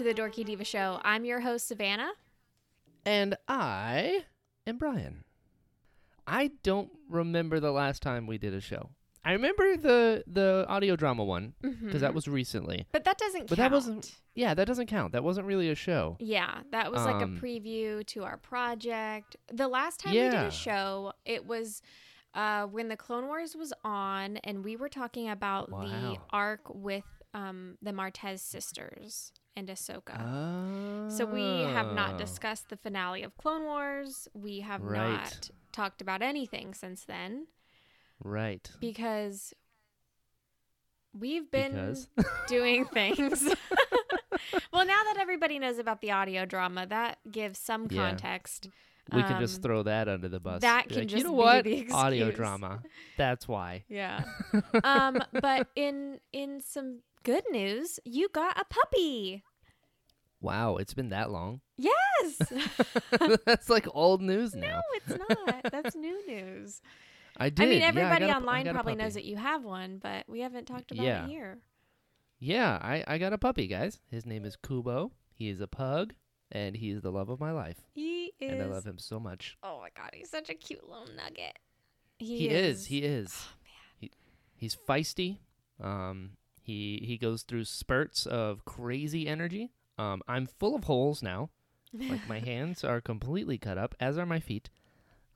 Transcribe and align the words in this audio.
to 0.00 0.04
the 0.04 0.14
Dorky 0.14 0.46
Diva 0.46 0.64
Show. 0.64 0.98
I'm 1.04 1.26
your 1.26 1.40
host, 1.40 1.68
Savannah. 1.68 2.12
And 3.04 3.36
I 3.46 4.24
am 4.66 4.78
Brian. 4.78 5.24
I 6.26 6.52
don't 6.62 6.90
remember 7.10 7.60
the 7.60 7.70
last 7.70 8.00
time 8.00 8.26
we 8.26 8.38
did 8.38 8.54
a 8.54 8.62
show. 8.62 8.88
I 9.22 9.32
remember 9.32 9.76
the 9.76 10.24
the 10.26 10.64
audio 10.70 10.96
drama 10.96 11.22
one 11.22 11.52
because 11.60 12.00
that 12.00 12.12
Mhm. 12.12 12.14
was 12.14 12.28
recently. 12.28 12.86
But 12.92 13.04
that 13.04 13.18
doesn't 13.18 13.48
But 13.50 13.56
count. 13.58 13.58
that 13.58 13.72
wasn't- 13.72 14.16
Yeah, 14.34 14.54
that 14.54 14.64
doesn't 14.66 14.86
count. 14.86 15.12
That 15.12 15.22
wasn't 15.22 15.46
really 15.46 15.68
a 15.68 15.74
show. 15.74 16.16
Yeah, 16.18 16.62
that 16.70 16.90
was 16.90 17.04
like 17.04 17.20
a 17.20 17.24
Um, 17.24 17.38
preview 17.38 18.06
to 18.06 18.24
our 18.24 18.38
project. 18.38 19.36
The 19.52 19.68
last 19.68 20.00
time 20.00 20.14
we 20.14 20.20
did 20.20 20.32
a 20.34 20.50
show, 20.50 21.12
it 21.26 21.44
was 21.44 21.82
uh, 22.32 22.64
when 22.66 22.86
the 22.88 22.96
Clone 22.96 23.26
Wars 23.26 23.54
was 23.56 23.72
on, 23.84 24.36
and 24.38 24.64
we 24.64 24.76
were 24.76 24.88
talking 24.88 25.28
about 25.28 25.68
the 25.68 26.16
arc 26.30 26.60
with 26.72 27.04
um, 27.34 27.76
the 27.82 27.92
Martez 27.92 28.40
sisters 28.40 29.32
and 29.56 29.68
Ahsoka. 29.68 30.20
Oh. 30.20 31.08
So 31.08 31.24
we 31.26 31.62
have 31.72 31.92
not 31.94 32.18
discussed 32.18 32.68
the 32.70 32.76
finale 32.76 33.22
of 33.22 33.36
Clone 33.36 33.64
Wars. 33.64 34.28
We 34.34 34.60
have 34.60 34.82
Right. 34.82 35.10
not 35.10 35.50
talked 35.72 36.00
about 36.00 36.22
anything 36.22 36.74
since 36.74 37.04
then 37.04 37.46
Right. 38.22 38.68
because 38.80 39.54
we've 41.18 41.50
been 41.50 41.72
Because 41.72 42.08
doing 42.48 42.84
things. 42.86 43.42
well, 44.72 44.86
now 44.86 45.02
that 45.04 45.16
everybody 45.18 45.58
knows 45.58 45.78
about 45.78 46.00
the 46.00 46.10
audio 46.12 46.44
drama, 46.46 46.86
that 46.86 47.18
gives 47.30 47.58
some 47.58 47.86
Yeah. 47.90 48.08
context. 48.10 48.68
we 49.12 49.22
can 49.24 49.40
just 49.40 49.56
Um, 49.56 49.62
throw 49.62 49.82
that 49.84 50.08
under 50.08 50.28
the 50.28 50.38
bus. 50.38 50.60
that 50.62 50.88
can 50.88 50.98
like, 51.00 51.08
just 51.08 51.24
you 51.24 51.24
know 51.24 51.62
be 51.62 51.82
what? 51.84 51.92
Audio 51.92 52.30
drama. 52.30 52.82
That's 53.16 53.48
why. 53.48 53.84
Yeah. 53.88 54.22
um, 54.84 55.18
but 55.32 55.68
in 55.74 56.20
in 56.32 56.60
some 56.60 57.00
good 57.22 57.44
news, 57.50 57.98
you 58.04 58.28
got 58.28 58.58
a 58.60 58.64
puppy. 58.64 59.42
Wow, 60.40 60.76
it's 60.76 60.94
been 60.94 61.10
that 61.10 61.30
long. 61.30 61.60
Yes. 61.76 62.40
That's 63.44 63.68
like 63.68 63.86
old 63.92 64.22
news 64.22 64.54
now. 64.54 64.80
no, 64.80 64.82
it's 64.94 65.28
not. 65.28 65.70
That's 65.70 65.94
new 65.94 66.26
news. 66.26 66.80
I 67.36 67.50
did. 67.50 67.66
I 67.66 67.70
mean, 67.70 67.82
everybody 67.82 68.24
a- 68.26 68.28
I 68.28 68.36
online 68.36 68.66
a 68.66 68.72
probably 68.72 68.94
knows 68.94 69.14
that 69.14 69.24
you 69.24 69.36
have 69.36 69.64
one, 69.64 69.98
but 70.02 70.24
we 70.28 70.40
haven't 70.40 70.66
talked 70.66 70.90
about 70.92 71.04
Yeah. 71.04 71.24
it 71.24 71.28
here. 71.30 71.58
Yeah, 72.38 72.78
I, 72.80 73.04
I 73.06 73.18
got 73.18 73.32
a 73.34 73.38
puppy, 73.38 73.66
guys. 73.66 74.00
His 74.10 74.24
name 74.24 74.44
is 74.46 74.56
Kubo. 74.56 75.12
He 75.34 75.48
is 75.50 75.60
a 75.60 75.66
pug, 75.66 76.14
and 76.50 76.74
he's 76.74 77.02
the 77.02 77.10
love 77.12 77.28
of 77.28 77.38
my 77.38 77.52
life. 77.52 77.76
He 77.92 78.32
is. 78.40 78.52
And 78.52 78.62
I 78.62 78.66
love 78.66 78.84
him 78.86 78.98
so 78.98 79.20
much. 79.20 79.58
Oh 79.62 79.80
my 79.80 79.88
god, 79.94 80.10
he's 80.14 80.30
such 80.30 80.48
a 80.48 80.54
cute 80.54 80.88
little 80.88 81.06
nugget. 81.16 81.58
He, 82.18 82.48
is. 82.48 82.86
He 82.86 82.98
is. 82.98 83.34
Oh 83.46 83.52
man. 83.64 83.72
He, 83.98 84.10
he's 84.56 84.76
feisty. 84.88 85.38
Um, 85.82 86.32
he 86.70 87.02
he 87.04 87.18
goes 87.18 87.42
through 87.42 87.64
spurts 87.64 88.26
of 88.26 88.64
crazy 88.64 89.26
energy. 89.26 89.72
Um, 89.98 90.22
I'm 90.28 90.46
full 90.46 90.76
of 90.76 90.84
holes 90.84 91.22
now. 91.22 91.50
Like 91.92 92.28
my 92.28 92.38
hands 92.50 92.84
are 92.84 93.00
completely 93.00 93.58
cut 93.58 93.76
up, 93.76 93.94
as 93.98 94.16
are 94.16 94.26
my 94.26 94.40
feet. 94.40 94.70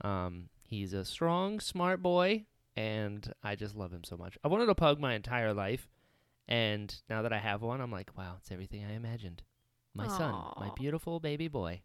Um, 0.00 0.48
he's 0.62 0.92
a 0.92 1.04
strong, 1.04 1.59
smart 1.59 2.03
boy, 2.03 2.44
and 2.76 3.32
I 3.42 3.56
just 3.56 3.75
love 3.75 3.92
him 3.92 4.04
so 4.04 4.16
much. 4.16 4.38
I 4.44 4.48
wanted 4.48 4.69
a 4.69 4.75
pug 4.75 5.00
my 5.00 5.14
entire 5.14 5.53
life, 5.53 5.88
and 6.47 6.94
now 7.10 7.22
that 7.22 7.32
I 7.32 7.38
have 7.38 7.62
one, 7.62 7.80
I'm 7.80 7.91
like, 7.91 8.16
wow, 8.16 8.36
it's 8.38 8.53
everything 8.53 8.84
I 8.84 8.94
imagined. 8.94 9.42
My 9.92 10.09
son, 10.09 10.34
my 10.59 10.70
beautiful 10.76 11.20
baby 11.20 11.48
boy. 11.48 11.82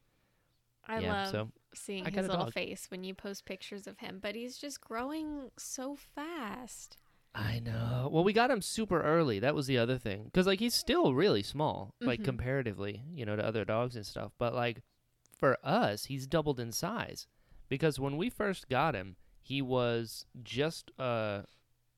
I 0.88 1.00
yeah, 1.00 1.14
love 1.14 1.30
so 1.30 1.52
seeing 1.76 2.06
his 2.06 2.28
little 2.28 2.46
dog. 2.46 2.54
face 2.54 2.88
when 2.90 3.04
you 3.04 3.14
post 3.14 3.46
pictures 3.46 3.86
of 3.86 4.00
him, 4.00 4.20
but 4.22 4.36
he's 4.36 4.58
just 4.58 4.82
growing 4.82 5.52
so 5.58 5.96
fast. 5.96 6.98
I 7.36 7.60
know. 7.60 8.10
Well, 8.12 8.24
we 8.24 8.34
got 8.34 8.52
him 8.52 8.62
super 8.62 9.02
early. 9.02 9.40
That 9.40 9.56
was 9.56 9.68
the 9.68 9.78
other 9.78 9.98
thing. 9.98 10.26
Because, 10.26 10.48
like, 10.48 10.60
he's 10.60 10.74
still 10.74 11.14
really 11.14 11.44
small, 11.44 11.94
like, 12.02 12.22
Mhm. 12.22 12.26
comparatively, 12.26 13.04
you 13.14 13.26
know, 13.26 13.36
to 13.36 13.46
other 13.46 13.64
dogs 13.64 13.96
and 13.96 14.06
stuff. 14.06 14.32
But, 14.38 14.54
like, 14.56 14.82
for 15.38 15.58
us, 15.64 16.06
he's 16.06 16.28
doubled 16.28 16.60
in 16.60 16.72
size. 16.72 17.28
Because 17.70 18.00
when 18.00 18.18
we 18.18 18.30
first 18.30 18.68
got 18.68 18.96
him, 18.96 19.16
he 19.42 19.62
was 19.62 20.26
just, 20.44 20.92
uh, 21.00 21.44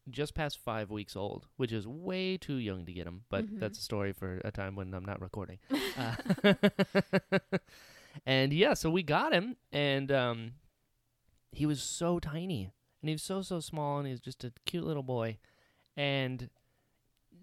just 0.10 0.36
past 0.36 0.60
five 0.60 0.92
weeks 0.92 1.16
old, 1.16 1.48
which 1.56 1.72
is 1.72 1.88
way 1.88 2.38
too 2.38 2.56
young 2.56 2.86
to 2.86 2.94
get 2.94 3.08
him. 3.08 3.24
But 3.30 3.46
Mhm. 3.46 3.60
that's 3.60 3.80
a 3.80 3.84
story 3.84 4.12
for 4.12 4.42
a 4.44 4.52
time 4.52 4.76
when 4.76 4.94
I'm 4.94 5.06
not 5.06 5.22
recording. 5.22 5.60
Uh, 5.98 6.16
and 8.26 8.54
yeah, 8.54 8.74
so 8.74 8.90
we 8.90 9.04
got 9.04 9.34
him, 9.34 9.56
and 9.72 10.12
um, 10.12 10.54
he 11.52 11.66
was 11.66 11.82
so 11.82 12.20
tiny, 12.20 12.72
and 13.02 13.10
he 13.10 13.14
was 13.16 13.24
so 13.24 13.42
so 13.42 13.60
small, 13.60 13.98
and 13.98 14.08
he 14.08 14.12
was 14.12 14.20
just 14.22 14.44
a 14.44 14.52
cute 14.66 14.86
little 14.86 15.04
boy. 15.04 15.38
And 15.98 16.50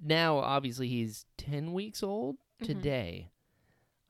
now, 0.03 0.39
obviously, 0.39 0.89
he's 0.89 1.27
ten 1.37 1.73
weeks 1.73 2.03
old 2.03 2.37
Mhm. 2.61 2.67
today. 2.67 3.31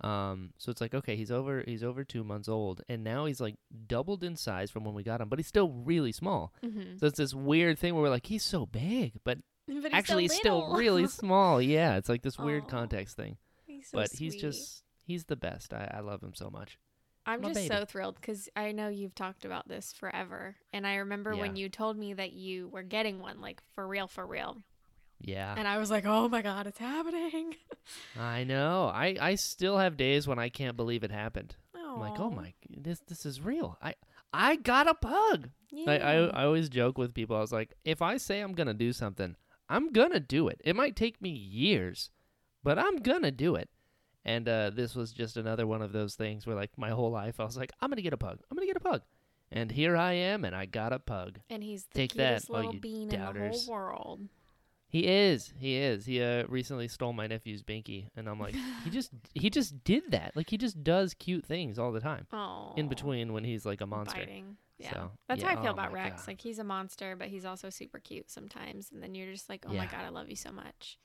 Um, 0.01 0.53
so 0.59 0.71
it's 0.71 0.81
like 0.81 0.95
okay, 0.95 1.17
he's 1.17 1.31
over 1.33 1.65
he's 1.67 1.83
over 1.83 2.05
two 2.05 2.23
months 2.23 2.49
old, 2.49 2.83
and 2.89 3.03
now 3.03 3.25
he's 3.25 3.41
like 3.41 3.57
doubled 3.89 4.23
in 4.23 4.37
size 4.37 4.71
from 4.71 4.85
when 4.85 4.95
we 4.95 5.03
got 5.03 5.21
him, 5.21 5.29
but 5.29 5.39
he's 5.41 5.49
still 5.49 5.71
really 5.71 6.13
small. 6.13 6.53
mm-hmm. 6.63 6.99
So 6.99 7.07
it's 7.07 7.19
this 7.19 7.35
weird 7.35 7.79
thing 7.81 7.95
where 7.95 8.03
we're 8.05 8.09
like, 8.11 8.27
he's 8.27 8.45
so 8.45 8.65
big, 8.67 9.15
but 9.25 9.39
But 9.67 9.93
actually 9.93 10.23
he's 10.25 10.33
he's 10.33 10.41
still 10.41 10.73
really 10.77 11.09
small. 11.09 11.61
Yeah, 11.61 11.97
it's 11.97 12.09
like 12.09 12.23
this 12.23 12.39
weird 12.39 12.69
context 12.69 13.17
thing 13.17 13.39
He's 13.67 13.89
so 13.91 13.99
but 13.99 14.11
he's 14.13 14.37
just 14.37 14.85
he's 15.03 15.25
the 15.25 15.37
best. 15.37 15.75
I, 15.75 15.91
I 15.95 16.01
love 16.01 16.23
him 16.23 16.33
so 16.35 16.49
much. 16.49 16.79
I'm 17.28 17.41
my 17.43 17.53
just 17.53 17.66
so 17.69 17.84
thrilled 17.84 18.16
because 18.16 18.49
I 18.56 18.72
know 18.72 18.89
you've 18.89 19.15
talked 19.15 19.44
about 19.44 19.69
this 19.69 19.93
forever, 19.93 20.56
and 20.72 20.87
I 20.87 20.97
remember 20.97 21.37
when 21.37 21.56
you 21.56 21.69
told 21.69 21.97
me 21.97 22.15
that 22.15 22.33
you 22.33 22.69
were 22.69 22.83
getting 22.83 23.21
one, 23.21 23.41
like 23.41 23.62
for 23.75 23.87
real, 23.87 24.06
for 24.09 24.27
real, 24.27 24.56
Yeah, 25.21 25.55
and 25.56 25.69
I 25.69 25.78
was 25.78 25.91
like, 25.91 26.05
"Oh 26.06 26.28
my 26.28 26.43
god, 26.43 26.67
it's 26.67 26.78
happening!" 26.78 27.55
I 28.19 28.44
know. 28.44 28.91
I, 28.93 29.17
I 29.21 29.34
still 29.34 29.78
have 29.78 29.97
days 29.97 30.27
when 30.27 30.38
I 30.38 30.49
can't 30.49 30.77
believe 30.77 31.05
it 31.05 31.11
happened. 31.11 31.55
I'm 31.75 32.00
like, 32.00 32.21
oh 32.21 32.31
my, 32.31 32.53
this 32.69 33.00
this 33.06 33.25
is 33.27 33.41
real. 33.41 33.77
I 33.83 33.94
I 34.33 34.56
got 34.56 34.88
a 34.88 34.94
pug. 34.94 35.50
yeah. 35.71 35.91
I, 35.91 35.97
I 35.97 36.15
I 36.15 36.44
always 36.44 36.69
joke 36.69 36.99
with 36.99 37.15
people. 37.15 37.37
I 37.37 37.41
was 37.41 37.53
like, 37.53 37.75
if 37.84 38.03
I 38.03 38.17
say 38.19 38.41
I'm 38.41 38.53
gonna 38.53 38.75
do 38.75 38.93
something, 38.93 39.37
I'm 39.69 39.91
gonna 39.93 40.21
do 40.21 40.49
it. 40.49 40.61
It 40.65 40.77
might 40.77 40.97
take 40.97 41.21
me 41.21 41.31
years, 41.31 42.11
but 42.62 42.78
I'm 42.78 42.97
gonna 42.97 43.31
do 43.31 43.55
it. 43.55 43.69
And 44.28 44.49
uh, 44.49 44.71
this 44.71 44.94
was 44.94 45.12
just 45.12 45.37
another 45.37 45.66
one 45.66 45.81
of 45.83 45.93
those 45.93 46.15
things 46.15 46.47
where, 46.47 46.55
like, 46.55 46.71
my 46.77 46.91
whole 46.91 47.11
life 47.11 47.41
I 47.41 47.44
was 47.44 47.56
like, 47.56 47.72
I'm 47.81 47.89
gonna 47.91 48.03
get 48.03 48.12
a 48.12 48.16
pug. 48.19 48.39
I'm 48.50 48.56
gonna 48.56 48.66
get 48.66 48.77
a 48.77 48.81
pug. 48.81 49.03
And 49.50 49.71
here 49.72 49.97
I 49.97 50.12
am, 50.12 50.44
and 50.44 50.55
I 50.55 50.66
got 50.66 50.93
a 50.93 50.99
pug. 50.99 51.39
and 51.49 51.65
he's 51.65 51.84
the 51.84 51.94
Take 51.94 52.12
that, 52.15 52.33
cutest 52.43 52.50
all 52.50 52.56
little 52.56 52.75
you 52.75 52.81
bean 52.81 53.09
doubters. 53.09 53.43
in 53.43 53.50
the 53.67 53.72
whole 53.72 53.75
world. 53.75 54.21
He 54.91 55.06
is. 55.06 55.53
He 55.59 55.77
is. 55.77 56.05
He 56.06 56.22
uh, 56.22 56.44
recently 56.49 56.88
stole 56.88 57.12
my 57.12 57.27
nephew's 57.27 57.62
binky, 57.62 58.09
and 58.17 58.28
I'm 58.28 58.38
like, 58.41 58.55
he 58.84 58.91
just 58.91 59.11
he 59.34 59.49
just 59.50 59.83
did 59.84 60.11
that. 60.11 60.33
Like 60.37 60.49
he 60.50 60.56
just 60.59 60.83
does 60.84 61.15
cute 61.15 61.44
things 61.47 61.78
all 61.78 61.93
the 61.93 62.00
time 62.00 62.27
Oh, 62.33 62.72
in 62.77 62.88
between 62.88 63.33
when 63.33 63.44
he's 63.44 63.65
like 63.67 63.81
a 63.81 63.87
monster. 63.87 64.19
biting. 64.21 64.56
Yeah, 64.78 64.93
So, 64.93 65.11
that's 65.28 65.41
yeah, 65.43 65.49
how 65.49 65.59
I 65.59 65.62
feel 65.62 65.71
oh 65.71 65.75
about 65.75 65.93
Rex. 65.93 66.21
God. 66.22 66.28
Like 66.28 66.41
he's 66.41 66.59
a 66.59 66.65
monster, 66.65 67.17
but 67.17 67.28
he's 67.28 67.44
also 67.44 67.69
super 67.71 67.99
cute 67.99 68.31
sometimes. 68.31 68.91
And 68.93 69.03
then 69.03 69.15
you're 69.15 69.33
just 69.33 69.49
like, 69.49 69.65
"Oh 69.69 69.72
my 69.72 69.87
god, 69.87 70.05
I 70.05 70.11
love 70.11 70.28
you 70.31 70.37
so 70.37 70.53
much." 70.53 70.99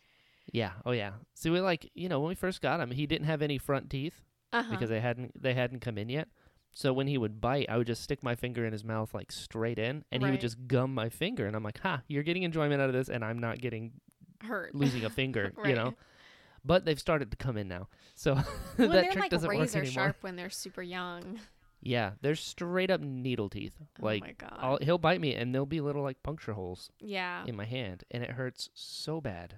Yeah. 0.51 0.71
Oh 0.85 0.91
yeah. 0.91 1.13
See, 1.35 1.49
we 1.49 1.61
like 1.61 1.89
you 1.93 2.09
know 2.09 2.19
when 2.19 2.29
we 2.29 2.35
first 2.35 2.61
got 2.61 2.79
him, 2.79 2.91
he 2.91 3.07
didn't 3.07 3.27
have 3.27 3.41
any 3.41 3.57
front 3.57 3.89
teeth 3.89 4.21
Uh 4.51 4.63
huh. 4.63 4.71
because 4.71 4.89
they 4.89 4.99
hadn't 4.99 5.41
they 5.41 5.53
hadn't 5.53 5.79
come 5.79 5.97
in 5.97 6.09
yet. 6.09 6.27
So 6.75 6.91
when 6.91 7.07
he 7.07 7.17
would 7.19 7.39
bite, 7.39 7.67
I 7.69 7.77
would 7.77 7.87
just 7.87 8.01
stick 8.01 8.23
my 8.23 8.33
finger 8.35 8.65
in 8.65 8.73
his 8.73 8.83
mouth 8.83 9.13
like 9.13 9.31
straight 9.31 9.77
in, 9.77 10.03
and 10.11 10.23
he 10.23 10.31
would 10.31 10.41
just 10.41 10.67
gum 10.67 10.93
my 10.93 11.07
finger, 11.09 11.45
and 11.45 11.55
I'm 11.55 11.63
like, 11.63 11.79
"Ha! 11.81 12.01
You're 12.07 12.23
getting 12.23 12.43
enjoyment 12.43 12.81
out 12.81 12.89
of 12.89 12.95
this, 12.95 13.09
and 13.09 13.23
I'm 13.23 13.37
not 13.37 13.59
getting 13.61 13.91
hurt. 14.41 14.73
losing 14.73 15.05
a 15.05 15.09
finger." 15.09 15.53
Right. 15.55 15.67
You 15.69 15.75
know. 15.75 15.93
But 16.65 16.85
they've 16.85 16.99
started 16.99 17.29
to 17.31 17.37
come 17.37 17.57
in 17.57 17.67
now, 17.67 17.89
so 18.15 18.33
well, 18.35 18.43
that 18.77 18.91
they're 18.91 19.03
trick 19.11 19.23
like 19.23 19.31
doesn't 19.31 19.47
work 19.47 19.59
razor 19.59 19.79
anymore. 19.79 19.91
sharp 19.93 20.17
when 20.21 20.35
they're 20.37 20.49
super 20.49 20.81
young. 20.81 21.39
Yeah, 21.81 22.11
they're 22.21 22.35
straight 22.35 22.89
up 22.89 23.01
needle 23.01 23.49
teeth. 23.49 23.75
Like 23.99 24.23
oh 24.23 24.27
my 24.27 24.33
god. 24.33 24.59
I'll, 24.61 24.77
he'll 24.81 24.97
bite 24.97 25.19
me, 25.19 25.35
and 25.35 25.53
there'll 25.53 25.65
be 25.65 25.81
little 25.81 26.01
like 26.01 26.23
puncture 26.23 26.53
holes 26.53 26.89
yeah. 27.01 27.43
in 27.45 27.55
my 27.57 27.65
hand, 27.65 28.05
and 28.11 28.23
it 28.23 28.31
hurts 28.31 28.69
so 28.73 29.19
bad. 29.19 29.55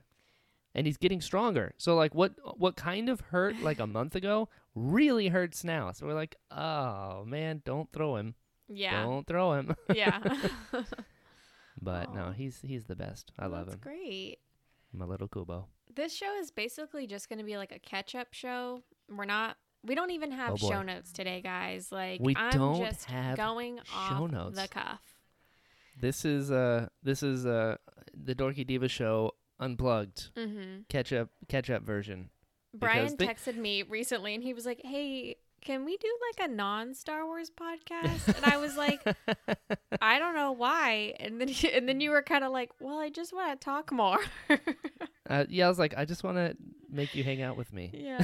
And 0.75 0.86
he's 0.86 0.98
getting 0.98 1.22
stronger. 1.22 1.74
So 1.77 1.95
like, 1.95 2.13
what 2.13 2.33
what 2.60 2.75
kind 2.75 3.07
of 3.10 3.22
hurt 3.22 3.60
like 3.62 3.80
a 3.80 3.88
month 3.88 4.13
ago 4.16 4.50
really 4.75 5.30
hurts 5.30 5.63
now. 5.63 5.92
So 5.94 6.06
we're 6.06 6.13
like, 6.13 6.36
oh 6.51 7.24
man, 7.25 7.62
don't 7.66 7.89
throw 7.94 8.18
him, 8.18 8.36
Yeah. 8.68 9.01
don't 9.04 9.25
throw 9.25 9.54
him. 9.54 9.74
Yeah. 9.94 10.19
but 11.81 12.10
Aw. 12.10 12.13
no, 12.13 12.31
he's 12.31 12.60
he's 12.62 12.86
the 12.86 12.95
best. 12.95 13.31
I 13.39 13.48
love 13.48 13.66
That's 13.68 13.75
him, 13.75 13.81
great. 13.81 14.38
my 14.94 15.06
little 15.06 15.27
Kubo. 15.27 15.68
This 15.95 16.13
show 16.13 16.38
is 16.39 16.51
basically 16.51 17.07
just 17.07 17.30
going 17.30 17.39
to 17.39 17.45
be 17.45 17.56
like 17.57 17.71
a 17.71 17.80
catch-up 17.80 18.28
show. 18.33 18.81
We're 19.10 19.25
not. 19.25 19.56
We 19.83 19.95
don't 19.95 20.12
even 20.12 20.31
have 20.31 20.54
Oh, 20.54 20.57
show 20.69 20.81
notes 20.81 21.12
today, 21.13 21.42
guys. 21.42 21.92
Like 21.92 22.19
We 22.19 22.36
I'm 22.36 22.51
don't 22.51 22.83
just 22.83 23.06
have 23.06 23.38
going 23.38 23.78
show 23.86 24.24
off 24.25 24.31
notes. 24.31 24.60
the 24.62 24.68
cuff. 24.68 25.01
This 26.01 26.25
is 26.25 26.51
uh 26.51 26.88
this 27.04 27.24
is 27.24 27.45
uh 27.45 27.78
the 28.13 28.36
Dorky 28.36 28.66
Diva 28.68 28.89
show 28.89 29.31
unplugged 29.60 30.30
Mm-hmm. 30.36 30.81
catch 30.90 31.12
up 31.13 31.30
catch 31.48 31.69
up 31.69 31.84
version. 31.84 32.30
Brian 32.74 33.16
they- 33.18 33.28
texted 33.28 33.56
me 33.56 33.84
recently, 33.84 34.34
and 34.36 34.44
he 34.44 34.54
was 34.54 34.66
like, 34.66 34.81
"Hey, 34.84 35.38
can 35.62 35.86
we 35.86 35.96
do 35.98 36.07
like 36.38 36.50
a 36.50 36.52
non-Star 36.54 37.25
Wars 37.25 37.50
podcast?" 37.50 38.28
And 38.36 38.46
I 38.46 38.57
was 38.57 38.75
like, 38.75 39.02
"I 40.02 40.19
don't 40.19 40.36
know 40.36 40.52
why." 40.52 41.13
And 41.19 41.40
then 41.40 41.50
and 41.74 41.88
then 41.88 42.02
you 42.02 42.10
were 42.12 42.22
kind 42.22 42.44
of 42.44 42.52
like, 42.52 42.72
"Well, 42.81 43.00
I 43.00 43.10
just 43.10 43.34
want 43.34 43.60
to 43.60 43.63
talk 43.66 43.92
more." 43.92 44.19
Uh, 45.28 45.44
yeah, 45.50 45.66
I 45.66 45.69
was 45.69 45.80
like, 45.80 45.96
I 45.98 46.06
just 46.06 46.24
want 46.24 46.38
to 46.38 46.56
make 46.88 47.16
you 47.16 47.24
hang 47.24 47.42
out 47.42 47.57
with 47.57 47.74
me. 47.74 47.90
Yeah. 47.92 48.24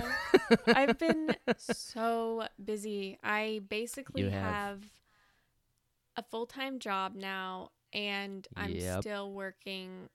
I've 0.68 1.00
been 1.00 1.36
so 1.58 2.46
busy. 2.64 3.18
I 3.24 3.62
basically 3.68 4.30
have. 4.30 4.44
have. 4.54 4.84
a 6.16 6.22
full 6.22 6.46
time 6.46 6.78
job 6.78 7.16
now, 7.16 7.72
and 7.92 8.48
I'm 8.56 8.70
Yep. 8.70 9.02
still 9.02 9.32
working 9.34 10.10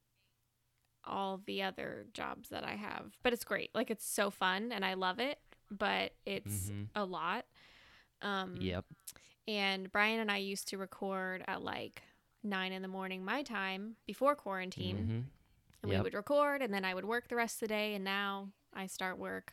all 1.06 1.40
the 1.46 1.62
other 1.62 2.06
jobs 2.12 2.48
that 2.50 2.64
I 2.64 2.74
have. 2.74 3.16
But 3.22 3.32
it's 3.32 3.44
great. 3.44 3.70
Like, 3.74 3.90
it's 3.90 4.06
so 4.06 4.30
fun, 4.30 4.72
and 4.72 4.84
I 4.84 4.94
love 4.94 5.18
it, 5.20 5.38
but 5.70 6.12
it's 6.24 6.70
Mhm. 6.70 6.88
a 6.94 7.04
lot. 7.04 7.46
Um, 8.22 8.56
Yep. 8.60 8.84
And 9.48 9.90
Brian 9.92 10.18
and 10.20 10.30
I 10.30 10.38
used 10.38 10.68
to 10.68 10.78
record 10.78 11.44
at 11.46 11.62
like 11.62 12.02
nine 12.42 12.72
in 12.72 12.82
the 12.82 12.88
morning, 12.88 13.24
my 13.24 13.42
time, 13.42 13.96
before 14.06 14.34
quarantine. 14.34 14.96
Mhm. 14.98 15.24
And 15.82 15.90
we 15.90 16.00
would 16.00 16.14
record, 16.14 16.62
and 16.62 16.72
then 16.74 16.84
I 16.84 16.94
would 16.94 17.04
work 17.04 17.28
the 17.28 17.36
rest 17.36 17.56
of 17.56 17.68
the 17.68 17.74
day. 17.74 17.94
And 17.94 18.04
now 18.04 18.50
I 18.72 18.86
start 18.86 19.18
work 19.18 19.52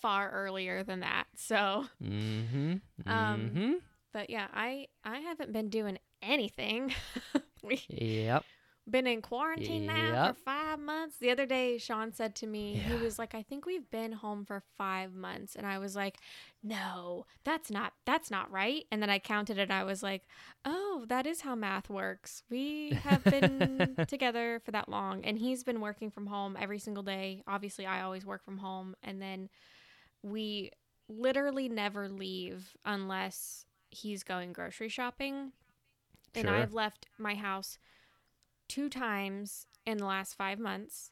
far 0.00 0.30
earlier 0.30 0.82
than 0.82 1.00
that. 1.00 1.26
So, 1.36 1.86
Mm-hmm. 2.02 2.72
Um, 3.06 3.40
mm-hmm. 3.50 3.72
but 4.12 4.28
yeah, 4.30 4.48
I 4.52 4.88
I 5.04 5.20
haven't 5.20 5.52
been 5.52 5.68
doing 5.70 5.98
anything. 6.20 6.92
we 7.62 7.82
Yep. 7.88 8.44
Been 8.88 9.06
in 9.06 9.22
quarantine 9.22 9.86
now 9.86 10.14
Yep. 10.14 10.20
for 10.20 10.34
five 10.34 10.78
months. 10.78 11.16
The 11.18 11.30
other 11.30 11.46
day, 11.46 11.78
Sean 11.78 12.12
said 12.12 12.34
to 12.36 12.46
me, 12.46 12.78
he 12.80 12.96
Yeah. 12.98 12.98
was 12.98 13.18
like, 13.18 13.34
"I 13.34 13.42
think 13.42 13.64
we've 13.66 13.88
been 13.90 14.12
home 14.12 14.44
for 14.44 14.60
five 14.76 15.14
months," 15.14 15.54
and 15.56 15.66
I 15.66 15.78
was 15.78 15.94
like, 15.96 16.18
"No, 16.62 17.26
that's 17.44 17.70
not 17.70 17.92
that's 18.04 18.30
not 18.30 18.50
right." 18.50 18.86
And 18.90 19.02
then 19.02 19.10
I 19.10 19.18
counted 19.18 19.58
it. 19.58 19.62
and 19.62 19.72
I 19.72 19.84
was 19.84 20.02
like, 20.02 20.26
"Oh, 20.64 21.04
that 21.08 21.26
is 21.26 21.42
how 21.42 21.54
math 21.54 21.88
works. 21.90 22.42
We 22.50 22.94
have 23.02 23.28
been 23.28 23.98
together 24.06 24.60
for 24.64 24.70
that 24.72 24.88
long, 24.88 25.24
and 25.24 25.38
he's 25.38 25.62
been 25.64 25.80
working 25.80 26.10
from 26.10 26.26
home 26.26 26.56
every 26.60 26.78
single 26.78 27.02
day. 27.04 27.42
Obviously, 27.46 27.86
I 27.86 28.02
always 28.02 28.26
work 28.26 28.44
from 28.44 28.58
home, 28.58 28.94
and 29.02 29.20
then 29.22 29.48
we 30.22 30.70
literally 31.08 31.68
never 31.68 32.08
leave 32.08 32.76
unless 32.84 33.66
he's 33.90 34.22
going 34.22 34.52
grocery 34.52 34.88
shopping." 34.88 35.52
And 36.34 36.48
Sure. 36.48 36.56
I've 36.56 36.72
left 36.74 37.06
my 37.18 37.34
house 37.34 37.78
two 38.72 38.88
times 38.88 39.66
in 39.84 39.98
the 39.98 40.06
last 40.06 40.34
five 40.34 40.58
months. 40.58 41.10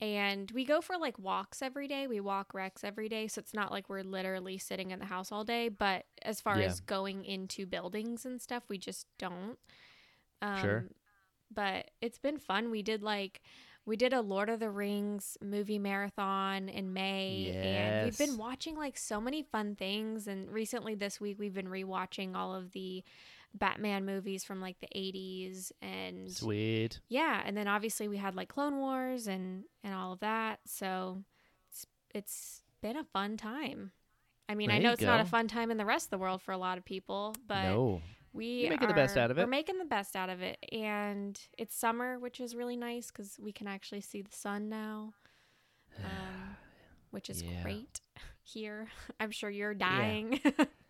And 0.00 0.50
we 0.50 0.64
go 0.64 0.80
for 0.80 0.98
like 0.98 1.18
walks 1.18 1.62
every 1.62 1.88
day. 1.88 2.06
We 2.06 2.20
walk 2.20 2.52
Rex 2.52 2.84
every 2.84 3.08
day. 3.08 3.26
So 3.28 3.38
it's 3.38 3.54
not 3.54 3.70
like 3.70 3.88
we're 3.88 4.02
literally 4.02 4.58
sitting 4.58 4.90
in 4.90 4.98
the 4.98 5.06
house 5.06 5.32
all 5.32 5.44
day. 5.44 5.68
But 5.68 6.04
as 6.22 6.40
far 6.40 6.58
Yeah. 6.58 6.66
as 6.66 6.80
going 6.80 7.24
into 7.24 7.64
buildings 7.64 8.26
and 8.26 8.42
stuff, 8.42 8.64
we 8.68 8.76
just 8.76 9.06
don't. 9.18 9.56
Um, 10.42 10.60
Sure. 10.60 10.84
But 11.50 11.90
it's 12.00 12.18
been 12.18 12.38
fun. 12.38 12.70
We 12.70 12.82
did 12.82 13.02
like, 13.02 13.40
we 13.86 13.96
did 13.96 14.12
a 14.12 14.20
Lord 14.20 14.48
of 14.50 14.58
the 14.60 14.70
Rings 14.70 15.38
movie 15.40 15.78
marathon 15.78 16.68
in 16.68 16.92
May. 16.92 17.52
And 17.54 18.04
we've 18.04 18.18
been 18.18 18.36
watching 18.36 18.76
like 18.76 18.98
so 18.98 19.20
many 19.20 19.42
fun 19.42 19.76
things. 19.76 20.26
And 20.26 20.50
recently 20.50 20.94
this 20.96 21.20
week, 21.20 21.38
we've 21.38 21.54
been 21.54 21.68
rewatching 21.68 22.34
all 22.34 22.54
of 22.54 22.72
the 22.72 23.04
Batman 23.54 24.04
movies 24.04 24.42
from 24.44 24.60
like 24.60 24.76
the 24.80 24.88
80s 24.96 25.70
and 25.80 26.30
Sweet. 26.30 27.00
yeah, 27.08 27.40
and 27.44 27.56
then 27.56 27.68
obviously 27.68 28.08
we 28.08 28.16
had 28.16 28.34
like 28.34 28.48
Clone 28.48 28.78
Wars 28.78 29.26
and 29.26 29.64
and 29.82 29.94
all 29.94 30.12
of 30.12 30.20
that. 30.20 30.58
So 30.66 31.22
it's 31.70 31.86
it's 32.14 32.62
been 32.82 32.96
a 32.96 33.04
fun 33.04 33.36
time. 33.36 33.92
I 34.48 34.54
mean, 34.54 34.70
I 34.70 34.78
know 34.78 34.92
it's 34.92 35.00
not 35.02 35.20
a 35.20 35.24
fun 35.24 35.48
time 35.48 35.70
in 35.70 35.78
the 35.78 35.86
rest 35.86 36.06
of 36.06 36.10
the 36.10 36.18
world 36.18 36.42
for 36.42 36.52
a 36.52 36.58
lot 36.58 36.76
of 36.76 36.84
people, 36.84 37.34
but 37.46 37.62
no. 37.62 38.02
we 38.34 38.46
You're 38.62 38.70
making 38.70 38.88
the 38.88 38.94
best 38.94 39.16
out 39.16 39.30
of 39.30 39.38
it. 39.38 39.40
We're 39.42 39.46
making 39.46 39.78
the 39.78 39.86
best 39.86 40.16
out 40.16 40.28
of 40.28 40.42
it, 40.42 40.58
and 40.70 41.40
it's 41.56 41.74
summer, 41.74 42.18
which 42.18 42.40
is 42.40 42.54
really 42.54 42.76
nice 42.76 43.06
because 43.06 43.38
we 43.40 43.52
can 43.52 43.66
actually 43.66 44.02
see 44.02 44.20
the 44.20 44.32
sun 44.36 44.68
now, 44.68 45.14
um, 46.04 46.56
which 47.10 47.30
is 47.30 47.42
Yeah. 47.42 47.62
great 47.62 48.00
here. 48.42 48.88
I'm 49.18 49.30
sure 49.30 49.48
you're 49.48 49.72
dying. 49.74 50.40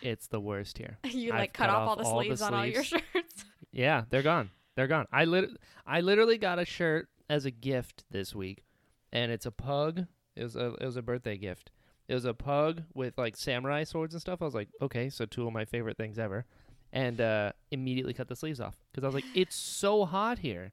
It's 0.00 0.26
the 0.26 0.40
worst 0.40 0.78
here. 0.78 0.98
you 1.04 1.32
I've 1.32 1.38
like 1.40 1.52
cut, 1.52 1.68
cut 1.68 1.74
off 1.74 1.88
all 1.88 1.96
the 1.96 2.04
all 2.04 2.18
the 2.18 2.24
sleeves 2.24 2.42
on 2.42 2.54
all 2.54 2.66
your 2.66 2.84
shirts. 2.84 3.02
Yeah, 3.74 4.04
they're 4.10 4.22
gone. 4.22 4.50
They're 4.76 4.86
gone. 4.86 5.06
I 5.10 5.24
lit- 5.24 5.56
I 5.86 6.02
literally 6.02 6.36
got 6.36 6.58
a 6.58 6.66
shirt 6.66 7.08
as 7.30 7.46
a 7.46 7.50
gift 7.50 8.04
this 8.10 8.34
week, 8.34 8.64
and 9.10 9.32
it's 9.32 9.46
a 9.46 9.50
pug. 9.50 10.04
It 10.36 10.42
was 10.42 10.56
a 10.56 10.74
it 10.74 10.84
was 10.84 10.96
a 10.96 11.02
birthday 11.02 11.38
gift. 11.38 11.70
It 12.06 12.14
was 12.14 12.26
a 12.26 12.34
pug 12.34 12.82
with 12.92 13.16
like 13.16 13.34
samurai 13.34 13.84
swords 13.84 14.12
and 14.12 14.20
stuff. 14.20 14.42
I 14.42 14.44
was 14.44 14.54
like, 14.54 14.68
okay, 14.82 15.08
so 15.08 15.24
two 15.24 15.46
of 15.46 15.54
my 15.54 15.64
favorite 15.64 15.96
things 15.96 16.18
ever, 16.18 16.44
and 16.92 17.18
uh, 17.18 17.52
immediately 17.70 18.12
cut 18.12 18.28
the 18.28 18.36
sleeves 18.36 18.60
off 18.60 18.76
because 18.92 19.04
I 19.04 19.08
was 19.08 19.14
like, 19.14 19.24
it's 19.34 19.56
so 19.56 20.04
hot 20.04 20.40
here. 20.40 20.72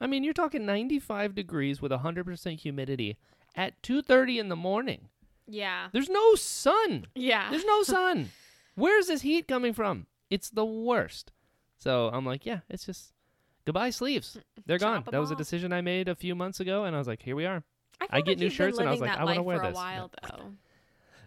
I 0.00 0.06
mean, 0.06 0.22
you're 0.22 0.32
talking 0.32 0.64
95 0.64 1.34
degrees 1.34 1.82
with 1.82 1.90
100% 1.92 2.60
humidity 2.60 3.18
at 3.56 3.80
2:30 3.82 4.38
in 4.38 4.48
the 4.48 4.56
morning. 4.56 5.08
Yeah, 5.50 5.88
There's 5.92 6.08
no 6.08 6.34
sun. 6.34 7.06
yeah. 7.14 7.50
There's 7.50 7.64
no 7.64 7.82
sun. 7.82 8.30
Where's 8.74 9.08
this 9.08 9.22
heat 9.22 9.48
coming 9.48 9.72
from? 9.74 10.06
It's 10.30 10.50
the 10.50 10.64
worst. 10.64 11.32
So 11.76 12.10
I'm 12.12 12.24
like, 12.24 12.46
yeah, 12.46 12.60
it's 12.68 12.86
just 12.86 13.12
goodbye 13.64 13.90
sleeves. 13.90 14.38
They're 14.66 14.78
gone. 14.78 15.04
That 15.10 15.20
was 15.20 15.30
a 15.30 15.34
off. 15.34 15.38
decision 15.38 15.72
I 15.72 15.80
made 15.80 16.08
a 16.08 16.14
few 16.14 16.34
months 16.34 16.60
ago, 16.60 16.84
and 16.84 16.94
I 16.94 16.98
was 16.98 17.08
like, 17.08 17.22
here 17.22 17.36
we 17.36 17.46
are. 17.46 17.62
I, 18.00 18.06
I 18.10 18.20
get 18.20 18.32
like 18.32 18.38
new 18.38 18.50
shirts 18.50 18.78
and 18.78 18.88
I 18.88 18.92
was 18.92 19.00
like, 19.00 19.10
I 19.10 19.24
wanna 19.24 19.38
life 19.40 19.44
wear 19.44 19.58
for 19.58 19.64
a 19.64 19.68
this. 19.68 19.76
while 19.76 20.10
though. 20.22 20.52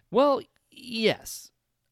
Well, 0.10 0.42
yes. 0.72 1.52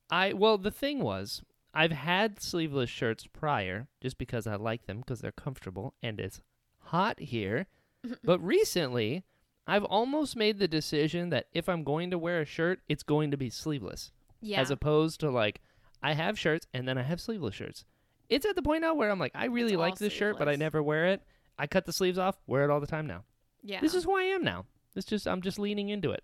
I 0.09 0.33
well, 0.33 0.57
the 0.57 0.71
thing 0.71 0.99
was, 0.99 1.43
I've 1.73 1.91
had 1.91 2.41
sleeveless 2.41 2.89
shirts 2.89 3.27
prior 3.27 3.87
just 4.01 4.17
because 4.17 4.47
I 4.47 4.55
like 4.55 4.85
them 4.85 4.99
because 4.99 5.21
they're 5.21 5.31
comfortable 5.31 5.93
and 6.01 6.19
it's 6.19 6.41
hot 6.79 7.19
here. 7.19 7.67
but 8.23 8.39
recently, 8.43 9.23
I've 9.71 9.83
almost 9.85 10.35
made 10.35 10.59
the 10.59 10.67
decision 10.67 11.29
that 11.29 11.47
if 11.53 11.69
I'm 11.69 11.83
going 11.83 12.11
to 12.11 12.17
wear 12.17 12.41
a 12.41 12.45
shirt, 12.45 12.81
it's 12.89 13.03
going 13.03 13.31
to 13.31 13.37
be 13.37 13.49
sleeveless. 13.49 14.11
Yeah, 14.41 14.59
as 14.59 14.71
opposed 14.71 15.19
to 15.21 15.29
like 15.29 15.61
I 16.01 16.13
have 16.13 16.37
shirts 16.37 16.67
and 16.73 16.87
then 16.87 16.97
I 16.97 17.03
have 17.03 17.21
sleeveless 17.21 17.55
shirts. 17.55 17.85
It's 18.27 18.45
at 18.45 18.55
the 18.55 18.61
point 18.61 18.81
now 18.81 18.93
where 18.95 19.09
I'm 19.11 19.19
like, 19.19 19.33
I 19.35 19.45
really 19.45 19.73
It's 19.73 19.79
like 19.79 19.97
this 19.97 20.13
shirt, 20.13 20.37
but 20.39 20.49
I 20.49 20.55
never 20.55 20.81
wear 20.81 21.05
it. 21.07 21.21
I 21.59 21.67
cut 21.67 21.85
the 21.85 21.93
sleeves 21.93 22.17
off, 22.17 22.37
wear 22.47 22.63
it 22.63 22.69
all 22.71 22.79
the 22.79 22.87
time 22.87 23.05
now. 23.05 23.23
yeah. 23.63 23.79
This 23.81 23.93
is 23.93 24.03
who 24.05 24.17
I 24.17 24.23
am 24.23 24.43
now. 24.43 24.65
It's 24.95 25.05
just 25.05 25.27
I'm 25.27 25.41
just 25.41 25.59
leaning 25.59 25.89
into 25.89 26.11
it. 26.11 26.23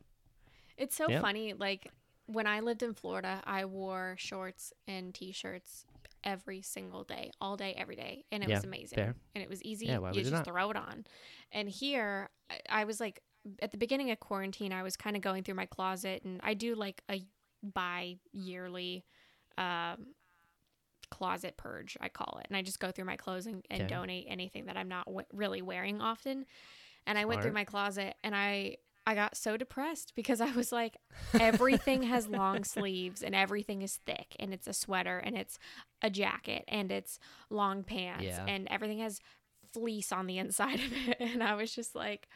it's 0.78 0.96
so 0.96 1.10
yeah. 1.10 1.22
funny. 1.22 1.54
Like 1.54 1.92
when 2.26 2.48
I 2.48 2.60
lived 2.62 2.82
in 2.84 2.94
Florida, 2.94 3.42
I 3.46 3.66
wore 3.66 4.16
shorts 4.18 4.74
and 4.88 5.14
t-shirts 5.14 5.86
every 6.24 6.62
single 6.62 7.04
day, 7.04 7.32
all 7.40 7.56
day, 7.56 7.74
every 7.78 7.96
day, 7.96 8.26
and 8.32 8.44
it 8.44 8.50
Yeah, 8.50 8.56
was 8.58 8.64
amazing. 8.66 8.96
fair. 8.98 9.16
And 9.36 9.44
it 9.44 9.50
was 9.50 9.62
easy. 9.64 9.86
Yeah, 9.86 10.00
why 10.00 10.12
you 10.12 10.22
just 10.22 10.32
not? 10.34 10.44
throw 10.46 10.72
it 10.72 10.76
on. 10.76 11.06
And 11.52 11.70
here, 11.70 12.30
I, 12.50 12.82
I 12.82 12.84
was 12.84 13.00
like, 13.00 13.22
at 13.62 13.72
the 13.72 13.78
beginning 13.78 14.12
of 14.12 14.20
quarantine, 14.20 14.72
I 14.74 14.84
was 14.84 14.96
kind 14.96 15.16
of 15.16 15.22
going 15.22 15.44
through 15.44 15.56
my 15.56 15.66
closet, 15.66 16.24
and 16.24 16.40
I 16.44 16.54
do 16.54 16.76
like 16.76 17.02
a 17.10 17.22
bi-yearly 17.64 19.06
um, 19.58 20.08
closet 21.10 21.56
purge, 21.58 21.98
I 22.02 22.10
call 22.10 22.40
it. 22.42 22.48
And 22.50 22.58
I 22.58 22.62
just 22.62 22.80
go 22.80 22.92
through 22.92 23.06
my 23.06 23.16
clothes 23.16 23.46
and, 23.48 23.66
and 23.70 23.84
Okay. 23.84 23.90
donate 23.94 24.26
anything 24.28 24.66
that 24.66 24.78
I'm 24.78 24.90
not 24.90 25.06
w- 25.06 25.26
really 25.34 25.62
wearing 25.62 26.02
often. 26.02 26.46
And 27.06 27.18
I 27.18 27.26
went 27.26 27.42
through 27.42 27.54
my 27.54 27.64
closet, 27.64 28.16
and 28.24 28.36
I 28.36 28.78
I 29.06 29.16
got 29.16 29.38
so 29.38 29.56
depressed 29.56 30.12
because 30.18 30.42
I 30.42 30.52
was 30.52 30.74
like, 30.74 30.98
everything 31.40 32.04
has 32.04 32.28
long 32.30 32.66
sleeves 32.66 33.24
and 33.24 33.34
everything 33.34 33.82
is 33.82 34.02
thick 34.06 34.36
and 34.38 34.54
it's 34.54 34.68
a 34.68 34.74
sweater 34.74 35.18
and 35.20 35.38
it's 35.38 35.58
a 36.02 36.10
jacket 36.10 36.66
and 36.68 36.92
it's 36.92 37.18
long 37.50 37.84
pants 37.86 38.26
Yeah. 38.26 38.46
and 38.50 38.68
everything 38.70 39.00
has 39.00 39.22
fleece 39.72 40.12
on 40.12 40.28
the 40.28 40.38
inside 40.40 40.82
of 40.82 40.92
it. 41.08 41.18
And 41.22 41.42
I 41.42 41.56
was 41.56 41.74
just 41.74 41.96
like, 41.96 42.28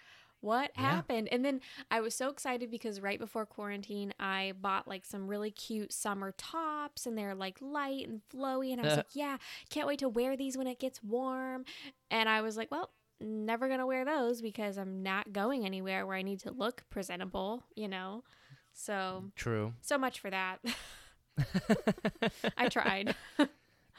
what 0.42 0.72
Yeah. 0.78 0.96
happened? 0.96 1.30
And 1.32 1.46
then 1.46 1.62
I 1.90 2.02
was 2.02 2.14
so 2.14 2.30
excited 2.30 2.70
because 2.70 3.00
right 3.00 3.20
before 3.20 3.46
quarantine, 3.46 4.14
I 4.20 4.54
bought 4.60 4.88
like 4.88 5.06
some 5.06 5.28
really 5.28 5.52
cute 5.52 5.94
summer 5.94 6.34
tops 6.38 7.06
and 7.06 7.18
they're 7.18 7.36
like 7.36 7.58
light 7.62 8.08
and 8.08 8.22
flowy. 8.34 8.72
And 8.72 8.82
I 8.82 8.84
was 8.84 8.96
like, 8.98 9.16
yeah, 9.16 9.38
can't 9.70 9.88
wait 9.88 10.00
to 10.00 10.10
wear 10.10 10.36
these 10.36 10.58
when 10.58 10.68
it 10.68 10.80
gets 10.80 11.02
warm. 11.04 11.64
And 12.10 12.28
I 12.28 12.42
was 12.42 12.58
like, 12.58 12.72
well, 12.72 12.90
never 13.20 13.68
gonna 13.70 13.86
wear 13.88 14.04
those 14.04 14.42
because 14.42 14.78
I'm 14.78 15.04
not 15.04 15.32
going 15.32 15.66
anywhere 15.66 16.06
where 16.06 16.18
I 16.18 16.24
need 16.24 16.40
to 16.42 16.52
look 16.52 16.84
presentable, 16.90 17.64
you 17.76 17.88
know? 17.88 18.24
So, 18.74 19.26
True. 19.36 19.74
so 19.82 19.98
much 19.98 20.20
for 20.20 20.30
that. 20.32 20.58
I 22.58 22.68
tried. 22.70 23.16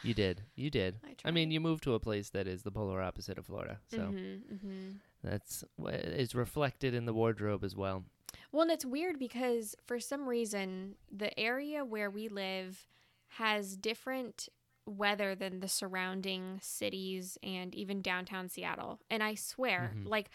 You 0.02 0.14
did. 0.14 0.42
You 0.56 0.70
did. 0.70 0.96
I 1.04 1.28
I 1.28 1.30
mean, 1.30 1.50
you 1.50 1.60
moved 1.60 1.84
to 1.84 1.94
a 1.94 2.00
place 2.00 2.30
that 2.30 2.46
is 2.48 2.62
the 2.62 2.72
polar 2.72 3.00
opposite 3.00 3.38
of 3.38 3.46
Florida, 3.46 3.78
so 3.88 3.98
Mhm, 3.98 4.40
mhm. 4.52 4.94
That's 5.22 5.64
is 5.88 6.34
reflected 6.34 6.94
in 6.94 7.04
the 7.06 7.12
wardrobe 7.14 7.64
as 7.64 7.76
well. 7.76 8.04
Well, 8.50 8.62
and 8.62 8.70
it's 8.70 8.84
weird 8.84 9.18
because 9.18 9.74
for 9.86 9.98
some 10.00 10.28
reason, 10.28 10.96
the 11.10 11.38
area 11.38 11.84
where 11.84 12.10
we 12.10 12.28
live 12.28 12.86
has 13.28 13.76
different 13.76 14.48
weather 14.84 15.34
than 15.34 15.60
the 15.60 15.68
surrounding 15.68 16.58
cities 16.60 17.38
and 17.42 17.74
even 17.74 18.02
downtown 18.02 18.48
Seattle. 18.48 18.98
And 19.10 19.22
I 19.22 19.34
swear, 19.34 19.94
Mhm. 19.94 20.08
like, 20.08 20.28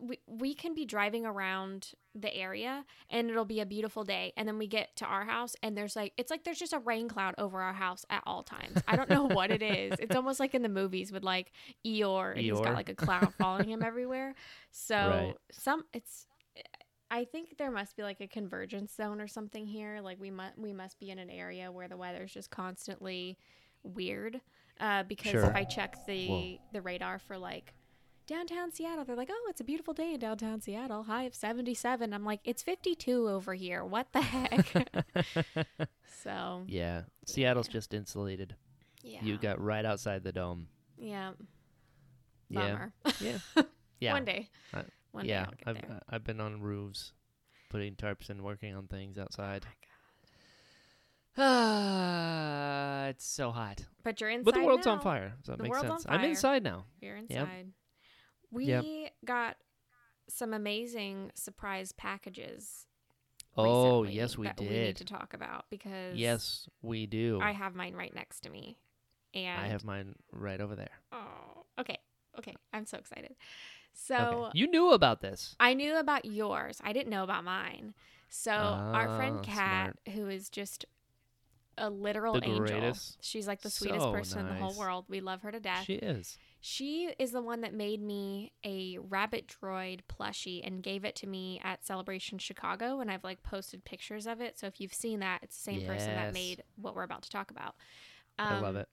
we, 0.00 0.18
we 0.26 0.54
can 0.54 0.74
be 0.74 0.84
driving 0.84 1.26
around 1.26 1.92
the 2.14 2.34
area 2.34 2.84
and 3.10 3.30
it'll 3.30 3.44
be 3.44 3.60
a 3.60 3.66
beautiful 3.66 4.04
day. 4.04 4.32
And 4.36 4.46
then 4.46 4.58
we 4.58 4.66
get 4.66 4.94
to 4.96 5.04
our 5.04 5.24
house 5.24 5.54
and 5.62 5.76
there's 5.76 5.96
like, 5.96 6.12
it's 6.16 6.30
like 6.30 6.44
there's 6.44 6.58
just 6.58 6.72
a 6.72 6.78
rain 6.78 7.08
cloud 7.08 7.34
over 7.38 7.60
our 7.60 7.72
house 7.72 8.04
at 8.10 8.22
all 8.26 8.42
times. 8.42 8.80
I 8.86 8.96
don't 8.96 9.08
know 9.10 9.24
what 9.24 9.50
it 9.50 9.62
is. 9.62 9.94
It's 9.98 10.14
almost 10.14 10.40
like 10.40 10.54
in 10.54 10.62
the 10.62 10.68
movies 10.68 11.10
with 11.12 11.22
like 11.24 11.52
Eeyore 11.86 12.32
and 12.32 12.40
he's 12.40 12.52
got 12.60 12.74
like 12.74 12.88
a 12.88 12.94
cloud 12.94 13.32
following 13.38 13.68
him 13.70 13.82
everywhere. 13.82 14.34
So 14.70 14.96
Right. 14.96 15.34
some, 15.50 15.84
it's, 15.92 16.26
I 17.10 17.24
think 17.24 17.56
there 17.56 17.70
must 17.70 17.96
be 17.96 18.02
like 18.02 18.20
a 18.20 18.26
convergence 18.28 18.94
zone 18.94 19.20
or 19.20 19.28
something 19.28 19.66
here. 19.66 20.00
Like 20.02 20.20
we 20.20 20.30
must 20.30 20.58
we 20.58 20.72
must 20.74 20.98
be 21.00 21.10
in 21.10 21.18
an 21.18 21.30
area 21.30 21.72
where 21.72 21.88
the 21.88 21.96
weather's 21.96 22.32
just 22.34 22.50
constantly 22.50 23.38
weird. 23.82 24.40
Uh, 24.78 25.02
because 25.04 25.32
Sure. 25.32 25.44
if 25.44 25.54
I 25.56 25.64
check 25.64 25.96
the 26.06 26.28
Whoa. 26.28 26.58
the 26.72 26.82
radar 26.82 27.18
for 27.18 27.38
like 27.38 27.72
downtown 28.28 28.70
Seattle, 28.70 29.04
they're 29.04 29.16
like, 29.16 29.30
"Oh, 29.32 29.46
it's 29.50 29.60
a 29.60 29.64
beautiful 29.64 29.92
day 29.94 30.12
in 30.14 30.20
downtown 30.20 30.60
Seattle. 30.60 31.02
High 31.04 31.24
of 31.24 31.34
77." 31.34 32.12
I'm 32.12 32.24
like, 32.24 32.40
"It's 32.44 32.62
52 32.62 33.28
over 33.28 33.54
here. 33.54 33.84
What 33.84 34.12
the 34.12 34.20
heck?" 34.20 34.88
so, 36.22 36.62
yeah, 36.68 37.02
Seattle's 37.26 37.66
just 37.68 37.92
insulated. 37.94 38.54
yeah. 39.02 39.18
You 39.22 39.36
got 39.38 39.60
right 39.60 39.84
outside 39.84 40.22
the 40.22 40.32
dome. 40.32 40.68
yeah. 40.96 41.32
Yeah, 42.50 42.60
Bummer. 42.60 42.92
yeah, 43.20 43.38
yeah. 44.00 44.12
One 44.12 44.24
day. 44.24 44.48
I- 44.72 44.84
One 45.12 45.24
day 45.24 45.30
yeah, 45.30 45.46
get 45.46 45.58
I've 45.66 45.74
there. 45.88 46.00
I've 46.08 46.24
been 46.24 46.40
on 46.40 46.60
roofs, 46.62 47.12
putting 47.70 47.94
tarps 47.94 48.30
and 48.30 48.42
working 48.42 48.74
on 48.74 48.86
things 48.86 49.18
outside. 49.18 49.66
Ah, 51.36 53.06
it's 53.08 53.26
so 53.26 53.50
hot. 53.50 53.84
But 54.02 54.20
you're 54.20 54.30
inside 54.30 54.44
But 54.46 54.54
the 54.54 54.64
world's 54.64 54.86
now. 54.86 54.92
on 54.92 55.00
fire, 55.00 55.34
so 55.42 55.52
it 55.52 55.58
The 55.58 55.62
makes 55.64 55.80
sense. 55.80 56.06
I'm 56.08 56.24
inside 56.24 56.62
now. 56.62 56.84
You're 57.00 57.18
Yep. 57.28 57.48
We 58.50 58.66
Yep. 58.66 58.84
got 59.24 59.56
some 60.28 60.52
amazing 60.52 61.32
surprise 61.34 61.92
packages. 61.92 62.86
Oh, 63.56 64.04
yes, 64.04 64.36
we 64.38 64.46
that 64.46 64.58
We 64.58 64.66
need 64.66 64.74
did. 64.74 64.96
to 64.96 65.04
talk 65.04 65.34
about 65.34 65.66
because 65.70 66.16
Yes, 66.16 66.68
we 66.82 67.06
do. 67.06 67.40
I 67.42 67.52
have 67.52 67.74
mine 67.74 67.94
right 67.94 68.14
next 68.14 68.40
to 68.40 68.50
me, 68.50 68.78
and 69.34 69.60
I 69.60 69.66
have 69.68 69.84
mine 69.84 70.14
right 70.32 70.60
over 70.60 70.76
there. 70.76 70.90
Oh, 71.12 71.64
okay, 71.80 71.98
okay. 72.38 72.54
I'm 72.72 72.86
so 72.86 72.98
excited. 72.98 73.34
So 73.92 74.22
okay. 74.22 74.58
You 74.58 74.68
knew 74.68 74.92
about 74.92 75.20
this. 75.20 75.56
I 75.58 75.74
knew 75.74 75.96
about 75.96 76.24
yours. 76.24 76.80
I 76.84 76.92
didn't 76.92 77.10
know 77.10 77.24
about 77.24 77.44
mine. 77.44 77.94
So 78.30 78.50
our 78.94 79.08
friend 79.16 79.40
Ah, 79.40 79.42
Kat, 79.42 79.94
who 80.14 80.28
is 80.28 80.48
just 80.50 80.84
a 81.76 81.90
literal 81.90 82.34
The 82.34 82.44
angel. 82.44 82.60
greatest. 82.60 83.18
She's 83.20 83.48
like 83.48 83.62
the 83.62 83.70
sweetest 83.70 84.06
So 84.06 84.12
person 84.12 84.40
in 84.40 84.46
the 84.48 84.64
whole 84.64 84.74
world. 84.74 85.06
We 85.08 85.20
love 85.20 85.42
her 85.42 85.50
to 85.52 85.60
death. 85.60 85.84
She 85.86 85.94
is. 85.94 86.38
She 86.60 87.10
is 87.18 87.30
the 87.32 87.40
one 87.42 87.60
that 87.60 87.72
made 87.72 88.02
me 88.02 88.52
a 88.64 88.98
rabbit 88.98 89.46
droid 89.62 90.00
plushie 90.08 90.60
and 90.66 90.82
gave 90.82 91.04
it 91.04 91.14
to 91.16 91.26
me 91.26 91.60
at 91.62 91.84
Celebration 91.86 92.38
Chicago. 92.38 93.00
And 93.00 93.10
I've 93.10 93.22
like 93.24 93.42
posted 93.42 93.84
pictures 93.84 94.26
of 94.26 94.40
it. 94.40 94.58
So 94.58 94.66
if 94.66 94.80
you've 94.80 94.92
seen 94.94 95.20
that, 95.20 95.40
it's 95.42 95.56
the 95.56 95.62
same 95.72 95.86
person 95.86 96.14
that 96.14 96.34
made 96.34 96.62
what 96.76 96.96
we're 96.96 97.04
about 97.04 97.22
to 97.22 97.30
talk 97.30 97.50
about. 97.50 97.76
I 98.38 98.54
love 98.60 98.74
Um, 98.74 98.76
it. 98.82 98.88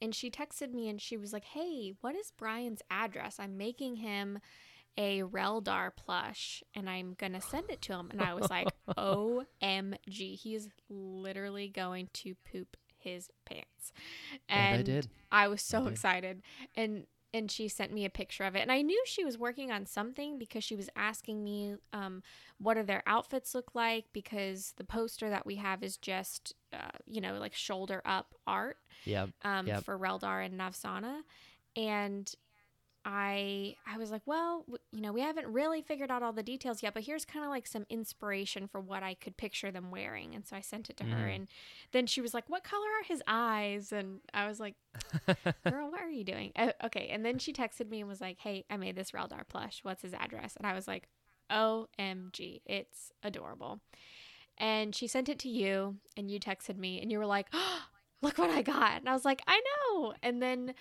And 0.00 0.14
she 0.14 0.30
texted 0.30 0.72
me 0.74 0.88
and 0.88 1.00
she 1.00 1.16
was 1.16 1.32
like, 1.32 1.44
Hey, 1.44 1.94
what 2.02 2.14
is 2.14 2.30
Brian's 2.36 2.82
address? 2.90 3.36
I'm 3.40 3.56
making 3.56 3.96
him 3.96 4.38
a 4.98 5.22
Reldar 5.22 5.90
plush 5.96 6.62
and 6.74 6.88
I'm 6.88 7.14
going 7.14 7.32
to 7.32 7.40
send 7.40 7.70
it 7.70 7.82
to 7.82 7.94
him. 7.94 8.08
And 8.12 8.22
I 8.22 8.34
was 8.34 8.48
like, 8.48 8.68
OMG. 8.96 10.36
he's 10.38 10.68
literally 10.88 11.68
going 11.68 12.08
to 12.14 12.34
poop 12.50 12.76
his 13.06 13.30
pants. 13.44 13.92
And 14.48 14.80
I 14.80 14.82
did. 14.82 15.08
I 15.30 15.48
was 15.48 15.62
so 15.62 15.84
did. 15.84 15.92
excited. 15.92 16.42
And 16.74 17.06
and 17.34 17.50
she 17.50 17.68
sent 17.68 17.92
me 17.92 18.04
a 18.06 18.10
picture 18.10 18.44
of 18.44 18.56
it. 18.56 18.60
And 18.60 18.72
I 18.72 18.80
knew 18.80 19.02
she 19.06 19.22
was 19.24 19.36
working 19.36 19.70
on 19.70 19.84
something 19.84 20.38
because 20.38 20.64
she 20.64 20.74
was 20.76 20.88
asking 20.96 21.44
me 21.44 21.74
um, 21.92 22.22
what 22.58 22.74
do 22.74 22.82
their 22.82 23.02
outfits 23.06 23.54
look 23.54 23.74
like 23.74 24.06
because 24.14 24.72
the 24.78 24.84
poster 24.84 25.28
that 25.28 25.44
we 25.44 25.56
have 25.56 25.82
is 25.82 25.98
just 25.98 26.54
uh, 26.72 26.96
you 27.06 27.20
know 27.20 27.34
like 27.38 27.54
shoulder 27.54 28.00
up 28.06 28.34
art 28.46 28.78
Yeah. 29.04 29.26
um, 29.44 29.66
Yep. 29.66 29.84
for 29.84 29.98
Reldar 29.98 30.46
and 30.46 30.58
Navsana. 30.58 31.20
And 31.76 32.32
I 33.08 33.76
I 33.86 33.98
was 33.98 34.10
like, 34.10 34.22
well, 34.26 34.62
w- 34.62 34.78
you 34.90 35.00
know, 35.00 35.12
we 35.12 35.20
haven't 35.20 35.46
really 35.46 35.80
figured 35.80 36.10
out 36.10 36.24
all 36.24 36.32
the 36.32 36.42
details 36.42 36.82
yet, 36.82 36.92
but 36.92 37.04
here's 37.04 37.24
kind 37.24 37.44
of 37.44 37.50
like 37.52 37.66
some 37.68 37.86
inspiration 37.88 38.66
for 38.66 38.80
what 38.80 39.04
I 39.04 39.14
could 39.14 39.36
picture 39.36 39.70
them 39.70 39.92
wearing. 39.92 40.34
And 40.34 40.44
so 40.44 40.56
I 40.56 40.60
sent 40.60 40.90
it 40.90 40.96
to 40.96 41.04
her, 41.04 41.26
Mhm. 41.28 41.34
and 41.36 41.48
then 41.92 42.06
she 42.08 42.20
was 42.20 42.34
like, 42.34 42.48
"What 42.50 42.64
color 42.64 42.88
are 43.00 43.04
his 43.04 43.22
eyes?" 43.28 43.92
And 43.92 44.20
I 44.34 44.48
was 44.48 44.58
like, 44.58 44.74
"Girl, 45.64 45.88
what 45.90 46.00
are 46.00 46.10
you 46.10 46.24
doing?" 46.24 46.50
Uh, 46.56 46.72
okay, 46.82 47.06
and 47.10 47.24
then 47.24 47.38
she 47.38 47.52
texted 47.52 47.88
me 47.88 48.00
and 48.00 48.08
was 48.08 48.20
like, 48.20 48.38
"Hey, 48.40 48.64
I 48.68 48.76
made 48.76 48.96
this 48.96 49.12
Reldar 49.12 49.46
plush. 49.46 49.80
What's 49.84 50.02
his 50.02 50.12
address?" 50.12 50.56
And 50.56 50.66
I 50.66 50.72
was 50.74 50.88
like, 50.88 51.08
"OMG, 51.50 52.62
it's 52.66 53.12
adorable." 53.22 53.80
And 54.58 54.94
she 54.94 55.06
sent 55.06 55.28
it 55.28 55.38
to 55.40 55.48
you, 55.48 55.96
and 56.16 56.30
you 56.30 56.40
texted 56.40 56.76
me, 56.76 57.00
and 57.00 57.12
you 57.12 57.18
were 57.18 57.26
like, 57.26 57.46
"Look 58.22 58.38
what 58.38 58.50
I 58.50 58.62
got!" 58.62 58.98
And 58.98 59.08
I 59.08 59.12
was 59.12 59.24
like, 59.24 59.42
"I 59.46 59.60
know." 59.60 60.14
And 60.22 60.42
then 60.42 60.74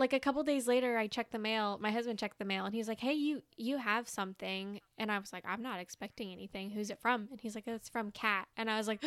like 0.00 0.12
a 0.12 0.18
couple 0.20 0.42
days 0.42 0.66
later 0.66 0.96
i 0.98 1.06
checked 1.06 1.30
the 1.32 1.38
mail 1.38 1.78
my 1.80 1.90
husband 1.92 2.18
checked 2.18 2.38
the 2.38 2.44
mail 2.44 2.64
and 2.64 2.74
he's 2.74 2.88
like 2.88 2.98
hey 3.00 3.12
you 3.12 3.42
you 3.56 3.76
have 3.78 4.08
something. 4.08 4.80
And 4.98 5.12
i 5.12 5.18
was 5.18 5.32
like 5.32 5.44
i'm 5.46 5.62
not 5.62 5.78
expecting 5.80 6.32
anything. 6.32 6.70
Who's 6.70 6.90
it 6.90 6.98
from? 7.00 7.28
And 7.30 7.40
he's 7.40 7.54
like 7.54 7.68
it's 7.68 7.88
from 7.88 8.10
kat. 8.10 8.48
And 8.56 8.68
i 8.70 8.76
was 8.76 8.88
like 8.88 9.02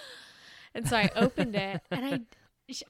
and 0.74 0.86
so 0.88 0.96
i 0.96 1.10
opened 1.16 1.54
it 1.56 1.80
and 1.90 2.04
i 2.04 2.20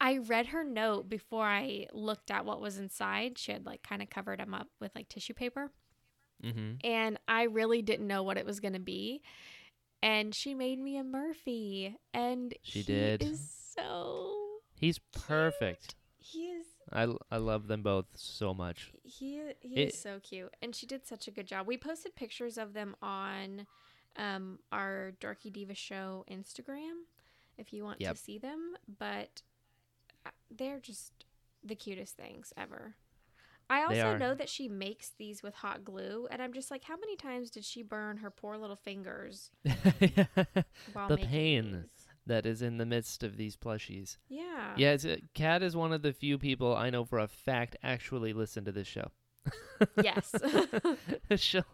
i 0.00 0.18
read 0.18 0.46
her 0.48 0.64
note 0.64 1.08
before 1.08 1.44
i 1.46 1.86
looked 1.92 2.30
at 2.30 2.44
what 2.44 2.60
was 2.60 2.78
inside. 2.78 3.38
She 3.38 3.52
had 3.52 3.64
like 3.66 3.82
kind 3.82 4.02
of 4.02 4.10
covered 4.10 4.40
him 4.40 4.52
up 4.54 4.68
with 4.80 4.94
like 4.94 5.08
tissue 5.08 5.34
paper. 5.34 5.70
Mm-hmm. 6.44 6.72
and 6.84 7.18
i 7.26 7.44
really 7.44 7.80
didn't 7.80 8.06
know 8.06 8.22
what 8.22 8.36
it 8.36 8.44
was 8.44 8.60
going 8.60 8.74
to 8.74 8.78
be. 8.78 9.22
And 10.02 10.34
she 10.34 10.52
made 10.54 10.78
me 10.78 10.98
a 10.98 11.02
murphy 11.02 11.96
and 12.12 12.54
She 12.62 12.80
he 12.80 12.92
did. 12.92 13.22
is 13.22 13.50
so 13.74 14.34
He's 14.74 14.98
perfect. 15.12 15.94
he 16.18 16.40
is 16.50 16.66
I, 16.92 17.02
l- 17.02 17.20
I 17.30 17.38
love 17.38 17.66
them 17.66 17.82
both 17.82 18.06
so 18.14 18.54
much. 18.54 18.92
He 19.02 19.42
he 19.60 19.74
It- 19.76 19.94
is 19.94 20.00
so 20.00 20.20
cute, 20.20 20.54
and 20.62 20.74
she 20.74 20.86
did 20.86 21.06
such 21.06 21.26
a 21.28 21.30
good 21.30 21.46
job. 21.46 21.66
We 21.66 21.76
posted 21.76 22.14
pictures 22.14 22.58
of 22.58 22.72
them 22.74 22.94
on 23.02 23.66
um, 24.16 24.58
our 24.72 25.12
Dorky 25.20 25.52
Diva 25.52 25.74
Show 25.74 26.24
Instagram, 26.30 27.02
if 27.58 27.72
you 27.72 27.82
want 27.84 28.00
Yep. 28.00 28.14
to 28.14 28.20
see 28.20 28.38
them. 28.38 28.74
But 28.98 29.42
uh, 30.24 30.30
they're 30.50 30.78
just 30.80 31.12
the 31.64 31.74
cutest 31.74 32.16
things 32.16 32.52
ever. 32.56 32.94
I 33.68 33.82
also 33.82 34.16
know 34.16 34.32
that 34.34 34.48
she 34.48 34.68
makes 34.68 35.10
these 35.18 35.42
with 35.42 35.56
hot 35.56 35.84
glue, 35.84 36.28
and 36.30 36.40
I'm 36.40 36.52
just 36.52 36.70
like, 36.70 36.84
how 36.84 36.94
many 36.96 37.16
times 37.16 37.50
did 37.50 37.64
she 37.64 37.82
burn 37.82 38.18
her 38.18 38.30
poor 38.30 38.56
little 38.56 38.76
fingers 38.76 39.50
The 39.64 40.64
pain. 41.20 41.72
these? 41.72 41.95
That 42.26 42.46
is 42.46 42.62
in 42.62 42.78
the 42.78 42.86
midst 42.86 43.22
of 43.22 43.36
these 43.36 43.56
plushies. 43.56 44.18
Yeah. 44.28 44.74
Yeah, 44.76 44.92
it's, 44.92 45.06
Kat 45.34 45.62
is 45.62 45.76
one 45.76 45.92
of 45.92 46.02
the 46.02 46.12
few 46.12 46.38
people 46.38 46.74
I 46.74 46.90
know 46.90 47.04
for 47.04 47.18
a 47.18 47.28
fact 47.28 47.76
actually 47.82 48.32
listen 48.32 48.64
to 48.64 48.72
this 48.72 48.86
show. 48.88 49.10
Yes. 50.02 50.34
she'll, 51.36 51.64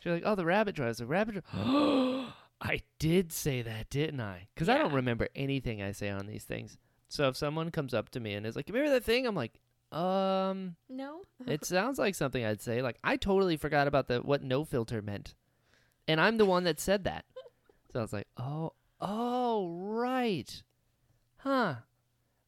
she'll 0.00 0.12
like, 0.12 0.22
oh, 0.26 0.34
the 0.34 0.44
rabbit 0.44 0.74
drives, 0.74 0.98
the 0.98 1.06
rabbit 1.06 1.42
drives. 1.42 2.32
I 2.60 2.80
did 2.98 3.32
say 3.32 3.62
that, 3.62 3.88
didn't 3.88 4.20
I? 4.20 4.48
Because 4.54 4.68
I 4.68 4.78
don't 4.78 4.92
remember 4.92 5.28
anything 5.36 5.80
I 5.80 5.92
say 5.92 6.10
on 6.10 6.26
these 6.26 6.44
things. 6.44 6.76
So 7.08 7.28
if 7.28 7.36
someone 7.36 7.70
comes 7.70 7.94
up 7.94 8.10
to 8.10 8.20
me 8.20 8.34
and 8.34 8.44
is 8.44 8.56
like, 8.56 8.68
remember 8.68 8.90
that 8.90 9.04
thing? 9.04 9.26
I'm 9.26 9.36
like, 9.36 9.60
um, 9.92 10.76
no. 10.88 11.22
it 11.46 11.64
sounds 11.64 11.98
like 11.98 12.14
something 12.14 12.44
I'd 12.44 12.60
say. 12.60 12.82
Like, 12.82 12.98
I 13.02 13.16
totally 13.16 13.56
forgot 13.56 13.86
about 13.86 14.08
the 14.08 14.18
what 14.18 14.42
no 14.42 14.64
filter 14.64 15.00
meant. 15.00 15.34
And 16.06 16.20
I'm 16.20 16.36
the 16.36 16.46
one 16.46 16.64
that 16.64 16.80
said 16.80 17.04
that. 17.04 17.24
So 17.92 18.00
I 18.00 18.02
was 18.02 18.12
like, 18.12 18.26
oh, 18.36 18.72
oh, 19.00 19.68
right. 19.78 20.62
Huh. 21.38 21.76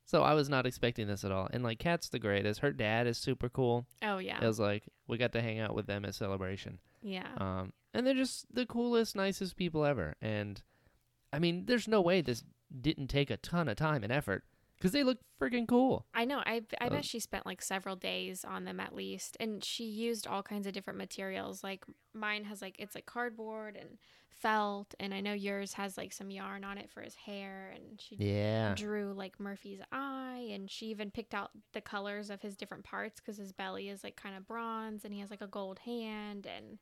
So 0.05 0.23
I 0.23 0.35
was 0.35 0.49
not 0.49 0.67
expecting 0.67 1.07
this 1.07 1.25
at 1.25 1.31
all. 1.31 1.49
And 1.53 1.63
like, 1.63 1.79
Kat's 1.79 2.09
the 2.09 2.19
greatest. 2.19 2.61
Her 2.61 2.73
dad 2.73 3.07
is 3.07 3.17
super 3.17 3.49
cool. 3.49 3.87
Oh 4.03 4.19
yeah. 4.19 4.43
It 4.43 4.47
was 4.47 4.59
like, 4.59 4.85
we 5.07 5.17
got 5.19 5.33
to 5.33 5.41
hang 5.41 5.61
out 5.61 5.75
with 5.75 5.87
them 5.87 6.05
at 6.05 6.15
Celebration. 6.15 6.79
yeah. 7.03 7.29
Um, 7.37 7.73
and 7.95 8.07
they're 8.07 8.15
just 8.15 8.47
the 8.53 8.67
coolest, 8.67 9.15
nicest 9.17 9.57
people 9.57 9.85
ever. 9.85 10.15
And 10.21 10.61
I 11.33 11.39
mean, 11.39 11.65
there's 11.67 11.89
no 11.89 12.01
way 12.01 12.21
this 12.21 12.45
didn't 12.81 13.09
take 13.09 13.31
a 13.31 13.37
ton 13.37 13.69
of 13.69 13.77
time 13.77 14.03
and 14.05 14.13
effort 14.13 14.45
because 14.81 14.93
they 14.93 15.05
look 15.05 15.19
freaking 15.41 15.69
cool. 15.69 16.07
I 16.15 16.25
know. 16.25 16.39
I 16.45 16.63
I 16.81 16.89
bet 16.89 17.05
she 17.05 17.21
spent 17.21 17.45
like 17.47 17.61
several 17.63 17.97
days 17.97 18.45
on 18.45 18.65
them 18.65 18.81
at 18.81 18.95
least, 18.95 19.37
and 19.39 19.63
she 19.63 19.85
used 19.85 20.27
all 20.27 20.43
kinds 20.43 20.67
of 20.67 20.73
different 20.73 20.99
materials. 20.99 21.63
Like 21.63 21.85
mine 22.15 22.45
has 22.45 22.63
like 22.63 22.77
it's 22.79 22.95
like 22.95 23.07
cardboard 23.07 23.77
and 23.77 23.99
felt, 24.31 24.95
and 24.99 25.13
I 25.13 25.21
know 25.21 25.35
yours 25.35 25.75
has 25.75 25.99
like 25.99 26.15
some 26.15 26.31
yarn 26.31 26.65
on 26.65 26.79
it 26.79 26.91
for 26.91 27.03
his 27.03 27.15
hair, 27.15 27.73
and 27.75 28.01
she 28.01 28.17
Yeah. 28.17 28.75
drew 28.75 29.13
like 29.13 29.39
Murphy's 29.39 29.81
eye, 29.93 30.49
and 30.53 30.71
she 30.71 30.87
even 30.87 31.11
picked 31.11 31.35
out 31.35 31.51
the 31.75 31.83
colors 31.83 32.31
of 32.31 32.41
his 32.41 32.57
different 32.57 32.85
parts 32.85 33.21
because 33.21 33.37
his 33.37 33.53
belly 33.53 33.91
is 33.91 34.03
like 34.03 34.17
kind 34.17 34.35
of 34.37 34.47
bronze, 34.47 35.05
and 35.05 35.13
he 35.13 35.21
has 35.21 35.31
like 35.31 35.43
a 35.43 35.47
gold 35.47 35.81
hand, 35.81 36.47
and 36.47 36.79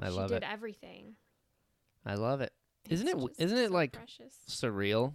I 0.00 0.08
she 0.08 0.16
love 0.16 0.28
did 0.28 0.38
it. 0.38 0.48
everything. 0.50 1.14
I 2.04 2.14
love 2.16 2.40
it. 2.40 2.52
Isn't 2.90 3.06
it 3.06 3.16
isn't 3.38 3.58
it, 3.58 3.68
so 3.68 3.74
like, 3.74 3.92
precious? 3.92 4.34
Surreal. 4.48 5.14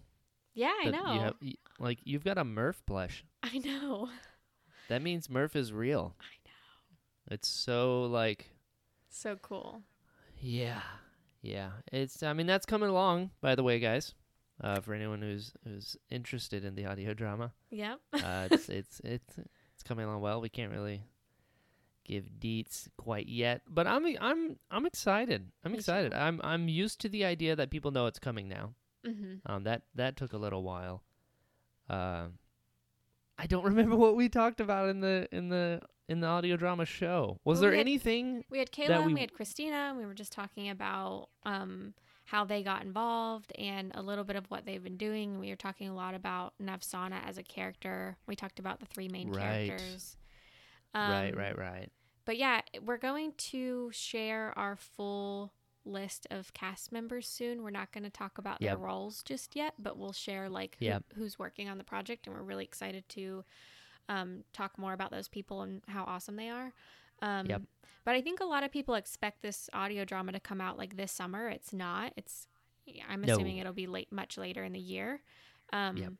Yeah, 0.57 0.73
I 0.83 0.89
know. 0.89 1.13
You 1.13 1.19
have, 1.19 1.33
y- 1.41 1.53
like 1.79 1.99
you've 2.03 2.23
got 2.23 2.37
a 2.37 2.43
Murph 2.43 2.81
plush. 2.85 3.23
I 3.43 3.57
know. 3.59 4.09
That 4.89 5.01
means 5.01 5.29
Murph 5.29 5.55
is 5.57 5.73
real. 5.73 6.15
I 6.21 6.35
know. 6.47 7.35
It's 7.35 7.49
so 7.49 8.03
like 8.05 8.51
So 9.09 9.35
cool. 9.35 9.81
yeah, 10.39 10.81
yeah. 11.41 11.71
It's 11.91 12.23
I 12.23 12.31
mean 12.31 12.47
that's 12.47 12.65
coming 12.65 12.87
along 12.89 13.31
by 13.41 13.55
the 13.55 13.63
way, 13.63 13.79
guys. 13.79 14.13
Uh, 14.63 14.79
for 14.79 14.93
anyone 14.93 15.21
who's 15.21 15.51
who's 15.65 15.97
interested 16.09 16.63
in 16.65 16.73
the 16.75 16.85
audio 16.85 17.13
drama, 17.13 17.51
Yep. 17.69 17.99
uh, 18.13 18.47
it's 18.51 18.69
it's 18.69 19.01
it's 19.03 19.37
it's 19.73 19.83
coming 19.83 20.05
along 20.05 20.21
well. 20.21 20.39
We 20.39 20.47
can't 20.49 20.71
really 20.71 21.03
give 22.05 22.29
deets 22.39 22.87
quite 22.97 23.27
yet, 23.27 23.61
but 23.69 23.87
I'm 23.87 24.05
I'm 24.21 24.57
I'm 24.71 24.85
excited. 24.85 25.51
I'm 25.65 25.73
Me 25.73 25.79
excited. 25.79 26.13
I'm 26.13 26.39
I'm 26.45 26.69
used 26.69 27.01
to 27.01 27.09
the 27.09 27.25
idea 27.25 27.55
that 27.57 27.69
people 27.71 27.91
know 27.91 28.05
it's 28.07 28.19
coming 28.19 28.47
now. 28.47 28.73
Mm-hmm. 29.07 29.51
Um, 29.51 29.63
that 29.63 29.83
that 29.95 30.15
took 30.17 30.33
a 30.33 30.37
little 30.37 30.63
while. 30.63 31.03
Uh, 31.89 32.27
I 33.37 33.45
don't 33.47 33.63
remember 33.71 33.95
what 33.95 34.15
we 34.15 34.29
talked 34.29 34.59
about 34.59 34.89
in 34.89 34.99
the 35.01 35.27
in 35.31 35.49
the 35.49 35.81
in 36.09 36.21
the 36.21 36.27
audio 36.27 36.55
drama 36.55 36.85
show. 36.85 37.39
Was 37.43 37.57
Well, 37.57 37.61
there 37.63 37.71
we 37.71 37.77
had- 37.77 37.87
anything? 37.87 38.45
We 38.49 38.59
had 38.59 38.71
Kayla 38.71 38.89
and 38.97 39.05
we- 39.07 39.13
we 39.15 39.19
had 39.21 39.33
Christina. 39.33 39.75
And 39.89 39.97
we 39.97 40.05
were 40.05 40.13
just 40.13 40.31
talking 40.31 40.69
about 40.69 41.27
um, 41.43 41.93
how 42.23 42.45
they 42.45 42.63
got 42.63 42.83
involved 42.83 43.51
and 43.57 43.91
a 43.93 44.01
little 44.01 44.23
bit 44.23 44.35
of 44.37 44.45
what 44.49 44.65
they've 44.65 44.83
been 44.83 44.95
doing. 44.97 45.37
We 45.39 45.49
were 45.49 45.55
talking 45.57 45.89
a 45.89 45.93
lot 45.95 46.13
about 46.15 46.53
Navsana 46.63 47.19
as 47.27 47.37
a 47.37 47.43
character. 47.43 48.17
We 48.25 48.35
talked 48.37 48.59
about 48.59 48.79
the 48.79 48.85
three 48.85 49.09
main 49.09 49.29
Right. 49.31 49.67
characters. 49.67 50.15
right, 50.95 51.29
Um, 51.31 51.37
right, 51.37 51.57
right. 51.57 51.91
But 52.25 52.37
yeah, 52.37 52.61
we're 52.85 52.97
going 52.97 53.33
to 53.51 53.89
share 53.93 54.53
our 54.57 54.75
full 54.77 55.51
list 55.87 56.27
of 56.29 56.53
cast 56.53 56.91
members 56.91 57.27
soon. 57.27 57.63
We're 57.63 57.69
not 57.71 57.91
going 57.91 58.03
to 58.03 58.09
talk 58.09 58.37
about 58.37 58.61
Yep. 58.61 58.69
their 58.69 58.77
roles 58.77 59.23
just 59.23 59.55
yet, 59.55 59.73
but 59.79 59.97
we'll 59.97 60.13
share 60.13 60.49
like 60.49 60.75
who- 60.79 60.85
Yep. 60.85 61.03
who's 61.15 61.39
working 61.39 61.69
on 61.69 61.77
the 61.77 61.83
project, 61.83 62.27
and 62.27 62.35
we're 62.35 62.43
really 62.43 62.65
excited 62.65 63.07
to 63.09 63.43
um, 64.09 64.45
talk 64.53 64.77
more 64.77 64.93
about 64.93 65.11
those 65.11 65.27
people 65.27 65.63
and 65.63 65.81
how 65.89 66.03
awesome 66.05 66.37
they 66.37 66.49
are. 66.49 66.71
Um, 67.21 67.45
Yep. 67.47 67.63
But 68.05 68.15
I 68.15 68.21
think 68.21 68.39
a 68.39 68.45
lot 68.45 68.63
of 68.63 68.71
people 68.71 68.95
expect 68.95 69.41
this 69.41 69.69
audio 69.73 70.05
drama 70.05 70.31
to 70.31 70.39
come 70.39 70.61
out 70.61 70.77
like 70.77 70.95
this 70.95 71.11
summer. 71.11 71.49
It's 71.49 71.73
not. 71.73 72.13
It's 72.15 72.47
I'm 73.09 73.19
No. 73.21 73.33
assuming 73.33 73.57
it'll 73.57 73.73
be 73.73 73.85
late, 73.87 74.09
much 74.13 74.37
later 74.37 74.63
in 74.63 74.71
the 74.71 74.79
year. 74.79 75.21
Um, 75.73 75.97
Yep. 75.97 76.13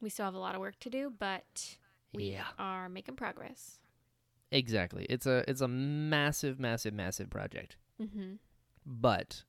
We 0.00 0.08
still 0.10 0.24
have 0.24 0.34
a 0.34 0.38
lot 0.40 0.56
of 0.56 0.60
work 0.60 0.80
to 0.80 0.90
do, 0.90 1.10
but 1.16 1.78
we 2.12 2.32
Yeah. 2.32 2.48
are 2.58 2.88
making 2.88 3.14
progress. 3.14 3.78
Exactly. 4.50 5.04
It's 5.04 5.26
a 5.26 5.44
it's 5.48 5.60
a 5.60 5.68
massive, 5.68 6.58
massive, 6.58 6.92
massive 6.92 7.30
project, 7.30 7.76
Mm-hmm. 8.00 8.34
But 8.84 9.44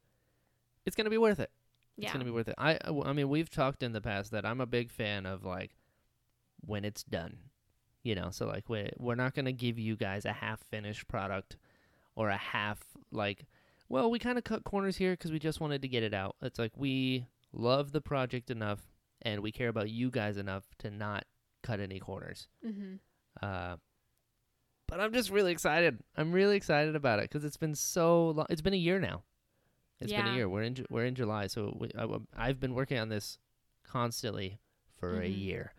it's 0.86 0.96
gonna 0.96 1.10
be 1.10 1.18
worth 1.18 1.40
it. 1.40 1.52
It's 1.98 2.12
gonna 2.12 2.26
be 2.26 2.32
worth 2.32 2.48
it. 2.48 2.56
I 2.58 2.74
I 2.84 2.92
I 3.06 3.14
mean, 3.14 3.30
we've 3.30 3.50
talked 3.50 3.84
in 3.84 3.92
the 3.92 4.02
past 4.02 4.32
that 4.32 4.46
I'm 4.46 4.62
a 4.62 4.66
big 4.66 4.90
fan 4.92 5.26
of 5.26 5.44
like 5.46 5.72
when 6.62 6.86
it's 6.86 7.04
done. 7.04 7.38
You 8.04 8.16
know, 8.16 8.30
so 8.32 8.48
like 8.48 8.68
we 8.70 8.90
we're 8.98 9.16
not 9.16 9.36
gonna 9.36 9.52
give 9.52 9.78
you 9.78 9.96
guys 9.96 10.26
a 10.26 10.34
half 10.34 10.60
finished 10.62 11.08
product 11.08 11.58
or 12.16 12.30
a 12.30 12.38
half 12.38 12.80
like. 13.12 13.46
Well, 13.90 14.10
we 14.10 14.20
kind 14.20 14.38
of 14.38 14.46
cut 14.46 14.64
corners 14.64 14.96
here 14.96 15.12
because 15.12 15.34
we 15.34 15.40
just 15.40 15.60
wanted 15.60 15.82
to 15.82 15.90
get 15.90 16.02
it 16.02 16.14
out. 16.14 16.38
It's 16.42 16.58
like 16.58 16.72
we 16.78 17.26
love 17.52 17.92
the 17.92 18.00
project 18.00 18.50
enough, 18.50 18.80
and 19.22 19.42
we 19.42 19.52
care 19.52 19.68
about 19.68 19.90
you 19.90 20.10
guys 20.10 20.38
enough 20.38 20.64
to 20.80 20.90
not 20.90 21.26
cut 21.62 21.82
any 21.82 22.00
corners. 22.00 22.48
Mm-hmm. 22.66 22.96
Uh, 23.42 23.76
but 24.92 25.00
I'm 25.00 25.12
just 25.14 25.32
really 25.32 25.52
excited. 25.52 25.98
I'm 26.16 26.32
really 26.32 26.56
excited 26.58 26.96
about 26.96 27.18
it 27.20 27.24
because 27.24 27.44
it's 27.46 27.58
been 27.58 27.74
so 27.76 28.30
long. 28.30 28.46
It's 28.50 28.62
been 28.62 28.74
a 28.74 28.78
year 28.78 29.00
now. 29.00 29.24
It's 30.00 30.12
been 30.12 30.28
a 30.28 30.34
year. 30.36 30.50
We're 30.50 30.64
in 30.64 30.76
Ju- 30.76 30.86
we're 30.90 31.06
in 31.06 31.16
July, 31.16 31.48
so 31.48 31.76
we, 31.80 31.90
I, 31.98 32.08
I've 32.36 32.60
been 32.60 32.74
working 32.76 33.00
on 33.00 33.10
this 33.10 33.38
constantly 33.84 34.60
for 35.00 35.22
a 35.22 35.26
Mhm. 35.30 35.38
year, 35.40 35.74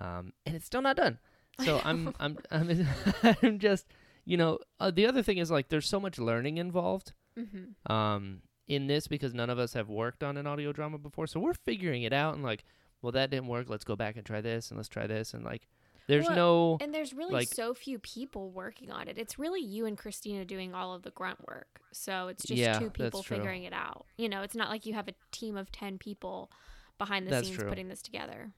um, 0.00 0.32
and 0.46 0.54
it's 0.54 0.66
still 0.66 0.82
not 0.82 0.96
done. 0.96 1.18
So 1.64 1.80
I'm 1.84 2.12
I'm 2.18 2.36
I'm 2.50 2.86
I'm 3.42 3.58
just 3.60 3.86
you 4.24 4.36
know 4.36 4.58
uh, 4.80 4.90
the 4.90 5.06
other 5.06 5.22
thing 5.22 5.38
is 5.38 5.50
like 5.52 5.68
there's 5.68 5.86
so 5.88 6.00
much 6.00 6.18
learning 6.18 6.58
involved 6.58 7.12
Mm-hmm. 7.38 7.92
um, 7.92 8.42
in 8.68 8.86
this 8.86 9.06
because 9.08 9.34
none 9.34 9.50
of 9.50 9.58
us 9.58 9.72
have 9.74 9.88
worked 9.88 10.22
on 10.24 10.36
an 10.36 10.46
audio 10.46 10.72
drama 10.72 10.98
before. 10.98 11.26
So 11.26 11.38
we're 11.40 11.54
figuring 11.54 12.02
it 12.04 12.12
out 12.12 12.34
and 12.34 12.42
like, 12.44 12.64
well, 13.02 13.12
that 13.12 13.30
didn't 13.30 13.48
work. 13.48 13.68
Let's 13.68 13.82
go 13.84 13.94
back 13.96 14.16
and 14.16 14.24
try 14.24 14.40
this 14.40 14.70
and 14.70 14.78
let's 14.78 14.88
try 14.88 15.06
this. 15.08 15.32
And 15.34 15.44
like, 15.44 15.66
there's 16.06 16.26
Well, 16.26 16.36
no, 16.36 16.78
And 16.80 16.92
there's 16.94 17.12
really 17.14 17.32
like- 17.32 17.48
so 17.48 17.74
few 17.74 17.98
people 17.98 18.50
working 18.50 18.90
on 18.90 19.08
it. 19.08 19.18
It's 19.18 19.38
really 19.38 19.60
you 19.60 19.86
and 19.86 19.96
Christina 19.96 20.44
doing 20.44 20.74
all 20.74 20.94
of 20.94 21.02
the 21.02 21.10
grunt 21.10 21.46
work. 21.46 21.80
So 21.92 22.28
it's 22.28 22.44
just 22.44 22.58
Yeah, 22.58 22.78
two 22.78 22.90
people 22.90 23.22
true. 23.22 23.36
figuring 23.38 23.64
it 23.64 23.72
out. 23.72 24.06
You 24.18 24.28
know, 24.28 24.42
it's 24.42 24.54
not 24.54 24.68
like 24.68 24.84
you 24.86 24.94
have 24.94 25.08
a 25.08 25.14
team 25.30 25.56
of 25.56 25.70
10 25.72 25.98
people 25.98 26.50
behind 26.98 27.26
the 27.26 27.30
That's 27.30 27.46
scenes 27.48 27.58
true. 27.58 27.68
putting 27.68 27.88
this 27.88 28.02
together. 28.02 28.52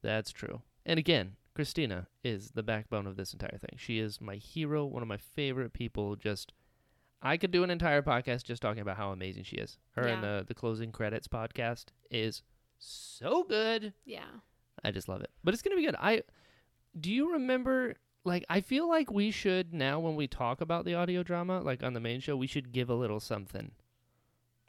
that's 0.00 0.30
true. 0.30 0.62
And 0.86 0.98
again, 0.98 1.34
Christina 1.54 2.06
is 2.22 2.52
the 2.52 2.62
backbone 2.62 3.06
of 3.08 3.16
this 3.16 3.32
entire 3.32 3.58
thing. 3.58 3.76
She 3.76 3.98
is 3.98 4.20
my 4.20 4.36
hero, 4.36 4.86
one 4.86 5.02
of 5.02 5.08
my 5.08 5.16
favorite 5.16 5.72
people. 5.72 6.14
Just, 6.14 6.52
I 7.20 7.36
could 7.36 7.50
do 7.50 7.64
an 7.64 7.70
entire 7.70 8.00
podcast 8.00 8.44
just 8.44 8.62
talking 8.62 8.80
about 8.80 8.96
how 8.96 9.10
amazing 9.10 9.42
she 9.42 9.56
is. 9.56 9.76
Her 9.96 10.02
and 10.06 10.22
the, 10.22 10.44
the 10.46 10.54
closing 10.54 10.92
credits 10.92 11.26
podcast 11.26 11.86
is 12.12 12.42
so 12.78 13.42
good. 13.42 13.92
Yeah. 14.04 14.28
I 14.84 14.92
just 14.92 15.08
love 15.08 15.20
it. 15.20 15.30
But 15.42 15.52
it's 15.52 15.62
gonna 15.64 15.74
be 15.74 15.84
good. 15.84 15.96
I 15.98 16.22
do 16.98 17.10
you 17.10 17.32
remember 17.32 17.94
like 18.24 18.44
I 18.48 18.60
feel 18.60 18.88
like 18.88 19.10
we 19.10 19.30
should 19.30 19.72
now 19.72 20.00
when 20.00 20.14
we 20.16 20.26
talk 20.26 20.60
about 20.60 20.84
the 20.84 20.94
audio 20.94 21.22
drama, 21.22 21.60
like 21.60 21.82
on 21.82 21.92
the 21.94 22.00
main 22.00 22.20
show, 22.20 22.36
we 22.36 22.46
should 22.46 22.72
give 22.72 22.90
a 22.90 22.94
little 22.94 23.20
something. 23.20 23.70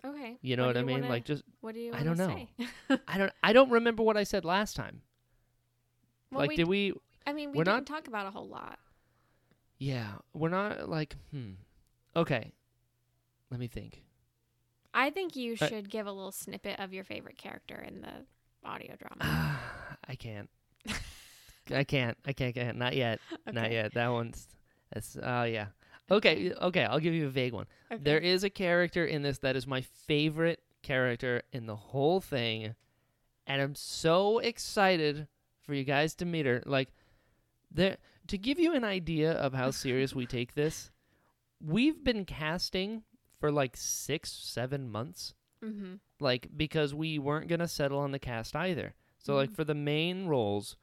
Okay. 0.05 0.37
You 0.41 0.55
know 0.55 0.67
what, 0.67 0.73
do 0.73 0.79
I 0.79 0.83
mean? 0.83 1.01
wanna- 1.01 1.09
Like 1.09 1.25
just 1.25 1.43
what 1.61 1.73
do 1.75 1.81
you 1.81 1.93
I 1.93 2.03
don't 2.03 2.17
say? 2.17 2.47
I 3.07 3.17
don't 3.17 3.31
I 3.43 3.51
don't 3.53 3.69
remember 3.69 4.01
what 4.03 4.15
I 4.17 4.23
said 4.23 4.45
last 4.45 4.75
time. 4.75 5.01
well, 6.31 6.39
like 6.41 6.49
we, 6.49 6.55
did 6.55 6.67
we 6.67 6.93
I 7.27 7.33
mean, 7.33 7.51
we 7.51 7.57
we're 7.57 7.63
didn't 7.65 7.77
not- 7.79 7.85
talk 7.85 8.07
about 8.07 8.25
a 8.27 8.31
whole 8.31 8.47
lot. 8.47 8.79
Yeah, 9.77 10.07
we're 10.33 10.49
not 10.49 10.89
like 10.89 11.15
hmm. 11.31 11.51
Okay. 12.15 12.51
Let 13.51 13.59
me 13.59 13.67
think. 13.67 14.03
I 14.93 15.09
think 15.09 15.35
you 15.35 15.55
I- 15.59 15.67
should 15.67 15.89
give 15.89 16.07
a 16.07 16.11
little 16.11 16.31
snippet 16.31 16.79
of 16.79 16.93
your 16.93 17.03
favorite 17.03 17.37
character 17.37 17.75
in 17.85 18.01
the 18.01 18.25
audio 18.63 18.95
drama. 18.95 19.57
I 20.07 20.15
can't. 20.15 20.49
I 21.71 21.83
can't. 21.83 22.17
I 22.25 22.33
can't. 22.33 22.53
Can't. 22.55 22.77
Not 22.77 22.95
yet. 22.95 23.19
Not 23.51 23.71
yet. 23.71 23.93
That 23.93 24.07
one's. 24.09 24.47
That's. 24.93 25.17
Oh 25.21 25.43
yeah. 25.43 25.67
Okay. 26.11 26.51
Okay. 26.53 26.83
I'll 26.83 26.99
give 26.99 27.13
you 27.13 27.27
a 27.27 27.29
vague 27.29 27.53
one. 27.53 27.67
Okay. 27.91 28.01
There 28.03 28.19
is 28.19 28.43
a 28.43 28.49
character 28.49 29.05
in 29.05 29.21
this 29.21 29.37
that 29.39 29.55
is 29.55 29.67
my 29.67 29.81
favorite 29.81 30.61
character 30.81 31.43
in 31.51 31.65
the 31.65 31.75
whole 31.75 32.19
thing, 32.21 32.75
and 33.47 33.61
I'm 33.61 33.75
so 33.75 34.39
excited 34.39 35.27
for 35.61 35.73
you 35.73 35.83
guys 35.83 36.15
to 36.15 36.25
meet 36.25 36.45
her. 36.45 36.63
Like, 36.65 36.89
there 37.71 37.97
to 38.27 38.37
give 38.37 38.59
you 38.59 38.73
an 38.73 38.83
idea 38.83 39.31
of 39.33 39.53
how 39.53 39.71
serious 39.71 40.15
we 40.15 40.25
take 40.25 40.53
this. 40.55 40.91
We've 41.63 42.03
been 42.03 42.25
casting 42.25 43.03
for 43.39 43.51
like 43.51 43.75
six, 43.77 44.31
seven 44.31 44.89
months 44.89 45.33
Mm-hmm. 45.63 45.95
like 46.21 46.47
because 46.55 46.95
we 46.95 47.19
weren't 47.19 47.49
gonna 47.49 47.67
settle 47.67 47.99
on 47.99 48.11
the 48.13 48.19
cast 48.19 48.55
either. 48.55 48.93
So 49.17 49.35
like 49.35 49.49
Mhm. 49.49 49.55
for 49.57 49.65
the 49.65 49.75
main 49.75 50.27
roles, 50.27 50.77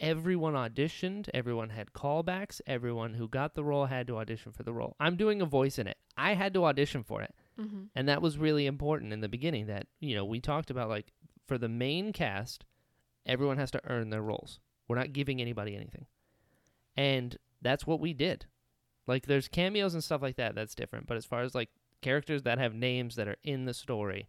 everyone 0.00 0.54
auditioned, 0.54 1.28
everyone 1.34 1.70
had 1.70 1.92
callbacks, 1.92 2.60
everyone 2.66 3.14
who 3.14 3.28
got 3.28 3.54
the 3.54 3.64
role 3.64 3.86
had 3.86 4.06
to 4.08 4.18
audition 4.18 4.52
for 4.52 4.62
the 4.62 4.72
role. 4.72 4.96
I'm 5.00 5.16
doing 5.16 5.40
a 5.40 5.46
voice 5.46 5.78
in 5.78 5.86
it. 5.86 5.96
I 6.16 6.34
had 6.34 6.54
to 6.54 6.64
audition 6.64 7.02
for 7.02 7.22
it. 7.22 7.34
Mm-hmm. 7.60 7.84
And 7.94 8.08
that 8.08 8.22
was 8.22 8.38
really 8.38 8.66
important 8.66 9.12
in 9.12 9.20
the 9.20 9.28
beginning 9.28 9.66
that, 9.66 9.86
you 10.00 10.14
know, 10.14 10.24
we 10.24 10.40
talked 10.40 10.70
about 10.70 10.88
like 10.88 11.12
for 11.46 11.58
the 11.58 11.68
main 11.68 12.12
cast, 12.12 12.64
everyone 13.26 13.58
has 13.58 13.70
to 13.72 13.80
earn 13.84 14.10
their 14.10 14.22
roles. 14.22 14.60
We're 14.86 14.96
not 14.96 15.12
giving 15.12 15.40
anybody 15.40 15.74
anything. 15.74 16.06
And 16.96 17.36
that's 17.62 17.86
what 17.86 18.00
we 18.00 18.12
did. 18.12 18.46
Like 19.06 19.26
there's 19.26 19.48
cameos 19.48 19.94
and 19.94 20.04
stuff 20.04 20.22
like 20.22 20.36
that, 20.36 20.54
that's 20.54 20.74
different. 20.74 21.06
But 21.06 21.16
as 21.16 21.24
far 21.24 21.42
as 21.42 21.54
like 21.54 21.70
characters 22.02 22.42
that 22.44 22.58
have 22.58 22.74
names 22.74 23.16
that 23.16 23.28
are 23.28 23.36
in 23.42 23.64
the 23.64 23.74
story, 23.74 24.28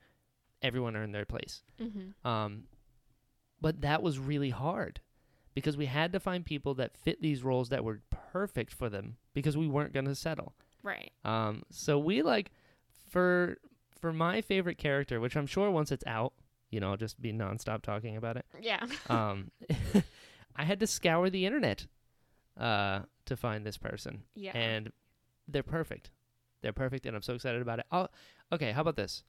everyone 0.62 0.96
earned 0.96 1.14
their 1.14 1.26
place. 1.26 1.64
Mm-hmm. 1.82 2.28
Um, 2.28 2.64
but 3.62 3.82
that 3.82 4.02
was 4.02 4.18
really 4.20 4.50
hard 4.50 5.02
because 5.60 5.76
we 5.76 5.88
had 5.88 6.14
to 6.14 6.20
find 6.20 6.46
people 6.46 6.74
that 6.76 6.98
fit 6.98 7.22
these 7.22 7.44
roles 7.44 7.68
that 7.70 7.84
were 7.84 8.00
perfect 8.32 8.74
for 8.74 8.90
them 8.90 9.18
because 9.34 9.58
we 9.58 9.68
weren't 9.68 9.94
going 9.94 10.06
to 10.06 10.16
settle. 10.16 10.54
Right. 10.84 11.12
Um, 11.26 11.64
so 11.70 12.00
we 12.00 12.22
like 12.22 12.52
for 13.10 13.58
for 14.00 14.14
my 14.14 14.42
favorite 14.42 14.78
character, 14.78 15.20
which 15.20 15.36
I'm 15.36 15.48
sure 15.48 15.70
once 15.70 15.92
it's 15.92 16.06
out, 16.08 16.32
you 16.70 16.80
know, 16.80 16.92
I'll 16.92 16.98
just 16.98 17.22
be 17.22 17.34
nonstop 17.34 17.82
talking 17.82 18.16
about 18.16 18.38
it. 18.38 18.46
Yeah. 18.62 18.86
Um, 19.10 19.52
I 20.56 20.64
had 20.64 20.80
to 20.80 20.88
scour 20.88 21.30
the 21.30 21.46
internet 21.46 21.86
uh, 22.58 23.02
to 23.26 23.36
find 23.36 23.66
this 23.66 23.78
person, 23.78 24.24
yeah. 24.36 24.52
and 24.52 24.92
they're 25.48 25.64
perfect. 25.64 26.12
They're 26.62 26.74
perfect, 26.74 27.06
and 27.06 27.16
I'm 27.16 27.22
so 27.22 27.34
excited 27.34 27.62
about 27.62 27.80
it. 27.80 27.86
I'll, 27.92 28.10
okay, 28.52 28.72
how 28.72 28.82
about 28.82 28.96
this? 28.98 29.24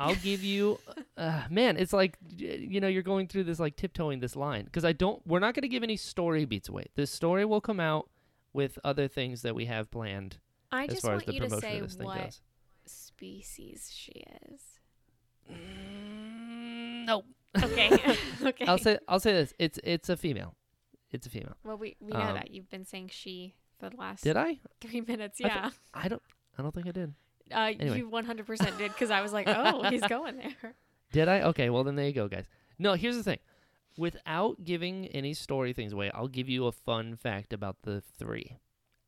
I'll 0.00 0.16
give 0.16 0.42
you, 0.42 0.78
uh, 1.16 1.42
man. 1.50 1.76
It's 1.76 1.92
like 1.92 2.18
you 2.36 2.80
know 2.80 2.88
you're 2.88 3.02
going 3.02 3.28
through 3.28 3.44
this 3.44 3.60
like 3.60 3.76
tiptoeing 3.76 4.20
this 4.20 4.34
line 4.34 4.64
because 4.64 4.84
I 4.84 4.92
don't. 4.92 5.24
We're 5.26 5.38
not 5.38 5.54
going 5.54 5.62
to 5.62 5.68
give 5.68 5.82
any 5.82 5.96
story 5.96 6.44
beats 6.44 6.68
away. 6.68 6.86
This 6.96 7.10
story 7.10 7.44
will 7.44 7.60
come 7.60 7.80
out 7.80 8.08
with 8.52 8.78
other 8.84 9.08
things 9.08 9.42
that 9.42 9.54
we 9.54 9.66
have 9.66 9.90
planned 9.90 10.38
I 10.72 10.84
as 10.84 10.90
just 10.90 11.02
far 11.02 11.12
want 11.12 11.22
as 11.22 11.26
the 11.26 11.34
you 11.34 11.40
to 11.40 11.60
say 11.60 11.82
what 11.98 12.40
species 12.86 13.90
she 13.94 14.24
is. 14.50 14.60
Mm, 15.50 17.06
nope. 17.06 17.24
Okay. 17.62 17.90
okay. 18.42 18.66
I'll 18.66 18.78
say 18.78 18.98
I'll 19.06 19.20
say 19.20 19.32
this. 19.32 19.52
It's 19.58 19.78
it's 19.84 20.08
a 20.08 20.16
female. 20.16 20.54
It's 21.10 21.26
a 21.26 21.30
female. 21.30 21.56
Well, 21.62 21.76
we 21.76 21.96
we 22.00 22.12
know 22.12 22.20
um, 22.20 22.34
that 22.34 22.50
you've 22.50 22.70
been 22.70 22.84
saying 22.84 23.10
she 23.12 23.54
for 23.78 23.90
the 23.90 23.96
last 23.96 24.24
Did 24.24 24.36
I? 24.36 24.58
three 24.80 25.00
minutes. 25.00 25.40
I 25.42 25.46
Yeah. 25.46 25.70
I 25.92 26.08
don't. 26.08 26.22
I 26.58 26.62
don't 26.62 26.74
think 26.74 26.88
I 26.88 26.92
did. 26.92 27.14
Uh, 27.52 27.72
anyway. 27.78 27.98
you 27.98 28.08
100% 28.10 28.78
did 28.78 28.92
because 28.92 29.10
I 29.10 29.20
was 29.20 29.32
like, 29.32 29.48
oh, 29.48 29.88
he's 29.90 30.02
going 30.08 30.36
there. 30.36 30.74
Did 31.12 31.28
I? 31.28 31.42
Okay. 31.42 31.70
Well, 31.70 31.84
then 31.84 31.96
there 31.96 32.06
you 32.06 32.12
go, 32.12 32.28
guys. 32.28 32.46
No, 32.78 32.94
here's 32.94 33.16
the 33.16 33.22
thing. 33.22 33.38
Without 33.96 34.64
giving 34.64 35.06
any 35.08 35.34
story 35.34 35.72
things 35.72 35.92
away, 35.92 36.10
I'll 36.12 36.28
give 36.28 36.48
you 36.48 36.66
a 36.66 36.72
fun 36.72 37.16
fact 37.16 37.52
about 37.52 37.76
the 37.82 38.00
three. 38.00 38.58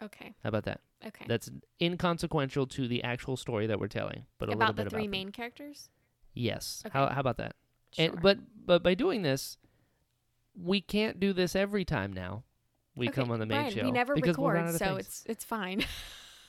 Okay. 0.03 0.35
How 0.43 0.49
about 0.49 0.65
that? 0.65 0.81
Okay. 1.05 1.25
That's 1.27 1.51
inconsequential 1.81 2.67
to 2.69 2.87
the 2.87 3.03
actual 3.03 3.37
story 3.37 3.67
that 3.67 3.81
we're 3.81 3.89
telling, 3.89 4.27
but 4.39 4.49
a 4.49 4.53
little 4.53 4.63
about 4.63 4.77
the 4.77 4.83
three 4.85 5.01
about 5.01 5.03
them. 5.05 5.11
main 5.11 5.33
characters? 5.33 5.89
Yes. 6.35 6.83
Okay. 6.87 6.97
How 6.97 7.09
how 7.09 7.21
about 7.21 7.39
that? 7.39 7.55
Sure. 7.93 8.07
And, 8.07 8.23
but 8.23 8.39
but 8.65 8.83
by 8.83 8.95
doing 8.95 9.23
this, 9.23 9.59
we 10.55 10.81
can't 10.81 11.19
do 11.19 11.33
this 11.33 11.57
every 11.57 11.85
time 11.85 12.13
now. 12.13 12.45
We 12.95 13.09
Okay, 13.09 13.15
come 13.15 13.31
on 13.31 13.41
the 13.41 13.47
main 13.47 13.59
Brian, 13.59 13.75
show 13.75 13.85
we 13.85 13.91
never 13.93 14.15
record, 14.15 14.75
so 14.77 14.97
it's 14.97 15.25
it's 15.27 15.45
fine. 15.45 15.85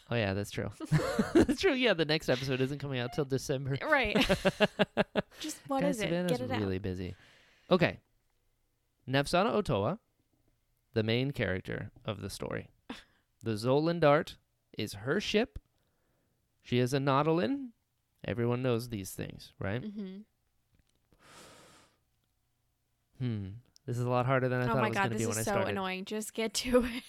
Oh 0.10 0.16
yeah, 0.16 0.34
that's 0.34 0.52
true. 0.52 0.70
that's 1.34 1.60
true. 1.60 1.74
Yeah, 1.74 1.94
the 1.94 2.06
next 2.06 2.30
episode 2.30 2.62
isn't 2.62 2.80
coming 2.80 3.00
out 3.00 3.14
till 3.14 3.26
December. 3.26 3.78
right. 3.90 4.16
Just 5.40 5.58
what 5.68 5.82
Guys, 5.82 5.98
is 5.98 6.02
it? 6.02 6.06
Savannah's 6.06 6.32
Get 6.32 6.42
it 6.42 6.52
out. 6.52 6.60
really 6.60 6.80
busy. 6.80 7.16
Okay. 7.70 8.00
Nefsana 9.10 9.54
Otoa, 9.54 10.00
the 10.94 11.04
main 11.04 11.32
character 11.32 11.92
of 12.06 12.22
the 12.22 12.30
story. 12.30 12.70
The 13.44 13.52
Zolan 13.52 14.00
Dart 14.00 14.38
is 14.78 14.94
her 14.94 15.20
ship. 15.20 15.60
She 16.64 16.80
is 16.80 16.94
a 16.94 16.98
Nautolan. 17.00 17.70
Everyone 18.26 18.62
knows 18.62 18.90
these 18.90 19.12
things, 19.12 19.54
right? 19.60 19.82
Mm-hmm. 19.82 20.18
Hmm. 23.20 23.48
This 23.86 23.98
is 23.98 24.04
a 24.04 24.10
lot 24.10 24.26
harder 24.26 24.50
than 24.50 24.62
I 24.62 24.64
Oh 24.66 24.68
thought 24.74 24.86
it 24.86 24.90
was 24.90 24.98
going 24.98 25.10
to 25.12 25.18
be 25.18 25.26
when 25.26 25.38
I 25.38 25.42
started. 25.42 25.62
Oh 25.62 25.66
my 25.66 25.66
god, 25.66 25.66
this 25.66 25.66
is 25.66 25.66
so 25.66 25.70
annoying. 25.72 26.06
Just 26.06 26.34
get 26.34 26.54
to 26.56 26.84
it. 26.84 27.04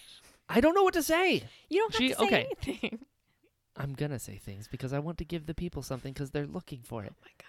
I 0.48 0.61
don't 0.61 0.74
know 0.74 0.82
what 0.82 0.94
to 0.94 1.02
say. 1.02 1.42
You 1.68 1.78
don't 1.80 1.92
have 1.92 1.98
She- 1.98 2.08
to 2.08 2.14
say 2.14 2.24
okay. 2.26 2.48
anything. 2.64 2.98
I'm 3.76 3.94
going 3.94 4.11
to 4.11 4.18
say 4.18 4.37
things 4.37 4.66
because 4.66 4.92
I 4.92 4.98
want 4.98 5.18
to 5.18 5.24
give 5.24 5.46
the 5.46 5.54
people 5.54 5.82
something 5.82 6.12
because 6.12 6.30
they're 6.30 6.46
looking 6.46 6.80
for 6.82 7.04
it. 7.04 7.12
Oh 7.14 7.22
my 7.22 7.30
god, 7.38 7.46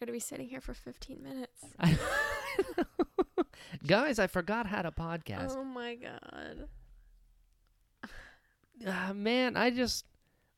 we're 0.00 0.06
gonna 0.06 0.12
be 0.14 0.20
sitting 0.20 0.48
here 0.48 0.60
for 0.60 0.74
15 0.74 1.22
minutes. 1.22 1.64
Guys, 3.86 4.18
I 4.18 4.26
forgot 4.28 4.66
how 4.66 4.82
to 4.82 4.92
podcast. 4.92 5.56
Oh 5.56 5.64
my 5.64 5.96
god. 5.96 6.68
Ah, 8.86 9.12
man, 9.14 9.56
I 9.56 9.70
just 9.70 10.04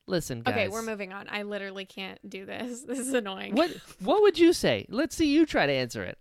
listen, 0.07 0.41
guys. 0.41 0.53
Okay, 0.53 0.67
we're 0.67 0.81
moving 0.83 1.11
on. 1.13 1.27
I 1.29 1.43
literally 1.43 1.85
can't 1.85 2.19
do 2.29 2.45
this. 2.45 2.81
This 2.87 2.99
is 2.99 3.13
annoying. 3.13 3.55
What 3.55 3.71
what 3.99 4.21
would 4.21 4.37
you 4.37 4.53
say? 4.53 4.85
Let's 4.89 5.15
see 5.15 5.27
you 5.27 5.45
try 5.45 5.65
to 5.65 5.71
answer 5.73 6.03
it. 6.03 6.17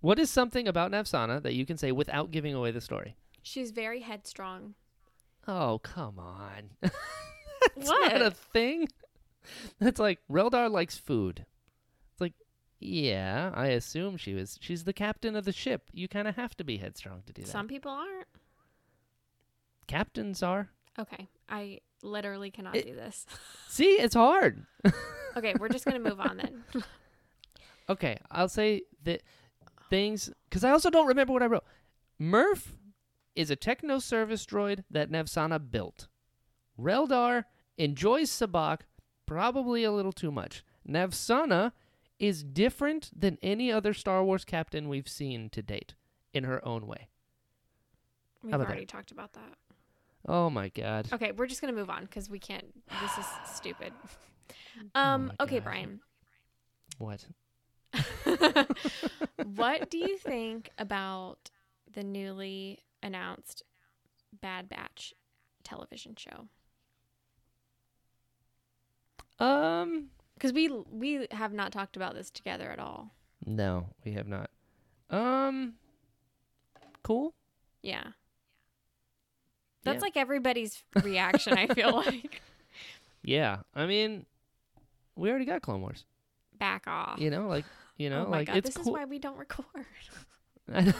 What 0.00 0.18
is 0.18 0.30
something 0.30 0.66
about 0.66 0.90
Nefsana 0.90 1.42
that 1.42 1.54
you 1.54 1.66
can 1.66 1.76
say 1.76 1.92
without 1.92 2.30
giving 2.30 2.54
away 2.54 2.70
the 2.70 2.80
story? 2.80 3.14
She's 3.42 3.70
very 3.70 4.00
headstrong. 4.00 4.74
Oh, 5.48 5.78
come 5.82 6.18
on. 6.18 6.70
That's 6.82 6.94
What? 7.88 8.12
not 8.12 8.22
a 8.22 8.30
thing. 8.30 8.88
That's 9.78 9.98
like 9.98 10.18
Reldar 10.30 10.70
likes 10.70 10.96
food. 10.98 11.46
It's 12.12 12.20
like, 12.20 12.34
yeah, 12.78 13.50
I 13.54 13.68
assume 13.68 14.16
she 14.18 14.34
was 14.34 14.58
she's 14.60 14.84
the 14.84 14.92
captain 14.92 15.34
of 15.36 15.44
the 15.44 15.52
ship. 15.52 15.84
You 15.92 16.08
kind 16.08 16.28
of 16.28 16.36
have 16.36 16.56
to 16.58 16.64
be 16.64 16.76
headstrong 16.76 17.22
to 17.26 17.32
do 17.32 17.42
that. 17.42 17.48
Some 17.50 17.68
people 17.68 17.90
aren't. 17.90 18.26
Captains 19.86 20.42
are. 20.42 20.68
Okay, 20.98 21.28
I 21.48 21.80
literally 22.02 22.50
cannot 22.50 22.76
It- 22.76 22.86
do 22.86 22.94
this. 22.94 23.26
See, 23.68 23.92
it's 23.92 24.14
hard. 24.14 24.66
Okay, 25.36 25.54
we're 25.60 25.68
just 25.68 25.84
gonna 25.84 26.00
move 26.00 26.18
on 26.18 26.38
then. 26.38 26.64
Okay, 27.88 28.18
I'll 28.32 28.48
say 28.48 28.82
that 29.04 29.22
things 29.88 30.28
because 30.48 30.64
I 30.64 30.72
also 30.72 30.90
don't 30.90 31.06
remember 31.06 31.32
what 31.32 31.40
I 31.40 31.46
wrote. 31.46 31.62
Murph 32.18 32.76
is 33.34 33.50
a 33.50 33.56
techno 33.56 33.98
service 33.98 34.44
droid 34.44 34.84
that 34.90 35.10
Nevsana 35.10 35.70
built. 35.70 36.08
Reldar 36.78 37.44
enjoys 37.76 38.30
sabacc 38.30 38.80
probably 39.26 39.84
a 39.84 39.92
little 39.92 40.12
too 40.12 40.30
much. 40.30 40.64
Nevsana 40.88 41.72
is 42.18 42.42
different 42.42 43.10
than 43.18 43.38
any 43.42 43.72
other 43.72 43.94
Star 43.94 44.22
Wars 44.24 44.44
captain 44.44 44.88
we've 44.88 45.08
seen 45.08 45.48
to 45.50 45.62
date 45.62 45.94
in 46.34 46.44
her 46.44 46.66
own 46.66 46.86
way. 46.86 47.08
We've 48.42 48.54
about 48.54 48.66
that? 48.66 48.72
already 48.72 48.86
talked 48.86 49.10
about 49.10 49.32
that. 49.34 49.54
Oh 50.26 50.50
my 50.50 50.68
god. 50.68 51.08
Okay, 51.12 51.32
we're 51.32 51.46
just 51.46 51.60
gonna 51.60 51.72
move 51.72 51.90
on 51.90 52.02
because 52.04 52.28
we 52.28 52.38
can't. 52.38 52.66
This 53.00 53.18
is 53.18 53.26
stupid. 53.54 53.92
Um. 54.94 55.26
my 55.26 55.44
okay, 55.44 55.56
God. 55.56 55.64
Brian. 55.64 56.00
What? 56.98 57.24
what 59.54 59.90
do 59.90 59.98
you 59.98 60.18
think 60.18 60.70
about 60.78 61.50
the 61.92 62.04
newly 62.04 62.80
announced 63.02 63.62
Bad 64.40 64.68
Batch 64.68 65.14
television 65.64 66.14
show? 66.16 66.48
Um 69.44 70.08
Because 70.34 70.52
we 70.52 70.68
we 70.90 71.26
have 71.30 71.52
not 71.52 71.72
talked 71.72 71.96
about 71.96 72.14
this 72.14 72.30
together 72.30 72.70
at 72.70 72.78
all. 72.78 73.14
no, 73.46 73.86
we 74.04 74.12
have 74.12 74.26
not. 74.28 74.50
Um 75.08 75.74
cool. 77.02 77.34
Yeah. 77.82 78.04
That's 79.82 79.96
Yeah. 79.96 80.00
like 80.00 80.16
everybody's 80.16 80.82
reaction, 81.02 81.54
I 81.56 81.66
feel 81.68 81.92
like. 81.96 82.42
Yeah. 83.22 83.60
I 83.74 83.86
mean 83.86 84.26
we 85.16 85.28
already 85.30 85.44
got 85.46 85.62
Clone 85.62 85.80
Wars. 85.80 86.04
Back 86.58 86.84
off. 86.86 87.18
You 87.18 87.30
know, 87.30 87.48
like 87.48 87.64
you 87.96 88.10
know, 88.10 88.26
oh 88.26 88.30
like 88.30 88.46
god, 88.48 88.56
it's 88.58 88.68
this 88.68 88.76
is 88.76 88.84
cool. 88.84 88.92
why 88.94 89.04
we 89.06 89.18
don't 89.18 89.36
record. 89.38 89.64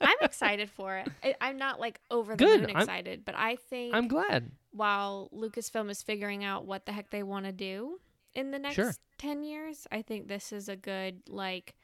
I'm 0.00 0.16
excited 0.22 0.70
for 0.70 0.96
it. 0.96 1.08
I, 1.22 1.34
I'm 1.40 1.56
not 1.56 1.80
like 1.80 2.00
over 2.10 2.32
the 2.34 2.44
Good, 2.44 2.60
moon 2.62 2.70
I'm- 2.70 2.80
excited, 2.82 3.24
but 3.24 3.34
I 3.36 3.56
think 3.56 3.94
I'm 3.94 4.08
glad. 4.08 4.50
while 4.72 5.30
Lucasfilm 5.34 5.90
is 5.90 6.02
figuring 6.02 6.44
out 6.44 6.64
what 6.66 6.86
the 6.86 6.92
heck 6.92 7.10
they 7.10 7.22
want 7.22 7.46
to 7.46 7.52
do 7.52 8.00
in 8.34 8.50
the 8.50 8.58
next 8.58 8.74
Sure. 8.76 8.92
10 9.18 9.44
years, 9.44 9.86
I 9.92 10.02
think 10.02 10.28
this 10.28 10.52
is 10.52 10.68
a 10.68 10.76
good 10.76 11.22
like 11.28 11.74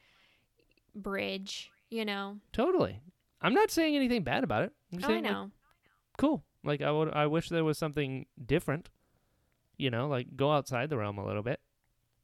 bridge, 0.95 1.71
you 1.89 2.05
know. 2.05 2.37
Totally. 2.51 2.99
I'm 3.41 3.53
not 3.53 3.71
saying 3.71 3.95
anything 3.95 4.23
bad 4.23 4.43
about 4.43 4.63
it. 4.63 4.73
I'm 4.93 4.99
Oh, 5.03 5.05
I 5.05 5.07
saying, 5.09 5.23
like, 5.23 5.31
know. 5.33 5.51
cool. 6.17 6.43
Like 6.63 6.81
I 6.81 6.91
would 6.91 7.11
I 7.13 7.25
wish 7.27 7.49
there 7.49 7.63
was 7.63 7.77
something 7.77 8.25
different. 8.45 8.89
You 9.77 9.89
know, 9.89 10.07
like 10.07 10.35
go 10.35 10.51
outside 10.51 10.89
the 10.89 10.97
realm 10.97 11.17
a 11.17 11.25
little 11.25 11.41
bit. 11.41 11.59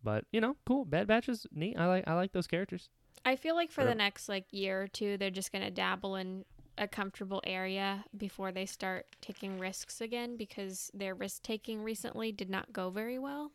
But, 0.04 0.26
you 0.32 0.40
know, 0.40 0.56
cool. 0.68 0.86
Bad 0.86 1.08
Batch 1.08 1.28
is 1.28 1.48
neat. 1.52 1.76
I 1.78 1.88
like 1.88 2.04
I 2.06 2.14
like 2.14 2.32
those 2.34 2.46
characters. 2.48 2.90
I 3.28 3.36
feel 3.36 3.56
like 3.56 3.72
for 3.72 3.84
the 3.84 3.94
next 3.94 4.30
like 4.30 4.46
year 4.52 4.84
or 4.84 4.88
two, 4.88 5.18
they're 5.18 5.30
just 5.30 5.52
going 5.52 5.66
to 5.66 5.70
dabble 5.70 6.16
in 6.16 6.46
a 6.78 6.88
comfortable 6.88 7.42
area 7.46 8.06
before 8.16 8.54
they 8.54 8.66
start 8.66 9.06
taking 9.20 9.60
risks 9.60 10.00
again 10.00 10.38
because 10.38 10.90
their 10.94 11.14
risk 11.14 11.44
taking 11.44 11.84
recently 11.84 12.32
did 12.32 12.50
not 12.50 12.72
go 12.72 12.90
very 12.90 13.20
well. 13.20 13.52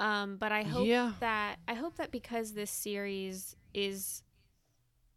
Um, 0.00 0.38
but 0.38 0.50
I 0.50 0.64
hope 0.64 0.88
Yeah. 0.88 1.12
that 1.20 1.58
I 1.68 1.74
hope 1.74 1.98
that 1.98 2.10
because 2.10 2.54
this 2.54 2.70
series 2.72 3.54
is 3.74 4.24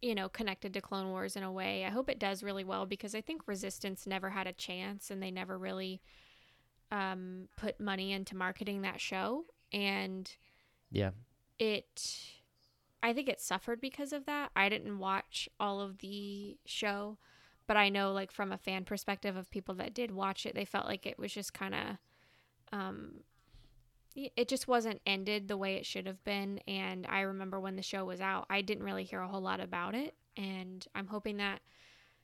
you 0.00 0.14
know 0.14 0.28
connected 0.28 0.72
to 0.74 0.80
Clone 0.80 1.08
Wars 1.10 1.34
in 1.34 1.42
a 1.42 1.50
way, 1.50 1.84
I 1.84 1.90
hope 1.90 2.08
it 2.08 2.20
does 2.20 2.44
really 2.44 2.62
well 2.62 2.86
because 2.86 3.12
I 3.12 3.20
think 3.20 3.42
Resistance 3.48 4.06
never 4.06 4.30
had 4.30 4.46
a 4.46 4.52
chance 4.52 5.10
and 5.10 5.20
they 5.20 5.32
never 5.32 5.58
really 5.58 6.00
um, 6.92 7.48
put 7.56 7.80
money 7.80 8.12
into 8.12 8.36
marketing 8.36 8.82
that 8.82 9.00
show 9.00 9.46
and 9.72 10.30
Yeah. 10.92 11.10
it 11.58 12.04
I 13.02 13.12
think 13.12 13.28
it 13.28 13.40
suffered 13.40 13.80
because 13.80 14.12
of 14.12 14.26
that. 14.26 14.50
I 14.56 14.68
didn't 14.68 14.98
watch 14.98 15.48
all 15.60 15.80
of 15.80 15.98
the 15.98 16.56
show, 16.66 17.18
but 17.66 17.76
I 17.76 17.88
know 17.88 18.12
like 18.12 18.32
from 18.32 18.52
a 18.52 18.58
fan 18.58 18.84
perspective 18.84 19.36
of 19.36 19.50
people 19.50 19.74
that 19.76 19.94
did 19.94 20.10
watch 20.10 20.46
it, 20.46 20.54
they 20.54 20.64
felt 20.64 20.86
like 20.86 21.06
it 21.06 21.18
was 21.18 21.32
just 21.32 21.54
kind 21.54 21.74
of 21.74 21.80
um 22.72 23.20
it 24.16 24.48
just 24.48 24.66
wasn't 24.66 25.00
ended 25.06 25.46
the 25.46 25.56
way 25.56 25.76
it 25.76 25.86
should 25.86 26.06
have 26.06 26.22
been 26.24 26.58
and 26.66 27.06
I 27.08 27.20
remember 27.20 27.60
when 27.60 27.76
the 27.76 27.82
show 27.82 28.04
was 28.04 28.20
out, 28.20 28.46
I 28.50 28.62
didn't 28.62 28.82
really 28.82 29.04
hear 29.04 29.20
a 29.20 29.28
whole 29.28 29.40
lot 29.40 29.60
about 29.60 29.94
it 29.94 30.14
and 30.36 30.84
I'm 30.94 31.06
hoping 31.06 31.36
that 31.36 31.60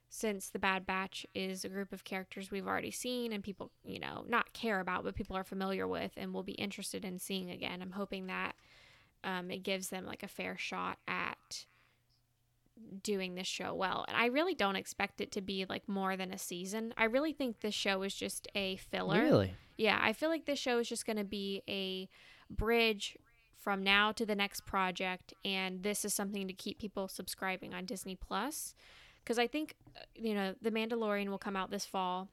since 0.08 0.48
the 0.48 0.58
Bad 0.58 0.86
Batch 0.86 1.26
is 1.34 1.64
a 1.64 1.68
group 1.68 1.92
of 1.92 2.04
characters 2.04 2.50
we've 2.50 2.66
already 2.66 2.90
seen 2.90 3.32
and 3.32 3.42
people, 3.42 3.72
you 3.84 3.98
know, 3.98 4.24
not 4.28 4.52
care 4.52 4.78
about, 4.80 5.02
but 5.02 5.16
people 5.16 5.36
are 5.36 5.44
familiar 5.44 5.88
with 5.88 6.12
and 6.16 6.32
will 6.32 6.44
be 6.44 6.52
interested 6.52 7.04
in 7.04 7.18
seeing 7.18 7.50
again. 7.50 7.82
I'm 7.82 7.90
hoping 7.90 8.26
that 8.28 8.54
um, 9.24 9.50
it 9.50 9.62
gives 9.62 9.88
them 9.88 10.06
like 10.06 10.22
a 10.22 10.28
fair 10.28 10.56
shot 10.56 10.98
at 11.08 11.66
doing 13.02 13.34
this 13.34 13.46
show 13.46 13.74
well. 13.74 14.04
And 14.08 14.16
I 14.16 14.26
really 14.26 14.54
don't 14.54 14.76
expect 14.76 15.20
it 15.20 15.32
to 15.32 15.40
be 15.40 15.64
like 15.68 15.88
more 15.88 16.16
than 16.16 16.32
a 16.32 16.38
season. 16.38 16.92
I 16.96 17.04
really 17.04 17.32
think 17.32 17.60
this 17.60 17.74
show 17.74 18.02
is 18.02 18.14
just 18.14 18.48
a 18.54 18.76
filler. 18.76 19.22
Really? 19.22 19.54
Yeah, 19.76 19.98
I 20.00 20.12
feel 20.12 20.28
like 20.28 20.46
this 20.46 20.58
show 20.58 20.78
is 20.78 20.88
just 20.88 21.06
going 21.06 21.16
to 21.16 21.24
be 21.24 21.62
a 21.68 22.08
bridge 22.50 23.16
from 23.56 23.82
now 23.82 24.12
to 24.12 24.26
the 24.26 24.34
next 24.34 24.66
project 24.66 25.32
and 25.42 25.82
this 25.82 26.04
is 26.04 26.12
something 26.12 26.46
to 26.46 26.52
keep 26.52 26.78
people 26.78 27.08
subscribing 27.08 27.72
on 27.72 27.86
Disney 27.86 28.14
Plus 28.14 28.74
cuz 29.24 29.38
I 29.38 29.46
think 29.46 29.74
you 30.14 30.34
know, 30.34 30.54
The 30.60 30.70
Mandalorian 30.70 31.28
will 31.28 31.38
come 31.38 31.56
out 31.56 31.70
this 31.70 31.86
fall. 31.86 32.28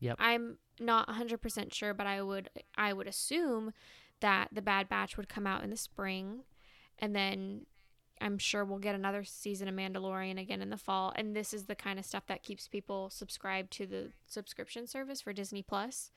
Yep. 0.00 0.16
I'm 0.18 0.58
not 0.80 1.08
100% 1.08 1.72
sure, 1.72 1.92
but 1.92 2.06
I 2.06 2.22
would 2.22 2.48
I 2.76 2.94
would 2.94 3.06
assume 3.06 3.74
that 4.20 4.48
The 4.52 4.62
Bad 4.62 4.88
Batch 4.88 5.16
would 5.16 5.28
come 5.28 5.46
out 5.46 5.62
in 5.64 5.70
the 5.70 5.76
spring 5.76 6.40
and 6.98 7.14
then 7.14 7.66
I'm 8.20 8.38
sure 8.38 8.64
we'll 8.64 8.78
get 8.78 8.94
another 8.94 9.24
season 9.24 9.68
of 9.68 9.74
Mandalorian 9.74 10.40
again 10.40 10.62
in 10.62 10.70
the 10.70 10.76
fall 10.76 11.12
and 11.16 11.34
this 11.34 11.52
is 11.52 11.64
the 11.64 11.74
kind 11.74 11.98
of 11.98 12.04
stuff 12.04 12.26
that 12.26 12.42
keeps 12.42 12.68
people 12.68 13.10
subscribed 13.10 13.70
to 13.72 13.86
the 13.86 14.12
subscription 14.26 14.86
service 14.86 15.20
for 15.20 15.32
Disney 15.32 15.62
Plus. 15.62 16.10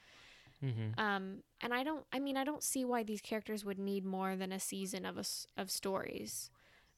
Mm-hmm. 0.64 1.00
Um, 1.00 1.44
and 1.62 1.74
I 1.74 1.84
don't, 1.84 2.06
I 2.12 2.20
mean, 2.20 2.36
I 2.38 2.44
don't 2.44 2.64
see 2.64 2.84
why 2.84 3.04
these 3.04 3.22
characters 3.22 3.64
would 3.64 3.78
need 3.78 4.06
more 4.06 4.36
than 4.36 4.52
a 4.52 4.60
season 4.60 5.06
of 5.06 5.18
a 5.18 5.24
of 5.56 5.70
stories, 5.70 6.50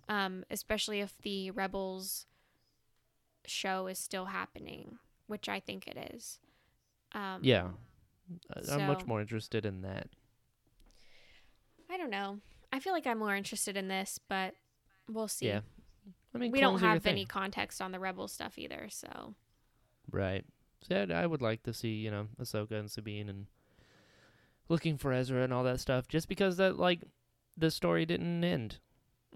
um, 0.08 0.46
especially 0.50 1.02
if 1.02 1.18
the 1.24 1.52
Rebels 1.52 2.26
show 3.46 3.88
is 3.88 4.00
still 4.00 4.26
happening. 4.26 4.98
which 5.28 5.48
I 5.48 5.60
think 5.60 5.88
it 5.88 6.14
is. 6.16 6.40
Um, 7.14 7.40
Yeah. 7.44 7.70
I'm 8.72 8.88
much 8.88 9.06
more 9.06 9.22
interested 9.22 9.66
in 9.66 9.82
that. 9.82 10.08
I 11.90 11.98
don't 11.98 12.10
know. 12.10 12.40
I 12.72 12.80
feel 12.80 12.94
like 12.94 13.08
I'm 13.08 13.20
more 13.20 13.36
interested 13.36 13.76
in 13.76 13.88
this, 13.88 14.20
but 14.30 14.54
we'll 15.12 15.28
see. 15.28 15.48
Yeah. 15.48 15.62
I 16.34 16.38
mean, 16.38 16.52
we 16.52 16.60
don't 16.60 16.72
clones 16.72 16.84
are 16.84 16.86
your 16.86 16.94
have 16.94 17.08
any 17.08 17.26
context 17.26 17.82
on 17.82 17.92
the 17.92 18.00
rebel 18.00 18.28
stuff 18.28 18.58
either, 18.58 18.88
so 18.90 19.34
Right. 20.12 20.46
So 20.88 21.06
yeah, 21.10 21.20
I 21.20 21.26
would 21.26 21.42
like 21.42 21.64
to 21.64 21.74
see, 21.74 21.96
you 21.96 22.12
know, 22.12 22.28
Ahsoka 22.40 22.72
and 22.72 22.90
Sabine 22.90 23.28
and 23.30 23.48
looking 24.70 24.98
for 24.98 25.12
Ezra 25.12 25.44
and 25.44 25.52
all 25.54 25.64
that 25.64 25.80
stuff 25.80 26.08
just 26.08 26.28
because 26.30 26.58
that 26.58 26.78
like 26.78 27.02
the 27.58 27.72
story 27.72 28.06
didn't 28.06 28.44
end. 28.44 28.78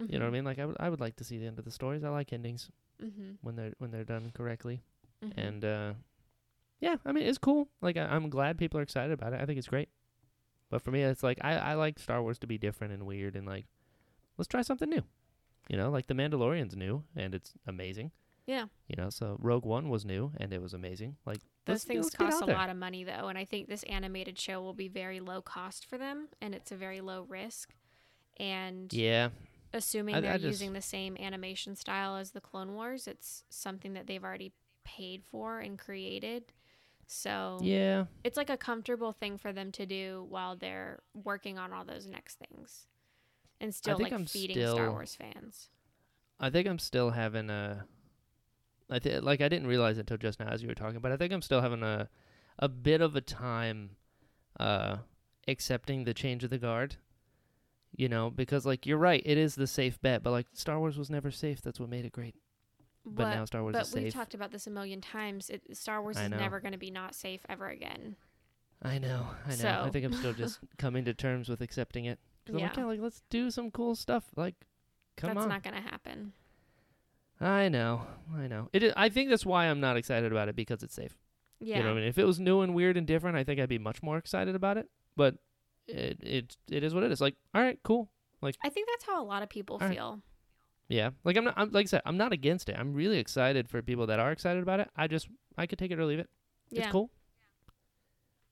You 0.08 0.18
know 0.20 0.26
what 0.26 0.32
I 0.32 0.34
mean? 0.34 0.44
Like 0.46 0.60
I 0.60 0.66
would 0.66 0.78
I 0.80 0.90
would 0.90 1.00
like 1.00 1.16
to 1.18 1.24
see 1.24 1.38
the 1.38 1.46
end 1.46 1.60
of 1.60 1.66
the 1.66 1.72
stories. 1.72 2.04
I 2.04 2.10
like 2.10 2.34
endings 2.34 2.70
Mm-hmm. 3.04 3.32
when 3.42 3.56
they're 3.56 3.74
when 3.80 3.92
they're 3.92 4.04
done 4.06 4.32
correctly. 4.34 4.82
hmm 5.22 5.32
And 5.40 5.66
uh 5.66 5.94
yeah, 6.80 6.96
I 7.06 7.12
mean 7.12 7.26
it's 7.26 7.38
cool. 7.38 7.68
Like 7.82 7.98
I, 7.98 8.04
I'm 8.06 8.30
glad 8.30 8.58
people 8.58 8.80
are 8.80 8.84
excited 8.84 9.12
about 9.12 9.34
it. 9.34 9.42
I 9.42 9.46
think 9.46 9.58
it's 9.58 9.68
great. 9.68 9.90
But 10.74 10.82
for 10.82 10.90
me 10.90 11.04
it's 11.04 11.22
like 11.22 11.38
I, 11.42 11.54
I 11.54 11.74
like 11.76 12.00
Star 12.00 12.20
Wars 12.24 12.40
to 12.40 12.48
be 12.48 12.58
different 12.58 12.94
and 12.94 13.06
weird 13.06 13.36
and 13.36 13.46
like 13.46 13.68
let's 14.40 14.48
try 14.48 14.64
something 14.64 14.90
new. 14.90 15.04
You 15.70 15.78
know, 15.78 15.92
like 15.92 16.08
the 16.08 16.16
Mandalorian's 16.16 16.76
new 16.76 17.04
and 17.16 17.36
it's 17.36 17.54
amazing. 17.68 18.10
yeah, 18.48 18.66
You 18.88 18.96
know, 18.98 19.12
so 19.12 19.38
Rogue 19.40 19.66
One 19.66 19.88
was 19.90 20.04
new 20.04 20.32
and 20.38 20.52
it 20.52 20.64
was 20.64 20.74
amazing. 20.74 21.18
Like 21.28 21.38
those 21.66 21.84
things 21.84 22.10
cost 22.10 22.42
a 22.42 22.48
there. 22.48 22.56
lot 22.56 22.72
of 22.72 22.76
money 22.78 23.04
though, 23.04 23.28
and 23.28 23.38
I 23.38 23.46
think 23.46 23.68
this 23.70 23.84
animated 23.84 24.40
show 24.40 24.64
will 24.64 24.74
be 24.74 24.88
very 24.88 25.20
low 25.20 25.44
cost 25.44 25.86
for 25.86 26.00
them, 26.00 26.30
and 26.42 26.56
it's 26.56 26.72
a 26.72 26.76
very 26.76 27.02
low 27.02 27.22
risk. 27.30 27.70
And 28.38 28.92
Yeah. 28.92 29.30
assuming 29.74 30.16
I- 30.16 30.22
they're 30.22 30.34
I 30.34 30.38
just- 30.38 30.48
using 30.60 30.74
the 30.74 30.82
same 30.82 31.16
animation 31.18 31.76
style 31.76 32.16
as 32.16 32.32
the 32.32 32.42
Clone 32.42 32.74
Wars, 32.74 33.08
it's 33.08 33.44
something 33.52 33.94
that 33.94 34.08
they've 34.08 34.24
already 34.24 34.54
paid 34.84 35.24
for 35.24 35.60
and 35.60 35.78
created. 35.78 36.52
So 37.08 37.60
Yeah. 37.62 38.06
it's 38.24 38.38
like 38.38 38.50
a 38.50 38.58
comfortable 38.58 39.12
thing 39.12 39.38
for 39.38 39.54
them 39.54 39.72
to 39.74 39.86
do 39.86 40.26
while 40.30 40.56
they're 40.56 41.02
working 41.14 41.58
on 41.58 41.74
all 41.74 41.86
those 41.86 42.08
next 42.08 42.40
things, 42.40 42.88
and 43.60 43.74
still 43.74 43.98
like 44.00 44.14
I'm 44.14 44.26
feeding 44.26 44.66
Star 44.68 44.92
Wars 44.92 45.16
fans. 45.16 45.70
I 46.40 46.50
think 46.50 46.68
I'm 46.68 46.80
still 46.80 47.12
having 47.12 47.50
a. 47.50 47.86
I 48.90 49.00
th- 49.00 49.24
like 49.24 49.42
I 49.42 49.50
didn't 49.50 49.68
realize 49.68 49.98
it 49.98 50.02
until 50.02 50.18
just 50.18 50.40
now 50.40 50.48
as 50.48 50.62
you 50.62 50.68
were 50.68 50.76
talking, 50.76 51.00
but 51.00 51.12
I 51.12 51.18
think 51.18 51.32
I'm 51.34 51.42
still 51.42 51.62
having 51.62 51.84
a, 51.84 52.10
a 52.60 52.68
bit 52.68 53.02
of 53.02 53.16
a 53.16 53.22
time, 53.22 53.92
uh, 54.60 54.98
accepting 55.48 56.04
the 56.04 56.14
change 56.14 56.44
of 56.44 56.50
the 56.50 56.58
guard. 56.58 56.98
You 57.96 58.10
know, 58.10 58.32
because 58.32 58.66
like 58.66 58.86
you're 58.88 58.98
right, 58.98 59.22
it 59.24 59.38
is 59.38 59.54
the 59.56 59.68
safe 59.68 60.02
bet, 60.02 60.24
but 60.24 60.32
like 60.32 60.48
Star 60.54 60.80
Wars 60.80 60.98
was 60.98 61.10
never 61.12 61.30
safe. 61.30 61.62
That's 61.62 61.80
what 61.80 61.90
made 61.90 62.06
it 62.06 62.12
great. 62.12 62.36
But 63.06 63.30
now 63.36 63.46
Star 63.46 63.62
Wars 63.62 63.74
but 63.74 63.82
is 63.88 63.94
we've 63.94 64.04
safe. 64.06 64.14
talked 64.14 64.34
about 64.34 64.52
this 64.52 64.66
a 64.68 64.70
million 64.70 65.02
times. 65.02 65.50
It, 65.50 65.76
Star 65.76 66.02
Wars 66.02 66.18
I 66.18 66.26
is 66.26 66.32
know. 66.32 66.38
never 66.38 66.60
going 66.60 66.72
to 66.72 66.78
be 66.78 66.90
not 66.92 67.16
safe 67.16 67.42
ever 67.50 67.68
again. 67.68 68.16
I 68.82 68.98
know, 68.98 69.28
I 69.48 69.56
know. 69.56 69.84
I 69.86 69.90
think 69.90 70.06
I'm 70.06 70.14
still 70.14 70.34
just 70.34 70.60
coming 70.78 71.06
to 71.06 71.14
terms 71.14 71.48
with 71.50 71.62
accepting 71.62 72.06
it. 72.06 72.20
Cause 72.46 72.56
I'm 72.56 72.60
Yeah, 72.60 72.68
like, 72.68 72.78
yeah, 72.78 72.86
like 72.86 73.00
let's 73.02 73.22
do 73.30 73.50
some 73.52 73.72
cool 73.72 73.96
stuff. 73.96 74.26
Like, 74.36 74.56
come 75.18 75.30
that's 75.30 75.44
on. 75.44 75.50
not 75.50 75.64
going 75.64 75.76
to 75.76 75.82
happen. 75.82 76.34
I 77.40 77.68
know, 77.70 78.02
I 78.36 78.48
know. 78.48 78.70
It. 78.74 78.84
Is, 78.84 78.94
I 78.96 79.10
think 79.10 79.30
that's 79.30 79.46
why 79.46 79.66
I'm 79.66 79.80
not 79.80 79.98
excited 79.98 80.32
about 80.32 80.48
it 80.50 80.56
because 80.56 80.84
it's 80.84 80.94
safe. 80.96 81.18
Yeah, 81.60 81.78
You 81.78 81.84
know 81.84 81.90
what 81.90 81.98
I 81.98 82.02
mean? 82.02 82.10
If 82.10 82.18
it 82.18 82.26
was 82.26 82.40
new 82.40 82.62
and 82.62 82.74
weird 82.74 82.98
and 82.98 83.08
different, 83.08 83.38
I 83.38 83.44
think 83.44 83.60
I'd 83.60 83.70
be 83.70 83.80
much 83.80 84.04
more 84.04 84.18
excited 84.18 84.56
about 84.56 84.78
it. 84.78 84.90
But 85.16 85.36
it 85.88 86.18
it 86.22 86.58
it 86.70 86.84
is 86.84 86.94
what 86.94 87.04
it 87.04 87.12
is. 87.12 87.22
Like, 87.22 87.36
all 87.54 87.62
right, 87.62 87.80
cool. 87.84 88.10
Like, 88.42 88.56
I 88.64 88.70
think 88.70 88.88
that's 88.90 89.06
how 89.06 89.22
a 89.22 89.26
lot 89.26 89.44
of 89.44 89.50
people 89.50 89.78
All 89.82 89.88
right. 89.88 89.96
Yeah. 90.90 91.12
Like 91.24 91.38
I'm 91.38 91.46
not. 91.46 91.54
I'm, 91.58 91.72
like 91.72 91.86
I 91.86 91.88
said, 91.88 92.02
I'm 92.06 92.18
not 92.18 92.34
against 92.34 92.70
it. 92.70 92.76
I'm 92.78 92.94
really 92.94 93.18
excited 93.20 93.70
for 93.70 93.82
people 93.82 94.08
that 94.08 94.20
are 94.20 94.32
excited 94.32 94.62
about 94.62 94.80
it. 94.80 94.90
I 94.96 95.08
just 95.08 95.28
I 95.58 95.66
could 95.66 95.80
take 95.80 95.92
it 95.92 96.00
or 96.00 96.06
leave 96.06 96.20
it. 96.20 96.30
Yeah, 96.70 96.84
It's 96.84 96.92
cool. 96.92 97.10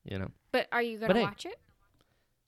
You 0.04 0.18
know. 0.20 0.30
but 0.52 0.68
are 0.72 0.82
you 0.82 0.98
going 0.98 1.08
But 1.10 1.14
to 1.14 1.20
hey, 1.20 1.26
watch 1.26 1.46
it? 1.46 1.60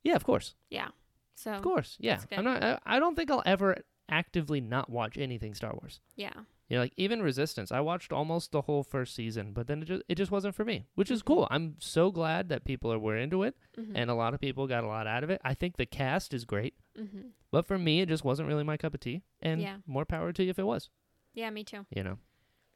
Yeah, 0.03 0.15
of 0.15 0.23
course, 0.23 0.55
Yeah. 0.69 0.87
So 1.35 1.51
of 1.51 1.61
course. 1.61 1.97
Yeah. 1.99 2.13
that's 2.15 2.25
good. 2.25 2.39
I'm 2.39 2.45
not. 2.45 2.63
I, 2.63 2.79
I 2.85 2.99
don't 2.99 3.15
think 3.15 3.29
I'll 3.31 3.43
ever 3.45 3.77
actively 4.09 4.59
not 4.61 4.89
watch 4.89 5.17
anything 5.17 5.53
Star 5.53 5.73
Wars. 5.73 6.01
yeah, 6.15 6.33
You 6.69 6.77
know, 6.77 6.83
like 6.83 6.93
even 6.97 7.21
Resistance, 7.21 7.71
I 7.71 7.79
watched 7.81 8.11
almost 8.13 8.51
the 8.51 8.61
whole 8.61 8.83
first 8.83 9.13
season, 9.15 9.53
but 9.53 9.67
then 9.67 9.81
it 9.81 9.85
just 9.85 10.03
it 10.09 10.15
just 10.15 10.31
wasn't 10.31 10.55
for 10.55 10.65
me, 10.65 10.85
which 10.95 11.11
is 11.11 11.21
Mhm. 11.21 11.25
cool. 11.25 11.47
I'm 11.51 11.75
so 11.79 12.11
glad 12.11 12.49
that 12.49 12.63
people 12.65 12.91
are 12.91 12.99
were 12.99 13.17
into 13.17 13.43
it, 13.43 13.55
hmm 13.75 13.95
and 13.95 14.09
a 14.09 14.13
lot 14.15 14.33
of 14.33 14.39
people 14.41 14.67
got 14.67 14.83
a 14.83 14.87
lot 14.87 15.07
out 15.07 15.23
of 15.23 15.29
it. 15.29 15.39
I 15.43 15.53
think 15.53 15.77
the 15.77 15.85
cast 15.85 16.33
is 16.33 16.45
great. 16.45 16.75
hmm 16.95 17.29
But 17.51 17.65
for 17.67 17.77
me, 17.77 18.01
it 18.01 18.09
just 18.09 18.23
wasn't 18.23 18.47
really 18.47 18.63
my 18.63 18.77
cup 18.77 18.93
of 18.93 18.99
tea. 18.99 19.21
And 19.41 19.61
Yeah. 19.61 19.77
more 19.85 20.05
power 20.05 20.31
to 20.33 20.43
you 20.43 20.49
if 20.49 20.57
it 20.59 20.63
was, 20.65 20.89
yeah, 21.33 21.49
me 21.49 21.63
too. 21.63 21.85
you 21.95 22.03
know. 22.03 22.17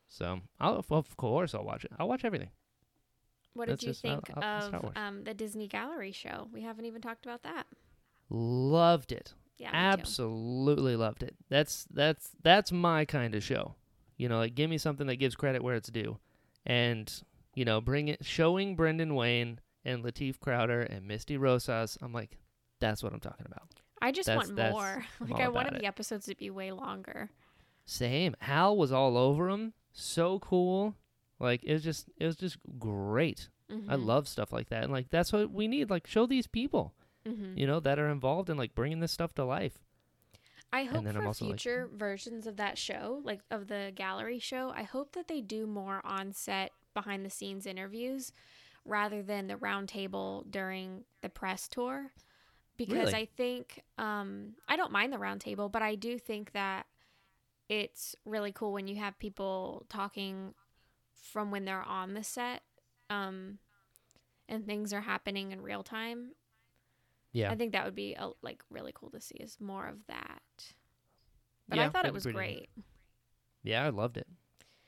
So 0.07 0.41
I'll 0.59 0.83
of 0.89 1.17
course 1.17 1.53
I'll 1.55 1.65
watch 1.65 1.83
it. 1.85 1.91
I'll 1.99 2.07
watch 2.07 2.23
everything. 2.23 2.51
What 3.53 3.67
did 3.67 3.81
you 3.81 3.89
just- 3.89 4.05
I- 4.05 4.09
think 4.09 4.37
I- 4.37 4.59
Star 4.67 4.85
of 4.85 4.95
um, 4.97 5.23
the 5.23 5.33
Disney 5.33 5.67
Gallery 5.67 6.11
show? 6.11 6.47
We 6.53 6.61
haven't 6.61 6.85
even 6.85 7.01
talked 7.01 7.25
about 7.25 7.41
that. 7.43 7.65
Loved 8.29 9.11
it. 9.11 9.33
Yeah, 9.57 9.67
me 9.67 9.71
too. 9.71 9.77
Absolutely 10.01 10.95
loved 10.95 11.23
it. 11.23 11.35
That's 11.49 11.85
that's 11.91 12.29
that's 12.43 12.71
my 12.71 13.05
kind 13.05 13.33
of 13.35 13.43
show. 13.43 13.75
You 14.17 14.29
know, 14.29 14.37
like 14.37 14.55
give 14.55 14.69
me 14.69 14.77
something 14.77 15.07
that 15.07 15.15
gives 15.17 15.35
credit 15.35 15.63
where 15.63 15.75
it's 15.75 15.89
due, 15.89 16.17
and 16.65 17.11
you 17.55 17.65
know, 17.65 17.81
bring 17.81 18.07
it 18.07 18.23
showing 18.25 18.75
Brendan 18.75 19.15
Wayne 19.15 19.59
and 19.83 20.03
Lateef 20.03 20.39
Crowder 20.39 20.81
and 20.81 21.07
Misty 21.07 21.37
Rosas. 21.37 21.97
I'm 22.01 22.13
like, 22.13 22.37
that's 22.79 23.01
what 23.01 23.13
I'm 23.13 23.19
talking 23.19 23.45
about. 23.45 23.63
I 24.01 24.11
just 24.11 24.27
That's- 24.27 24.45
want 24.47 24.55
that's- 24.57 24.73
more. 24.73 25.05
I'm 25.21 25.27
Like 25.29 25.41
I 25.41 25.47
wanted 25.47 25.69
about 25.69 25.79
the 25.81 25.87
episodes 25.87 26.25
to 26.27 26.35
be 26.35 26.49
way 26.51 26.71
longer. 26.71 27.31
Same. 27.85 28.35
Hal 28.39 28.77
was 28.77 28.91
all 28.91 29.17
over 29.17 29.49
him. 29.49 29.73
So 29.91 30.37
cool. 30.39 30.93
Like 31.39 31.63
it 31.63 31.73
was 31.73 31.83
just 31.83 32.09
it 32.17 32.25
was 32.25 32.35
just 32.35 32.57
great. 32.77 33.49
I 33.69 33.73
Mhm. 33.95 34.05
love 34.05 34.27
stuff 34.27 34.53
like 34.53 34.69
that, 34.69 34.83
and 34.83 34.93
like 34.93 35.09
that's 35.09 35.33
what 35.33 35.51
we 35.51 35.67
need. 35.67 35.89
Like 35.89 36.07
show 36.07 36.25
these 36.25 36.47
people, 36.47 36.93
Mhm. 37.27 37.57
you 37.57 37.67
know, 37.67 37.79
that 37.79 37.99
are 37.99 38.09
involved 38.09 38.49
in 38.49 38.57
like 38.57 38.73
bringing 38.75 38.99
this 38.99 39.11
stuff 39.11 39.33
to 39.35 39.43
life. 39.45 39.77
I 40.71 40.83
hope 40.83 41.05
for 41.07 41.25
also 41.25 41.45
like- 41.45 41.53
future 41.59 41.87
versions 41.93 42.45
of 42.47 42.57
that 42.57 42.77
show, 42.77 43.21
like 43.23 43.41
of 43.49 43.67
the 43.67 43.91
gallery 43.95 44.39
show, 44.39 44.69
I 44.71 44.83
hope 44.83 45.13
that 45.13 45.27
they 45.27 45.41
do 45.41 45.65
more 45.65 46.01
on 46.05 46.33
set 46.33 46.71
behind 46.93 47.25
the 47.25 47.29
scenes 47.29 47.65
interviews 47.65 48.31
rather 48.83 49.21
than 49.21 49.47
the 49.47 49.57
round 49.57 49.89
table 49.89 50.45
during 50.49 51.05
the 51.21 51.29
press 51.29 51.67
tour. 51.67 52.11
Because 52.75 52.97
Really? 53.11 53.15
I 53.15 53.25
think 53.25 53.83
um 53.97 54.55
I 54.67 54.75
don't 54.75 54.91
mind 54.91 55.11
the 55.13 55.17
round 55.19 55.41
table, 55.41 55.67
but 55.69 55.81
I 55.81 55.95
do 55.95 56.17
think 56.19 56.51
that 56.51 56.85
it's 57.69 58.15
really 58.23 58.51
cool 58.51 58.71
when 58.71 58.87
you 58.87 58.95
have 58.97 59.17
people 59.19 59.85
talking 59.89 60.53
from 61.13 61.49
when 61.51 61.65
they're 61.65 61.81
on 61.83 62.13
the 62.13 62.23
set 62.23 62.63
um 63.09 63.59
and 64.47 64.65
things 64.65 64.93
are 64.93 65.01
happening 65.01 65.51
in 65.51 65.61
real 65.61 65.83
time 65.83 66.31
Yeah. 67.37 67.51
I 67.51 67.55
think 67.55 67.73
that 67.73 67.85
would 67.85 67.95
be 67.95 68.15
uh 68.15 68.31
like 68.41 68.63
really 68.69 68.91
cool 68.95 69.09
to 69.11 69.21
see 69.21 69.35
is 69.35 69.57
more 69.59 69.87
of 69.87 69.97
that. 70.07 70.41
But 71.69 71.77
Yeah, 71.77 71.85
I 71.85 71.89
thought 71.89 72.05
it 72.05 72.13
was 72.13 72.25
great. 72.25 72.69
Yeah, 73.63 73.83
I 73.85 73.89
loved 73.89 74.17
it. 74.17 74.27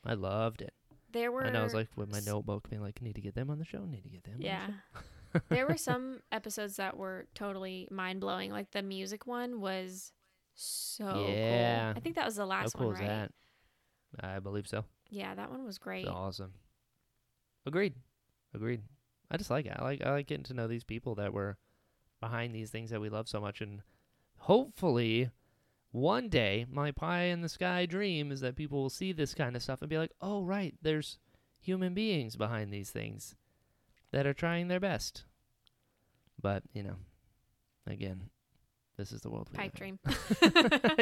I 0.04 0.14
loved 0.14 0.62
it. 0.62 0.72
There 1.12 1.30
were 1.30 1.42
And 1.42 1.56
I 1.56 1.62
was 1.62 1.74
like 1.74 1.88
with 1.96 2.10
my 2.10 2.20
notebook 2.20 2.68
being 2.70 2.82
like, 2.82 3.02
need 3.02 3.14
to 3.16 3.20
get 3.20 3.34
them 3.34 3.50
on 3.50 3.58
the 3.58 3.64
show, 3.64 3.84
need 3.84 4.02
to 4.02 4.08
get 4.08 4.24
them. 4.24 4.38
the 4.38 4.44
yeah. 4.44 4.66
show." 5.34 5.40
there 5.48 5.66
were 5.66 5.76
some 5.90 6.20
episodes 6.32 6.76
that 6.76 6.96
were 6.96 7.26
totally 7.34 7.86
mind 7.90 8.20
blowing. 8.20 8.50
Like 8.50 8.70
the 8.72 8.82
music 8.82 9.26
one 9.26 9.60
was 9.60 10.12
so 10.54 11.26
Yeah. 11.28 11.92
cool. 11.92 11.98
I 11.98 12.00
think 12.00 12.14
that 12.16 12.24
was 12.26 12.36
the 12.36 12.46
last 12.46 12.72
How 12.74 12.78
cool 12.78 12.88
one, 12.88 12.96
is 12.96 13.00
right? 13.00 13.08
that? 13.08 14.24
I 14.24 14.38
believe 14.40 14.66
so. 14.66 14.84
Yeah, 15.10 15.34
that 15.34 15.50
one 15.50 15.64
was 15.64 15.78
great. 15.78 16.02
It's 16.06 16.10
awesome. 16.10 16.52
Agreed. 17.66 17.94
Agreed. 18.54 18.82
I 19.30 19.36
just 19.36 19.50
like 19.50 19.66
it. 19.66 19.76
I 19.78 19.82
like 19.84 20.02
I 20.04 20.10
like 20.12 20.26
getting 20.26 20.44
to 20.44 20.54
know 20.54 20.66
these 20.66 20.84
people 20.84 21.14
that 21.16 21.32
were 21.32 21.56
behind 22.20 22.54
these 22.54 22.70
things 22.70 22.90
that 22.90 23.00
we 23.00 23.08
love 23.08 23.28
so 23.28 23.40
much 23.40 23.60
and 23.60 23.82
hopefully 24.38 25.30
one 25.92 26.28
day 26.28 26.66
my 26.70 26.90
pie 26.92 27.24
in 27.24 27.40
the 27.40 27.48
sky 27.48 27.86
dream 27.86 28.30
is 28.30 28.40
that 28.40 28.56
people 28.56 28.80
will 28.82 28.90
see 28.90 29.12
this 29.12 29.34
kind 29.34 29.56
of 29.56 29.62
stuff 29.62 29.80
and 29.82 29.88
be 29.90 29.98
like, 29.98 30.12
"Oh 30.20 30.44
right, 30.44 30.74
there's 30.82 31.18
human 31.58 31.94
beings 31.94 32.36
behind 32.36 32.72
these 32.72 32.90
things 32.90 33.34
that 34.12 34.26
are 34.26 34.32
trying 34.34 34.68
their 34.68 34.78
best." 34.80 35.24
But, 36.40 36.62
you 36.72 36.82
know, 36.84 36.96
again, 37.86 38.30
this 38.96 39.10
is 39.12 39.20
the 39.20 39.30
world 39.30 39.48
we 39.50 39.58
Pipe 39.58 39.72
live 39.72 39.74
dream. 39.74 39.98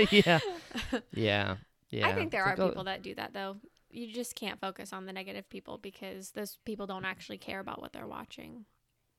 in. 0.00 0.09
yeah. 0.24 0.40
Yeah. 1.12 1.57
Yeah. 1.90 2.09
I 2.09 2.14
think 2.14 2.31
there 2.31 2.40
It's 2.48 2.48
are 2.48 2.57
like, 2.57 2.61
oh, 2.61 2.68
people 2.70 2.85
that 2.85 3.02
do 3.02 3.14
that 3.14 3.33
though. 3.35 3.57
You 3.90 4.12
just 4.12 4.35
can't 4.35 4.61
focus 4.61 4.92
on 4.92 5.07
the 5.07 5.12
negative 5.12 5.48
people 5.48 5.78
because 5.78 6.31
those 6.33 6.59
people 6.64 6.87
don't 6.87 7.04
actually 7.04 7.38
care 7.38 7.61
about 7.61 7.81
what 7.81 7.92
they're 7.92 8.07
watching. 8.07 8.64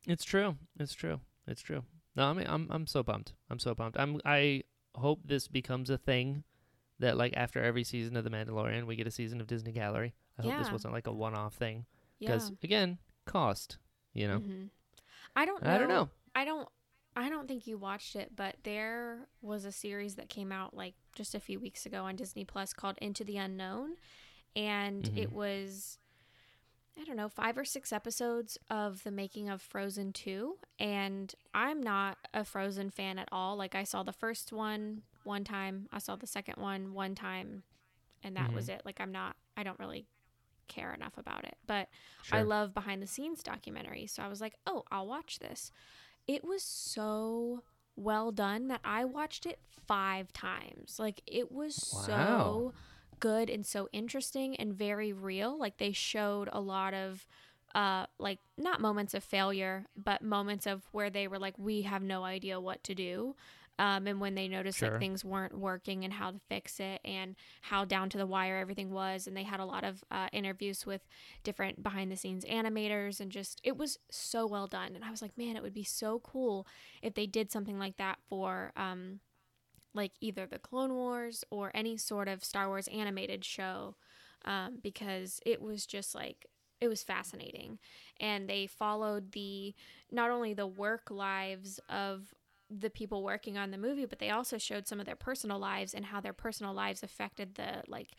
It's 0.08 0.24
true. 0.24 0.56
It's 0.80 0.94
true. 0.94 1.20
It's 1.50 1.62
true. 1.62 1.84
No, 2.16 2.28
I 2.28 2.34
mean, 2.34 2.46
I'm 2.48 2.68
I'm 2.70 2.88
so 2.88 3.04
pumped. 3.04 3.34
I'm 3.50 3.60
so 3.60 3.74
pumped. 3.76 3.98
I'm 4.00 4.20
I 4.26 4.64
hope 4.96 5.22
this 5.26 5.48
becomes 5.48 5.90
a 5.90 5.98
thing 5.98 6.44
that 7.00 7.18
like 7.18 7.34
after 7.36 7.62
every 7.64 7.84
season 7.84 8.16
of 8.18 8.24
The 8.24 8.30
Mandalorian, 8.30 8.86
we 8.86 8.96
get 8.96 9.08
a 9.08 9.12
season 9.12 9.42
of 9.42 9.48
Disney 9.48 9.72
Gallery. 9.72 10.14
I 10.38 10.44
hope 10.44 10.58
this 10.58 10.72
wasn't 10.72 10.94
like 10.94 11.08
a 11.08 11.14
one-off 11.14 11.54
thing 11.56 11.86
Yeah. 12.20 12.30
because 12.34 12.52
again, 12.64 12.98
cost. 13.26 13.78
You 14.14 14.28
know, 14.28 14.38
hmm 14.40 14.64
I 15.36 15.46
don't 15.46 15.62
know. 15.64 15.70
I 15.70 15.78
don't 15.78 15.90
know. 15.90 16.10
I 16.36 16.46
don't 16.46 16.68
I 17.16 17.30
don't 17.30 17.48
think 17.48 17.68
you 17.68 17.78
watched 17.78 18.16
it, 18.16 18.36
but 18.36 18.56
there 18.64 19.28
was 19.42 19.66
a 19.66 19.72
series 19.72 20.16
that 20.16 20.30
came 20.30 20.52
out 20.52 20.76
like 20.76 20.94
just 21.16 21.34
a 21.36 21.40
few 21.40 21.60
weeks 21.60 21.86
ago 21.86 22.04
on 22.04 22.16
Disney 22.16 22.46
Plus 22.46 22.74
called 22.74 22.98
Into 23.02 23.24
the 23.24 23.38
Unknown 23.38 23.96
and 24.56 25.04
Mhm. 25.06 25.18
it 25.18 25.32
was 25.32 26.00
I 27.00 27.06
don't 27.06 27.16
know, 27.16 27.30
five 27.30 27.58
or 27.58 27.64
six 27.64 27.94
episodes 27.94 28.58
of 28.70 29.04
the 29.04 29.12
making 29.12 29.50
of 29.50 29.62
Frozen 29.62 30.14
2. 30.14 30.58
And 30.80 31.34
I'm 31.54 31.82
not 31.82 32.18
a 32.34 32.44
Frozen 32.44 32.90
fan 32.90 33.18
at 33.18 33.30
all. 33.32 33.56
Like, 33.56 33.74
I 33.74 33.84
saw 33.84 34.04
the 34.04 34.12
first 34.12 34.52
one 34.52 35.04
one 35.24 35.44
time, 35.44 35.88
I 35.92 36.00
saw 36.00 36.16
the 36.16 36.28
second 36.28 36.56
one 36.58 36.94
one 36.94 37.14
time, 37.16 37.64
and 38.24 38.36
that 38.36 38.52
was 38.54 38.66
mm-hmm. 38.66 38.76
it. 38.76 38.82
Like, 38.86 39.00
I'm 39.00 39.12
not, 39.12 39.36
I 39.56 39.64
don't 39.64 39.80
really 39.80 40.08
care 40.68 40.94
enough 40.94 41.18
about 41.18 41.46
it. 41.46 41.58
But 41.68 41.88
I 42.32 42.42
love 42.42 42.74
behind 42.74 43.02
the 43.02 43.08
scenes 43.08 43.44
documentaries. 43.44 44.12
So 44.12 44.24
I 44.24 44.28
was 44.28 44.42
like, 44.42 44.56
oh, 44.66 44.84
I'll 44.92 45.08
watch 45.08 45.40
this. 45.40 45.72
It 46.28 46.44
was 46.44 46.64
so 46.64 47.64
well 47.96 48.32
done 48.32 48.68
that 48.68 48.82
I 48.84 49.06
watched 49.06 49.46
it 49.46 49.60
five 49.88 50.32
times. 50.32 50.98
Like, 51.00 51.22
it 51.26 51.52
was 51.52 51.92
Wow. 51.94 52.02
so 52.02 52.74
good 53.20 53.50
and 53.50 53.66
so 53.66 53.90
interesting 53.92 54.56
and 54.56 54.74
very 54.74 55.14
real. 55.14 55.58
Like, 55.58 55.78
they 55.78 55.92
showed 55.92 56.50
a 56.52 56.60
lot 56.62 56.94
of. 56.94 57.28
Uh, 57.76 58.08
like 58.18 58.40
not 58.58 58.82
moments 58.82 59.14
of 59.14 59.24
failure, 59.24 59.86
but 59.96 60.24
moments 60.24 60.66
of 60.66 60.82
where 60.92 61.12
they 61.12 61.28
were 61.28 61.38
like, 61.38 61.54
we 61.60 61.84
have 61.84 62.02
no 62.02 62.24
idea 62.24 62.60
what 62.60 62.84
to 62.84 62.96
do, 62.96 63.36
um, 63.78 64.08
and 64.08 64.20
when 64.20 64.34
they 64.34 64.48
noticed 64.48 64.80
Sure. 64.80 64.90
like 64.90 65.00
things 65.00 65.24
weren't 65.24 65.56
working 65.56 66.04
and 66.04 66.14
how 66.14 66.32
to 66.32 66.40
fix 66.50 66.80
it 66.80 67.00
and 67.06 67.36
how 67.62 67.86
down 67.86 68.10
to 68.10 68.18
the 68.18 68.26
wire 68.26 68.58
everything 68.58 68.92
was, 68.92 69.28
and 69.28 69.38
they 69.38 69.44
had 69.44 69.60
a 69.60 69.66
lot 69.66 69.84
of 69.84 70.04
uh, 70.10 70.28
interviews 70.34 70.86
with 70.88 71.02
different 71.44 71.84
behind 71.84 72.12
the 72.12 72.16
scenes 72.18 72.44
animators 72.46 73.20
and 73.20 73.32
just 73.32 73.62
it 73.64 73.78
was 73.78 74.00
so 74.10 74.48
well 74.48 74.66
done 74.68 74.96
and 74.96 75.04
i 75.06 75.12
was 75.12 75.22
like 75.22 75.38
man 75.38 75.56
it 75.56 75.62
would 75.64 75.74
be 75.74 75.84
so 75.84 76.20
cool 76.20 76.66
if 77.02 77.14
they 77.14 77.28
did 77.28 77.52
something 77.52 77.78
like 77.78 77.98
that 77.98 78.18
for 78.28 78.72
um 78.76 79.20
like 79.94 80.12
either 80.22 80.46
the 80.46 80.60
clone 80.60 80.94
wars 80.94 81.44
or 81.50 81.72
any 81.74 81.98
sort 81.98 82.28
of 82.28 82.44
star 82.44 82.68
wars 82.68 82.88
animated 82.90 83.44
show 83.44 83.96
um 84.46 84.78
because 84.82 85.40
it 85.46 85.62
was 85.62 85.86
just 85.86 86.16
like 86.16 86.46
it 86.82 86.88
was 86.88 87.04
fascinating. 87.04 87.78
And 88.22 88.50
they 88.50 88.66
followed 88.66 89.34
the 89.34 89.76
not 90.12 90.32
only 90.32 90.54
the 90.54 90.68
work 90.68 91.12
lives 91.12 91.80
of 91.90 92.34
the 92.70 92.90
people 92.90 93.24
working 93.24 93.58
on 93.58 93.72
the 93.72 93.78
movie 93.78 94.06
but 94.06 94.20
they 94.20 94.30
also 94.30 94.58
showed 94.58 94.88
some 94.88 95.00
of 95.00 95.06
their 95.06 95.16
personal 95.16 95.58
lives 95.60 95.94
and 95.94 96.06
how 96.06 96.22
their 96.22 96.34
personal 96.34 96.74
lives 96.74 97.02
affected 97.04 97.56
the 97.56 97.84
like 97.88 98.12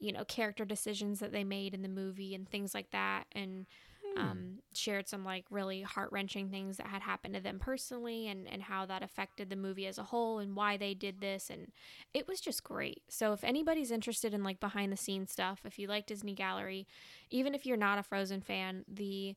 you 0.00 0.12
know 0.12 0.24
character 0.24 0.64
decisions 0.64 1.20
that 1.20 1.30
they 1.32 1.44
made 1.44 1.74
in 1.74 1.82
the 1.82 1.88
movie 1.88 2.34
and 2.34 2.48
things 2.48 2.74
like 2.74 2.90
that. 2.90 3.24
And 3.32 3.66
um, 4.16 4.58
shared 4.72 5.08
some 5.08 5.24
like 5.24 5.44
really 5.50 5.82
heart-wrenching 5.82 6.50
things 6.50 6.76
that 6.76 6.86
had 6.86 7.02
happened 7.02 7.34
to 7.34 7.40
them 7.40 7.58
personally 7.58 8.28
and, 8.28 8.48
and 8.48 8.62
how 8.62 8.86
that 8.86 9.02
affected 9.02 9.50
the 9.50 9.56
movie 9.56 9.86
as 9.86 9.98
a 9.98 10.04
whole 10.04 10.38
and 10.38 10.56
why 10.56 10.76
they 10.76 10.94
did 10.94 11.20
this 11.20 11.50
and 11.50 11.72
it 12.14 12.26
was 12.26 12.40
just 12.40 12.64
great 12.64 13.02
so 13.08 13.32
if 13.32 13.44
anybody's 13.44 13.90
interested 13.90 14.34
in 14.34 14.42
like 14.42 14.60
behind 14.60 14.92
the 14.92 14.96
scenes 14.96 15.30
stuff 15.30 15.60
if 15.64 15.78
you 15.78 15.86
like 15.86 16.06
disney 16.06 16.34
gallery 16.34 16.86
even 17.30 17.54
if 17.54 17.66
you're 17.66 17.76
not 17.76 17.98
a 17.98 18.02
frozen 18.02 18.40
fan 18.40 18.84
the 18.88 19.34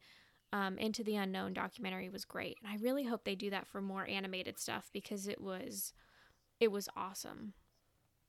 um, 0.53 0.77
into 0.77 1.03
the 1.03 1.15
unknown 1.15 1.53
documentary 1.53 2.09
was 2.09 2.25
great 2.25 2.57
and 2.63 2.71
i 2.71 2.83
really 2.83 3.05
hope 3.05 3.23
they 3.23 3.35
do 3.35 3.49
that 3.49 3.67
for 3.67 3.81
more 3.81 4.07
animated 4.07 4.59
stuff 4.59 4.89
because 4.93 5.27
it 5.27 5.41
was 5.41 5.93
it 6.59 6.71
was 6.71 6.89
awesome 6.95 7.53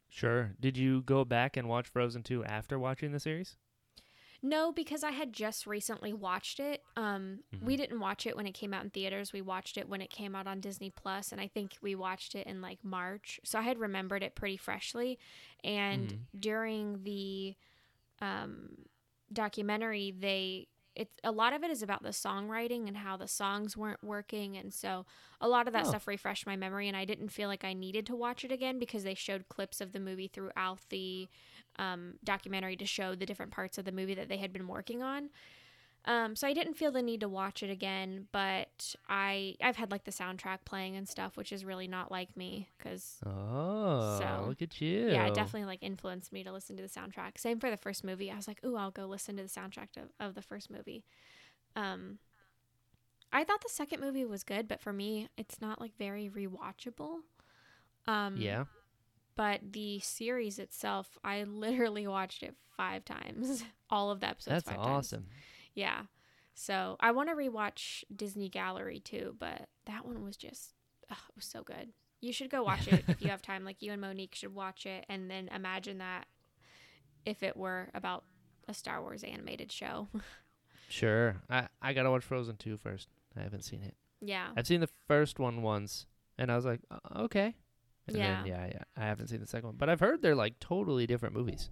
Sure. 0.09 0.55
Did 0.61 0.77
you 0.77 1.01
go 1.01 1.25
back 1.25 1.57
and 1.57 1.71
watch 1.71 1.89
Frozen 1.89 2.25
2 2.25 2.45
after 2.45 2.79
watching 2.79 3.13
the 3.13 3.19
series? 3.19 3.57
No, 4.43 4.73
because 4.73 5.05
I 5.05 5.13
had 5.13 5.33
just 5.33 5.67
recently 5.67 6.13
watched 6.13 6.59
it. 6.59 6.83
Um, 6.97 7.41
Mm-hmm. 7.55 7.67
we 7.67 7.77
didn't 7.77 8.01
watch 8.01 8.27
it 8.27 8.37
when 8.37 8.47
it 8.47 8.53
came 8.55 8.75
out 8.75 8.83
in 8.85 8.91
theaters. 8.91 9.33
We 9.33 9.41
watched 9.41 9.77
it 9.77 9.89
when 9.89 10.01
it 10.01 10.11
came 10.11 10.35
out 10.35 10.47
on 10.49 10.61
Disney 10.61 10.91
Plus, 10.91 11.31
and 11.33 11.41
I 11.41 11.47
think 11.49 11.77
we 11.81 11.95
watched 11.95 12.35
it 12.35 12.47
in 12.47 12.61
like 12.61 12.79
March. 12.85 13.41
So 13.45 13.59
I 13.59 13.63
had 13.63 13.79
remembered 13.79 14.23
it 14.23 14.35
pretty 14.35 14.57
freshly. 14.57 15.19
And 15.63 16.13
Mm-hmm. 16.13 16.23
during 16.39 17.05
the 17.05 17.55
um, 18.21 18.71
documentary, 19.33 20.13
they 20.19 20.69
it's 20.95 21.17
a 21.25 21.33
lot 21.33 21.55
of 21.55 21.63
it 21.65 21.71
is 21.71 21.83
about 21.83 22.03
the 22.03 22.11
songwriting 22.11 22.87
and 22.87 22.99
how 22.99 23.17
the 23.17 23.27
songs 23.29 23.77
weren't 23.77 24.03
working, 24.05 24.57
and 24.59 24.73
so 24.75 25.07
a 25.41 25.49
lot 25.49 25.67
of 25.67 25.73
that 25.73 25.87
Oh. 25.87 25.89
stuff 25.89 26.07
refreshed 26.07 26.47
my 26.47 26.57
memory. 26.57 26.89
And 26.89 26.97
I 26.97 27.05
didn't 27.07 27.31
feel 27.31 27.49
like 27.49 27.65
I 27.65 27.73
needed 27.73 28.07
to 28.07 28.17
watch 28.17 28.45
it 28.45 28.53
again 28.53 28.79
because 28.79 29.05
they 29.05 29.15
showed 29.15 29.49
clips 29.49 29.81
of 29.81 29.93
the 29.93 30.01
movie 30.01 30.29
throughout 30.29 30.81
the 30.91 31.29
um, 31.79 32.15
documentary 32.25 32.77
to 32.77 32.87
show 32.87 33.15
the 33.15 33.27
different 33.27 33.53
parts 33.53 33.79
of 33.79 33.85
the 33.85 33.93
movie 33.93 34.15
that 34.15 34.29
they 34.29 34.37
had 34.39 34.53
been 34.53 34.69
working 34.69 35.03
on. 35.03 35.31
Um, 36.05 36.35
so 36.35 36.49
I 36.49 36.53
didn't 36.53 36.75
feel 36.75 36.91
the 36.91 37.01
need 37.03 37.21
to 37.21 37.29
watch 37.29 37.63
it 37.63 37.71
again, 37.71 38.27
but 38.33 38.97
I 39.09 39.55
I've 39.63 39.77
had 39.77 39.93
like 39.93 40.03
the 40.05 40.11
soundtrack 40.11 40.59
playing 40.65 40.97
and 40.97 41.09
stuff, 41.09 41.37
which 41.37 41.53
is 41.53 41.65
really 41.65 41.87
not 41.87 42.11
like 42.11 42.37
me 42.37 42.69
because 42.77 43.21
Oh, 43.25 44.19
So, 44.19 44.47
look 44.49 44.63
at 44.63 44.81
you. 44.81 45.07
yeah, 45.13 45.27
it 45.27 45.35
definitely 45.35 45.65
like 45.65 45.83
influenced 45.83 46.33
me 46.33 46.43
to 46.43 46.53
listen 46.53 46.77
to 46.77 46.83
the 46.83 46.89
soundtrack. 46.89 47.39
Same 47.39 47.61
for 47.61 47.71
the 47.71 47.77
first 47.77 48.03
movie. 48.03 48.31
I 48.33 48.37
was 48.37 48.49
like, 48.49 48.65
ooh, 48.65 48.77
I'll 48.77 48.91
go 48.91 49.07
listen 49.07 49.37
to 49.37 49.43
the 49.45 49.49
soundtrack 49.49 49.97
of, 49.97 50.11
of 50.19 50.35
the 50.35 50.43
first 50.43 50.71
movie. 50.71 51.05
Um, 51.77 52.19
I 53.33 53.45
thought 53.45 53.63
the 53.63 53.69
second 53.69 54.01
movie 54.01 54.25
was 54.25 54.43
good, 54.45 54.69
but 54.69 54.81
for 54.81 54.93
me, 54.93 55.29
it's 55.39 55.61
not 55.61 55.81
like 55.81 55.97
very 55.97 56.29
rewatchable. 56.29 57.21
Um, 58.07 58.37
Yeah. 58.37 58.65
But 59.37 59.61
the 59.73 59.99
series 60.01 60.59
itself, 60.59 61.19
I 61.25 61.43
literally 61.49 62.07
watched 62.07 62.43
it 62.43 62.55
five 62.77 63.05
times. 63.05 63.65
All 63.91 64.11
of 64.11 64.21
the 64.21 64.29
episodes. 64.29 64.65
That's 64.65 64.69
five 64.77 64.85
times. 64.85 65.07
awesome. 65.07 65.27
Yeah. 65.75 66.03
So 66.55 66.97
I 67.01 67.13
want 67.13 67.29
to 67.31 67.35
rewatch 67.35 68.05
Disney 68.15 68.49
Gallery 68.49 69.01
too, 69.01 69.35
but 69.39 69.69
that 69.87 70.05
one 70.07 70.23
was 70.25 70.37
just, 70.37 70.75
ugh, 71.11 71.17
it 71.29 71.37
was 71.37 71.45
so 71.47 71.63
good. 71.63 71.89
You 72.21 72.33
should 72.33 72.51
go 72.51 72.63
watch 72.63 72.87
it 72.89 73.05
if 73.09 73.21
you 73.23 73.29
have 73.31 73.43
time. 73.43 73.65
Like 73.65 73.83
you 73.83 73.91
and 73.93 74.01
Monique 74.01 74.35
should 74.35 74.55
watch 74.55 74.87
it 74.87 75.05
and 75.09 75.31
then 75.31 75.49
imagine 75.55 75.99
that 75.99 76.27
if 77.25 77.43
it 77.43 77.57
were 77.57 77.89
about 77.95 78.25
a 78.69 78.75
Star 78.75 79.01
Wars 79.01 79.25
animated 79.25 79.73
show. 79.73 80.09
Sure. 80.89 81.37
I, 81.49 81.69
I 81.81 81.93
got 81.95 82.03
to 82.05 82.11
watch 82.11 82.23
Frozen 82.25 82.57
2 82.57 82.77
first. 82.77 83.09
I 83.37 83.41
haven't 83.41 83.63
seen 83.65 83.83
it. 83.83 83.95
yeah. 84.21 84.49
I've 84.57 84.67
seen 84.67 84.81
the 84.81 84.91
first 85.09 85.39
one 85.39 85.63
once, 85.63 86.07
and 86.39 86.53
I 86.53 86.57
was 86.57 86.67
like, 86.67 86.81
"Uh, 86.91 86.99
okay. 87.23 87.55
And 88.09 88.17
Yeah. 88.17 88.43
Then, 88.43 88.47
yeah, 88.47 88.67
yeah. 88.67 88.83
I 88.97 89.05
haven't 89.05 89.29
seen 89.29 89.41
the 89.41 89.47
second 89.47 89.69
one, 89.69 89.77
but 89.77 89.89
I've 89.89 90.01
heard 90.01 90.23
they're 90.23 90.35
like 90.35 90.59
totally 90.59 91.07
different 91.07 91.35
movies. 91.35 91.71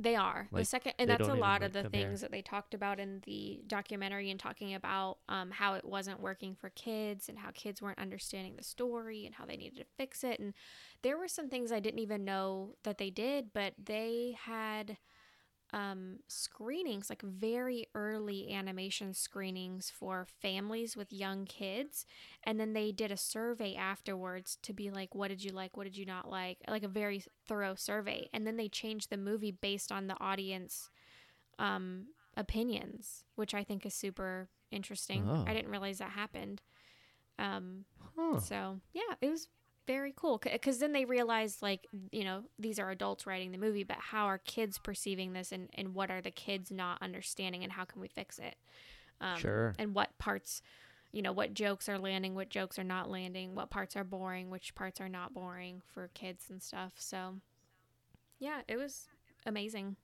They 0.00 0.16
are 0.16 0.48
the 0.52 0.64
second, 0.64 0.94
and 0.98 1.08
that's 1.08 1.28
a 1.28 1.34
lot 1.34 1.60
like, 1.60 1.68
of 1.68 1.72
the 1.72 1.88
things 1.88 2.20
that 2.22 2.32
they 2.32 2.42
talked 2.42 2.74
about 2.74 2.98
in 2.98 3.22
the 3.26 3.62
documentary 3.68 4.28
and 4.32 4.40
talking 4.40 4.74
about 4.74 5.18
um, 5.28 5.52
how 5.52 5.74
it 5.74 5.84
wasn't 5.84 6.20
working 6.20 6.56
for 6.56 6.70
kids 6.70 7.28
and 7.28 7.38
how 7.38 7.50
kids 7.52 7.80
weren't 7.80 8.00
understanding 8.00 8.56
the 8.56 8.64
story 8.64 9.24
and 9.24 9.36
how 9.36 9.46
they 9.46 9.56
needed 9.56 9.78
to 9.78 9.84
fix 9.96 10.24
it. 10.24 10.40
And 10.40 10.52
there 11.02 11.16
were 11.16 11.28
some 11.28 11.48
things 11.48 11.70
I 11.70 11.78
didn't 11.78 12.00
even 12.00 12.24
know 12.24 12.74
that 12.82 12.98
they 12.98 13.10
did, 13.10 13.52
but 13.52 13.74
they 13.82 14.36
had 14.42 14.96
um, 15.74 16.20
screenings, 16.28 17.10
like 17.10 17.20
very 17.22 17.88
early 17.96 18.52
animation 18.52 19.12
screenings 19.12 19.90
for 19.90 20.24
families 20.40 20.96
with 20.96 21.12
young 21.12 21.46
kids. 21.46 22.06
And 22.44 22.60
then 22.60 22.74
they 22.74 22.92
did 22.92 23.10
a 23.10 23.16
survey 23.16 23.74
afterwards 23.74 24.56
to 24.62 24.72
be 24.72 24.90
like, 24.90 25.16
what 25.16 25.28
did 25.28 25.42
you 25.42 25.50
like? 25.50 25.76
What 25.76 25.82
did 25.84 25.96
you 25.96 26.06
not 26.06 26.30
like? 26.30 26.58
Like 26.68 26.84
a 26.84 26.88
very 26.88 27.24
thorough 27.48 27.74
survey. 27.74 28.28
And 28.32 28.46
then 28.46 28.56
they 28.56 28.68
changed 28.68 29.10
the 29.10 29.16
movie 29.16 29.50
based 29.50 29.90
on 29.90 30.06
the 30.06 30.16
audience 30.20 30.90
um, 31.58 32.06
opinions, 32.36 33.24
which 33.34 33.52
I 33.52 33.64
think 33.64 33.84
is 33.84 33.94
super 33.94 34.48
interesting. 34.70 35.28
Oh. 35.28 35.44
I 35.44 35.54
didn't 35.54 35.72
realize 35.72 35.98
that 35.98 36.10
happened. 36.10 36.62
Um, 37.36 37.84
Huh. 38.16 38.38
so 38.38 38.80
yeah, 38.92 39.16
it 39.20 39.28
was 39.28 39.48
very 39.86 40.12
cool 40.16 40.38
because 40.42 40.78
then 40.78 40.92
they 40.92 41.04
realized 41.04 41.62
like 41.62 41.86
you 42.10 42.24
know 42.24 42.44
these 42.58 42.78
are 42.78 42.90
adults 42.90 43.26
writing 43.26 43.52
the 43.52 43.58
movie, 43.58 43.84
but 43.84 43.98
how 43.98 44.26
are 44.26 44.38
kids 44.38 44.78
perceiving 44.78 45.32
this, 45.32 45.52
and 45.52 45.68
and 45.74 45.94
what 45.94 46.10
are 46.10 46.20
the 46.20 46.30
kids 46.30 46.70
not 46.70 47.00
understanding, 47.02 47.62
and 47.62 47.72
how 47.72 47.84
can 47.84 48.00
we 48.00 48.08
fix 48.08 48.38
it? 48.38 48.56
Um, 49.20 49.36
Sure. 49.38 49.74
And 49.78 49.94
what 49.94 50.16
parts, 50.18 50.60
you 51.12 51.22
know, 51.22 51.32
what 51.32 51.54
jokes 51.54 51.88
are 51.88 51.98
landing, 51.98 52.34
what 52.34 52.50
jokes 52.50 52.78
are 52.78 52.84
not 52.84 53.10
landing, 53.10 53.54
what 53.54 53.70
parts 53.70 53.96
are 53.96 54.04
boring, 54.04 54.50
which 54.50 54.74
parts 54.74 55.00
are 55.00 55.08
not 55.08 55.32
boring 55.34 55.82
for 55.92 56.08
kids 56.14 56.50
and 56.50 56.62
stuff. 56.62 56.94
So 56.98 57.36
yeah, 58.38 58.62
it 58.68 58.76
was 58.76 59.06
amazing. 59.46 59.96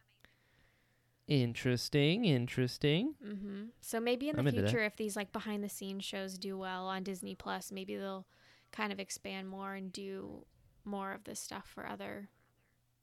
Interesting. 1.28 2.24
Interesting. 2.24 3.14
hmm 3.22 3.64
So 3.81 4.01
maybe 4.01 4.28
in 4.28 4.37
the 4.37 4.41
I'm 4.41 4.49
future, 4.51 4.83
if 4.83 4.97
these 4.97 5.16
like 5.16 5.33
behind 5.33 5.62
the 5.62 5.68
scenes 5.68 6.05
shows 6.05 6.39
do 6.39 6.59
well 6.59 6.87
on 6.87 7.05
Disney 7.05 7.35
Plus, 7.35 7.70
maybe 7.70 7.97
they'll 7.97 8.26
kind 8.73 8.93
of 8.93 9.01
expand 9.01 9.49
more 9.49 9.75
and 9.75 9.93
do 9.93 10.45
more 10.85 11.12
of 11.12 11.25
this 11.25 11.41
stuff 11.41 11.66
for 11.66 11.87
other 11.87 12.29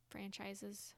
franchises. 0.10 0.96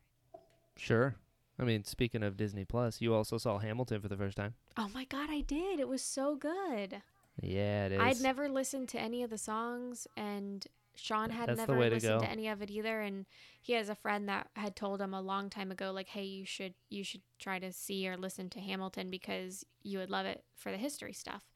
Sure. 0.78 1.15
I 1.59 1.63
mean, 1.63 1.84
speaking 1.84 2.24
of 2.24 2.38
Disney 2.38 2.63
Plus, 2.63 3.01
you 3.01 3.13
also 3.13 3.38
saw 3.38 3.57
Hamilton 3.57 4.01
for 4.01 4.07
the 4.07 4.15
first 4.15 4.38
time. 4.38 4.53
Oh 4.78 4.89
my 4.93 5.03
god, 5.03 5.30
I 5.30 5.41
did! 5.41 5.80
It 5.80 5.89
was 5.89 6.01
so 6.01 6.36
good. 6.36 7.01
Yeah, 7.41 7.88
it 7.88 7.91
is. 7.93 7.99
I'd 7.99 8.22
never 8.22 8.47
listened 8.47 8.88
to 8.89 8.99
any 8.99 9.24
of 9.24 9.30
the 9.30 9.38
songs, 9.38 10.07
and 10.15 10.65
Sean 10.95 11.30
had 11.32 11.49
That's 11.49 11.57
never 11.57 11.78
way 11.78 11.89
to 11.89 11.95
listened 11.95 12.22
to 12.22 12.30
any 12.30 12.47
of 12.47 12.61
it 12.61 12.72
either. 12.72 13.01
And 13.01 13.26
he 13.61 13.74
has 13.74 13.89
a 13.89 13.95
friend 13.95 14.30
that 14.30 14.49
had 14.55 14.76
told 14.76 15.01
him 15.01 15.13
a 15.13 15.22
long 15.22 15.49
time 15.49 15.72
ago, 15.72 15.91
like, 15.91 16.09
"Hey, 16.09 16.24
you 16.24 16.45
should 16.45 16.76
you 16.89 17.03
should 17.03 17.22
try 17.39 17.59
to 17.59 17.74
see 17.74 18.07
or 18.07 18.15
listen 18.15 18.49
to 18.51 18.59
Hamilton 18.61 19.09
because 19.09 19.65
you 19.84 19.99
would 19.99 20.09
love 20.09 20.26
it 20.26 20.45
for 20.55 20.72
the 20.72 20.78
history 20.78 21.13
stuff." 21.13 21.48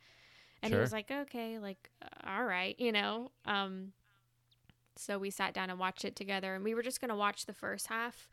And 0.64 0.74
he 0.74 0.80
was 0.80 0.92
like, 0.92 1.12
"Okay, 1.12 1.60
like, 1.60 1.90
uh, 2.02 2.30
all 2.38 2.46
right, 2.46 2.80
you 2.80 2.92
know." 2.92 3.32
Um, 3.46 3.94
so 4.96 5.18
we 5.18 5.30
sat 5.30 5.54
down 5.54 5.70
and 5.70 5.80
watched 5.80 6.06
it 6.06 6.16
together, 6.16 6.56
and 6.56 6.64
we 6.64 6.74
were 6.74 6.82
just 6.82 7.02
gonna 7.02 7.16
watch 7.16 7.46
the 7.46 7.54
first 7.54 7.88
half, 7.88 8.30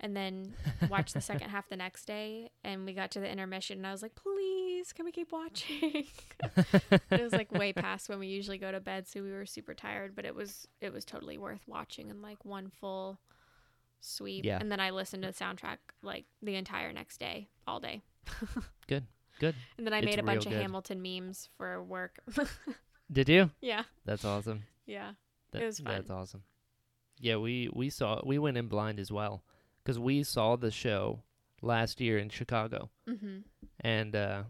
and 0.00 0.16
then 0.16 0.54
watch 0.88 1.12
the 1.12 1.20
second 1.20 1.50
half 1.50 1.68
the 1.68 1.76
next 1.76 2.06
day. 2.06 2.50
And 2.64 2.84
we 2.84 2.92
got 2.92 3.10
to 3.12 3.20
the 3.20 3.30
intermission, 3.30 3.78
and 3.78 3.86
I 3.86 3.92
was 3.92 4.02
like, 4.02 4.14
"Please, 4.14 4.92
can 4.92 5.04
we 5.04 5.12
keep 5.12 5.32
watching?" 5.32 6.06
it 7.10 7.22
was 7.22 7.32
like 7.32 7.52
way 7.52 7.72
past 7.74 8.08
when 8.08 8.18
we 8.18 8.28
usually 8.28 8.58
go 8.58 8.72
to 8.72 8.80
bed, 8.80 9.06
so 9.06 9.22
we 9.22 9.30
were 9.30 9.46
super 9.46 9.74
tired. 9.74 10.14
But 10.16 10.24
it 10.24 10.34
was 10.34 10.66
it 10.80 10.92
was 10.92 11.04
totally 11.04 11.38
worth 11.38 11.62
watching 11.66 12.08
in 12.08 12.22
like 12.22 12.44
one 12.44 12.70
full 12.70 13.20
sweep. 14.00 14.44
Yeah. 14.44 14.58
And 14.60 14.70
then 14.70 14.80
I 14.80 14.90
listened 14.90 15.22
to 15.24 15.30
the 15.30 15.34
soundtrack 15.34 15.78
like 16.02 16.24
the 16.42 16.54
entire 16.54 16.92
next 16.92 17.18
day, 17.18 17.48
all 17.66 17.80
day. 17.80 18.02
Good. 18.86 19.04
Good. 19.38 19.54
And 19.76 19.86
then 19.86 19.92
I 19.92 19.98
It's 19.98 20.06
made 20.06 20.18
a 20.18 20.22
bunch 20.22 20.46
real 20.46 20.54
of. 20.54 20.60
Hamilton 20.60 21.02
memes 21.02 21.48
for 21.56 21.82
work. 21.82 22.18
Did 23.12 23.28
you? 23.28 23.50
yeah, 23.60 23.82
That's 24.04 24.24
awesome. 24.24 24.64
yeah. 24.86 25.12
That, 25.52 25.62
was 25.62 25.78
fun. 25.78 25.92
That's 25.94 26.10
awesome. 26.10 26.42
Yeah, 27.20 27.36
we 27.36 27.70
we 27.72 27.88
saw 27.88 28.20
we 28.26 28.38
went 28.38 28.56
in 28.58 28.66
blind 28.68 28.98
as 29.00 29.10
well 29.12 29.42
because 29.82 29.98
we 29.98 30.22
saw 30.22 30.56
the 30.56 30.70
show 30.70 31.22
last 31.62 32.00
year 32.00 32.18
in 32.18 32.28
Chicago, 32.28 32.90
Mm-hmm. 33.08 33.38
and 33.80 34.14
uh, 34.16 34.42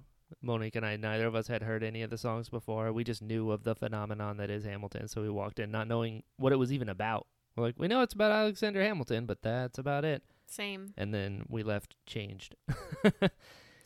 Monique 0.43 0.75
and 0.75 0.85
I, 0.85 0.97
neither 0.97 1.27
of 1.27 1.35
us 1.37 1.47
had 1.47 1.63
heard 1.63 1.85
any 1.85 2.03
of 2.03 2.11
the 2.11 2.19
songs 2.19 2.49
before. 2.49 2.93
We 2.93 3.05
just 3.05 3.23
knew 3.23 3.51
of 3.53 3.63
the 3.63 3.75
phenomenon 3.77 4.39
that 4.39 4.51
is 4.51 4.65
Hamilton, 4.65 5.07
so 5.07 5.23
we 5.23 5.31
walked 5.31 5.59
in 5.61 5.71
not 5.71 5.87
knowing 5.87 6.23
what 6.39 6.53
it 6.53 6.57
was 6.57 6.73
even 6.73 6.89
about. 6.89 7.27
We're 7.57 7.65
like, 7.67 7.75
we 7.79 7.87
know 7.89 8.03
it's 8.03 8.15
about 8.15 8.33
Alexander 8.33 8.83
Hamilton, 8.83 9.27
but 9.27 9.43
that's 9.43 9.79
about 9.79 10.05
it. 10.05 10.23
Same. 10.47 10.93
And 10.97 11.15
then 11.15 11.45
we 11.49 11.63
left 11.63 11.95
changed. 12.07 12.57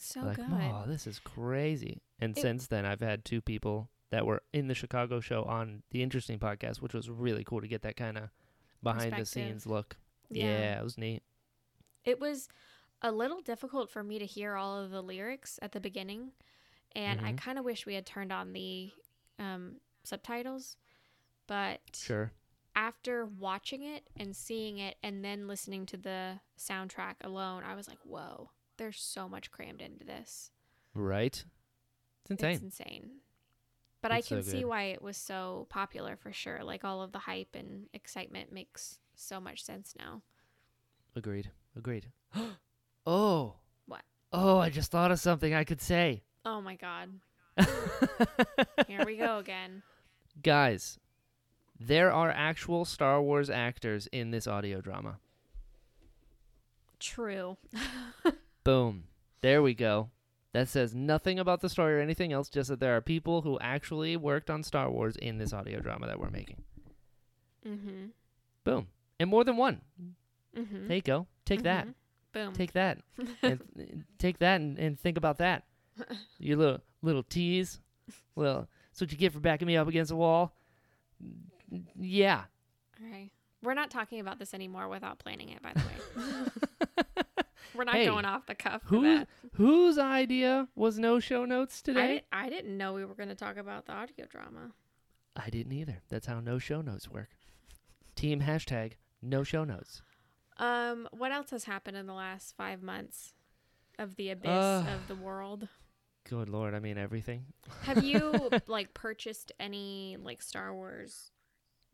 So 0.02 0.20
like, 0.22 0.36
good. 0.36 0.46
oh, 0.50 0.84
this 0.86 1.06
is 1.06 1.18
crazy. 1.18 2.02
And 2.18 2.36
It- 2.36 2.40
since 2.40 2.66
then, 2.66 2.84
I've 2.86 3.00
had 3.00 3.24
two 3.24 3.40
people 3.40 3.90
that 4.10 4.26
were 4.26 4.42
in 4.52 4.66
the 4.66 4.74
Chicago 4.74 5.20
show 5.20 5.44
on 5.44 5.82
the 5.90 6.02
Interesting 6.02 6.38
podcast, 6.38 6.80
which 6.80 6.94
was 6.94 7.08
really 7.10 7.44
cool 7.44 7.60
to 7.60 7.68
get 7.68 7.82
that 7.82 7.96
kind 7.96 8.18
of 8.18 8.30
behind 8.82 9.14
the 9.16 9.24
scenes 9.26 9.66
look. 9.66 9.96
Yeah. 10.30 10.78
it 10.80 10.82
was 10.84 10.96
neat. 10.96 11.22
It 12.04 12.18
was 12.20 12.48
a 13.02 13.10
little 13.12 13.40
difficult 13.40 13.90
for 13.90 14.02
me 14.02 14.18
to 14.18 14.26
hear 14.26 14.54
all 14.56 14.78
of 14.78 14.90
the 14.90 15.02
lyrics 15.02 15.58
at 15.62 15.72
the 15.72 15.80
beginning, 15.80 16.32
and 16.92 17.20
I 17.20 17.32
Mhm. 17.32 17.38
kind 17.38 17.58
of 17.58 17.64
wish 17.64 17.84
we 17.86 17.94
had 17.94 18.06
turned 18.06 18.32
on 18.32 18.52
the 18.52 18.92
um, 19.38 19.80
subtitles. 20.04 20.76
But 21.46 21.80
Sure. 21.96 22.30
after 22.76 23.24
watching 23.26 23.82
it 23.82 24.08
and 24.16 24.36
seeing 24.36 24.78
it, 24.78 24.96
and 25.02 25.24
then 25.24 25.46
listening 25.48 25.86
to 25.86 25.96
the 25.96 26.40
soundtrack 26.58 27.16
alone, 27.22 27.62
I 27.64 27.74
was 27.74 27.88
like, 27.88 27.98
"Whoa, 28.04 28.50
there's 28.80 29.00
so 29.00 29.28
much 29.28 29.50
crammed 29.50 29.82
into 29.82 30.04
this. 30.04 30.50
Right? 30.94 31.44
It's 32.22 32.30
insane. 32.30 32.54
It's 32.54 32.62
insane." 32.62 33.10
But 34.02 34.12
I 34.12 34.18
It's 34.18 34.28
so 34.28 34.36
can 34.36 34.44
see 34.44 34.64
why 34.64 34.84
it 34.84 35.02
was 35.02 35.18
so 35.18 35.66
popular 35.68 36.16
for 36.16 36.32
sure. 36.32 36.64
Like 36.64 36.84
all 36.84 37.02
of 37.02 37.12
the 37.12 37.18
hype 37.18 37.54
and 37.54 37.86
excitement 37.92 38.50
makes 38.50 38.98
so 39.14 39.40
much 39.40 39.62
sense 39.62 39.94
now. 39.98 40.22
Agreed. 41.14 41.50
Agreed. 41.76 42.06
oh. 43.06 43.56
What? 43.86 44.02
Oh, 44.32 44.58
I 44.58 44.70
just 44.70 44.90
thought 44.90 45.10
of 45.10 45.20
something 45.20 45.52
I 45.52 45.64
could 45.64 45.82
say. 45.82 46.22
Oh 46.46 46.62
my 46.62 46.76
god. 46.76 47.10
Here 48.88 49.04
we 49.04 49.18
go 49.18 49.38
again. 49.38 49.82
Guys, 50.42 50.98
there 51.78 52.10
are 52.10 52.30
actual 52.30 52.86
Star 52.86 53.20
Wars 53.20 53.50
actors 53.50 54.08
in 54.12 54.30
this 54.30 54.46
audio 54.46 54.80
drama. 54.80 55.18
True. 56.98 57.58
Boom. 58.64 59.04
There 59.40 59.62
we 59.62 59.74
go. 59.74 60.10
That 60.52 60.68
says 60.68 60.94
nothing 60.94 61.38
about 61.38 61.60
the 61.60 61.68
story 61.68 61.94
or 61.94 62.00
anything 62.00 62.32
else, 62.32 62.48
just 62.48 62.68
that 62.70 62.80
there 62.80 62.96
are 62.96 63.00
people 63.00 63.42
who 63.42 63.58
actually 63.60 64.16
worked 64.16 64.50
on 64.50 64.62
Star 64.62 64.90
Wars 64.90 65.16
in 65.16 65.38
this 65.38 65.52
audio 65.52 65.80
drama 65.80 66.08
that 66.08 66.18
we're 66.18 66.30
making. 66.30 66.62
Mm-hmm. 67.66 68.06
Boom. 68.64 68.88
And 69.20 69.30
more 69.30 69.44
than 69.44 69.56
one. 69.56 69.80
Mm-hmm. 70.56 70.88
There 70.88 70.96
you 70.96 71.02
go. 71.02 71.26
Take 71.44 71.62
that. 71.62 71.86
Boom. 72.32 72.52
Take 72.52 72.72
that. 72.72 72.98
and 73.42 74.04
take 74.18 74.38
that 74.38 74.60
and, 74.60 74.78
and 74.78 74.98
think 74.98 75.16
about 75.16 75.38
that. 75.38 75.64
Your 76.38 76.56
little 76.56 76.80
little 77.02 77.22
tease. 77.22 77.80
Well, 78.34 78.68
that's 78.90 79.00
what 79.00 79.12
you 79.12 79.18
get 79.18 79.32
for 79.32 79.40
backing 79.40 79.66
me 79.66 79.76
up 79.76 79.88
against 79.88 80.10
the 80.10 80.16
wall. 80.16 80.54
Yeah. 81.98 82.44
okay. 82.96 83.30
We're 83.62 83.74
not 83.74 83.90
talking 83.90 84.20
about 84.20 84.38
this 84.38 84.54
anymore 84.54 84.88
without 84.88 85.18
planning 85.18 85.50
it, 85.50 85.62
by 85.62 85.72
the 85.74 85.80
way. 85.80 87.22
We're 87.74 87.84
not 87.84 87.94
Hey, 87.94 88.06
going 88.06 88.24
off 88.24 88.46
the 88.46 88.54
cuff 88.54 88.82
Who 88.86 89.24
whose 89.54 89.98
idea 89.98 90.68
was 90.74 90.98
no 90.98 91.20
show 91.20 91.44
notes 91.44 91.82
I, 91.84 91.92
today? 91.92 92.22
I 92.32 92.48
didn't 92.48 92.76
know 92.76 92.94
we 92.94 93.04
were 93.04 93.14
going 93.14 93.28
to 93.28 93.34
talk 93.34 93.56
about 93.56 93.86
the 93.86 93.92
audio 93.92 94.26
drama. 94.26 94.72
I 95.36 95.48
didn't 95.50 95.72
either. 95.72 96.02
That's 96.08 96.26
how 96.26 96.40
no 96.40 96.58
show 96.58 96.80
notes 96.80 97.08
work. 97.08 97.28
Team 98.16 98.40
hashtag 98.40 98.92
no 99.22 99.42
show 99.44 99.64
notes. 99.64 100.02
Um, 100.58 101.08
what 101.12 101.32
else 101.32 101.50
has 101.50 101.64
happened 101.64 101.96
in 101.96 102.06
the 102.06 102.12
last 102.14 102.54
five 102.56 102.82
months 102.82 103.32
of 103.98 104.16
the 104.16 104.30
abyss 104.30 104.50
Uh. 104.50 104.84
of 104.94 105.06
the 105.08 105.14
world? 105.14 105.68
Good 106.28 106.48
lord, 106.50 106.74
I 106.74 106.80
mean 106.80 106.98
everything. 106.98 107.46
Have 107.82 108.04
you 108.04 108.50
like 108.66 108.92
purchased 108.92 109.52
any 109.58 110.16
like 110.22 110.42
Star 110.42 110.74
Wars 110.74 111.30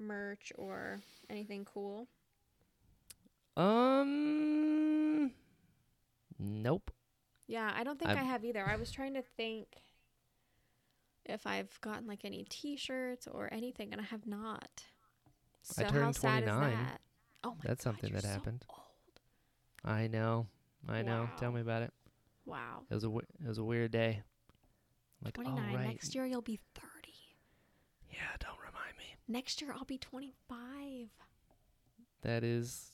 merch 0.00 0.52
or 0.56 1.00
anything 1.30 1.64
cool? 1.64 2.08
Um 3.56 5.30
Nope. 6.38 6.90
Yeah, 7.46 7.72
I 7.74 7.84
don't 7.84 7.98
think 7.98 8.10
I've- 8.10 8.20
i 8.20 8.24
have 8.24 8.44
either. 8.44 8.66
I 8.66 8.76
was 8.76 8.90
trying 8.90 9.14
to 9.14 9.22
think 9.22 9.68
if 11.24 11.46
I've 11.46 11.80
gotten 11.80 12.06
like 12.06 12.24
any 12.24 12.44
T-shirts 12.44 13.26
or 13.26 13.52
anything, 13.52 13.92
and 13.92 14.00
I 14.00 14.04
have 14.04 14.26
not. 14.26 14.84
So 15.62 15.82
I 15.82 15.86
how 15.86 15.92
turned 15.92 16.16
sad 16.16 16.44
29. 16.44 16.72
is 16.72 16.78
that? 16.78 17.00
Oh 17.44 17.50
my 17.50 17.56
That's 17.64 17.84
God, 17.84 17.90
something 17.90 18.12
that 18.14 18.22
so 18.22 18.28
happened. 18.28 18.64
old. 18.68 19.20
I 19.84 20.06
know. 20.08 20.48
I 20.88 21.02
know. 21.02 21.28
Tell 21.36 21.52
me 21.52 21.60
about 21.60 21.82
it. 21.82 21.92
Wow, 22.44 22.84
It 22.88 22.94
was 22.94 23.02
a 23.04 23.08
it 23.18 23.48
was 23.48 23.58
a 23.58 23.64
weird 23.64 23.90
day. 23.90 24.22
Like, 25.22 25.34
twenty 25.34 25.50
oh 25.50 25.54
nine. 25.56 25.74
right. 25.74 25.86
Next 25.88 26.14
year 26.14 26.26
you'll 26.26 26.42
be 26.42 26.60
thirty. 26.74 27.14
Yeah, 28.12 28.18
don't 28.38 28.58
remind 28.58 28.96
me. 28.96 29.04
Next 29.26 29.60
year 29.60 29.72
I'll 29.72 29.84
be 29.84 29.98
twenty 29.98 30.32
five. 30.48 31.08
That 32.22 32.44
is 32.44 32.92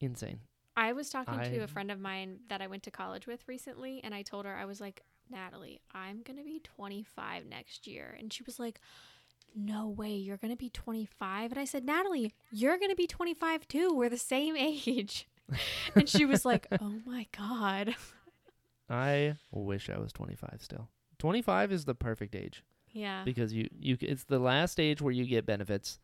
insane. 0.00 0.40
I 0.80 0.92
was 0.92 1.10
talking 1.10 1.38
to 1.38 1.58
a 1.58 1.66
friend 1.66 1.90
of 1.90 2.00
mine 2.00 2.38
that 2.48 2.60
I 2.62 2.66
went 2.66 2.82
to 2.84 2.90
college 2.90 3.26
with 3.26 3.42
recently, 3.46 4.00
and 4.02 4.14
I 4.14 4.22
told 4.22 4.46
her 4.46 4.54
I 4.56 4.64
was 4.64 4.80
like, 4.80 5.02
Natalie, 5.30 5.80
I'm 5.94 6.22
gonna 6.22 6.42
be 6.42 6.60
25 6.60 7.46
next 7.46 7.86
year, 7.86 8.16
and 8.18 8.32
she 8.32 8.42
was 8.42 8.58
like, 8.58 8.80
No 9.54 9.88
way, 9.88 10.14
you're 10.14 10.36
gonna 10.38 10.56
be 10.56 10.70
25. 10.70 11.52
And 11.52 11.60
I 11.60 11.64
said, 11.64 11.84
Natalie, 11.84 12.32
you're 12.50 12.78
gonna 12.78 12.94
be 12.96 13.06
25 13.06 13.68
too. 13.68 13.92
We're 13.94 14.08
the 14.08 14.16
same 14.18 14.56
age. 14.86 15.28
and 15.94 16.08
she 16.08 16.24
was 16.24 16.44
like, 16.44 16.66
Oh 16.80 16.94
my 17.04 17.26
god. 17.36 17.94
I 18.88 19.36
wish 19.52 19.88
I 19.90 19.98
was 19.98 20.12
25 20.12 20.58
still. 20.62 20.88
25 21.18 21.72
is 21.72 21.84
the 21.84 21.94
perfect 21.94 22.34
age 22.34 22.64
Yeah. 22.92 23.22
because 23.24 23.52
you 23.52 23.68
you 23.78 23.96
it's 24.00 24.24
the 24.24 24.38
last 24.38 24.80
age 24.80 25.00
where 25.02 25.12
you 25.12 25.26
get 25.26 25.44
benefits 25.46 25.98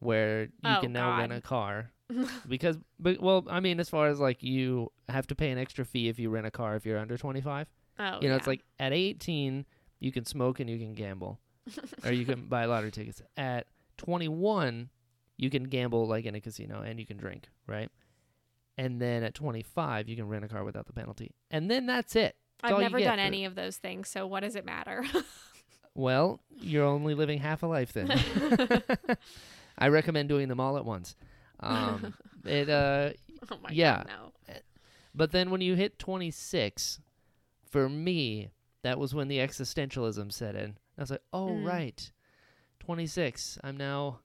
where 0.00 0.42
you 0.42 0.48
Oh, 0.64 0.80
can 0.82 0.92
now 0.92 1.16
rent 1.18 1.32
a 1.32 1.40
car. 1.40 1.92
Because 2.48 2.76
but 2.98 3.20
well 3.22 3.46
I 3.48 3.60
mean 3.60 3.78
as 3.78 3.88
far 3.88 4.08
as 4.08 4.18
like 4.18 4.42
you 4.42 4.90
have 5.08 5.28
to 5.28 5.36
pay 5.36 5.50
an 5.52 5.58
extra 5.58 5.84
fee 5.84 6.08
if 6.08 6.18
you 6.18 6.28
rent 6.28 6.44
a 6.44 6.50
car 6.50 6.74
if 6.74 6.84
you're 6.84 6.98
under 6.98 7.16
25 7.16 7.68
oh, 8.00 8.18
you 8.20 8.28
know 8.28 8.34
it's 8.34 8.48
like 8.48 8.64
at 8.80 8.92
18 8.92 9.64
you 10.00 10.10
can 10.10 10.24
smoke 10.24 10.58
and 10.58 10.68
you 10.68 10.76
can 10.78 10.92
gamble. 10.94 11.38
Or 12.04 12.10
you 12.10 12.24
can 12.24 12.46
buy 12.46 12.64
lottery 12.64 12.90
tickets. 12.90 13.22
At 13.36 13.68
21 13.98 14.88
you 15.36 15.50
can 15.50 15.64
gamble 15.64 16.06
like 16.08 16.24
in 16.26 16.34
a 16.34 16.40
casino 16.40 16.82
and 16.82 16.98
you 16.98 17.06
can 17.06 17.16
drink 17.16 17.48
right? 17.68 17.90
And 18.76 19.00
then 19.00 19.22
at 19.22 19.34
25 19.34 20.08
you 20.08 20.16
can 20.16 20.26
rent 20.26 20.44
a 20.44 20.48
car 20.48 20.64
without 20.64 20.86
the 20.86 20.92
penalty. 20.92 21.30
And 21.52 21.70
then 21.70 21.86
that's 21.86 22.16
it. 22.16 22.34
I've 22.62 22.76
never 22.78 22.98
done 22.98 23.18
for- 23.18 23.20
any 23.22 23.44
of 23.44 23.54
those 23.54 23.76
things, 23.76 24.08
so 24.08 24.26
what 24.26 24.40
does 24.40 24.56
it 24.56 24.64
matter? 24.64 25.04
well 25.94 26.40
you're 26.60 26.84
only 26.86 27.14
living 27.14 27.38
half 27.38 27.62
a 27.64 27.66
life 27.66 27.92
then 27.92 28.08
i 29.80 29.88
recommend 29.88 30.28
doing 30.28 30.48
them 30.48 30.60
all 30.60 30.76
at 30.76 30.84
once 30.84 31.16
um 31.60 32.14
it 32.44 32.68
uh 32.70 33.10
oh 33.50 33.58
my 33.62 33.70
Yeah. 33.70 34.04
god, 34.04 34.06
no. 34.08 34.54
But 35.12 35.32
then 35.32 35.50
when 35.50 35.60
you 35.60 35.74
hit 35.74 35.98
26, 35.98 37.00
for 37.68 37.88
me, 37.88 38.50
that 38.82 38.96
was 38.96 39.12
when 39.12 39.26
the 39.26 39.38
existentialism 39.38 40.32
set 40.32 40.54
in. 40.54 40.76
I 40.96 41.00
was 41.02 41.10
like, 41.10 41.22
oh, 41.32 41.48
Mm. 41.48 41.66
right. 41.66 42.12
26. 42.78 43.58
I'm 43.64 43.76
now 43.76 44.20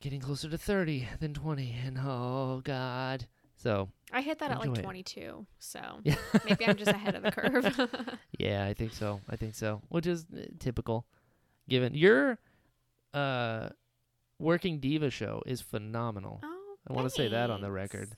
getting 0.00 0.20
closer 0.20 0.50
to 0.50 0.58
30 0.58 1.08
than 1.20 1.32
20. 1.32 1.74
And 1.86 1.98
oh, 2.04 2.60
God. 2.62 3.26
So, 3.56 3.88
I 4.12 4.20
hit 4.20 4.38
that 4.40 4.50
at 4.50 4.58
like 4.58 4.68
Enjoy 4.68 4.80
it. 4.80 4.84
22, 4.84 5.46
so 5.58 5.80
yeah. 6.04 6.16
maybe 6.44 6.66
I'm 6.66 6.76
just 6.76 6.90
ahead 6.90 7.14
of 7.14 7.22
the 7.22 7.30
curve. 7.32 8.18
yeah, 8.38 8.66
I 8.66 8.74
think 8.74 8.92
so. 8.92 9.22
I 9.30 9.36
think 9.36 9.54
so. 9.54 9.80
Which 9.88 10.06
is 10.06 10.26
uh, 10.36 10.40
typical. 10.58 11.06
Given 11.66 11.94
your 11.94 12.38
uh, 13.14 13.70
Working 14.38 14.78
Diva 14.80 15.10
show 15.10 15.42
is 15.46 15.60
phenomenal. 15.60 16.40
oh, 16.42 16.74
I 16.88 16.92
want 16.92 17.06
to 17.06 17.14
say 17.14 17.28
that 17.28 17.50
on 17.50 17.60
the 17.60 17.70
record. 17.70 18.16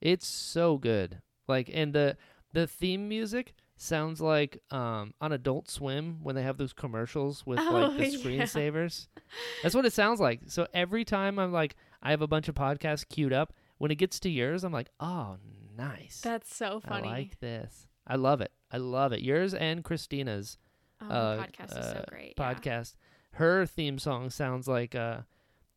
It's 0.00 0.26
so 0.26 0.76
good. 0.78 1.20
Like 1.48 1.70
and 1.72 1.92
the 1.92 2.16
the 2.52 2.66
theme 2.66 3.08
music 3.08 3.54
sounds 3.76 4.20
like 4.20 4.62
um 4.70 5.14
on 5.20 5.32
Adult 5.32 5.68
Swim 5.70 6.18
when 6.22 6.34
they 6.36 6.42
have 6.42 6.58
those 6.58 6.72
commercials 6.72 7.44
with 7.46 7.58
Oh, 7.62 7.72
like 7.72 7.96
the 7.98 8.08
yeah. 8.08 8.18
screensavers. 8.18 9.08
That's 9.62 9.74
what 9.74 9.86
it 9.86 9.92
sounds 9.92 10.20
like. 10.20 10.40
So 10.46 10.66
every 10.74 11.04
time 11.04 11.38
I'm 11.38 11.52
like 11.52 11.76
I 12.02 12.10
have 12.10 12.22
a 12.22 12.26
bunch 12.26 12.48
of 12.48 12.54
podcasts 12.54 13.08
queued 13.08 13.32
up, 13.32 13.52
when 13.78 13.90
it 13.90 13.96
gets 13.96 14.20
to 14.20 14.30
yours, 14.30 14.62
I'm 14.64 14.72
like, 14.72 14.90
"Oh 15.00 15.36
nice. 15.76 16.20
That's 16.22 16.54
so 16.54 16.80
funny. 16.80 17.08
I 17.08 17.12
like 17.12 17.40
this. 17.40 17.88
I 18.06 18.16
love 18.16 18.40
it. 18.40 18.52
I 18.70 18.76
love 18.76 19.12
it. 19.12 19.22
Yours 19.22 19.54
and 19.54 19.82
Christina's 19.82 20.58
oh, 21.00 21.06
uh, 21.08 21.38
podcast 21.44 21.78
is 21.78 21.86
so 21.86 21.98
uh, 21.98 22.04
great. 22.08 22.34
yeah. 22.36 22.54
podcast. 22.54 22.94
Her 23.32 23.66
theme 23.66 23.98
song 23.98 24.30
sounds 24.30 24.68
like 24.68 24.94
uh 24.94 25.20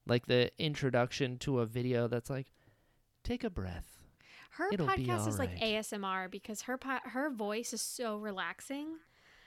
like 0.08 0.26
the 0.28 0.51
introduction 0.58 1.38
to 1.39 1.60
a 1.60 1.66
video 1.66 2.08
that's 2.08 2.30
like 2.30 2.47
take 3.24 3.43
a 3.43 3.49
breath. 3.49 4.03
Her 4.51 4.70
it'll 4.72 4.88
podcast 4.88 5.28
is 5.28 5.38
like. 5.38 5.55
ASMR 5.60 6.32
because 6.32 6.64
her 6.64 6.78
po- 6.78 6.99
her 7.03 7.30
voice 7.30 7.74
is 7.74 7.82
so 7.82 8.18
relaxing. 8.18 8.95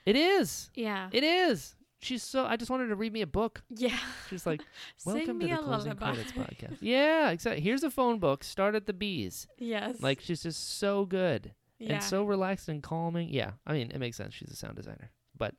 It 0.05 0.15
is. 0.15 0.69
Yeah. 0.73 1.09
It 1.11 1.23
is. 1.23 1.75
She's 1.99 2.23
so 2.23 2.45
I 2.45 2.55
just 2.55 2.71
wanted 2.71 2.87
to 2.87 2.95
read 2.95 3.13
me 3.13 3.21
a 3.21 3.27
book. 3.27 3.61
yeah. 3.69 3.97
She's 4.29 4.45
like, 4.45 4.61
"Welcome 5.05 5.39
to 5.39 5.47
the 5.47 5.55
Closing 5.57 5.93
lullaby. 5.93 6.13
Credits 6.13 6.31
podcast." 6.31 6.77
Yeah, 6.81 7.29
exactly. 7.29 7.61
Here's 7.61 7.83
a 7.83 7.91
phone 7.91 8.19
book. 8.19 8.43
Start 8.43 8.73
at 8.73 8.87
the 8.87 8.93
bees. 8.93 9.47
yes. 9.59 10.01
Like 10.01 10.19
she's 10.21 10.41
just 10.43 10.79
so 10.79 11.05
good. 11.05 11.53
yeah. 11.77 11.95
and 11.95 12.03
so 12.03 12.23
relaxed 12.23 12.69
and 12.69 12.81
calming. 12.81 13.29
Yeah, 13.29 13.51
I 13.67 13.73
mean, 13.73 13.91
it 13.91 13.99
makes 13.99 14.17
sense. 14.17 14.33
She's 14.33 14.49
a 14.49 14.55
sound 14.55 14.77
designer. 14.77 15.11
But 15.37 15.55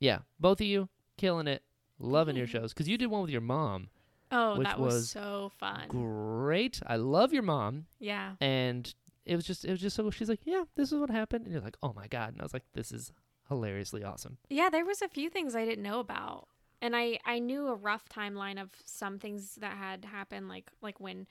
yeah, 0.00 0.20
both 0.40 0.60
of 0.60 0.66
you 0.66 0.88
killing 1.16 1.46
it, 1.46 1.62
loving 1.98 2.36
your 2.36 2.46
mm-hmm. 2.46 2.58
shows. 2.58 2.72
Because 2.72 2.88
you 2.88 2.98
did 2.98 3.06
one 3.06 3.22
with 3.22 3.30
your 3.30 3.40
mom. 3.40 3.88
Oh, 4.30 4.62
that 4.62 4.78
was, 4.78 4.94
was 4.94 5.10
so 5.10 5.52
fun. 5.58 5.88
Great. 5.88 6.80
I 6.86 6.96
love 6.96 7.32
your 7.32 7.42
mom. 7.42 7.86
yeah. 7.98 8.32
And 8.40 8.92
it 9.24 9.36
was 9.36 9.46
just, 9.46 9.64
it 9.64 9.70
was 9.70 9.80
just 9.80 9.96
so, 9.96 10.10
she's 10.10 10.28
like, 10.28 10.40
yeah, 10.44 10.64
this 10.76 10.92
is 10.92 10.98
what 10.98 11.10
happened. 11.10 11.44
And 11.44 11.52
you're 11.52 11.62
like, 11.62 11.76
oh 11.82 11.92
my 11.94 12.06
God. 12.06 12.32
And 12.32 12.40
I 12.40 12.44
was 12.44 12.52
like, 12.52 12.64
this 12.74 12.92
is 12.92 13.12
hilariously 13.48 14.04
awesome. 14.04 14.38
Yeah, 14.50 14.68
there 14.70 14.84
was 14.84 15.02
a 15.02 15.08
few 15.08 15.30
things 15.30 15.54
I 15.54 15.64
didn't 15.64 15.82
know 15.82 16.00
about. 16.00 16.48
And 16.82 16.94
I 16.94 17.18
I 17.24 17.38
knew 17.38 17.68
a 17.68 17.74
rough 17.74 18.08
timeline 18.08 18.60
of 18.60 18.70
some 18.84 19.18
things 19.18 19.54
that 19.56 19.76
had 19.76 20.04
happened 20.04 20.48
like 20.48 20.70
like 20.82 21.00
when 21.00 21.26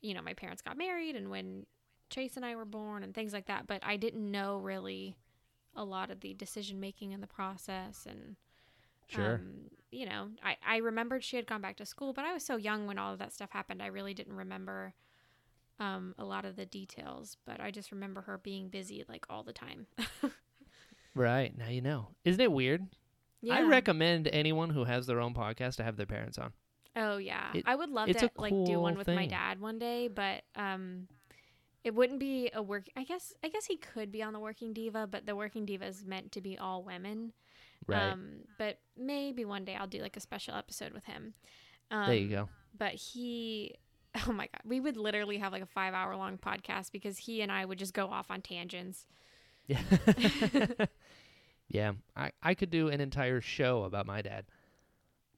you 0.00 0.14
know 0.14 0.22
my 0.22 0.34
parents 0.34 0.62
got 0.62 0.76
married 0.76 1.14
and 1.14 1.30
when 1.30 1.66
Chase 2.10 2.36
and 2.36 2.44
I 2.44 2.56
were 2.56 2.64
born 2.64 3.04
and 3.04 3.14
things 3.14 3.32
like 3.32 3.46
that, 3.46 3.66
but 3.68 3.82
I 3.84 3.96
didn't 3.96 4.28
know 4.28 4.58
really 4.58 5.14
a 5.76 5.84
lot 5.84 6.10
of 6.10 6.20
the 6.20 6.34
decision 6.34 6.80
making 6.80 7.12
in 7.12 7.20
the 7.20 7.26
process 7.28 8.06
and 8.08 8.36
Sure. 9.06 9.34
um, 9.36 9.52
you 9.90 10.04
know, 10.06 10.28
I, 10.42 10.56
I 10.66 10.76
remembered 10.78 11.24
she 11.24 11.36
had 11.36 11.46
gone 11.46 11.60
back 11.60 11.76
to 11.76 11.86
school, 11.86 12.12
but 12.12 12.24
I 12.24 12.32
was 12.34 12.44
so 12.44 12.56
young 12.56 12.86
when 12.86 12.98
all 12.98 13.12
of 13.12 13.18
that 13.20 13.32
stuff 13.32 13.50
happened. 13.50 13.82
I 13.82 13.86
really 13.86 14.14
didn't 14.14 14.34
remember 14.36 14.94
um, 15.78 16.14
a 16.18 16.24
lot 16.24 16.44
of 16.44 16.56
the 16.56 16.66
details, 16.66 17.36
but 17.46 17.60
I 17.60 17.70
just 17.70 17.92
remember 17.92 18.22
her 18.22 18.38
being 18.38 18.68
busy 18.68 19.04
like 19.08 19.26
all 19.30 19.42
the 19.42 19.52
time. 19.52 19.86
right. 21.14 21.56
Now 21.56 21.68
you 21.68 21.80
know. 21.80 22.08
Isn't 22.24 22.40
it 22.40 22.52
weird? 22.52 22.86
Yeah. 23.42 23.54
I 23.56 23.62
recommend 23.62 24.28
anyone 24.28 24.70
who 24.70 24.84
has 24.84 25.06
their 25.06 25.20
own 25.20 25.34
podcast 25.34 25.76
to 25.76 25.84
have 25.84 25.96
their 25.96 26.06
parents 26.06 26.38
on. 26.38 26.52
Oh 26.96 27.18
yeah, 27.18 27.50
It- 27.54 27.64
I 27.66 27.74
would 27.74 27.90
love 27.90 28.08
to 28.08 28.26
a 28.26 28.40
like 28.40 28.52
do 28.64 28.80
one 28.80 28.96
with 28.96 29.06
my 29.06 29.26
dad 29.26 29.60
one 29.60 29.78
day, 29.78 30.08
but 30.08 30.42
um, 30.54 31.08
it 31.84 31.94
wouldn't 31.94 32.18
be 32.18 32.50
a 32.54 32.62
work. 32.62 32.86
I 32.96 33.04
guess 33.04 33.34
I 33.44 33.48
guess 33.48 33.66
he 33.66 33.76
could 33.76 34.10
be 34.10 34.22
on 34.22 34.32
the 34.32 34.40
Working 34.40 34.72
Diva, 34.72 35.06
but 35.06 35.26
the 35.26 35.36
Working 35.36 35.66
Diva 35.66 35.86
is 35.86 36.04
meant 36.06 36.32
to 36.32 36.40
be 36.40 36.56
all 36.58 36.82
women. 36.82 37.32
Right. 37.86 38.12
Um, 38.12 38.40
but 38.58 38.78
maybe 38.96 39.44
one 39.44 39.64
day 39.64 39.74
I'll 39.74 39.86
do 39.86 40.00
like 40.00 40.16
a 40.16 40.20
special 40.20 40.54
episode 40.54 40.92
with 40.92 41.04
him. 41.04 41.34
Um, 41.90 42.06
there 42.06 42.16
you 42.16 42.28
go. 42.28 42.48
But 42.76 42.94
he, 42.94 43.74
oh 44.26 44.32
my 44.32 44.46
god, 44.46 44.60
we 44.64 44.80
would 44.80 44.96
literally 44.96 45.38
have 45.38 45.52
like 45.52 45.62
a 45.62 45.66
five 45.66 45.94
hour 45.94 46.16
long 46.16 46.38
podcast 46.38 46.92
because 46.92 47.18
he 47.18 47.42
and 47.42 47.50
I 47.52 47.64
would 47.64 47.78
just 47.78 47.94
go 47.94 48.06
off 48.06 48.30
on 48.30 48.42
tangents. 48.42 49.06
Yeah. 49.66 49.80
yeah. 51.68 51.92
I, 52.16 52.32
I 52.42 52.54
could 52.54 52.70
do 52.70 52.88
an 52.88 53.00
entire 53.00 53.40
show 53.40 53.84
about 53.84 54.06
my 54.06 54.22
dad. 54.22 54.46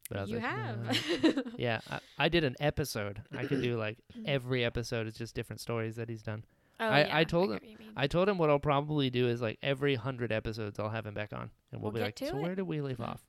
But 0.08 0.16
I 0.16 0.20
was 0.22 0.30
you 0.30 0.36
like, 0.36 0.46
have. 0.46 1.52
Yeah. 1.58 1.80
I, 1.90 1.98
I 2.18 2.28
did 2.30 2.44
an 2.44 2.56
episode. 2.60 3.22
I 3.36 3.44
could 3.44 3.62
do 3.62 3.76
like 3.78 3.98
every 4.24 4.64
episode 4.64 5.06
is 5.06 5.14
just 5.14 5.34
different 5.34 5.60
stories 5.60 5.96
that 5.96 6.08
he's 6.08 6.22
done. 6.22 6.44
Oh, 6.80 6.86
I- 6.86 7.00
yeah, 7.06 7.16
I 7.16 7.24
told 7.24 7.48
get 7.50 7.54
him- 7.62 7.68
what 7.68 7.70
you 7.70 7.78
mean. 7.78 7.92
I 7.96 8.06
told 8.06 8.28
him 8.28 8.38
what 8.38 8.48
I'll 8.50 8.58
probably 8.58 9.10
do 9.10 9.28
is 9.28 9.40
like 9.42 9.58
every 9.62 9.94
hundred 9.96 10.30
episodes 10.32 10.78
I'll 10.78 10.90
have 10.90 11.06
him 11.06 11.14
back 11.14 11.32
on, 11.32 11.50
and 11.72 11.80
we'll, 11.82 11.90
We'll 11.90 11.92
be 11.92 12.00
like, 12.00 12.18
so 12.18 12.26
it." 12.26 12.34
where 12.36 12.54
did 12.54 12.62
we 12.62 12.80
leave 12.80 13.00
off? 13.00 13.22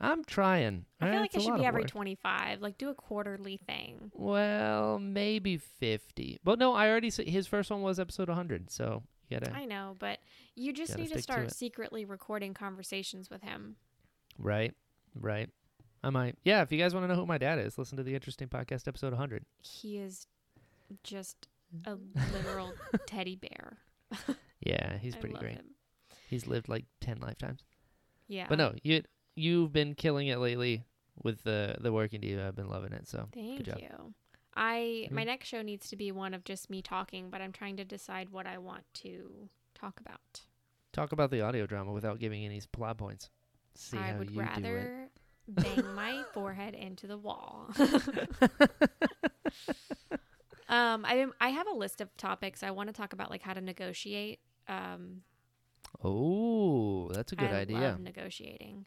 I'm 0.00 0.24
trying. 0.24 0.84
I 1.00 1.06
feel 1.06 1.16
Uh, 1.16 1.20
like 1.22 1.34
it 1.34 1.42
should 1.42 1.56
be 1.58 1.64
every 1.66 1.82
work. 1.82 1.90
25. 1.90 2.60
Like 2.62 2.78
do 2.78 2.88
a 2.88 2.94
quarterly 2.94 3.56
thing. 3.56 4.12
Well, 4.14 4.98
maybe 5.00 5.56
fifty. 5.56 6.38
But 6.44 6.58
no, 6.60 6.72
I 6.72 6.88
already 6.88 7.10
said 7.10 7.28
his 7.28 7.46
first 7.48 7.68
one 7.70 7.82
was 7.82 7.98
episode 7.98 8.28
100, 8.28 8.70
so 8.70 9.02
you 9.28 9.38
gotta 9.40 9.52
I 9.54 9.64
know, 9.64 9.96
but 9.98 10.20
you 10.54 10.72
just 10.72 10.96
need 10.96 11.04
to 11.04 11.08
stick 11.08 11.16
to 11.18 11.22
start 11.22 11.52
secretly 11.52 12.04
recording 12.04 12.54
conversations 12.54 13.28
with 13.28 13.42
him. 13.42 13.74
right, 14.38 14.72
right. 15.14 15.50
I 16.04 16.10
might. 16.10 16.36
Yeah, 16.44 16.62
if 16.62 16.70
you 16.70 16.78
guys 16.78 16.94
want 16.94 17.02
to 17.04 17.08
know 17.08 17.18
who 17.20 17.26
my 17.26 17.38
dad 17.38 17.58
is, 17.58 17.76
listen 17.76 17.96
to 17.96 18.04
the 18.04 18.14
interesting 18.14 18.46
podcast 18.48 18.86
episode 18.86 19.10
100. 19.12 19.44
He 19.62 19.98
is 19.98 20.28
just 21.02 21.48
a 21.84 21.96
literal 22.32 22.72
teddy 23.06 23.36
bear. 23.36 23.78
Yeah, 24.60 24.98
he's 24.98 25.14
pretty 25.14 25.36
great. 25.36 25.52
him. 25.54 25.66
He's 26.28 26.46
lived 26.48 26.68
like 26.68 26.84
10 27.00 27.20
lifetimes. 27.20 27.60
Yeah. 28.26 28.46
But 28.48 28.58
no, 28.58 28.74
you 28.82 29.02
you've 29.36 29.72
been 29.72 29.94
killing 29.94 30.26
it 30.26 30.38
lately 30.38 30.82
with 31.22 31.44
the 31.44 31.76
the 31.80 31.92
working 31.92 32.20
diva. 32.20 32.48
I've 32.48 32.56
been 32.56 32.68
loving 32.68 32.92
it. 32.92 33.06
So 33.08 33.28
Thank 33.32 33.62
job. 33.62 33.78
you. 33.78 34.14
I 34.56 35.06
my 35.12 35.22
Mhm. 35.22 35.26
next 35.26 35.46
show 35.48 35.62
needs 35.62 35.88
to 35.90 35.96
be 35.96 36.10
one 36.10 36.34
of 36.34 36.42
just 36.42 36.68
me 36.70 36.82
talking, 36.82 37.30
but 37.30 37.40
I'm 37.40 37.52
trying 37.52 37.76
to 37.76 37.84
decide 37.84 38.30
what 38.30 38.46
I 38.48 38.58
want 38.58 38.82
to 38.94 39.48
talk 39.74 40.00
about. 40.00 40.42
talk 40.92 41.12
about 41.12 41.30
the 41.30 41.40
audio 41.40 41.64
drama 41.66 41.92
without 41.92 42.18
giving 42.18 42.44
any 42.44 42.60
plot 42.72 42.98
points. 42.98 43.30
See 43.76 43.96
I 43.96 44.10
how 44.12 44.18
would 44.18 44.30
you 44.30 44.36
do 44.36 44.40
it. 44.42 44.44
rather 44.56 45.08
bang 45.48 45.94
my 45.94 46.24
forehead 46.34 46.74
into 46.74 47.06
the 47.06 47.16
wall. 47.16 47.70
Um, 50.68 51.04
I 51.06 51.26
I 51.40 51.48
have 51.50 51.66
a 51.66 51.72
list 51.74 52.00
of 52.00 52.14
topics 52.16 52.62
I 52.62 52.70
want 52.70 52.88
to 52.88 52.92
talk 52.92 53.12
about, 53.12 53.30
like 53.30 53.42
how 53.42 53.54
to 53.54 53.60
negotiate. 53.60 54.40
Um, 54.68 55.22
Oh, 56.04 57.08
that's 57.12 57.32
a 57.32 57.36
good 57.36 57.50
I 57.50 57.60
idea. 57.60 57.78
love 57.78 58.00
negotiating. 58.00 58.84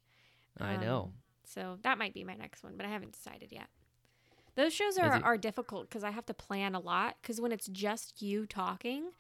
I 0.60 0.78
know. 0.78 1.02
Um, 1.06 1.14
So 1.44 1.78
that 1.84 1.98
might 1.98 2.14
be 2.14 2.24
my 2.24 2.36
next 2.36 2.64
one, 2.64 2.74
but 2.78 2.86
I 2.86 2.90
haven't 2.90 3.14
decided 3.14 3.52
yet. 3.52 3.68
Those 4.56 4.74
shows 4.74 4.98
are, 4.98 5.16
it- 5.18 5.24
are 5.24 5.38
difficult 5.38 5.90
because 5.90 6.04
I 6.04 6.12
have 6.12 6.26
to 6.28 6.34
plan 6.34 6.76
a 6.76 6.80
lot. 6.80 7.16
Because 7.22 7.42
when 7.42 7.52
it's 7.52 7.68
just 7.68 8.22
you 8.22 8.46
talking, 8.46 9.12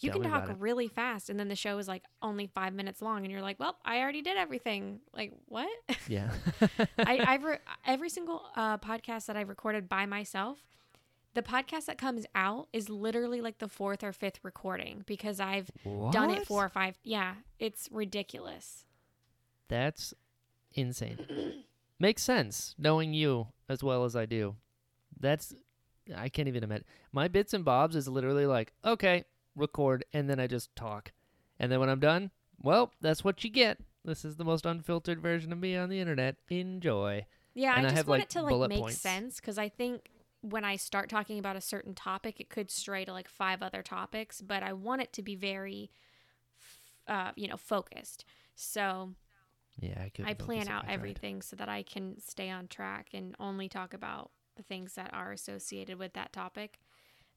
you 0.00 0.10
Tell 0.10 0.20
can 0.20 0.30
talk 0.30 0.50
really 0.58 0.88
fast, 0.88 1.30
and 1.30 1.38
then 1.38 1.48
the 1.48 1.54
show 1.56 1.78
is 1.78 1.86
like 1.86 2.02
only 2.20 2.46
five 2.48 2.74
minutes 2.74 3.00
long, 3.00 3.22
and 3.24 3.30
you're 3.30 3.42
like, 3.42 3.60
"Well, 3.60 3.76
I 3.84 4.00
already 4.00 4.22
did 4.22 4.36
everything." 4.36 5.00
Like 5.12 5.32
what? 5.46 5.68
Yeah. 6.08 6.30
I, 6.98 7.24
I've 7.28 7.44
re- 7.44 7.58
every 7.86 8.08
single 8.10 8.42
uh, 8.56 8.78
podcast 8.78 9.26
that 9.26 9.36
I've 9.36 9.48
recorded 9.48 9.88
by 9.88 10.04
myself, 10.06 10.58
the 11.34 11.42
podcast 11.42 11.86
that 11.86 11.98
comes 11.98 12.26
out 12.34 12.68
is 12.72 12.88
literally 12.88 13.40
like 13.40 13.58
the 13.58 13.68
fourth 13.68 14.02
or 14.04 14.12
fifth 14.12 14.40
recording 14.42 15.02
because 15.06 15.40
I've 15.40 15.70
done 16.12 16.30
it 16.30 16.46
four 16.46 16.64
or 16.64 16.68
five. 16.68 16.96
Yeah, 17.02 17.34
it's 17.58 17.88
ridiculous. 17.92 18.84
That's 19.68 20.14
insane. 20.72 21.18
Makes 22.00 22.22
sense 22.22 22.74
knowing 22.78 23.14
you 23.14 23.48
as 23.68 23.82
well 23.82 24.04
as 24.04 24.14
I 24.16 24.26
do. 24.26 24.56
That's 25.18 25.54
I 26.14 26.28
can't 26.28 26.48
even 26.48 26.62
imagine. 26.64 26.84
My 27.12 27.28
bits 27.28 27.54
and 27.54 27.64
bobs 27.64 27.96
is 27.96 28.08
literally 28.08 28.46
like, 28.46 28.72
okay, 28.84 29.24
record, 29.56 30.04
and 30.12 30.28
then 30.28 30.38
I 30.38 30.46
just 30.46 30.74
talk, 30.76 31.12
and 31.58 31.70
then 31.72 31.80
when 31.80 31.88
I'm 31.88 32.00
done, 32.00 32.30
well, 32.60 32.92
that's 33.00 33.24
what 33.24 33.42
you 33.42 33.50
get. 33.50 33.78
This 34.04 34.24
is 34.24 34.36
the 34.36 34.44
most 34.44 34.66
unfiltered 34.66 35.20
version 35.20 35.50
of 35.50 35.58
me 35.58 35.76
on 35.76 35.88
the 35.88 35.98
internet. 36.00 36.36
Enjoy. 36.50 37.24
Yeah, 37.54 37.74
And 37.76 37.86
I 37.86 37.88
I 37.88 37.92
just 37.92 37.96
have, 37.98 38.08
want 38.08 38.18
like, 38.20 38.24
it 38.24 38.30
to 38.30 38.42
like 38.42 38.68
make 38.68 38.80
points. 38.80 38.98
sense 39.00 39.36
because 39.40 39.56
I 39.56 39.68
think 39.70 40.10
when 40.44 40.64
I 40.64 40.76
start 40.76 41.08
talking 41.08 41.38
about 41.38 41.56
a 41.56 41.60
certain 41.60 41.94
topic, 41.94 42.38
it 42.38 42.50
could 42.50 42.70
stray 42.70 43.04
to 43.06 43.12
like 43.12 43.28
five 43.28 43.62
other 43.62 43.82
topics, 43.82 44.42
but 44.42 44.62
I 44.62 44.74
want 44.74 45.00
it 45.00 45.12
to 45.14 45.22
be 45.22 45.34
very, 45.36 45.90
f- 46.60 46.80
uh, 47.08 47.32
you 47.34 47.48
know, 47.48 47.56
focused. 47.56 48.26
So 48.54 49.14
Yeah, 49.80 50.02
I 50.04 50.10
could. 50.10 50.26
I 50.26 50.34
plan 50.34 50.68
out 50.68 50.84
everything 50.86 51.40
so 51.40 51.56
that 51.56 51.70
I 51.70 51.82
can 51.82 52.20
stay 52.20 52.50
on 52.50 52.68
track 52.68 53.08
and 53.14 53.34
only 53.40 53.70
talk 53.70 53.94
about 53.94 54.32
the 54.56 54.62
things 54.62 54.94
that 54.94 55.12
are 55.14 55.32
associated 55.32 55.98
with 55.98 56.12
that 56.12 56.32
topic. 56.32 56.78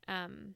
Um, 0.10 0.56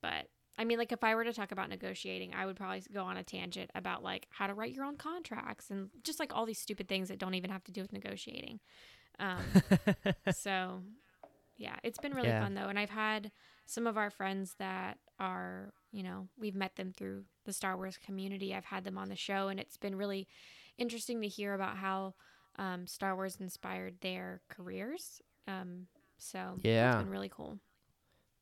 but 0.00 0.28
I 0.56 0.64
mean, 0.64 0.78
like 0.78 0.92
if 0.92 1.02
I 1.02 1.16
were 1.16 1.24
to 1.24 1.32
talk 1.32 1.50
about 1.50 1.70
negotiating, 1.70 2.34
I 2.34 2.46
would 2.46 2.56
probably 2.56 2.82
go 2.92 3.02
on 3.02 3.16
a 3.16 3.24
tangent 3.24 3.70
about 3.74 4.04
like 4.04 4.28
how 4.30 4.46
to 4.46 4.54
write 4.54 4.72
your 4.72 4.84
own 4.84 4.96
contracts 4.96 5.70
and 5.70 5.90
just 6.04 6.20
like 6.20 6.32
all 6.34 6.46
these 6.46 6.58
stupid 6.58 6.88
things 6.88 7.08
that 7.08 7.18
don't 7.18 7.34
even 7.34 7.50
have 7.50 7.64
to 7.64 7.72
do 7.72 7.80
with 7.80 7.92
negotiating. 7.92 8.60
Um, 9.18 9.42
so 10.32 10.82
yeah, 11.60 11.76
it's 11.84 11.98
been 11.98 12.14
really 12.14 12.28
Yeah. 12.30 12.42
fun 12.42 12.54
though. 12.54 12.68
And 12.68 12.78
I've 12.78 12.90
had 12.90 13.30
some 13.66 13.86
of 13.86 13.96
our 13.96 14.10
friends 14.10 14.54
that 14.58 14.98
are, 15.18 15.72
you 15.92 16.02
know, 16.02 16.28
we've 16.36 16.54
met 16.56 16.74
them 16.76 16.92
through 16.96 17.24
the 17.44 17.52
Star 17.52 17.76
Wars 17.76 17.96
community. 17.98 18.54
I've 18.54 18.64
had 18.64 18.82
them 18.84 18.96
on 18.98 19.08
the 19.10 19.14
show 19.16 19.48
and 19.48 19.60
it's 19.60 19.76
been 19.76 19.94
really 19.94 20.26
interesting 20.78 21.20
to 21.20 21.28
hear 21.28 21.52
about 21.54 21.76
how 21.76 22.14
um, 22.56 22.86
Star 22.86 23.14
Wars 23.14 23.36
inspired 23.38 24.00
their 24.00 24.40
careers. 24.48 25.20
Um, 25.46 25.86
so 26.18 26.58
Yeah. 26.62 26.88
it's 26.96 27.02
been 27.04 27.10
really 27.12 27.28
cool. 27.28 27.58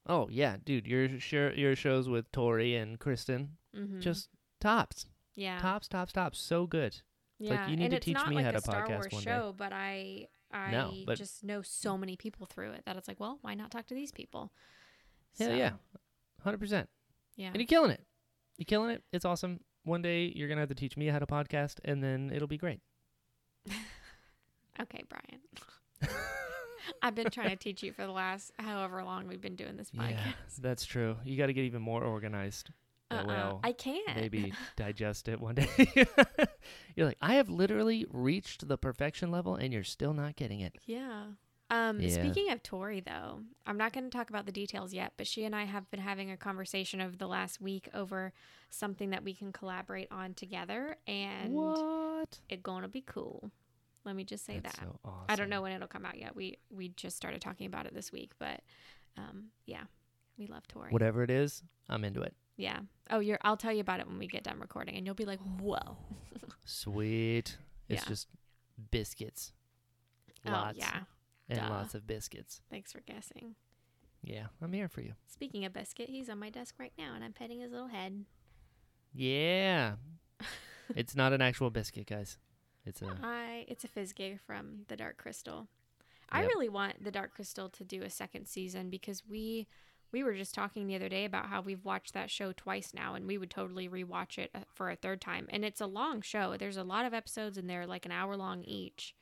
oh 0.06 0.28
yeah, 0.30 0.56
dude, 0.64 0.86
your 0.86 1.18
show, 1.20 1.52
your 1.54 1.74
shows 1.76 2.08
with 2.08 2.30
Tori 2.32 2.74
and 2.76 2.98
Kristen, 2.98 3.58
hmm 3.74 4.00
just 4.00 4.30
tops, 4.60 5.06
yeah, 5.34 5.58
tops, 5.58 5.88
tops, 5.88 6.12
tops. 6.12 6.38
So 6.38 6.66
good. 6.66 7.02
yeah. 7.38 7.68
you 7.68 7.76
need 7.76 7.84
and 7.84 7.90
to 7.92 7.96
it's 7.98 8.06
teach 8.06 8.14
not 8.14 8.28
me 8.30 8.36
like 8.36 8.44
how 8.44 8.50
a 8.50 8.54
to 8.54 8.60
Star 8.60 8.88
Wars 8.88 9.06
one 9.10 9.22
day. 9.22 9.30
show, 9.30 9.54
but 9.56 9.72
I 9.72 10.28
I 10.52 10.70
No, 10.70 10.94
but- 11.06 11.18
just 11.18 11.44
know 11.44 11.62
so 11.62 11.98
many 11.98 12.16
people 12.16 12.46
through 12.46 12.72
it 12.72 12.84
that 12.86 12.96
it's 12.96 13.08
like, 13.08 13.20
well, 13.20 13.38
why 13.42 13.54
not 13.54 13.70
talk 13.70 13.86
to 13.88 13.94
these 13.94 14.12
people? 14.12 14.52
Yeah, 15.36 15.46
So, 15.46 15.54
yeah, 15.54 15.72
hundred 16.42 16.58
percent. 16.58 16.88
Yeah. 17.36 17.48
and 17.48 17.56
you're 17.56 17.66
killing 17.66 17.90
it. 17.90 18.04
You're 18.56 18.64
killing 18.66 18.90
it. 18.90 19.02
It's 19.12 19.24
awesome. 19.24 19.60
One 19.84 20.02
day 20.02 20.32
you're 20.34 20.48
gonna 20.48 20.60
have 20.62 20.68
to 20.70 20.74
teach 20.74 20.96
me 20.96 21.06
how 21.06 21.18
to 21.18 21.26
podcast, 21.26 21.78
and 21.84 22.02
then 22.02 22.30
it'll 22.34 22.48
be 22.48 22.58
great. 22.58 22.80
Okay, 24.80 25.02
Brian. 25.08 25.42
I've 27.02 27.14
been 27.16 27.30
trying 27.30 27.50
to 27.50 27.56
teach 27.56 27.82
you 27.82 27.92
for 27.92 28.06
the 28.06 28.12
last 28.12 28.52
however 28.60 29.02
long 29.02 29.26
we've 29.26 29.40
been 29.40 29.56
doing 29.56 29.76
this 29.76 29.90
podcast. 29.90 30.10
Yeah, 30.10 30.32
that's 30.60 30.84
true. 30.84 31.16
You 31.24 31.36
got 31.36 31.46
to 31.46 31.52
get 31.52 31.64
even 31.64 31.82
more 31.82 32.04
organized. 32.04 32.70
Uh-uh. 33.10 33.26
I'll 33.32 33.60
I 33.64 33.72
can't. 33.72 34.16
maybe 34.16 34.52
digest 34.76 35.28
it 35.28 35.40
one 35.40 35.54
day. 35.56 35.68
you're 36.96 37.06
like, 37.06 37.18
I 37.22 37.34
have 37.34 37.48
literally 37.48 38.06
reached 38.10 38.68
the 38.68 38.76
perfection 38.78 39.30
level, 39.30 39.54
and 39.56 39.72
you're 39.72 39.84
still 39.84 40.12
not 40.12 40.36
getting 40.36 40.60
it. 40.60 40.76
Yeah. 40.86 41.24
Um, 41.70 42.00
Yeah. 42.00 42.10
Speaking 42.14 42.50
of 42.50 42.62
Tori, 42.62 43.00
though, 43.00 43.40
I'm 43.66 43.76
not 43.76 43.92
going 43.92 44.04
to 44.04 44.10
talk 44.16 44.30
about 44.30 44.46
the 44.46 44.52
details 44.52 44.94
yet, 44.94 45.12
but 45.16 45.26
she 45.26 45.44
and 45.44 45.54
I 45.54 45.64
have 45.64 45.90
been 45.90 46.00
having 46.00 46.30
a 46.30 46.36
conversation 46.36 47.00
over 47.00 47.16
the 47.16 47.26
last 47.28 47.60
week 47.60 47.88
over 47.92 48.32
something 48.70 49.10
that 49.10 49.22
we 49.22 49.34
can 49.34 49.52
collaborate 49.52 50.08
on 50.10 50.32
together, 50.34 50.96
and 51.06 51.52
what? 51.52 52.38
it's 52.48 52.62
going 52.62 52.82
to 52.82 52.88
be 52.88 53.02
cool. 53.02 53.50
Let 54.04 54.16
me 54.16 54.24
just 54.24 54.46
say 54.46 54.60
That's 54.62 54.78
that. 54.78 54.84
so 54.86 54.98
awesome. 55.04 55.24
I 55.28 55.36
don't 55.36 55.50
know 55.50 55.60
when 55.60 55.72
it'll 55.72 55.88
come 55.88 56.06
out 56.06 56.18
yet. 56.18 56.34
We 56.34 56.56
we 56.70 56.88
just 56.90 57.16
started 57.18 57.42
talking 57.42 57.66
about 57.66 57.84
it 57.84 57.94
this 57.94 58.10
week, 58.12 58.32
but 58.38 58.60
um, 59.18 59.48
yeah, 59.66 59.82
we 60.38 60.46
love 60.46 60.66
Tori. 60.68 60.90
Whatever 60.90 61.22
it 61.22 61.30
is, 61.30 61.62
I'm 61.90 62.04
into 62.04 62.22
it. 62.22 62.34
Yeah. 62.58 62.80
Oh, 63.08 63.20
you're. 63.20 63.38
I'll 63.42 63.56
tell 63.56 63.72
you 63.72 63.80
about 63.80 64.00
it 64.00 64.06
when 64.06 64.18
we 64.18 64.26
get 64.26 64.42
done 64.44 64.58
recording, 64.60 64.96
and 64.96 65.06
you'll 65.06 65.14
be 65.14 65.24
like, 65.24 65.38
"Whoa." 65.60 65.96
Sweet. 66.66 67.56
It's 67.88 68.02
Yeah. 68.02 68.08
just 68.08 68.28
biscuits. 68.90 69.52
Oh, 70.46 70.50
lots 70.52 70.76
Oh 70.76 70.80
yeah. 70.80 71.04
and 71.48 71.60
duh. 71.60 71.70
lots 71.70 71.94
of 71.94 72.06
biscuits. 72.06 72.60
Thanks 72.68 72.92
for 72.92 73.00
guessing. 73.00 73.54
Yeah, 74.22 74.48
I'm 74.60 74.72
here 74.72 74.88
for 74.88 75.00
you. 75.00 75.14
Speaking 75.26 75.64
of 75.64 75.72
biscuit, 75.72 76.08
he's 76.10 76.28
on 76.28 76.38
my 76.38 76.50
desk 76.50 76.74
right 76.78 76.92
now, 76.98 77.14
and 77.14 77.24
I'm 77.24 77.32
petting 77.32 77.60
his 77.60 77.70
little 77.72 77.86
head. 77.88 78.24
Yeah. 79.14 79.94
it's 80.96 81.14
not 81.16 81.32
an 81.32 81.40
actual 81.40 81.70
biscuit, 81.70 82.06
guys. 82.06 82.36
It's 82.84 83.02
a 83.02 83.16
I 83.22 83.64
it's 83.68 83.84
a 83.84 83.88
Fizzgig 83.88 84.40
from 84.40 84.84
the 84.88 84.96
Dark 84.96 85.16
Crystal. 85.18 85.68
I 86.30 86.40
Yep. 86.42 86.48
really 86.50 86.68
want 86.68 87.02
the 87.04 87.10
Dark 87.10 87.34
Crystal 87.34 87.68
to 87.70 87.84
do 87.84 88.02
a 88.02 88.10
second 88.10 88.46
season 88.46 88.90
because 88.90 89.24
we 89.26 89.66
we 90.12 90.22
were 90.22 90.34
just 90.34 90.54
talking 90.54 90.86
the 90.86 90.96
other 90.96 91.08
day 91.08 91.24
about 91.24 91.46
how 91.46 91.60
we've 91.60 91.84
watched 91.84 92.14
that 92.14 92.30
show 92.30 92.52
twice 92.52 92.92
now 92.94 93.14
and 93.14 93.26
we 93.26 93.38
would 93.38 93.50
totally 93.50 93.88
rewatch 93.88 94.38
it 94.38 94.50
uh, 94.54 94.60
for 94.72 94.90
a 94.90 94.96
third 94.96 95.20
time. 95.20 95.46
And 95.50 95.64
it's 95.64 95.80
a 95.80 95.86
long 95.86 96.22
show. 96.22 96.56
There's 96.58 96.76
a 96.76 96.84
lot 96.84 97.04
of 97.04 97.14
episodes 97.14 97.58
and 97.58 97.68
they're 97.68 97.86
like 97.86 98.06
an 98.06 98.12
hour 98.12 98.36
long 98.36 98.62
each. 98.64 99.14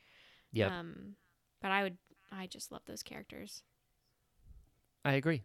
Yep. 0.53 0.71
Um 0.71 1.15
but 1.61 1.71
I 1.71 1.83
would 1.83 1.97
I 2.31 2.47
just 2.47 2.71
love 2.71 2.83
those 2.85 3.03
characters. 3.03 3.63
I 5.03 5.13
agree. 5.13 5.43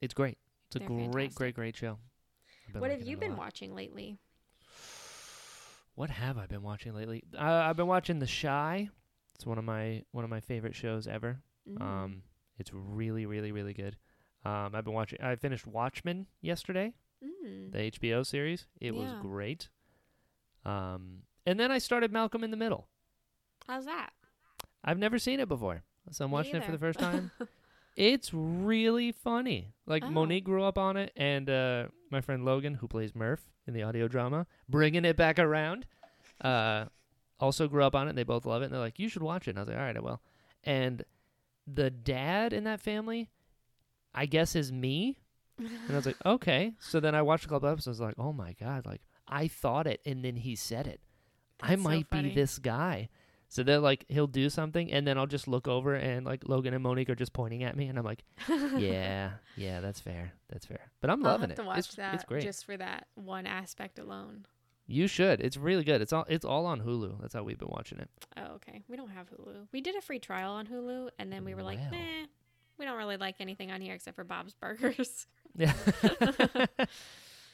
It's 0.00 0.14
great. 0.14 0.38
It's 0.68 0.76
a 0.76 0.78
They're 0.78 0.88
great, 0.88 1.12
fantastic. 1.12 1.34
great, 1.36 1.54
great 1.54 1.76
show. 1.76 1.98
What 2.72 2.90
have 2.90 3.02
you 3.02 3.16
been 3.16 3.36
watching 3.36 3.74
lately? 3.74 4.18
What 5.94 6.10
have 6.10 6.38
I 6.38 6.46
been 6.46 6.62
watching 6.62 6.94
lately? 6.94 7.22
Uh, 7.38 7.42
I've 7.42 7.76
been 7.76 7.86
watching 7.86 8.18
The 8.18 8.26
Shy. 8.26 8.88
It's 9.34 9.46
one 9.46 9.58
of 9.58 9.64
my 9.64 10.02
one 10.12 10.24
of 10.24 10.30
my 10.30 10.40
favorite 10.40 10.74
shows 10.74 11.06
ever. 11.06 11.40
Mm. 11.68 11.80
Um, 11.80 12.22
it's 12.58 12.72
really, 12.72 13.26
really, 13.26 13.52
really 13.52 13.74
good. 13.74 13.96
Um, 14.44 14.74
I've 14.74 14.84
been 14.84 14.92
watching. 14.94 15.20
I 15.22 15.36
finished 15.36 15.66
Watchmen 15.66 16.26
yesterday, 16.40 16.92
Mm. 17.24 17.72
the 17.72 17.78
HBO 17.78 18.22
series. 18.26 18.66
It 18.80 18.94
was 18.94 19.10
great. 19.22 19.68
Um, 20.64 21.22
and 21.46 21.58
then 21.58 21.70
I 21.70 21.78
started 21.78 22.12
Malcolm 22.12 22.44
in 22.44 22.50
the 22.50 22.56
Middle. 22.56 22.88
How's 23.66 23.84
that? 23.86 24.10
I've 24.84 24.98
never 24.98 25.18
seen 25.18 25.40
it 25.40 25.48
before, 25.48 25.82
so 26.10 26.24
I'm 26.24 26.30
Me 26.30 26.34
watching 26.34 26.56
it 26.56 26.64
for 26.64 26.72
the 26.72 26.78
first 26.78 26.98
time. 26.98 27.30
it's 27.96 28.32
really 28.34 29.12
funny. 29.12 29.72
Like 29.86 30.04
Oh. 30.04 30.10
Monique 30.10 30.44
grew 30.44 30.62
up 30.64 30.76
on 30.78 30.96
it, 30.96 31.12
and 31.16 31.48
uh, 31.48 31.86
my 32.10 32.20
friend 32.20 32.44
Logan, 32.44 32.74
who 32.74 32.88
plays 32.88 33.14
Murph 33.14 33.50
in 33.66 33.72
the 33.74 33.82
audio 33.82 34.08
drama, 34.08 34.46
bringing 34.68 35.04
it 35.06 35.16
back 35.16 35.38
around, 35.38 35.86
uh, 36.42 36.86
also 37.40 37.66
grew 37.68 37.82
up 37.84 37.94
on 37.94 38.06
it. 38.06 38.10
And 38.10 38.18
they 38.18 38.24
both 38.24 38.44
love 38.44 38.60
it, 38.62 38.66
and 38.66 38.74
they're 38.74 38.80
like, 38.80 38.98
"You 38.98 39.08
should 39.08 39.22
watch 39.22 39.48
it." 39.48 39.52
And 39.52 39.58
I 39.58 39.62
was 39.62 39.68
like, 39.68 39.78
"All 39.78 39.84
right, 39.84 39.96
I 39.96 40.00
will." 40.00 40.20
And 40.64 41.04
the 41.66 41.90
dad 41.90 42.52
in 42.52 42.64
that 42.64 42.80
family, 42.80 43.30
I 44.14 44.26
guess, 44.26 44.54
is 44.54 44.72
me. 44.72 45.18
And 45.58 45.70
I 45.90 45.96
was 45.96 46.06
like, 46.06 46.16
okay. 46.26 46.74
So 46.80 47.00
then 47.00 47.14
I 47.14 47.22
watched 47.22 47.44
a 47.46 47.48
couple 47.48 47.68
episodes. 47.68 48.00
Like, 48.00 48.14
oh 48.18 48.32
my 48.32 48.54
god! 48.54 48.86
Like 48.86 49.02
I 49.28 49.48
thought 49.48 49.86
it, 49.86 50.00
and 50.04 50.24
then 50.24 50.36
he 50.36 50.56
said 50.56 50.86
it. 50.86 51.00
I 51.60 51.70
That's 51.70 51.82
so 51.82 51.88
might 51.88 52.10
be 52.10 52.30
this 52.34 52.58
guy. 52.58 53.08
So 53.48 53.62
they're 53.62 53.78
like, 53.78 54.04
he'll 54.08 54.26
do 54.26 54.50
something, 54.50 54.90
and 54.90 55.06
then 55.06 55.16
I'll 55.16 55.28
just 55.28 55.46
look 55.46 55.68
over, 55.68 55.94
and 55.94 56.26
like 56.26 56.48
Logan 56.48 56.74
and 56.74 56.82
Monique 56.82 57.08
are 57.08 57.14
just 57.14 57.32
pointing 57.32 57.62
at 57.62 57.76
me, 57.76 57.86
and 57.86 57.96
I'm 57.96 58.04
like, 58.04 58.24
yeah, 58.48 59.32
yeah, 59.56 59.80
that's 59.80 60.00
fair, 60.00 60.32
that's 60.48 60.66
fair. 60.66 60.90
But 61.00 61.10
I'm 61.10 61.24
I'll 61.24 61.32
loving 61.32 61.50
it. 61.50 61.56
to 61.56 61.62
watch 61.62 61.78
it's, 61.78 61.94
that 61.94 62.14
it's 62.14 62.24
great. 62.24 62.42
just 62.42 62.64
for 62.64 62.76
that 62.76 63.06
one 63.14 63.46
aspect 63.46 64.00
alone. 64.00 64.46
you 64.88 65.06
should. 65.06 65.40
It's 65.40 65.56
really 65.56 65.84
good. 65.84 66.02
It's 66.02 66.12
all 66.12 66.24
it's 66.28 66.44
all 66.44 66.66
on 66.66 66.80
Hulu. 66.80 67.20
That's 67.20 67.34
how 67.34 67.44
we've 67.44 67.58
been 67.58 67.68
watching 67.70 67.98
it. 68.00 68.10
Oh, 68.36 68.54
okay. 68.56 68.82
We 68.88 68.96
don't 68.96 69.10
have 69.10 69.28
Hulu. 69.30 69.68
We 69.72 69.80
did 69.80 69.94
a 69.94 70.00
free 70.00 70.18
trial 70.18 70.50
on 70.52 70.66
Hulu, 70.66 71.10
and 71.20 71.32
then 71.32 71.44
we 71.44 71.54
were 71.54 71.62
like, 71.62 71.78
nah, 71.78 71.96
we 72.78 72.84
don't 72.84 72.96
really 72.98 73.16
like 73.16 73.36
anything 73.40 73.70
on 73.72 73.80
here 73.80 73.94
except 73.94 74.16
for 74.16 74.24
Bob's 74.24 74.54
Burgers. 74.54 75.26
Yeah. 75.56 75.72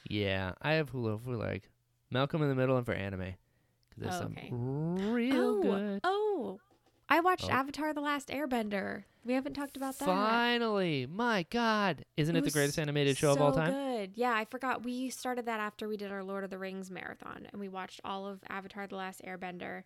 yeah, 0.09 0.53
I 0.63 0.73
have 0.75 0.91
Hulu 0.93 1.25
for 1.25 1.37
like 1.37 1.69
Malcolm 2.11 2.43
in 2.43 2.49
the 2.49 2.55
Middle 2.55 2.77
and 2.77 2.87
for 2.87 2.93
anime. 2.95 3.21
Cause 3.21 3.99
there's 3.99 4.15
Oh, 4.15 4.19
some 4.21 5.13
real 5.13 5.37
oh, 5.59 5.63
good. 5.63 6.01
oh, 6.05 6.61
I 7.09 7.21
watched 7.21 7.47
Oh. 7.47 7.51
Avatar: 7.53 7.93
The 7.93 8.01
Last 8.01 8.29
Airbender. 8.29 9.05
We 9.25 9.35
haven't 9.35 9.53
talked 9.53 9.77
about 9.77 9.99
that. 9.99 10.07
Finally, 10.07 11.07
my 11.07 11.45
God, 11.51 12.07
isn't 12.17 12.35
it, 12.35 12.43
the 12.45 12.51
greatest 12.51 12.79
animated 12.79 13.19
show 13.19 13.33
of 13.33 13.41
all 13.43 13.53
so 13.53 13.59
time? 13.61 13.73
Good. 13.75 14.13
Yeah, 14.15 14.33
I 14.33 14.47
forgot. 14.47 14.83
We 14.83 15.11
started 15.11 15.45
that 15.47 15.61
after 15.61 15.89
we 15.89 15.99
did 15.99 16.11
our 16.11 16.25
Lord 16.25 16.43
of 16.45 16.51
the 16.51 16.57
Rings 16.57 16.91
marathon, 16.91 17.47
and 17.53 17.61
we 17.61 17.69
watched 17.69 18.01
all 18.05 18.27
of 18.27 18.41
Avatar: 18.49 18.87
The 18.87 18.97
Last 18.97 19.21
Airbender, 19.27 19.83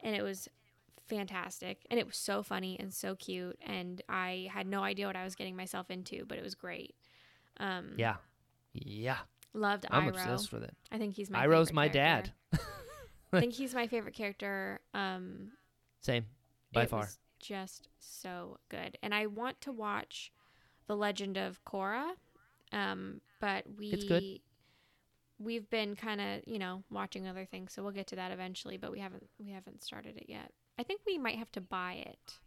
and 0.00 0.16
it 0.16 0.22
was 0.22 0.48
fantastic, 1.08 1.86
and 1.90 1.98
it 1.98 2.06
was 2.06 2.16
so 2.16 2.42
funny 2.42 2.76
and 2.78 2.92
so 2.92 3.14
cute, 3.16 3.58
and 3.64 4.00
I 4.08 4.48
had 4.52 4.66
no 4.66 4.82
idea 4.82 5.06
what 5.06 5.16
I 5.16 5.24
was 5.24 5.34
getting 5.34 5.56
myself 5.56 5.90
into, 5.90 6.24
but 6.26 6.38
it 6.38 6.44
was 6.44 6.54
great. 6.54 6.94
Um, 7.58 7.94
Yeah, 7.96 8.16
yeah, 8.74 9.18
loved 9.54 9.86
I'm 9.90 10.04
Iroh. 10.04 10.08
obsessed 10.10 10.52
with 10.52 10.62
it. 10.64 10.76
I 10.92 10.98
think 10.98 11.14
he's 11.14 11.30
my 11.30 11.46
Iroh's 11.46 11.72
my 11.72 11.88
character. 11.88 12.32
dad. 12.52 12.60
I 13.32 13.40
think 13.40 13.52
he's 13.60 13.74
my 13.74 13.86
favorite 13.86 14.14
character. 14.14 14.80
Um, 14.94 15.52
Same, 16.00 16.26
by 16.72 16.86
far. 16.86 17.08
just 17.40 17.88
so 17.98 18.58
good, 18.68 18.96
and 19.02 19.14
I 19.14 19.26
want 19.26 19.60
to 19.62 19.72
watch 19.72 20.32
the 20.86 20.96
Legend 20.96 21.36
of 21.36 21.62
Korra, 21.64 22.12
um, 22.72 23.20
but 23.40 23.64
we 23.76 23.88
It's 23.90 24.04
good. 24.04 24.22
we've 25.38 25.68
been 25.70 25.94
kind 25.96 26.20
of 26.20 26.42
you 26.46 26.58
know 26.58 26.82
watching 26.90 27.26
other 27.28 27.44
things, 27.44 27.72
so 27.72 27.82
we'll 27.82 27.92
get 27.92 28.06
to 28.08 28.16
that 28.16 28.32
eventually. 28.32 28.76
But 28.76 28.92
we 28.92 29.00
haven't 29.00 29.28
we 29.38 29.50
haven't 29.50 29.82
started 29.82 30.16
it 30.16 30.26
yet. 30.28 30.52
I 30.78 30.82
think 30.82 31.00
we 31.06 31.18
might 31.18 31.36
have 31.36 31.50
to 31.52 31.60
buy 31.60 31.94
it. 32.06 32.38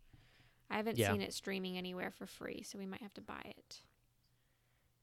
I 0.69 0.77
haven't 0.77 0.97
Yeah. 0.97 1.11
seen 1.11 1.21
it 1.21 1.33
streaming 1.33 1.77
anywhere 1.77 2.11
for 2.11 2.25
free, 2.25 2.63
so 2.63 2.77
we 2.79 2.85
might 2.85 3.01
have 3.01 3.13
to 3.15 3.21
buy 3.21 3.41
it. 3.45 3.81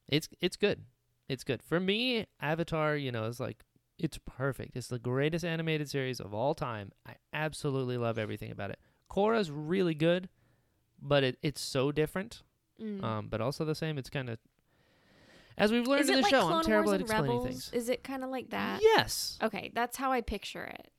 It's 0.09 0.29
it's 0.41 0.57
good. 0.57 0.85
It's 1.29 1.45
good 1.45 1.63
for 1.63 1.79
me. 1.79 2.27
Avatar, 2.41 2.97
you 2.97 3.13
know, 3.13 3.25
is 3.25 3.39
like 3.39 3.65
it's 3.99 4.19
perfect. 4.25 4.77
It's 4.77 4.87
the 4.89 4.99
greatest 4.99 5.45
animated 5.45 5.91
series 5.91 6.21
of 6.21 6.33
all 6.33 6.55
time. 6.55 6.93
I 7.05 7.17
absolutely 7.33 7.99
love 7.99 8.19
everything 8.19 8.51
about 8.51 8.71
it. 8.71 8.79
Korra's 9.11 9.51
really 9.51 9.95
good, 9.95 10.29
but 11.01 11.23
it, 11.25 11.39
it's 11.43 11.61
so 11.61 11.93
different. 11.93 12.43
Mm. 12.81 13.03
Um, 13.03 13.29
but 13.29 13.41
also 13.41 13.65
the 13.65 13.75
same. 13.75 13.99
It's 13.99 14.09
kind 14.09 14.31
of 14.31 14.39
as 15.59 15.73
we've 15.73 15.87
learned 15.87 16.09
in 16.09 16.17
the 16.17 16.23
like 16.23 16.31
show. 16.31 16.43
Clone 16.43 16.61
I'm 16.61 16.65
terrible 16.65 16.93
Wars 16.93 16.95
at 16.95 17.01
explaining 17.03 17.31
Rebels? 17.39 17.47
things. 17.47 17.71
Is 17.75 17.89
it 17.89 18.05
kind 18.05 18.23
of 18.25 18.31
like 18.31 18.51
that? 18.51 18.81
Yes, 18.81 19.39
Okay, 19.43 19.71
that's 19.75 19.97
how 19.97 20.13
I 20.13 20.21
picture 20.21 20.65
it. 20.65 20.91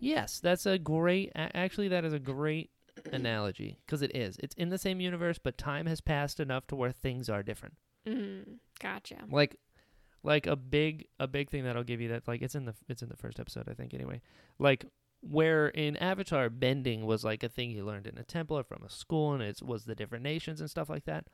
Yes, 0.00 0.40
that's 0.40 0.66
a 0.66 0.78
great. 0.78 1.32
Actually, 1.34 1.88
that 1.88 2.04
is 2.04 2.12
a 2.12 2.18
great 2.18 2.70
analogy 3.12 3.78
because 3.86 4.02
it 4.02 4.14
is. 4.16 4.36
It's 4.42 4.54
in 4.56 4.68
the 4.70 4.78
same 4.78 5.00
universe, 5.00 5.38
but 5.38 5.56
time 5.58 5.86
has 5.86 6.00
passed 6.00 6.40
enough 6.40 6.66
to 6.68 6.76
where 6.76 6.92
things 6.92 7.28
are 7.28 7.42
different. 7.42 7.74
Mm, 8.06 8.58
gotcha. 8.80 9.16
like 9.30 9.56
like 10.22 10.46
a 10.46 10.56
big 10.56 11.06
a 11.20 11.26
big 11.28 11.50
thing 11.50 11.64
that 11.64 11.76
I'll 11.76 11.84
give 11.84 12.00
you 12.00 12.08
that 12.08 12.26
like 12.26 12.42
it's 12.42 12.54
in 12.54 12.64
the 12.64 12.74
it's 12.88 13.02
in 13.02 13.08
the 13.08 13.16
first 13.16 13.38
episode 13.38 13.68
I 13.68 13.74
think 13.74 13.92
anyway. 13.94 14.20
Like 14.58 14.84
where 15.20 15.68
in 15.68 15.96
Avatar 15.96 16.48
bending 16.48 17.04
was 17.04 17.24
like 17.24 17.42
a 17.42 17.48
thing 17.48 17.70
you 17.70 17.84
learned 17.84 18.06
in 18.06 18.16
a 18.18 18.22
temple 18.24 18.56
or 18.58 18.62
from 18.64 18.82
a 18.84 18.90
school 18.90 19.32
and 19.34 19.42
it 19.42 19.60
was 19.62 19.84
the 19.84 19.94
different 19.94 20.22
nations 20.24 20.60
and 20.60 20.70
stuff 20.70 20.88
like 20.88 21.04
that. 21.04 21.26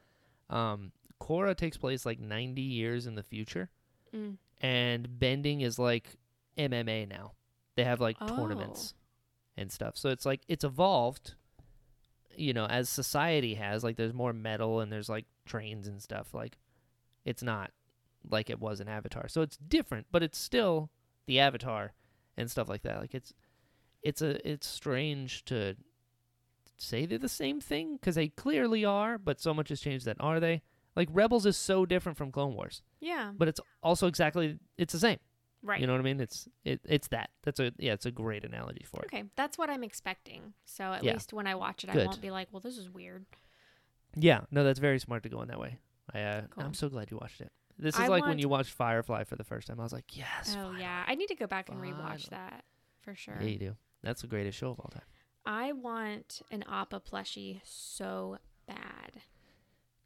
Um 0.51 0.93
Korra 1.23 1.55
takes 1.57 1.77
place 1.77 2.05
like 2.05 2.19
90 2.19 2.61
years 2.61 3.07
in 3.07 3.15
the 3.15 3.23
future 3.23 3.71
Mm. 4.15 4.37
and 4.61 5.19
bending 5.19 5.61
is 5.61 5.79
like 5.79 6.17
MMA 6.59 7.09
now. 7.09 7.33
They 7.77 7.85
have 7.85 8.01
like 8.01 8.17
Oh. 8.21 8.27
tournaments 8.29 8.95
and 9.57 9.71
stuff. 9.73 9.97
So 9.97 10.11
it's 10.11 10.27
like 10.27 10.43
it's 10.49 10.65
evolved 10.65 11.35
you 12.37 12.53
know 12.53 12.67
as 12.67 12.89
society 12.89 13.55
has 13.55 13.85
like 13.85 13.95
there's 13.97 14.13
more 14.13 14.33
metal 14.33 14.81
and 14.81 14.91
there's 14.93 15.09
like 15.09 15.25
trains 15.47 15.87
and 15.87 16.03
stuff 16.03 16.35
like 16.35 16.59
it's 17.25 17.45
not 17.45 17.71
like 18.29 18.51
it 18.51 18.59
was 18.61 18.81
in 18.81 18.89
Avatar. 18.89 19.29
So 19.29 19.43
it's 19.43 19.57
different, 19.57 20.07
but 20.11 20.23
it's 20.23 20.39
still 20.39 20.91
the 21.27 21.39
Avatar 21.41 21.93
and 22.37 22.51
stuff 22.51 22.69
like 22.69 22.83
that. 22.83 22.99
Like 23.01 23.15
it's 23.15 23.33
it's 24.03 24.21
a 24.23 24.47
it's 24.49 24.67
strange 24.67 25.45
to 25.47 25.77
say 26.77 27.07
they're 27.07 27.19
the 27.19 27.29
same 27.29 27.61
thing 27.61 27.95
because 27.97 28.15
they 28.17 28.29
clearly 28.29 28.85
are, 28.85 29.17
but 29.19 29.41
so 29.41 29.55
much 29.55 29.69
has 29.69 29.81
changed 29.81 30.05
that 30.07 30.17
are 30.21 30.41
they? 30.41 30.63
Like 30.97 31.09
Rebels 31.13 31.47
is 31.47 31.57
so 31.57 31.87
different 31.87 32.19
from 32.19 32.31
Clone 32.33 32.55
Wars, 32.55 32.83
Yeah. 33.01 33.33
but 33.37 33.49
it's 33.49 33.61
also 33.83 34.07
exactly 34.07 34.59
it's 34.79 34.93
the 34.93 34.99
same. 34.99 35.19
Right. 35.65 35.81
You 35.81 35.87
know 35.87 35.95
what 35.95 36.01
I 36.01 36.05
mean? 36.05 36.21
It's 36.21 36.47
it 36.65 36.81
it's 36.85 37.09
that. 37.09 37.31
That's 37.43 37.59
a 37.59 37.73
yeah, 37.79 37.95
it's 37.95 38.05
a 38.05 38.11
great 38.11 38.45
analogy 38.45 38.85
for 38.85 39.01
it. 39.01 39.07
Okay, 39.07 39.25
that's 39.35 39.57
what 39.57 39.71
I'm 39.71 39.83
expecting. 39.83 40.53
So 40.67 40.85
at 40.93 41.03
Yeah. 41.03 41.15
least 41.15 41.33
when 41.33 41.47
I 41.47 41.55
watch 41.55 41.83
it, 41.85 41.91
I 41.91 41.97
won't 42.05 42.21
be 42.21 42.31
like, 42.31 42.49
"Well, 42.53 42.61
this 42.61 42.77
is 42.77 42.91
weird." 42.91 43.25
Yeah, 44.15 44.43
no, 44.51 44.63
that's 44.63 44.79
very 44.79 44.99
smart 44.99 45.23
to 45.23 45.31
go 45.31 45.41
in 45.43 45.49
that 45.49 45.59
way. 45.59 45.79
I 46.13 46.21
uh, 46.21 46.43
Cool. 46.51 46.65
I'm 46.65 46.75
so 46.75 46.89
glad 46.91 47.11
you 47.11 47.17
watched 47.19 47.41
it. 47.41 47.51
This 47.79 47.95
is 47.95 48.01
I 48.03 48.07
like 48.09 48.25
when 48.27 48.39
you 48.39 48.49
watched 48.49 48.71
Firefly 48.73 49.25
for 49.25 49.37
the 49.37 49.43
first 49.43 49.67
time. 49.67 49.81
I 49.81 49.83
was 49.83 49.93
like, 49.93 50.17
yes. 50.17 50.51
oh 50.57 50.65
finally. 50.65 50.81
yeah, 50.83 51.03
I 51.09 51.15
need 51.15 51.27
to 51.29 51.35
go 51.35 51.47
back 51.47 51.71
and 51.71 51.81
rewatch 51.81 51.97
Finally. 51.97 52.27
that 52.31 52.65
for 53.01 53.15
sure. 53.15 53.39
Yeah, 53.41 53.47
you 53.49 53.59
do. 53.59 53.77
That's 54.03 54.21
the 54.21 54.29
greatest 54.29 54.59
show 54.59 54.71
of 54.71 54.79
all 54.81 54.91
time. 54.93 55.03
I 55.47 55.73
want 55.73 56.43
an 56.51 56.63
Appa 56.71 57.01
plushie 57.01 57.61
so 57.65 58.37
bad. 58.69 59.23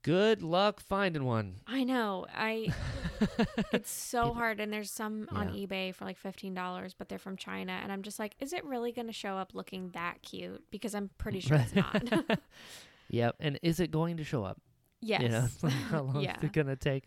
Good 0.03 0.43
luck 0.43 0.81
finding 0.81 1.25
one. 1.25 1.57
I 1.67 1.85
know. 1.85 2.27
I 2.33 2.73
it's 3.73 3.91
so 3.91 4.33
hard 4.33 4.61
and 4.61 4.73
there's 4.73 4.91
some 4.91 5.29
on 5.33 5.55
Yeah. 5.55 5.67
eBay 5.67 5.95
for 5.95 6.05
like 6.05 6.21
$15, 6.23 6.95
but 6.97 7.09
they're 7.09 7.19
from 7.19 7.37
China 7.37 7.73
and 7.83 7.91
I'm 7.91 8.03
just 8.03 8.19
like, 8.19 8.37
is 8.41 8.53
it 8.53 8.65
really 8.65 8.93
going 8.93 9.09
to 9.09 9.13
show 9.13 9.37
up 9.37 9.55
looking 9.55 9.91
that 9.95 10.23
cute? 10.23 10.63
Because 10.71 10.95
I'm 10.95 11.11
pretty 11.19 11.41
sure 11.41 11.57
it's 11.59 11.75
not. 11.75 12.03
yep. 13.11 13.35
And 13.41 13.59
is 13.63 13.81
it 13.81 13.91
going 13.91 14.17
to 14.19 14.25
show 14.25 14.45
up? 14.45 14.61
yes. 15.01 15.23
You 15.23 15.29
know, 15.29 15.49
like, 15.63 15.73
how 15.73 16.03
long 16.03 16.21
Yeah. 16.23 16.37
is 16.39 16.45
it 16.45 16.53
gonna 16.53 16.77
take? 16.77 17.05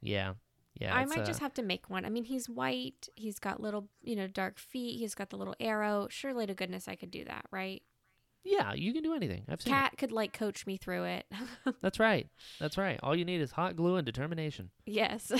Yeah. 0.00 0.34
Yeah. 0.80 0.94
I 0.94 1.02
it's, 1.02 1.10
might 1.10 1.22
uh, 1.22 1.26
just 1.26 1.40
have 1.40 1.54
to 1.54 1.62
make 1.62 1.88
one. 1.90 2.04
I 2.04 2.08
mean, 2.08 2.24
he's 2.24 2.48
white. 2.48 3.08
He's 3.14 3.38
got 3.38 3.60
little, 3.60 3.88
you 4.02 4.16
know, 4.16 4.26
dark 4.26 4.58
feet. 4.58 4.98
He's 4.98 5.14
got 5.14 5.30
the 5.30 5.36
little 5.36 5.54
arrow. 5.60 6.06
Surely 6.10 6.46
to 6.46 6.54
goodness 6.54 6.88
I 6.88 6.94
could 6.96 7.10
do 7.10 7.24
that, 7.24 7.46
right? 7.50 7.82
Yeah, 8.44 8.72
you 8.74 8.92
can 8.92 9.02
do 9.02 9.14
anything. 9.14 9.44
I've 9.48 9.62
seen 9.62 9.72
Cat 9.72 9.92
could 9.96 10.10
like 10.12 10.32
coach 10.32 10.66
me 10.66 10.76
through 10.76 11.04
it. 11.04 11.26
That's 11.82 12.00
right. 12.00 12.28
That's 12.58 12.76
right. 12.76 12.98
All 13.02 13.14
you 13.14 13.24
need 13.24 13.40
is 13.40 13.52
hot 13.52 13.76
glue 13.76 13.96
and 13.96 14.04
determination. 14.04 14.70
yes. 14.86 15.30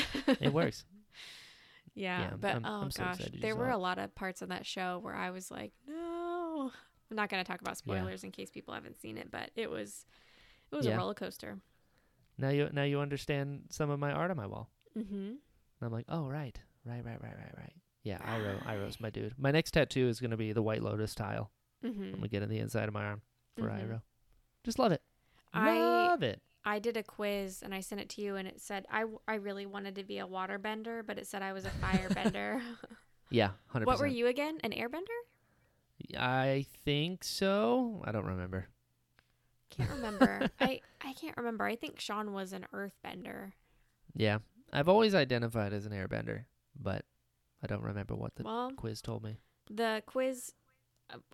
It 0.40 0.52
works. 0.52 0.84
yeah, 1.94 2.20
Yeah, 2.22 2.30
but 2.40 2.52
I'm- 2.52 2.64
oh 2.64 2.82
I'm 2.82 2.90
so 2.90 3.02
gosh, 3.04 3.20
there 3.40 3.56
were 3.56 3.70
it. 3.70 3.74
a 3.74 3.78
lot 3.78 3.98
of 3.98 4.14
parts 4.14 4.42
on 4.42 4.48
that 4.50 4.64
show 4.66 4.98
where 5.02 5.14
I 5.14 5.30
was 5.30 5.50
like, 5.50 5.72
no. 5.86 6.70
I'm 7.10 7.16
not 7.16 7.28
going 7.28 7.44
to 7.44 7.50
talk 7.50 7.60
about 7.60 7.72
Yeah. 7.84 7.94
spoilers 7.96 8.24
in 8.24 8.30
case 8.30 8.50
people 8.50 8.72
haven't 8.72 9.00
seen 9.00 9.18
it, 9.18 9.30
but 9.30 9.50
it 9.56 9.70
was 9.70 10.06
it 10.70 10.76
was 10.76 10.86
Yeah. 10.86 10.94
a 10.94 10.98
roller 10.98 11.14
coaster. 11.14 11.58
now 12.38 12.48
you 12.48 12.70
now 12.72 12.84
you 12.84 13.00
understand 13.00 13.64
some 13.70 13.90
of 13.90 13.98
my 13.98 14.12
art 14.12 14.30
on 14.30 14.36
my 14.38 14.46
wall. 14.46 14.70
Mm-hmm. 14.96 15.14
And 15.14 15.38
I'm 15.82 15.92
like, 15.92 16.06
oh 16.08 16.26
right, 16.26 16.58
right, 16.86 17.04
right, 17.04 17.20
right, 17.20 17.36
right, 17.36 17.54
right. 17.58 17.72
Yeah, 18.04 18.18
Iroh, 18.18 18.64
Iroh's 18.64 19.00
my 19.00 19.10
dude. 19.10 19.34
My 19.38 19.50
next 19.50 19.72
tattoo 19.72 20.08
is 20.08 20.20
gonna 20.20 20.36
be 20.38 20.52
the 20.52 20.62
White 20.62 20.82
Lotus 20.82 21.14
tile. 21.14 21.50
I'm 21.82 21.90
Mm-hmm. 21.92 22.14
gonna 22.14 22.28
get 22.28 22.42
on 22.42 22.48
the 22.48 22.58
inside 22.58 22.88
of 22.88 22.94
my 22.94 23.04
arm 23.04 23.22
for 23.56 23.64
Mhm. 23.68 23.88
Iroh. 23.88 24.02
Just 24.64 24.78
love 24.78 24.92
it. 24.92 25.02
I 25.52 25.78
love 25.78 26.22
it. 26.22 26.40
I 26.64 26.78
did 26.78 26.96
a 26.96 27.02
quiz 27.02 27.60
and 27.62 27.74
I 27.74 27.80
sent 27.80 28.00
it 28.00 28.08
to 28.10 28.22
you 28.22 28.36
and 28.36 28.46
it 28.46 28.60
said 28.60 28.86
I, 28.88 29.00
w- 29.00 29.18
I 29.26 29.34
really 29.34 29.66
wanted 29.66 29.96
to 29.96 30.04
be 30.04 30.18
a 30.18 30.26
waterbender, 30.26 31.04
but 31.04 31.18
it 31.18 31.26
said 31.26 31.42
I 31.42 31.52
was 31.52 31.64
a 31.64 31.70
firebender. 31.70 32.60
Yeah, 33.30 33.52
hundred 33.68 33.86
what 33.88 33.98
were 33.98 34.06
you 34.06 34.26
again? 34.26 34.58
An 34.62 34.72
airbender? 34.72 35.06
I 36.18 36.66
think 36.84 37.24
so. 37.24 38.02
I 38.04 38.12
don't 38.12 38.26
remember. 38.26 38.66
Can't 39.70 39.90
remember. 39.90 40.50
I 40.60 40.80
I 41.00 41.14
can't 41.14 41.36
remember. 41.38 41.64
I 41.64 41.76
think 41.76 41.98
Sean 41.98 42.32
was 42.32 42.52
an 42.52 42.66
earthbender. 42.74 43.52
Yeah, 44.14 44.38
I've 44.72 44.88
always 44.88 45.14
identified 45.14 45.72
as 45.72 45.86
an 45.86 45.92
airbender, 45.92 46.44
but 46.78 47.06
I 47.62 47.66
don't 47.68 47.82
remember 47.82 48.14
what 48.14 48.34
the 48.34 48.42
Well, 48.42 48.72
quiz 48.76 49.00
told 49.00 49.24
me. 49.24 49.38
the 49.70 50.02
quiz 50.06 50.52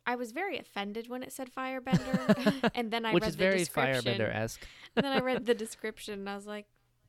I 0.07 0.17
was 0.17 0.33
very 0.33 0.59
offended 0.59 1.09
when 1.09 1.23
it 1.23 1.33
said 1.33 1.51
firebender 1.53 2.71
and 2.75 2.91
then 2.91 3.05
I 3.07 3.13
Which 3.13 3.23
read 3.23 3.29
is 3.29 3.37
the 3.37 3.45
very 3.45 3.59
description. 3.59 4.03
firebender 4.15 4.35
esque. 4.35 4.67
and 4.97 5.05
then 5.05 5.13
I 5.13 5.21
read 5.21 5.47
the 5.47 5.55
description 5.55 6.15
and 6.21 6.29
I 6.31 6.35
was 6.37 6.47
like, 6.47 6.67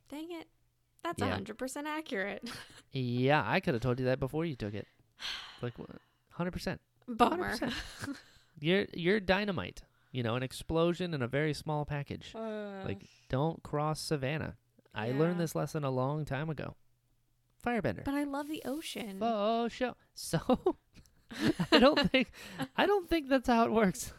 "Dang 0.09 0.32
it. 0.32 0.47
That's 1.03 1.22
a 1.22 1.26
Yeah. 1.26 1.38
100% 1.39 1.86
accurate." 1.86 2.49
Yeah, 2.91 3.43
I 3.45 3.59
could 3.59 3.74
have 3.76 3.82
told 3.82 3.99
you 3.99 4.05
that 4.05 4.20
before 4.20 4.45
you 4.45 4.55
took 4.55 4.74
it. 4.74 4.88
Like, 5.61 5.74
hundred 6.32 6.51
percent. 6.51 6.80
Bummer. 7.07 7.57
100%. 7.57 8.15
You're 8.61 8.86
you're 8.93 9.20
dynamite. 9.20 9.82
You 10.11 10.24
know, 10.24 10.36
an 10.36 10.43
explosion 10.43 11.13
in 11.13 11.22
a 11.22 11.28
very 11.28 11.53
small 11.53 11.86
package. 11.86 12.34
Uh, 12.36 12.84
Like, 12.86 13.03
don't 13.30 13.61
cross 13.63 13.99
Savannah. 14.01 14.55
I 14.93 15.07
Yeah. 15.07 15.20
learned 15.20 15.39
this 15.39 15.53
lesson 15.55 15.84
a 15.84 15.89
long 15.91 16.26
time 16.26 16.49
ago. 16.49 16.76
Firebender. 17.65 18.03
but 18.05 18.13
I 18.15 18.24
love 18.24 18.47
the 18.47 18.61
ocean. 18.65 19.20
Oh, 19.22 19.67
show. 19.67 19.95
So, 20.13 20.78
I 21.72 21.80
don't 21.80 22.10
think 22.12 22.32
I 22.78 22.86
don't 22.86 23.08
think 23.10 23.30
that's 23.30 23.48
how 23.48 23.66
it 23.66 23.72
works. 23.72 24.14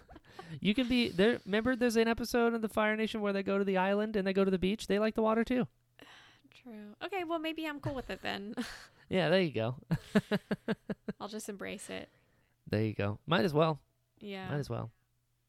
You 0.60 0.74
can 0.74 0.88
be 0.88 1.08
there. 1.10 1.38
Remember, 1.46 1.76
there's 1.76 1.96
an 1.96 2.08
episode 2.08 2.54
of 2.54 2.62
the 2.62 2.68
Fire 2.68 2.96
Nation 2.96 3.20
where 3.20 3.32
they 3.32 3.42
go 3.42 3.58
to 3.58 3.64
the 3.64 3.76
island 3.76 4.16
and 4.16 4.26
they 4.26 4.32
go 4.32 4.44
to 4.44 4.50
the 4.50 4.58
beach. 4.58 4.86
They 4.88 4.98
like 4.98 5.14
the 5.14 5.22
water 5.22 5.44
too. 5.44 5.66
True. 6.62 6.94
Okay, 7.04 7.24
well 7.24 7.38
maybe 7.38 7.66
I'm 7.66 7.80
cool 7.80 7.94
with 7.94 8.10
it 8.10 8.20
then. 8.22 8.54
Yeah, 9.12 9.28
there 9.28 9.40
you 9.40 9.50
go. 9.50 9.74
I'll 11.20 11.26
just 11.26 11.48
embrace 11.48 11.90
it. 11.90 12.08
There 12.68 12.84
you 12.84 12.94
go. 12.94 13.18
Might 13.26 13.44
as 13.44 13.52
well. 13.52 13.80
Yeah. 14.20 14.48
Might 14.48 14.58
as 14.60 14.70
well. 14.70 14.92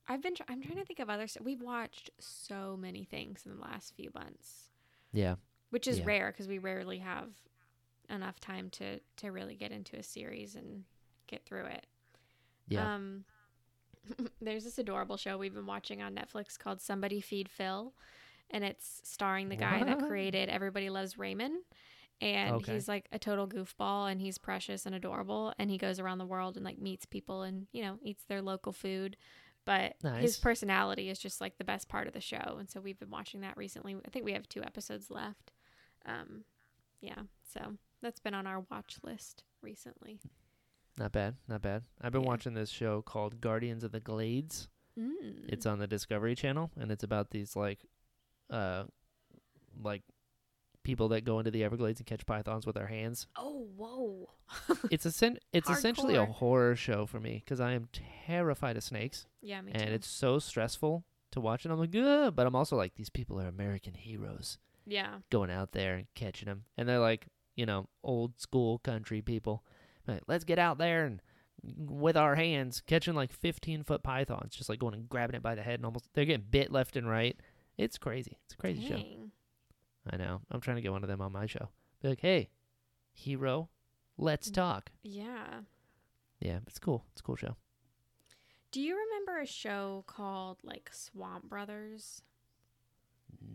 I've 0.08 0.24
been. 0.24 0.34
Tr- 0.34 0.42
I'm 0.50 0.64
trying 0.64 0.80
to 0.80 0.84
think 0.84 0.98
of 1.00 1.12
other. 1.12 1.28
St- 1.28 1.46
We've 1.46 1.62
watched 1.62 2.10
so 2.20 2.76
many 2.76 3.04
things 3.04 3.44
in 3.46 3.54
the 3.56 3.62
last 3.62 3.94
few 3.96 4.10
months, 4.16 4.72
Yeah. 5.14 5.36
which 5.70 5.88
is 5.88 6.00
Yeah. 6.00 6.06
rare 6.08 6.32
because 6.32 6.48
we 6.48 6.58
rarely 6.58 6.98
have 6.98 7.30
enough 8.10 8.40
time 8.40 8.72
to 8.72 9.00
to 9.18 9.32
really 9.32 9.54
get 9.56 9.72
into 9.72 9.96
a 9.96 10.02
series 10.02 10.56
and 10.56 10.86
get 11.32 11.46
through 11.46 11.66
it. 11.66 11.88
Yeah. 12.68 12.94
Um, 12.96 13.24
there's 14.42 14.64
this 14.64 14.78
adorable 14.78 15.18
show 15.18 15.38
we've 15.38 15.54
been 15.54 15.66
watching 15.66 16.02
on 16.02 16.14
Netflix 16.16 16.58
called 16.60 16.82
Somebody 16.82 17.22
Feed 17.22 17.50
Phil, 17.50 17.94
and 18.50 18.64
it's 18.64 19.02
starring 19.04 19.50
the 19.50 19.56
guy 19.56 19.84
that 19.84 20.08
created 20.08 20.50
Everybody 20.50 20.90
Loves 20.90 21.18
Raymond. 21.18 21.64
And 22.20 22.58
Okay. 22.58 22.74
he's 22.74 22.88
like 22.88 23.08
a 23.12 23.18
total 23.18 23.48
goofball 23.48 24.12
and 24.12 24.22
he's 24.22 24.38
precious 24.38 24.86
and 24.86 24.94
adorable. 24.94 25.54
And 25.58 25.72
he 25.72 25.80
goes 25.80 26.00
around 26.00 26.20
the 26.20 26.26
world 26.26 26.56
and 26.56 26.64
like 26.64 26.78
meets 26.78 27.04
people 27.04 27.42
and, 27.42 27.66
you 27.72 27.82
know, 27.82 27.98
eats 28.04 28.24
their 28.26 28.44
local 28.44 28.72
food. 28.74 29.18
But 29.66 29.96
his 30.22 30.38
personality 30.38 31.10
is 31.10 31.18
just 31.18 31.42
like 31.42 31.58
the 31.58 31.64
best 31.64 31.88
part 31.90 32.06
of 32.06 32.14
the 32.14 32.22
show. 32.22 32.58
And 32.60 32.70
so 32.70 32.80
we've 32.80 33.00
been 33.00 33.10
watching 33.10 33.42
that 33.42 33.58
recently. 33.58 33.96
I 34.06 34.10
think 34.12 34.24
we 34.26 34.34
have 34.34 34.48
two 34.48 34.62
episodes 34.62 35.10
left. 35.10 35.52
Um, 36.06 36.44
yeah. 37.00 37.24
So 37.52 37.78
that's 38.04 38.20
been 38.20 38.36
on 38.36 38.46
our 38.46 38.66
watch 38.70 38.98
list 39.04 39.44
recently. 39.64 40.20
Not 40.98 41.12
bad. 41.12 41.36
Not 41.48 41.62
bad. 41.62 41.84
I've 42.02 42.12
been 42.12 42.22
Yeah. 42.24 42.28
watching 42.28 42.54
this 42.54 42.70
show 42.70 43.02
called 43.02 43.42
Guardians 43.42 43.84
of 43.84 43.92
the 43.92 44.00
Glades. 44.00 44.70
Mm. 45.00 45.46
It's 45.48 45.66
on 45.66 45.80
the 45.80 45.88
Discovery 45.88 46.36
Channel, 46.36 46.72
and 46.78 46.92
it's 46.92 47.04
about 47.04 47.32
these 47.32 47.56
like, 47.56 47.86
uh, 48.50 48.84
like 49.82 50.04
people 50.84 51.08
that 51.10 51.24
go 51.24 51.40
into 51.40 51.52
the 51.52 51.64
Everglades 51.64 52.00
and 52.00 52.08
catch 52.08 52.26
pythons 52.26 52.66
with 52.66 52.76
their 52.76 52.88
hands. 52.88 53.28
oh, 53.38 53.68
whoa. 53.76 54.30
It's 54.92 55.06
a 55.06 55.36
it's 55.54 55.70
essentially 55.70 56.16
a 56.16 56.26
horror 56.26 56.76
show 56.76 57.06
for 57.06 57.20
me 57.20 57.42
because 57.46 57.60
I 57.62 57.72
am 57.74 57.88
terrified 58.26 58.76
of 58.78 58.84
snakes, 58.84 59.28
Yeah, 59.42 59.62
me 59.62 59.72
and 59.72 59.80
too. 59.80 59.86
And 59.86 59.96
it's 59.96 60.08
so 60.08 60.40
stressful 60.40 61.06
to 61.32 61.40
watch. 61.40 61.64
And 61.64 61.72
I'm 61.72 61.80
like, 61.80 61.96
Ugh, 61.96 62.36
but 62.36 62.46
I'm 62.46 62.56
also 62.56 62.76
like, 62.76 62.96
these 62.96 63.10
people 63.10 63.40
are 63.40 63.48
American 63.48 63.94
heroes 63.94 64.58
yeah. 64.86 65.20
going 65.30 65.52
out 65.52 65.72
there 65.72 65.96
and 65.96 66.08
catching 66.16 66.48
them, 66.48 66.66
and 66.78 66.90
they're 66.90 67.00
like, 67.00 67.28
you 67.56 67.66
know, 67.66 67.88
old 68.04 68.40
school 68.42 68.80
country 68.80 69.22
people. 69.22 69.64
Like, 70.12 70.24
let's 70.28 70.44
get 70.44 70.60
out 70.60 70.78
there 70.78 71.06
and 71.06 71.22
with 71.64 72.18
our 72.18 72.36
hands 72.36 72.82
catching 72.86 73.14
like 73.14 73.32
15 73.32 73.84
foot 73.84 74.02
pythons, 74.04 74.56
just 74.56 74.70
like 74.70 74.80
going 74.80 74.96
and 74.96 75.08
grabbing 75.10 75.36
it 75.36 75.44
by 75.44 75.54
the 75.56 75.62
head, 75.62 75.76
and 75.76 75.86
almost 75.86 76.10
they're 76.14 76.26
getting 76.26 76.46
bit 76.50 76.72
left 76.72 76.96
and 76.96 77.08
right. 77.10 77.40
It's 77.78 77.98
crazy. 77.98 78.38
It's 78.46 78.54
a 78.54 78.58
crazy 78.58 78.88
show. 78.88 79.02
I 80.12 80.18
know. 80.18 80.42
I'm 80.50 80.60
trying 80.62 80.78
to 80.78 80.82
get 80.82 80.92
one 80.92 81.04
of 81.04 81.10
them 81.10 81.22
on 81.22 81.32
my 81.32 81.46
show. 81.46 81.70
Be 82.02 82.10
like, 82.10 82.22
hey, 82.22 82.50
hero, 83.14 83.70
let's 84.18 84.50
Mm. 84.50 84.56
talk. 84.56 84.92
Yeah. 85.04 85.62
Yeah, 86.40 86.60
it's 86.66 86.80
cool. 86.80 87.06
It's 87.12 87.22
a 87.22 87.24
cool 87.24 87.36
show. 87.36 87.56
Do 88.72 88.82
you 88.82 88.96
remember 88.98 89.40
a 89.40 89.46
show 89.46 90.04
called 90.08 90.58
like 90.64 90.90
Swamp 90.94 91.48
Brothers? 91.50 92.24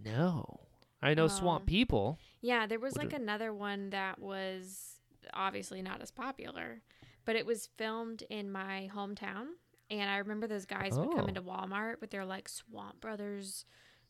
No, 0.04 0.60
I 1.02 1.14
know 1.14 1.26
Swamp 1.28 1.62
Oh. 1.64 1.66
People. 1.66 2.18
Yeah, 2.40 2.66
there 2.66 2.78
was 2.78 2.96
like 2.96 3.12
another 3.12 3.52
one 3.52 3.90
that 3.90 4.18
was 4.20 4.95
obviously 5.34 5.82
not 5.82 6.00
as 6.02 6.10
popular, 6.10 6.80
but 7.24 7.36
it 7.36 7.46
was 7.46 7.68
filmed 7.76 8.22
in 8.30 8.50
my 8.50 8.90
hometown. 8.94 9.46
And 9.90 10.10
I 10.10 10.18
remember 10.18 10.46
those 10.46 10.66
guys 10.66 10.98
would 10.98 11.10
come 11.10 11.20
Oh. 11.24 11.26
into 11.26 11.42
Walmart 11.42 12.00
with 12.00 12.10
their 12.10 12.24
like 12.24 12.48
Swamp 12.48 13.00
Brothers 13.00 13.64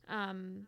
um, 0.09 0.67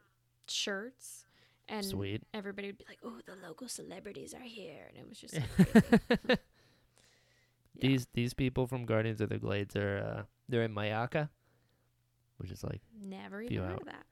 shirts. 0.49 1.25
And 1.71 1.85
Sweet. 1.85 2.23
everybody 2.33 2.69
would 2.69 2.79
be 2.79 2.85
like, 2.89 2.99
oh, 3.05 3.21
the 3.27 3.37
local 3.47 3.69
celebrities 3.69 4.33
are 4.35 4.41
here. 4.41 4.89
And 4.89 4.99
it 4.99 5.09
was 5.09 5.19
just. 5.19 5.39
Yeah. 7.75 7.91
These 7.91 8.07
these 8.13 8.35
people 8.35 8.67
from 8.67 8.87
Guardians 8.87 9.21
of 9.21 9.29
the 9.29 9.39
Glades 9.39 9.77
are 9.77 9.99
uh, 9.99 10.23
they're 10.49 10.63
in 10.65 10.75
Mayaca, 10.75 11.29
which 12.39 12.51
is 12.51 12.65
like 12.65 12.81
Never 13.01 13.41
even 13.43 13.59
heard 13.59 13.73
out. 13.75 13.81
of 13.83 13.87
that. 13.87 14.05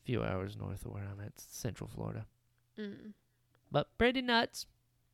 a 0.00 0.04
few 0.06 0.22
hours 0.22 0.56
north 0.56 0.86
of 0.86 0.92
where 0.92 1.04
I'm 1.04 1.20
at, 1.20 1.38
Central 1.38 1.86
Florida. 1.88 2.24
Mm. 2.78 3.12
But 3.70 3.88
pretty 3.98 4.22
nuts, 4.22 4.64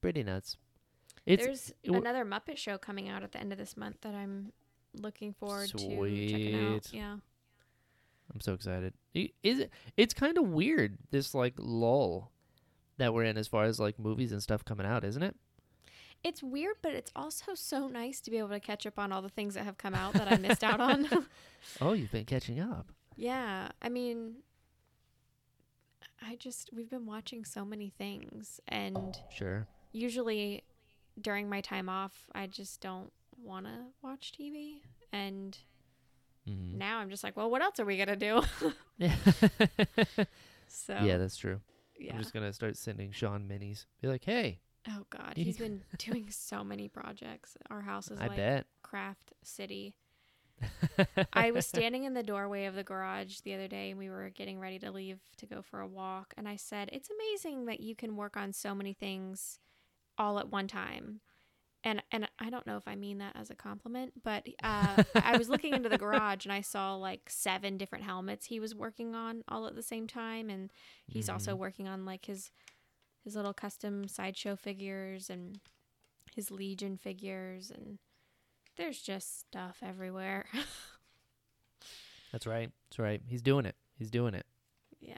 pretty 0.00 0.22
nuts. 0.22 0.56
It's 1.26 1.44
There's 1.44 1.72
w- 1.84 2.00
another 2.00 2.24
Muppet 2.24 2.56
show 2.56 2.78
coming 2.78 3.08
out 3.08 3.22
at 3.22 3.32
the 3.32 3.38
end 3.40 3.52
of 3.52 3.58
this 3.58 3.76
month 3.76 4.00
that 4.02 4.14
I'm 4.14 4.52
looking 5.00 5.32
forward 5.34 5.68
to 5.68 5.76
checking 5.78 6.54
out. 6.74 6.88
Yeah. 6.92 7.16
I'm 8.32 8.40
so 8.40 8.54
excited. 8.54 8.94
Is 9.14 9.58
it? 9.60 9.70
It's 9.96 10.14
kind 10.14 10.38
of 10.38 10.46
weird 10.48 10.98
this 11.10 11.34
like 11.34 11.54
lull 11.58 12.30
that 12.98 13.12
we're 13.12 13.24
in 13.24 13.36
as 13.36 13.48
far 13.48 13.64
as 13.64 13.78
like 13.80 13.98
movies 13.98 14.32
and 14.32 14.42
stuff 14.42 14.64
coming 14.64 14.86
out, 14.86 15.04
isn't 15.04 15.22
it? 15.22 15.34
It's 16.22 16.42
weird, 16.42 16.76
but 16.82 16.92
it's 16.92 17.10
also 17.16 17.54
so 17.54 17.88
nice 17.88 18.20
to 18.20 18.30
be 18.30 18.36
able 18.38 18.50
to 18.50 18.60
catch 18.60 18.86
up 18.86 18.98
on 18.98 19.10
all 19.10 19.22
the 19.22 19.30
things 19.30 19.54
that 19.54 19.64
have 19.64 19.78
come 19.78 19.94
out 19.94 20.12
that 20.14 20.30
I 20.30 20.36
missed 20.36 20.62
out 20.64 20.80
on. 20.80 21.08
Oh, 21.80 21.92
you've 21.92 22.10
been 22.10 22.24
catching 22.24 22.58
up. 22.58 22.86
yeah, 23.16 23.68
I 23.82 23.90
mean, 23.90 24.36
I 26.22 26.36
just 26.36 26.70
we've 26.74 26.88
been 26.90 27.04
watching 27.06 27.44
so 27.44 27.64
many 27.66 27.90
things, 27.90 28.60
and 28.68 29.18
Sure. 29.30 29.66
Usually 29.92 30.62
during 31.20 31.48
my 31.48 31.60
time 31.60 31.88
off, 31.88 32.26
I 32.34 32.46
just 32.46 32.80
don't 32.80 33.12
want 33.42 33.66
to 33.66 33.72
watch 34.02 34.32
TV, 34.32 34.82
and 35.12 35.56
Mhm. 36.48 36.74
now 36.74 36.98
I'm 36.98 37.10
just 37.10 37.22
like, 37.22 37.36
well, 37.36 37.50
what 37.50 37.62
else 37.62 37.78
are 37.80 37.84
we 37.84 37.96
gonna 37.98 38.16
do? 38.16 38.42
Yeah. 38.98 39.14
so 40.68 40.94
yeah, 41.02 41.16
that's 41.18 41.36
true. 41.36 41.60
yeah. 41.98 42.12
I'm 42.14 42.18
just 42.20 42.32
gonna 42.32 42.52
start 42.52 42.76
sending 42.76 43.12
Sean 43.12 43.46
minis. 43.48 43.86
Be 44.00 44.08
like, 44.08 44.24
hey, 44.24 44.60
Oh 44.88 45.04
God, 45.10 45.32
he's 45.36 45.58
been 45.58 45.82
doing 45.98 46.30
so 46.30 46.64
many 46.64 46.88
projects. 46.88 47.56
Our 47.70 47.82
house 47.82 48.10
is 48.10 48.18
I 48.20 48.28
like 48.28 48.36
bet. 48.36 48.66
craft 48.82 49.32
city. 49.42 49.94
I 51.32 51.50
was 51.52 51.66
standing 51.66 52.04
in 52.04 52.12
the 52.14 52.22
doorway 52.22 52.66
of 52.66 52.74
the 52.74 52.82
garage 52.84 53.40
the 53.40 53.54
other 53.54 53.68
day 53.68 53.90
and 53.90 53.98
we 53.98 54.10
were 54.10 54.28
getting 54.30 54.58
ready 54.60 54.78
to 54.80 54.90
leave 54.90 55.18
to 55.38 55.46
go 55.46 55.62
for 55.62 55.80
a 55.80 55.86
walk 55.86 56.34
and 56.36 56.46
I 56.48 56.56
said, 56.56 56.90
"It's 56.92 57.08
amazing 57.10 57.64
that 57.66 57.80
you 57.80 57.94
can 57.94 58.16
work 58.16 58.36
on 58.36 58.52
so 58.52 58.74
many 58.74 58.92
things 58.92 59.58
all 60.20 60.38
at 60.38 60.50
one 60.50 60.68
time." 60.68 61.20
And 61.82 62.02
and 62.12 62.28
I 62.38 62.50
don't 62.50 62.66
know 62.66 62.76
if 62.76 62.86
I 62.86 62.94
mean 62.94 63.18
that 63.18 63.34
as 63.36 63.50
a 63.50 63.54
compliment, 63.56 64.12
but 64.22 64.46
uh, 64.62 65.02
I 65.14 65.34
was 65.38 65.48
looking 65.48 65.74
into 65.74 65.88
the 65.88 65.96
garage 66.06 66.44
and 66.44 66.52
I 66.52 66.60
saw 66.60 66.94
like 66.94 67.22
seven 67.30 67.78
different 67.78 68.04
helmets 68.04 68.46
he 68.46 68.60
was 68.60 68.74
working 68.74 69.14
on 69.14 69.42
all 69.48 69.66
at 69.66 69.74
the 69.74 69.82
same 69.82 70.06
time 70.06 70.50
and 70.50 70.70
he's 71.08 71.30
also 71.30 71.54
Mhm. 71.54 71.58
working 71.58 71.88
on 71.88 72.04
like 72.04 72.26
his 72.26 72.50
his 73.24 73.34
little 73.34 73.54
custom 73.54 74.08
sideshow 74.08 74.56
figures 74.56 75.30
and 75.30 75.58
his 76.34 76.50
legion 76.50 76.98
figures 76.98 77.70
and 77.70 77.98
there's 78.76 79.00
just 79.00 79.40
stuff 79.40 79.78
everywhere 79.82 80.46
That's 82.32 82.46
right. 82.46 82.70
That's 82.88 82.98
right. 82.98 83.20
He's 83.26 83.42
doing 83.42 83.66
it. 83.66 83.74
He's 83.98 84.10
doing 84.10 84.34
it. 84.34 84.46
yeah 85.00 85.16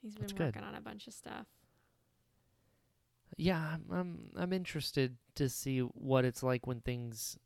he's 0.00 0.14
been 0.14 0.22
That's 0.22 0.32
good. 0.32 0.56
working 0.56 0.64
on 0.64 0.74
a 0.74 0.80
bunch 0.80 1.06
of 1.06 1.12
stuff 1.12 1.46
Yeah, 3.42 3.74
I'm, 3.74 3.84
I'm 3.90 4.30
I'm 4.36 4.52
interested 4.52 5.16
to 5.36 5.48
see 5.48 5.80
what 5.80 6.24
it's 6.24 6.42
like 6.42 6.66
when 6.66 6.80
things 6.80 7.38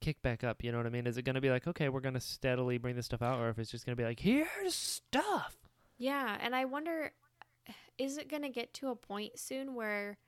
kick 0.00 0.20
back 0.22 0.42
up. 0.44 0.64
You 0.64 0.72
know 0.72 0.78
what 0.78 0.86
I 0.86 0.90
mean? 0.90 1.06
Is 1.06 1.16
it 1.18 1.22
going 1.22 1.34
to 1.36 1.40
be 1.40 1.50
like, 1.50 1.66
okay, 1.66 1.88
we're 1.88 2.00
going 2.00 2.14
to 2.14 2.20
steadily 2.20 2.78
bring 2.78 2.96
this 2.96 3.06
stuff 3.06 3.22
out, 3.22 3.38
or 3.40 3.48
if 3.48 3.58
it's 3.58 3.70
just 3.70 3.86
going 3.86 3.96
to 3.96 4.00
be 4.02 4.06
like, 4.06 4.20
here's 4.20 4.74
stuff. 4.74 5.56
yeah 5.98 6.36
and 6.40 6.54
i 6.54 6.64
wonder 6.64 7.12
is 7.96 8.18
it 8.18 8.28
going 8.28 8.42
to 8.42 8.48
get 8.50 8.74
to 8.74 8.88
a 8.88 8.96
point 8.96 9.38
soon 9.38 9.74
where 9.74 10.18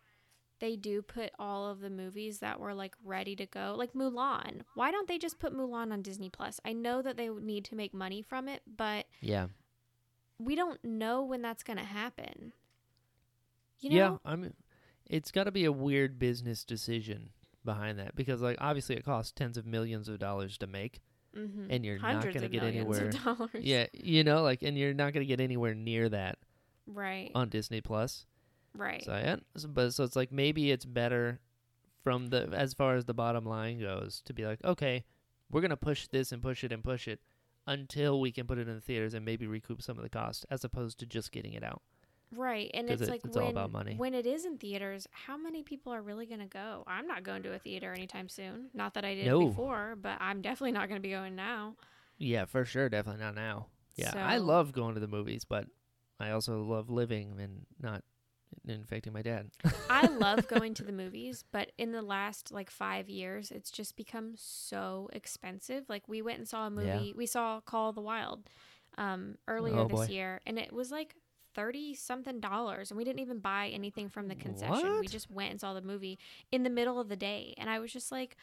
they 0.60 0.74
do 0.76 1.02
put 1.02 1.30
all 1.38 1.68
of 1.68 1.80
the 1.80 1.90
movies 1.90 2.38
that 2.38 2.58
were 2.58 2.72
like 2.74 2.94
ready 3.04 3.36
to 3.36 3.44
go 3.46 3.74
like 3.76 3.92
mulan 3.92 4.62
why 4.74 4.90
don't 4.90 5.06
they 5.08 5.18
just 5.18 5.38
put 5.38 5.52
mulan 5.52 5.92
on 5.92 6.00
disney 6.00 6.30
plus 6.30 6.58
i 6.64 6.72
know 6.72 7.02
that 7.02 7.16
they 7.18 7.28
need 7.28 7.64
to 7.66 7.74
make 7.76 7.92
money 7.92 8.22
from 8.22 8.48
it 8.48 8.62
but 8.76 9.04
Yeah. 9.20 9.48
we 10.38 10.54
don't 10.54 10.82
know 10.84 11.22
when 11.22 11.42
that's 11.42 11.62
going 11.62 11.78
to 11.78 11.84
happen 11.84 12.52
you 13.80 13.90
know 13.90 13.96
Yeah. 13.96 14.16
I 14.24 14.36
mean, 14.36 14.54
it's 15.08 15.30
got 15.30 15.44
to 15.44 15.50
be 15.52 15.64
a 15.64 15.72
weird 15.72 16.18
business 16.18 16.64
decision 16.64 17.30
behind 17.64 17.98
that 17.98 18.14
because, 18.16 18.40
like, 18.42 18.56
obviously, 18.60 18.96
it 18.96 19.04
costs 19.04 19.32
tens 19.32 19.56
of 19.56 19.66
millions 19.66 20.08
of 20.08 20.18
dollars 20.18 20.56
to 20.58 20.66
make, 20.66 21.00
Mhm. 21.36 21.66
and 21.70 21.84
you're 21.84 21.98
not 22.14 22.22
going 22.22 22.40
to 22.40 22.48
get 22.48 22.62
anywhere. 22.76 23.10
Yeah, 23.60 23.86
you 23.92 24.24
know, 24.24 24.42
like, 24.42 24.62
and 24.62 24.76
you're 24.78 24.94
not 24.94 25.12
going 25.12 25.24
to 25.24 25.28
get 25.28 25.40
anywhere 25.40 25.74
near 25.74 26.08
that 26.08 26.38
right 26.86 27.30
on 27.34 27.48
Disney 27.48 27.80
Plus. 27.80 28.26
right 28.74 29.02
So 29.04 29.12
yeah, 29.12 29.36
so, 29.56 29.68
but 29.68 29.92
so 29.92 30.04
it's 30.04 30.16
like 30.16 30.30
maybe 30.32 30.70
it's 30.70 30.84
better 30.84 31.40
from 32.04 32.28
the 32.28 32.48
as 32.52 32.72
far 32.74 32.94
as 32.96 33.04
the 33.06 33.14
bottom 33.14 33.44
line 33.44 33.80
goes 33.80 34.22
to 34.26 34.32
be 34.32 34.46
like, 34.46 34.62
okay, 34.64 35.04
we're 35.50 35.60
gonna 35.60 35.76
push 35.76 36.06
this 36.06 36.32
and 36.32 36.40
push 36.42 36.62
it 36.64 36.72
and 36.72 36.82
push 36.84 37.08
it 37.08 37.20
until 37.66 38.20
we 38.20 38.30
can 38.32 38.46
put 38.46 38.56
it 38.58 38.68
in 38.68 38.74
the 38.74 38.80
theaters 38.80 39.12
and 39.14 39.24
maybe 39.24 39.46
recoup 39.46 39.82
some 39.82 39.98
of 39.98 40.02
the 40.02 40.08
cost, 40.08 40.46
as 40.50 40.64
opposed 40.64 40.98
to 41.00 41.06
just 41.06 41.32
getting 41.32 41.52
it 41.52 41.62
out. 41.62 41.82
Right. 42.34 42.70
And 42.74 42.90
it's 42.90 43.02
it- 43.02 43.08
like 43.10 43.22
it's 43.24 43.36
when, 43.36 43.44
all 43.44 43.50
about 43.50 43.72
money. 43.72 43.94
when 43.96 44.14
it 44.14 44.26
is 44.26 44.44
in 44.44 44.58
theaters, 44.58 45.06
how 45.12 45.36
many 45.36 45.62
people 45.62 45.92
are 45.94 46.02
really 46.02 46.26
going 46.26 46.40
to 46.40 46.46
go? 46.46 46.84
I'm 46.86 47.06
not 47.06 47.22
going 47.22 47.42
to 47.44 47.54
a 47.54 47.58
theater 47.58 47.92
anytime 47.92 48.28
soon. 48.28 48.68
Not 48.74 48.94
that 48.94 49.04
I 49.04 49.14
did 49.14 49.26
No. 49.26 49.46
before, 49.48 49.96
but 50.00 50.18
I'm 50.20 50.42
definitely 50.42 50.72
not 50.72 50.88
going 50.88 51.00
to 51.00 51.06
be 51.06 51.12
going 51.12 51.34
now. 51.36 51.76
Yeah, 52.18 52.44
for 52.44 52.64
sure, 52.64 52.88
definitely 52.88 53.22
not 53.22 53.34
now. 53.34 53.68
Yeah, 53.96 54.12
I 54.16 54.38
love 54.38 54.72
going 54.72 54.94
to 54.94 55.00
the 55.00 55.08
movies, 55.08 55.44
but 55.44 55.66
I 56.20 56.30
also 56.30 56.62
love 56.62 56.88
living 56.90 57.34
and 57.40 57.66
not 57.80 58.04
infecting 58.66 59.12
my 59.12 59.22
dad. 59.22 59.50
I 59.90 60.06
love 60.06 60.46
going 60.48 60.74
to 60.74 60.84
the 60.84 60.92
movies, 60.92 61.44
but 61.52 61.72
in 61.78 61.92
the 61.92 62.02
last 62.02 62.52
like 62.52 62.70
5 62.70 63.08
years, 63.08 63.50
it's 63.50 63.70
just 63.70 63.96
become 63.96 64.34
so 64.36 65.08
expensive. 65.12 65.84
Like 65.88 66.06
we 66.08 66.22
went 66.22 66.38
and 66.38 66.48
saw 66.48 66.66
a 66.66 66.70
movie. 66.70 66.86
Yeah. 67.08 67.12
We 67.16 67.26
saw 67.26 67.60
Call 67.60 67.88
of 67.90 67.94
the 67.94 68.00
Wild 68.02 68.48
um 68.96 69.36
earlier 69.46 69.78
Oh, 69.78 69.86
this 69.88 70.06
boy. 70.08 70.12
year 70.12 70.40
and 70.46 70.58
it 70.58 70.72
was 70.72 70.90
like 70.90 71.14
30 71.58 71.94
something 71.94 72.38
dollars 72.38 72.90
and 72.92 72.96
we 72.98 73.02
didn't 73.04 73.18
even 73.18 73.40
buy 73.40 73.68
anything 73.74 74.08
from 74.08 74.28
the 74.28 74.36
concession. 74.36 75.00
We 75.00 75.08
just 75.08 75.28
went 75.28 75.50
and 75.50 75.60
saw 75.60 75.74
the 75.74 75.82
movie 75.82 76.18
in 76.52 76.62
the 76.62 76.70
middle 76.70 77.00
of 77.00 77.08
the 77.08 77.16
day 77.16 77.52
and 77.58 77.68
I 77.68 77.80
was 77.80 77.92
just 77.92 78.12
like 78.12 78.36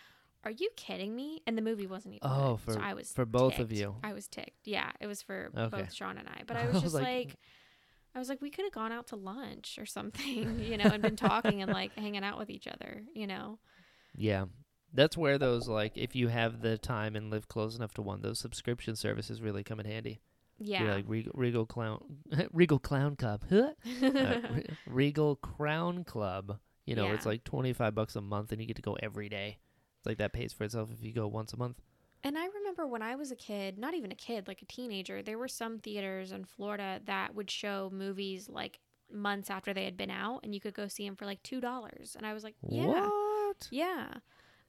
are 0.44 0.52
you 0.52 0.70
kidding 0.76 1.16
me? 1.16 1.42
And 1.48 1.58
the 1.58 1.62
movie 1.64 1.88
wasn't 1.88 2.16
even 2.16 2.30
Oh, 2.30 2.60
good. 2.66 2.74
so 2.76 2.80
for- 2.80 2.86
I 2.86 2.94
was 2.94 3.12
for 3.12 3.26
both 3.26 3.58
of 3.58 3.72
you. 3.72 3.96
I 4.04 4.14
was 4.14 4.28
ticked. 4.28 4.68
Yeah, 4.68 4.92
it 5.00 5.08
was 5.08 5.22
for 5.24 5.50
Okay. 5.58 5.78
both 5.78 5.92
Sean 5.94 6.18
and 6.20 6.28
I. 6.28 6.42
But 6.46 6.58
I 6.58 6.62
I 6.62 6.66
was 6.66 6.74
was 6.76 6.84
just 6.84 6.94
like- 6.96 7.04
like, 7.04 7.36
I 8.14 8.20
was 8.20 8.30
like, 8.30 8.42
we 8.44 8.50
could 8.52 8.64
have 8.66 8.72
gone 8.74 8.92
out 8.92 9.08
to 9.08 9.16
lunch 9.16 9.78
or 9.80 9.86
something, 9.88 10.60
you 10.64 10.78
know, 10.78 10.86
and 10.86 11.02
been 11.02 11.16
talking 11.16 11.62
and 11.64 11.72
like 11.72 11.96
hanging 11.98 12.24
out 12.24 12.38
with 12.38 12.50
each 12.52 12.68
other, 12.68 13.04
you 13.14 13.26
know. 13.28 13.58
Yeah. 14.16 14.46
That's 14.94 15.18
where 15.18 15.38
those 15.40 15.68
like 15.68 15.94
if 15.98 16.16
you 16.16 16.28
have 16.28 16.62
the 16.62 16.78
time 16.78 17.16
and 17.16 17.32
live 17.32 17.48
close 17.48 17.76
enough 17.76 17.94
to 17.96 18.02
one, 18.04 18.22
those 18.22 18.38
subscription 18.40 18.96
services 18.96 19.42
really 19.42 19.64
come 19.64 19.80
in 19.80 19.86
handy. 19.88 20.20
Yeah. 20.58 20.84
You're 20.84 20.94
like 20.94 21.06
Regal, 21.08 21.32
Regal 21.36 21.66
Clown, 21.66 22.04
Regal 22.54 22.80
Clown 22.80 23.16
Club, 23.16 23.44
huh? 23.50 23.72
uh, 24.04 24.42
Regal 24.88 25.36
Crown 25.38 26.04
Club. 26.04 26.60
You 26.86 26.96
know, 26.96 27.12
it's 27.12 27.26
like 27.26 27.44
twenty 27.44 27.74
five 27.74 27.96
bucks 27.96 28.16
a 28.16 28.22
month, 28.22 28.52
and 28.52 28.62
you 28.62 28.68
get 28.68 28.76
to 28.76 28.82
go 28.82 28.96
every 29.02 29.28
day. 29.28 29.58
It's 29.98 30.06
like 30.06 30.20
that 30.20 30.34
pays 30.34 30.54
for 30.54 30.64
itself 30.64 30.90
if 30.94 31.04
you 31.04 31.12
go 31.14 31.28
once 31.28 31.52
a 31.54 31.58
month. 31.58 31.82
And 32.24 32.38
I 32.38 32.46
remember 32.46 32.88
when 32.88 33.02
I 33.02 33.16
was 33.16 33.32
a 33.32 33.36
kid, 33.36 33.78
not 33.78 33.94
even 33.94 34.12
a 34.12 34.16
kid, 34.16 34.48
like 34.48 34.62
a 34.62 34.66
teenager, 34.66 35.22
there 35.22 35.38
were 35.38 35.48
some 35.48 35.78
theaters 35.80 36.32
in 36.32 36.44
Florida 36.46 37.00
that 37.06 37.36
would 37.36 37.52
show 37.52 37.92
movies 37.94 38.50
like 38.50 38.80
months 39.12 39.50
after 39.50 39.74
they 39.74 39.86
had 39.86 39.98
been 39.98 40.10
out, 40.10 40.40
and 40.44 40.54
you 40.54 40.60
could 40.62 40.74
go 40.74 40.88
see 40.88 41.06
them 41.06 41.16
for 41.16 41.26
like 41.26 41.42
two 41.44 41.60
dollars. 41.62 42.16
And 42.18 42.26
I 42.26 42.34
was 42.34 42.44
like, 42.44 42.56
yeah, 42.68 42.86
What? 42.86 43.68
yeah. 43.72 44.08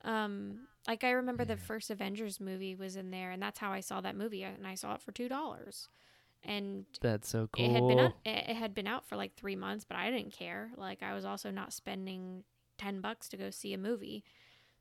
Um, 0.05 0.67
like 0.89 1.05
I 1.05 1.11
remember 1.11 1.45
the 1.45 1.57
first 1.57 1.91
Avengers 1.91 2.41
movie 2.41 2.75
was 2.75 2.97
in 2.97 3.11
there, 3.11 3.31
and 3.31 3.43
that's 3.43 3.59
how 3.59 3.73
I 3.73 3.81
saw 3.81 4.01
that 4.01 4.17
movie, 4.17 4.43
and 4.43 4.67
I 4.67 4.75
saw 4.75 4.95
it 4.95 5.03
for 5.03 5.13
two 5.13 5.29
dollars. 5.29 5.89
And 6.45 6.85
That's 7.01 7.29
so 7.29 7.49
cool. 7.53 7.65
it 7.65 7.73
had 7.73 7.89
been 7.89 7.99
out, 7.99 8.13
it 8.25 8.51
it 8.51 8.57
had 8.57 8.73
been 8.75 8.87
out 8.87 9.05
for 9.09 9.17
like 9.17 9.35
three 9.35 9.57
months, 9.57 9.85
but 9.85 9.97
I 9.97 10.11
didn't 10.11 10.33
care. 10.33 10.71
Like 10.77 11.03
I 11.03 11.13
was 11.15 11.25
also 11.25 11.51
not 11.51 11.73
spending 11.73 12.45
ten 12.79 13.01
bucks 13.01 13.29
to 13.31 13.37
go 13.37 13.51
see 13.51 13.73
a 13.73 13.79
movie, 13.79 14.23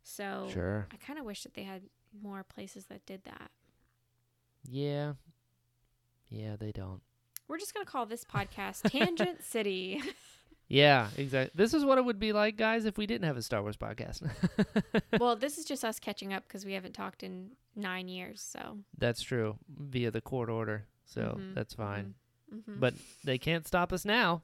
so 0.04 0.48
Sure. 0.54 0.88
I 0.92 0.98
kind 0.98 1.18
of 1.18 1.26
wish 1.26 1.42
that 1.44 1.56
they 1.56 1.64
had 1.64 1.82
more 2.22 2.44
places 2.44 2.86
that 2.88 3.06
did 3.06 3.24
that. 3.24 3.50
Yeah. 4.70 5.14
Yeah, 6.30 6.56
they 6.60 6.72
don't. 6.72 7.02
We're 7.48 7.58
just 7.60 7.74
gonna 7.74 7.86
call 7.86 8.06
this 8.06 8.24
podcast 8.24 8.90
Tangent 8.92 9.44
City. 9.44 10.02
Yeah, 10.68 11.10
exactly. 11.18 11.52
This 11.56 11.74
is 11.76 11.86
what 11.86 11.98
it 12.00 12.06
would 12.06 12.20
be 12.20 12.34
like, 12.34 12.58
guys, 12.58 12.86
if 12.86 12.98
we 12.98 13.06
didn't 13.06 13.26
have 13.28 13.38
a 13.38 13.42
Star 13.44 13.62
Wars 13.62 13.78
podcast. 13.78 14.28
well, 15.20 15.36
this 15.36 15.58
is 15.60 15.66
just 15.66 15.86
us 15.86 16.00
catching 16.00 16.34
up 16.34 16.44
because 16.48 16.66
we 16.66 16.74
haven't 16.74 16.94
talked 16.94 17.22
in 17.24 17.52
nine 17.76 18.08
years. 18.08 18.42
So 18.42 18.80
That's 18.98 19.22
true. 19.22 19.58
Via 19.70 20.10
the 20.12 20.22
court 20.22 20.50
order. 20.50 20.86
So 21.06 21.38
Mhm, 21.40 21.54
that's 21.54 21.74
fine. 21.76 22.16
mhm. 22.52 22.80
But 22.80 22.96
they 23.24 23.38
can't 23.38 23.68
stop 23.68 23.94
us 23.94 24.06
now. 24.06 24.42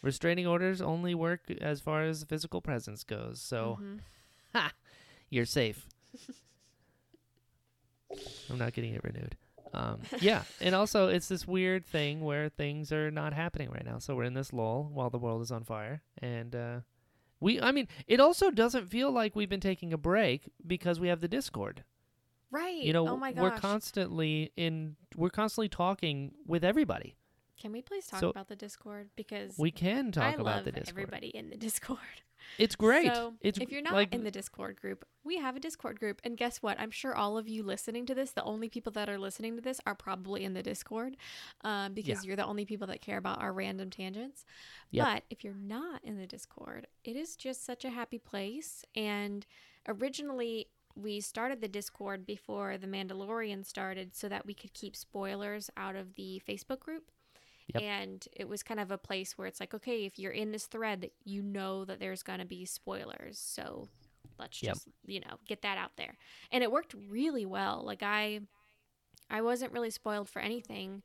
Restraining 0.00 0.46
orders 0.46 0.80
only 0.80 1.12
work 1.16 1.50
as 1.60 1.80
far 1.80 2.04
as 2.04 2.22
physical 2.22 2.60
presence 2.60 3.02
goes. 3.02 3.40
So 3.40 3.78
Mhm. 4.54 4.70
you're 5.28 5.44
safe. 5.44 5.88
I'm 8.48 8.58
not 8.58 8.72
getting 8.74 8.94
it 8.94 9.02
renewed. 9.02 9.36
Um, 9.74 10.00
yeah, 10.20 10.42
and 10.60 10.74
also 10.74 11.08
it's 11.08 11.28
this 11.28 11.46
weird 11.46 11.84
thing 11.86 12.20
where 12.22 12.48
things 12.48 12.90
are 12.92 13.10
not 13.10 13.32
happening 13.32 13.70
right 13.70 13.84
now. 13.84 13.98
So 13.98 14.14
we're 14.14 14.24
in 14.24 14.34
this 14.34 14.52
lull 14.52 14.90
while 14.92 15.10
the 15.10 15.18
world 15.18 15.42
is 15.42 15.50
on 15.50 15.64
fire, 15.64 16.02
and 16.22 16.54
uh, 16.54 16.80
we. 17.40 17.60
I 17.60 17.72
mean, 17.72 17.88
it 18.06 18.20
also 18.20 18.50
doesn't 18.50 18.88
feel 18.88 19.10
like 19.10 19.36
we've 19.36 19.48
been 19.48 19.60
taking 19.60 19.92
a 19.92 19.98
break 19.98 20.50
because 20.66 20.98
we 21.00 21.08
have 21.08 21.20
the 21.20 21.28
Discord. 21.28 21.84
right. 22.50 22.74
You 22.82 22.92
know, 22.92 23.08
oh 23.08 23.16
my 23.16 23.32
we're 23.36 23.50
constantly 23.50 24.52
in. 24.56 24.96
We're 25.16 25.30
constantly 25.30 25.68
talking 25.68 26.32
with 26.46 26.64
everybody. 26.64 27.16
Can 27.60 27.72
we 27.72 27.82
please 27.82 28.06
talk 28.06 28.20
So- 28.20 28.30
about 28.30 28.48
the 28.48 28.54
Discord? 28.56 29.10
Because 29.16 29.58
We 29.58 29.70
can 29.72 30.12
talk 30.12 30.38
about 30.38 30.64
the 30.64 30.70
Discord. 30.72 30.88
everybody 30.90 31.28
in 31.28 31.50
the 31.50 31.56
Discord. 31.56 31.98
It's 32.58 32.76
great. 32.76 33.12
So 33.12 33.34
it's 33.40 33.58
if 33.58 33.70
you're 33.70 33.82
not 33.82 33.92
like 33.92 34.14
in 34.14 34.24
the 34.24 34.30
Discord 34.30 34.80
group, 34.80 35.04
we 35.24 35.38
have 35.38 35.56
a 35.56 35.60
Discord 35.60 35.98
group. 36.00 36.20
And 36.24 36.36
guess 36.36 36.62
what? 36.62 36.80
I'm 36.80 36.90
sure 36.90 37.14
all 37.14 37.36
of 37.36 37.48
you 37.48 37.62
listening 37.62 38.06
to 38.06 38.14
this, 38.14 38.32
the 38.32 38.42
only 38.44 38.68
people 38.68 38.92
that 38.92 39.08
are 39.08 39.18
listening 39.18 39.56
to 39.56 39.62
this 39.62 39.80
are 39.86 39.94
probably 39.94 40.44
in 40.44 40.54
the 40.54 40.62
Discord 40.62 41.16
um, 41.62 41.94
because 41.94 42.24
you're 42.24 42.36
the 42.36 42.46
only 42.46 42.64
people 42.64 42.86
that 42.86 43.00
care 43.00 43.18
about 43.18 43.40
our 43.42 43.52
random 43.52 43.90
tangents. 43.90 44.44
Yep. 44.90 45.06
But 45.06 45.22
if 45.30 45.44
you're 45.44 45.54
not 45.54 46.02
in 46.04 46.18
the 46.18 46.26
Discord, 46.26 46.86
it 47.04 47.16
is 47.16 47.36
just 47.36 47.64
such 47.64 47.84
a 47.84 47.90
happy 47.90 48.18
place. 48.18 48.84
And 48.94 49.46
originally, 49.86 50.68
we 50.94 51.20
started 51.20 51.60
the 51.60 51.68
Discord 51.68 52.26
before 52.26 52.76
The 52.76 52.86
Mandalorian 52.86 53.64
started 53.64 54.16
so 54.16 54.28
that 54.28 54.46
we 54.46 54.54
could 54.54 54.74
keep 54.74 54.96
spoilers 54.96 55.70
out 55.76 55.94
of 55.94 56.14
the 56.14 56.42
Facebook 56.48 56.80
group. 56.80 57.10
Yep. 57.74 57.82
And 57.82 58.26
it 58.32 58.48
was 58.48 58.62
kind 58.62 58.80
of 58.80 58.90
a 58.90 58.98
place 58.98 59.36
where 59.36 59.46
it's 59.46 59.60
like, 59.60 59.74
okay, 59.74 60.04
if 60.06 60.18
you're 60.18 60.32
in 60.32 60.52
this 60.52 60.66
thread, 60.66 61.02
that 61.02 61.12
you 61.24 61.42
know 61.42 61.84
that 61.84 62.00
there's 62.00 62.22
going 62.22 62.40
to 62.40 62.46
be 62.46 62.64
spoilers. 62.64 63.38
So 63.38 63.88
let's 64.38 64.62
Yep. 64.62 64.78
just, 64.78 64.88
you 65.06 65.20
know, 65.20 65.38
get 65.46 65.62
that 65.62 65.78
out 65.78 65.92
there. 65.96 66.16
And 66.50 66.62
it 66.62 66.72
worked 66.72 66.94
really 67.08 67.46
well. 67.46 67.82
Like 67.84 68.02
I 68.02 68.40
I 69.30 69.42
wasn't 69.42 69.72
really 69.72 69.90
spoiled 69.90 70.28
for 70.28 70.40
anything, 70.40 71.02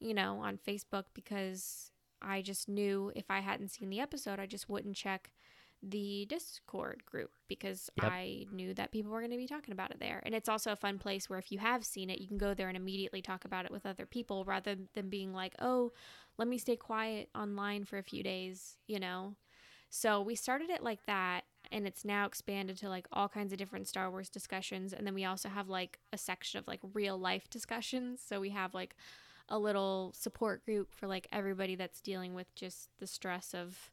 you 0.00 0.14
know, 0.14 0.38
on 0.40 0.58
Facebook 0.58 1.04
because 1.14 1.90
I 2.22 2.42
just 2.42 2.68
knew 2.68 3.12
if 3.16 3.30
I 3.30 3.40
hadn't 3.40 3.68
seen 3.70 3.90
the 3.90 4.00
episode, 4.00 4.38
I 4.38 4.46
just 4.46 4.68
wouldn't 4.68 4.96
check 4.96 5.32
the 5.82 6.26
Discord 6.28 7.04
group 7.04 7.30
because 7.48 7.90
Yep. 7.96 8.12
I 8.12 8.46
knew 8.52 8.74
that 8.74 8.92
people 8.92 9.10
were 9.10 9.20
going 9.20 9.30
to 9.30 9.36
be 9.36 9.46
talking 9.46 9.72
about 9.72 9.90
it 9.90 10.00
there. 10.00 10.22
And 10.24 10.34
it's 10.34 10.48
also 10.48 10.72
a 10.72 10.76
fun 10.76 10.98
place 10.98 11.28
where 11.28 11.38
if 11.38 11.52
you 11.52 11.58
have 11.58 11.84
seen 11.84 12.10
it, 12.10 12.20
you 12.20 12.26
can 12.26 12.38
go 12.38 12.54
there 12.54 12.68
and 12.68 12.76
immediately 12.76 13.22
talk 13.22 13.44
about 13.44 13.64
it 13.64 13.70
with 13.70 13.86
other 13.86 14.06
people 14.06 14.44
rather 14.44 14.76
than 14.94 15.08
being 15.08 15.32
like, 15.32 15.54
oh, 15.60 15.92
let 16.38 16.48
me 16.48 16.58
stay 16.58 16.76
quiet 16.76 17.28
online 17.34 17.84
for 17.84 17.98
a 17.98 18.02
few 18.02 18.22
days, 18.22 18.76
you 18.86 18.98
know? 18.98 19.34
So 19.90 20.20
we 20.20 20.34
started 20.34 20.70
it 20.70 20.82
like 20.82 21.04
that. 21.06 21.42
And 21.72 21.86
it's 21.86 22.04
now 22.04 22.26
expanded 22.26 22.76
to 22.78 22.88
like 22.88 23.08
all 23.12 23.28
kinds 23.28 23.52
of 23.52 23.58
different 23.58 23.88
Star 23.88 24.10
Wars 24.10 24.28
discussions. 24.28 24.92
And 24.92 25.06
then 25.06 25.14
we 25.14 25.24
also 25.24 25.48
have 25.48 25.68
like 25.68 25.98
a 26.12 26.18
section 26.18 26.58
of 26.58 26.68
like 26.68 26.80
real 26.94 27.18
life 27.18 27.50
discussions. 27.50 28.20
So 28.24 28.40
we 28.40 28.50
have 28.50 28.72
like 28.72 28.94
a 29.48 29.58
little 29.58 30.12
support 30.16 30.64
group 30.64 30.94
for 30.94 31.06
like 31.06 31.28
everybody 31.32 31.74
that's 31.74 32.00
dealing 32.00 32.34
with 32.34 32.54
just 32.54 32.90
the 32.98 33.06
stress 33.06 33.54
of 33.54 33.90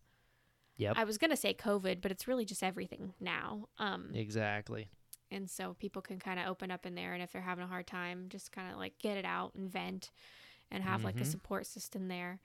Yep. 0.78 0.94
I 0.98 1.04
was 1.04 1.18
gonna 1.18 1.38
say 1.38 1.54
COVID, 1.54 2.02
but 2.02 2.12
it's 2.12 2.28
really 2.28 2.46
just 2.46 2.64
everything 2.64 3.14
now. 3.20 3.68
Um, 3.78 4.10
exactly. 4.14 4.90
and 5.32 5.50
so 5.50 5.76
people 5.80 6.02
can 6.02 6.20
kind 6.20 6.40
of 6.40 6.48
open 6.48 6.70
up 6.72 6.86
in 6.86 6.94
there, 6.96 7.14
and 7.14 7.22
if 7.24 7.32
they're 7.32 7.42
having 7.42 7.64
a 7.64 7.68
hard 7.68 7.88
time, 7.88 8.26
just 8.30 8.52
kind 8.52 8.72
of 8.72 8.78
like 8.78 8.98
get 9.00 9.18
it 9.18 9.26
out 9.26 9.54
and 9.56 9.70
vent, 9.72 10.12
and 10.72 10.84
have 10.84 11.04
like 11.04 11.18
a 11.20 11.24
Mhm. 11.24 11.28
support 11.32 11.66
system 11.66 12.08
there. 12.08 12.40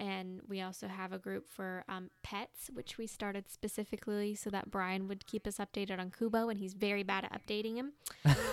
And 0.00 0.40
we 0.46 0.60
also 0.60 0.86
have 0.86 1.12
a 1.12 1.18
group 1.18 1.48
for 1.48 1.84
um, 1.88 2.10
pets, 2.22 2.70
which 2.72 2.98
we 2.98 3.08
started 3.08 3.48
specifically 3.50 4.36
so 4.36 4.48
that 4.50 4.70
Brian 4.70 5.08
would 5.08 5.26
keep 5.26 5.44
us 5.44 5.58
updated 5.58 5.98
on 5.98 6.12
Kubo, 6.12 6.48
and 6.48 6.58
he's 6.60 6.74
very 6.74 7.02
bad 7.02 7.24
at 7.24 7.32
updating 7.32 7.74
him. 7.74 7.92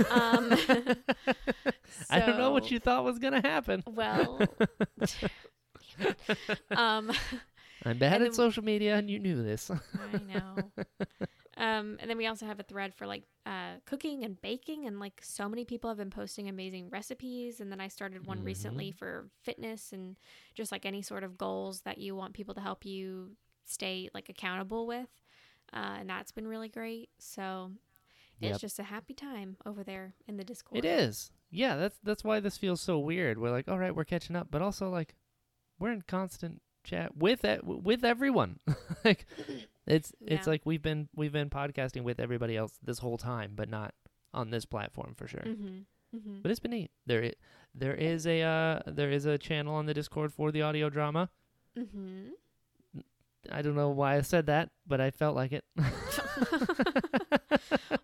Um, 0.09 0.49
I 2.09 2.19
don't 2.19 2.39
know 2.39 2.49
what 2.51 2.71
you 2.71 2.79
thought 2.79 3.03
was 3.03 3.19
gonna 3.19 3.41
happen. 3.41 3.83
Well, 3.85 4.39
um, 6.75 7.11
I'm 7.85 7.97
bad 7.97 8.21
at 8.21 8.33
social 8.33 8.63
media, 8.63 8.95
and 8.95 9.09
you 9.09 9.19
knew 9.19 9.43
this. 9.43 9.69
I 9.71 10.17
know. 10.33 10.71
Um, 11.57 11.95
and 12.01 12.09
then 12.09 12.17
we 12.17 12.27
also 12.27 12.45
have 12.45 12.59
a 12.59 12.63
thread 12.63 12.93
for 12.93 13.07
like 13.07 13.23
uh, 13.45 13.75
cooking 13.85 14.25
and 14.25 14.39
baking, 14.41 14.87
and 14.87 14.99
like 14.99 15.21
so 15.23 15.47
many 15.47 15.63
people 15.63 15.89
have 15.89 15.97
been 15.97 16.09
posting 16.09 16.49
amazing 16.49 16.89
recipes. 16.89 17.61
And 17.61 17.71
then 17.71 17.79
I 17.79 17.87
started 17.87 18.27
one 18.27 18.43
recently 18.43 18.91
for 18.91 19.29
fitness 19.41 19.93
and 19.93 20.17
just 20.53 20.71
like 20.73 20.85
any 20.85 21.01
sort 21.01 21.23
of 21.23 21.37
goals 21.37 21.79
that 21.83 21.97
you 21.97 22.13
want 22.13 22.33
people 22.33 22.53
to 22.55 22.59
help 22.61 22.85
you 22.85 23.37
stay 23.63 24.09
like 24.13 24.27
accountable 24.27 24.85
with. 24.85 25.07
Uh, 25.73 25.95
and 25.99 26.09
that's 26.09 26.33
been 26.33 26.45
really 26.47 26.67
great. 26.67 27.09
So 27.19 27.71
Yep. 28.41 28.51
it's 28.51 28.59
just 28.59 28.79
a 28.79 28.83
happy 28.83 29.13
time 29.13 29.55
over 29.65 29.81
there 29.81 30.13
in 30.27 30.35
the 30.35 30.43
Discord. 30.43 30.83
It 30.83 30.87
is. 30.87 31.31
Yeah, 31.51 31.77
that's 31.77 31.97
that's 32.03 32.25
why 32.25 32.41
this 32.41 32.57
feels 32.57 32.81
so 32.81 32.99
weird. 32.99 33.37
We're 33.37 33.51
like, 33.51 33.69
all 33.69 33.79
right, 33.79 33.95
we're 33.95 34.03
catching 34.03 34.35
up, 34.35 34.47
but 34.51 34.61
also 34.61 34.89
like, 34.89 35.15
we're 35.79 35.93
in 35.93 36.01
constant 36.01 36.61
chat 36.85 37.17
with 37.17 37.43
it 37.43 37.63
with 37.65 38.05
everyone. 38.05 38.59
like, 39.05 39.25
it's 39.85 40.13
it's 40.21 40.47
Yeah. 40.47 40.51
like 40.51 40.61
we've 40.65 40.81
been 40.81 41.09
we've 41.15 41.33
been 41.33 41.49
podcasting 41.49 42.03
with 42.03 42.19
everybody 42.19 42.55
else 42.55 42.79
this 42.81 42.99
whole 42.99 43.17
time, 43.17 43.51
but 43.55 43.69
not 43.69 43.93
on 44.33 44.49
this 44.51 44.65
platform 44.65 45.13
for 45.17 45.27
sure. 45.27 45.41
Mm-hmm. 45.41 46.17
Mm-hmm. 46.17 46.41
But 46.41 46.51
it's 46.51 46.59
been 46.61 46.71
neat. 46.71 46.91
There 47.05 47.23
i- 47.23 47.33
there 47.73 47.93
is 47.95 48.25
a 48.25 48.41
uh, 48.41 48.79
there 48.87 49.11
is 49.11 49.25
a 49.25 49.37
channel 49.37 49.75
on 49.75 49.85
the 49.85 49.93
Discord 49.93 50.31
for 50.33 50.51
the 50.51 50.61
audio 50.61 50.89
drama. 50.89 51.29
Mm-hmm. 51.77 52.29
I 53.51 53.61
don't 53.61 53.75
know 53.75 53.89
why 53.89 54.15
I 54.17 54.21
said 54.21 54.45
that, 54.47 54.69
but 54.87 54.99
I 55.01 55.11
felt 55.11 55.35
like 55.35 55.51
it. 55.51 55.63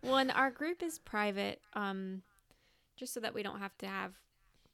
well, 0.04 0.18
and 0.18 0.32
our 0.32 0.52
group 0.52 0.84
is 0.84 1.00
private, 1.00 1.62
um, 1.74 2.22
just 2.96 3.14
so 3.14 3.20
that 3.22 3.34
we 3.34 3.42
don't 3.44 3.60
have 3.60 3.76
to 3.80 3.88
have 3.88 4.14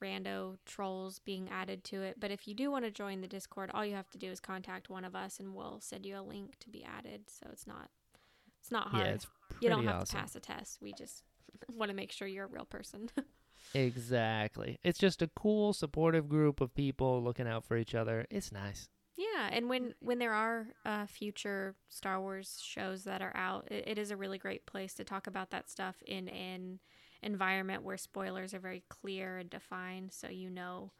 rando 0.01 0.57
trolls 0.65 1.19
being 1.19 1.49
added 1.49 1.83
to 1.85 2.01
it. 2.01 2.19
But 2.19 2.31
if 2.31 2.47
you 2.47 2.53
do 2.53 2.71
want 2.71 2.85
to 2.85 2.91
join 2.91 3.21
the 3.21 3.27
Discord, 3.27 3.71
all 3.73 3.85
you 3.85 3.95
have 3.95 4.09
to 4.11 4.17
do 4.17 4.29
is 4.31 4.39
contact 4.39 4.89
one 4.89 5.05
of 5.05 5.15
us, 5.15 5.39
and 5.39 5.55
we'll 5.55 5.79
send 5.81 6.05
you 6.05 6.19
a 6.19 6.21
link 6.21 6.57
to 6.59 6.69
be 6.69 6.83
added. 6.83 7.23
So 7.27 7.47
it's 7.51 7.67
not, 7.67 7.89
it's 8.61 8.71
not 8.71 8.89
hard. 8.89 9.05
yeah, 9.05 9.13
it's 9.13 9.27
you 9.61 9.69
don't 9.69 9.85
have 9.85 10.01
awesome. 10.01 10.17
to 10.17 10.23
pass 10.23 10.35
a 10.35 10.39
test. 10.39 10.79
We 10.81 10.93
just 10.93 11.23
want 11.69 11.89
to 11.89 11.95
make 11.95 12.11
sure 12.11 12.27
you're 12.27 12.45
a 12.45 12.49
real 12.49 12.65
person. 12.65 13.09
Exactly. 13.73 14.79
It's 14.83 14.99
just 14.99 15.21
a 15.21 15.27
cool, 15.27 15.73
supportive 15.73 16.29
group 16.29 16.61
of 16.61 16.73
people 16.73 17.21
looking 17.21 17.47
out 17.47 17.65
for 17.65 17.77
each 17.77 17.95
other. 17.95 18.25
It's 18.29 18.51
nice. 18.51 18.89
Yeah, 19.15 19.49
and 19.51 19.67
when 19.67 19.95
when 19.99 20.19
there 20.19 20.33
are 20.33 20.67
uh, 20.85 21.07
future 21.07 21.75
Star 21.89 22.21
Wars 22.21 22.61
shows 22.63 23.03
that 23.05 23.21
are 23.21 23.35
out, 23.35 23.67
it, 23.71 23.87
it 23.87 23.97
is 23.97 24.11
a 24.11 24.17
really 24.17 24.37
great 24.37 24.67
place 24.67 24.93
to 24.93 25.03
talk 25.03 25.25
about 25.25 25.49
that 25.49 25.69
stuff 25.69 25.95
in 26.05 26.29
an 26.29 26.79
environment 27.21 27.83
where 27.83 27.97
spoilers 27.97 28.53
are 28.53 28.59
very 28.59 28.83
clear 28.89 29.37
and 29.37 29.49
defined, 29.49 30.13
so 30.13 30.27
you 30.29 30.49
know, 30.49 30.91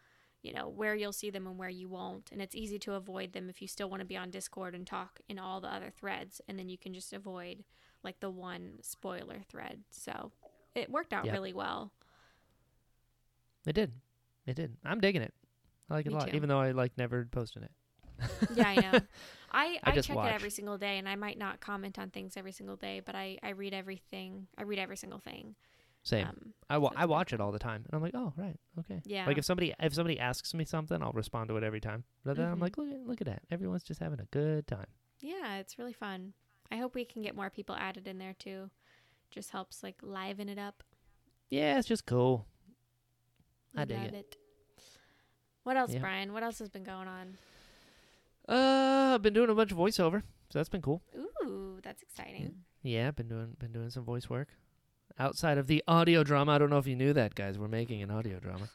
you 0.42 0.54
know 0.54 0.68
where 0.70 0.96
you'll 0.96 1.14
see 1.14 1.30
them 1.30 1.48
and 1.48 1.58
where 1.58 1.70
you 1.70 1.88
won't, 1.90 2.32
and 2.32 2.42
it's 2.42 2.56
easy 2.56 2.80
to 2.80 2.94
avoid 2.94 3.34
them 3.34 3.50
if 3.50 3.62
you 3.62 3.68
still 3.68 3.90
want 3.90 4.02
to 4.02 4.06
be 4.06 4.18
on 4.18 4.30
Discord 4.32 4.76
and 4.76 4.86
talk 4.88 5.20
in 5.30 5.40
all 5.40 5.62
the 5.62 5.74
other 5.74 5.92
threads, 5.92 6.42
and 6.48 6.58
then 6.60 6.70
you 6.70 6.78
can 6.78 6.94
just 6.94 7.14
avoid 7.14 7.64
like 8.04 8.20
the 8.20 8.30
one 8.30 8.74
spoiler 8.82 9.42
thread. 9.50 9.84
So 9.92 10.32
it 10.76 10.90
worked 10.90 11.14
out 11.14 11.28
Yep. 11.28 11.32
really 11.32 11.54
well. 11.54 11.92
It 13.66 13.74
did. 13.74 13.94
It 14.46 14.56
did. 14.56 14.78
I'm 14.86 15.00
digging 15.00 15.22
it. 15.22 15.34
I 15.90 15.96
like 15.96 16.06
it 16.06 16.10
Me 16.10 16.14
a 16.14 16.16
lot, 16.18 16.32
too. 16.32 16.34
even 16.34 16.50
though 16.50 16.60
I 16.60 16.72
like 16.72 16.98
never 16.98 17.26
posted 17.26 17.64
it. 17.64 17.72
Yeah, 18.50 18.68
I 18.68 18.78
know. 18.78 19.02
I, 19.52 19.80
I 19.84 19.98
I, 19.98 19.98
check 19.98 20.18
watch. 20.18 20.26
it 20.26 20.32
every 20.32 20.50
single 20.50 20.78
day, 20.78 20.98
and 20.98 21.08
I 21.08 21.16
might 21.16 21.38
not 21.38 21.60
comment 21.60 22.00
on 22.00 22.10
things 22.10 22.38
every 22.38 22.52
single 22.52 22.76
day, 22.76 23.02
but 23.06 23.16
I, 23.16 23.38
I 23.44 23.50
read 23.50 23.74
everything. 23.74 24.48
I 24.58 24.64
read 24.64 24.80
every 24.80 24.98
single 24.98 25.20
thing. 25.20 25.56
Same. 26.08 26.26
Um, 26.28 26.54
I, 26.70 26.78
wa- 26.78 26.94
I 26.96 27.06
watch 27.06 27.34
it 27.34 27.42
all 27.42 27.52
the 27.52 27.60
time, 27.60 27.84
and 27.86 27.94
I'm 27.94 28.02
like, 28.02 28.14
oh 28.16 28.32
right, 28.38 28.56
okay. 28.80 29.02
yeah. 29.06 29.26
Like 29.28 29.38
if 29.38 29.44
somebody 29.46 29.74
if 29.80 29.94
somebody 29.94 30.18
asks 30.20 30.54
me 30.54 30.64
something, 30.64 31.02
I'll 31.04 31.12
respond 31.12 31.50
to 31.50 31.58
it 31.58 31.64
every 31.64 31.82
time. 31.82 32.06
But 32.24 32.38
then 32.38 32.48
I'm 32.50 32.58
Mhm. 32.60 32.62
like, 32.62 32.78
look 32.78 32.90
at 32.90 33.06
look 33.06 33.22
at 33.22 33.28
that. 33.28 33.42
Everyone's 33.52 33.84
just 33.84 34.00
having 34.00 34.20
a 34.22 34.26
good 34.32 34.68
time. 34.68 34.88
yeah, 35.20 35.58
it's 35.58 35.78
really 35.78 35.92
fun. 35.94 36.34
I 36.72 36.78
hope 36.78 36.96
we 36.96 37.04
can 37.06 37.22
get 37.24 37.36
more 37.36 37.50
people 37.50 37.76
added 37.76 38.08
in 38.08 38.18
there 38.20 38.36
too. 38.40 38.70
Just 39.32 39.52
helps 39.52 39.84
like 39.84 39.96
liven 40.02 40.48
it 40.48 40.58
up. 40.58 40.82
Yeah, 41.50 41.78
it's 41.78 41.88
just 41.88 42.06
cool. 42.06 42.46
I 43.76 43.84
dig 43.86 43.98
Love 43.98 44.14
it. 44.14 44.36
What 45.64 45.76
else, 45.78 45.94
Yeah. 45.94 46.00
Brian? 46.00 46.32
What 46.32 46.44
else 46.44 46.60
has 46.60 46.70
been 46.70 46.84
going 46.86 47.08
on? 47.10 47.38
Uh, 48.48 49.14
I've 49.16 49.22
been 49.22 49.34
doing 49.34 49.50
a 49.50 49.56
bunch 49.56 49.72
of 49.74 49.78
voiceover, 49.78 50.22
so 50.50 50.60
that's 50.60 50.70
been 50.70 50.82
cool. 50.82 51.02
Ooh, 51.44 51.80
that's 51.84 52.02
exciting. 52.02 52.64
Yeah, 52.82 53.12
been 53.12 53.28
doing 53.28 53.56
been 53.60 53.74
doing 53.74 53.90
some 53.90 54.06
voice 54.06 54.30
work 54.30 54.48
outside 55.20 55.58
of 55.58 55.68
the 55.68 55.84
audio 55.88 56.24
drama. 56.24 56.54
I 56.54 56.58
don't 56.58 56.70
know 56.70 56.78
if 56.78 56.88
you 56.88 56.96
knew 56.96 57.14
that, 57.14 57.36
guys. 57.36 57.58
We're 57.58 57.68
making 57.68 58.02
an 58.02 58.12
audio 58.12 58.40
drama. 58.40 58.70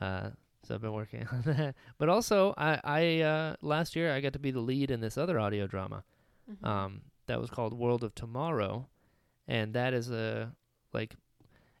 Uh, 0.00 0.30
so 0.64 0.74
I've 0.74 0.80
been 0.82 0.92
working 0.92 1.26
on 1.32 1.42
that. 1.42 1.74
But 1.98 2.08
also, 2.08 2.54
I 2.56 2.80
I 2.84 3.20
uh, 3.20 3.56
last 3.62 3.96
year 3.96 4.12
I 4.12 4.20
got 4.20 4.32
to 4.34 4.38
be 4.38 4.50
the 4.50 4.60
lead 4.60 4.90
in 4.90 5.00
this 5.00 5.16
other 5.18 5.38
audio 5.38 5.66
drama. 5.66 6.04
Mhm. 6.50 6.66
Um, 6.66 7.00
that 7.26 7.40
was 7.40 7.50
called 7.50 7.72
World 7.74 8.02
of 8.02 8.14
Tomorrow, 8.14 8.88
and 9.46 9.74
that 9.74 9.94
is 9.94 10.10
a 10.10 10.52
like. 10.92 11.16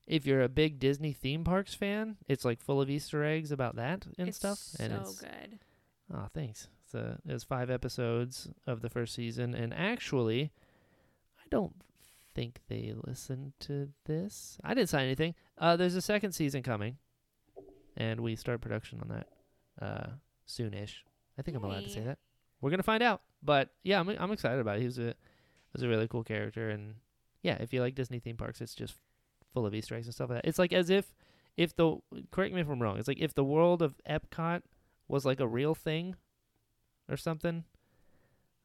If 0.06 0.26
you're 0.26 0.42
a 0.42 0.48
big 0.48 0.80
Disney 0.80 1.12
theme 1.12 1.44
parks 1.44 1.72
fan, 1.72 2.16
it's 2.26 2.44
like 2.44 2.60
full 2.60 2.80
of 2.80 2.90
Easter 2.90 3.22
eggs 3.22 3.52
about 3.52 3.76
that 3.76 4.06
and 4.18 4.26
it's 4.26 4.38
stuff. 4.38 4.58
So 4.58 4.82
and 4.84 4.92
it's 4.92 5.20
good. 5.20 5.60
Oh, 6.12 6.26
thanks. 6.34 6.66
It's, 6.84 6.96
uh, 6.96 7.18
it 7.24 7.32
was 7.32 7.44
five 7.44 7.70
episodes 7.70 8.48
of 8.66 8.80
the 8.80 8.90
first 8.90 9.14
season, 9.14 9.54
and 9.54 9.72
actually, 9.72 10.50
I 11.38 11.42
don't 11.48 11.74
think 12.34 12.60
they 12.68 12.94
listened 13.06 13.52
to 13.60 13.88
this. 14.06 14.58
I 14.64 14.74
didn't 14.74 14.88
sign 14.88 15.04
anything. 15.04 15.34
Uh, 15.58 15.76
there's 15.76 15.94
a 15.94 16.02
second 16.02 16.32
season 16.32 16.62
coming, 16.62 16.96
and 17.96 18.20
we 18.20 18.36
start 18.36 18.60
production 18.60 19.00
on 19.00 19.08
that 19.08 19.28
uh, 19.84 20.10
soonish. 20.46 20.96
I 21.38 21.42
think 21.42 21.56
I'm 21.56 21.64
allowed 21.64 21.84
to 21.84 21.90
say 21.90 22.00
that. 22.00 22.18
We're 22.60 22.70
gonna 22.70 22.82
find 22.82 23.02
out, 23.02 23.22
but 23.42 23.70
yeah, 23.82 24.00
I'm 24.00 24.08
I'm 24.08 24.32
excited 24.32 24.60
about 24.60 24.76
it. 24.76 24.80
He 24.80 24.86
was 24.86 24.98
a 24.98 25.14
was 25.72 25.82
a 25.82 25.88
really 25.88 26.08
cool 26.08 26.24
character, 26.24 26.70
and 26.70 26.94
yeah, 27.42 27.56
if 27.60 27.72
you 27.72 27.80
like 27.80 27.94
Disney 27.94 28.18
theme 28.18 28.36
parks, 28.36 28.60
it's 28.60 28.74
just 28.74 28.94
full 29.52 29.66
of 29.66 29.74
Easter 29.74 29.94
eggs 29.94 30.06
and 30.06 30.14
stuff 30.14 30.30
like 30.30 30.42
that. 30.42 30.48
It's 30.48 30.58
like 30.58 30.72
as 30.72 30.90
if 30.90 31.14
if 31.56 31.74
the 31.76 31.96
correct 32.30 32.54
me 32.54 32.60
if 32.60 32.68
I'm 32.68 32.80
wrong. 32.82 32.98
It's 32.98 33.08
like 33.08 33.20
if 33.20 33.34
the 33.34 33.44
world 33.44 33.82
of 33.82 33.94
Epcot 34.08 34.62
was 35.08 35.24
like 35.24 35.40
a 35.40 35.48
real 35.48 35.74
thing 35.74 36.16
or 37.08 37.16
something. 37.16 37.64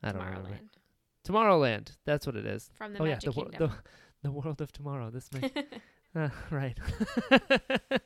I 0.04 0.12
don't 0.12 0.22
remember. 0.42 0.50
Tomorrowland. 1.26 1.92
That's 2.06 2.26
what 2.26 2.36
it 2.36 2.46
is. 2.46 2.70
from 2.74 2.94
the 2.94 3.02
oh 3.02 3.06
yeah, 3.06 3.14
Magic 3.16 3.34
the, 3.34 3.40
wor- 3.40 3.50
Kingdom. 3.50 3.72
the 3.72 3.76
the 4.24 4.32
world 4.32 4.62
of 4.62 4.72
tomorrow. 4.72 5.10
This 5.10 5.30
uh, 6.16 6.30
right. 6.52 6.78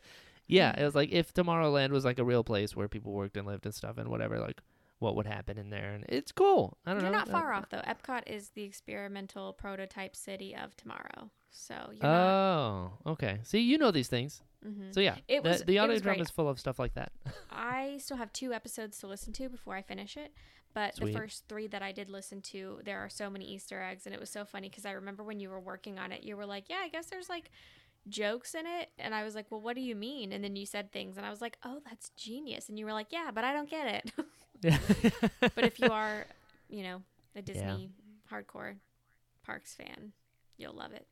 yeah, 0.48 0.80
it 0.80 0.84
was 0.84 0.96
like 0.96 1.12
if 1.12 1.34
Tomorrowland 1.34 1.90
was 1.92 2.06
like 2.06 2.20
a 2.20 2.24
real 2.24 2.44
place 2.44 2.76
where 2.76 2.88
people 2.88 3.12
worked 3.14 3.38
and 3.38 3.46
lived 3.46 3.66
and 3.66 3.76
stuff 3.76 3.98
and 3.98 4.10
whatever, 4.10 4.40
like 4.40 4.62
what 5.00 5.16
would 5.16 5.28
happen 5.28 5.58
in 5.58 5.70
there, 5.70 5.94
and 5.94 6.06
it's 6.10 6.32
cool. 6.32 6.78
I 6.86 6.92
don't 6.94 7.02
You're 7.04 7.12
know. 7.12 7.20
not 7.20 7.30
uh, 7.30 7.32
far 7.32 7.54
off 7.54 7.70
though. 7.70 7.82
Epcot 7.88 8.24
is 8.28 8.50
the 8.50 8.64
experimental 8.64 9.54
prototype 9.54 10.16
city 10.16 10.56
of 10.56 10.76
tomorrow. 10.76 11.30
So 11.52 11.74
you're 11.92 12.04
not. 12.04 12.92
Oh, 13.06 13.12
okay. 13.12 13.40
See, 13.44 13.60
you 13.60 13.78
know 13.78 13.92
these 13.92 14.08
things. 14.08 14.42
mhm. 14.66 14.94
So 14.94 15.00
yeah, 15.00 15.16
It 15.28 15.44
the, 15.44 15.50
was- 15.50 15.64
the 15.64 15.78
it 15.78 15.80
audio 15.80 16.00
drum 16.00 16.20
is 16.20 16.30
full 16.30 16.50
of 16.50 16.60
stuff 16.60 16.80
like 16.80 16.94
that. 16.96 17.12
I 17.50 17.98
still 18.02 18.18
have 18.18 18.32
two 18.34 18.54
episodes 18.54 19.00
to 19.00 19.08
listen 19.08 19.34
to 19.34 19.50
before 19.50 19.76
I 19.76 19.82
finish 19.82 20.18
it. 20.18 20.34
But 20.74 20.96
Sweet. 20.96 21.14
the 21.14 21.20
first 21.20 21.44
three 21.50 21.68
that 21.68 21.82
I 21.82 21.92
did 21.92 22.10
listen 22.10 22.42
to, 22.42 22.80
there 22.86 23.00
are 23.00 23.10
so 23.10 23.30
many 23.30 23.46
Easter 23.46 23.82
eggs, 23.82 24.06
and 24.06 24.14
it 24.14 24.20
was 24.20 24.30
so 24.30 24.46
funny 24.46 24.70
because 24.70 24.86
I 24.86 24.92
remember 24.92 25.24
when 25.24 25.40
you 25.40 25.50
were 25.50 25.60
working 25.60 25.98
on 25.98 26.12
it, 26.12 26.24
you 26.24 26.38
were 26.38 26.46
like, 26.46 26.66
"Yeah, 26.70 26.82
I 26.84 26.90
guess 26.90 27.08
there's 27.08 27.30
like 27.30 27.50
jokes 28.08 28.54
in 28.54 28.66
it," 28.66 28.90
and 29.00 29.16
I 29.16 29.24
was 29.24 29.34
like, 29.34 29.48
"Well, 29.50 29.62
what 29.62 29.76
do 29.76 29.82
you 29.82 29.96
mean?" 29.96 30.32
And 30.32 30.44
then 30.44 30.56
you 30.56 30.66
said 30.66 30.92
things, 30.92 31.18
and 31.18 31.26
I 31.26 31.32
was 31.32 31.42
like, 31.42 31.58
"Oh, 31.64 31.82
that's 31.88 32.12
genius," 32.12 32.70
and 32.70 32.78
you 32.78 32.86
were 32.86 32.94
like, 32.94 33.08
"Yeah, 33.12 33.32
but 33.34 33.44
I 33.44 33.54
don't 33.54 33.70
get 33.70 34.04
it." 34.06 34.12
but 35.56 35.64
if 35.64 35.80
you 35.80 35.90
are, 35.92 36.28
you 36.70 36.84
know, 36.84 37.02
a 37.36 37.42
Disney 37.42 37.92
hardcore 38.32 38.76
parks 39.44 39.74
fan, 39.74 40.14
you'll 40.58 40.76
love 40.76 40.94
it. 40.94 41.08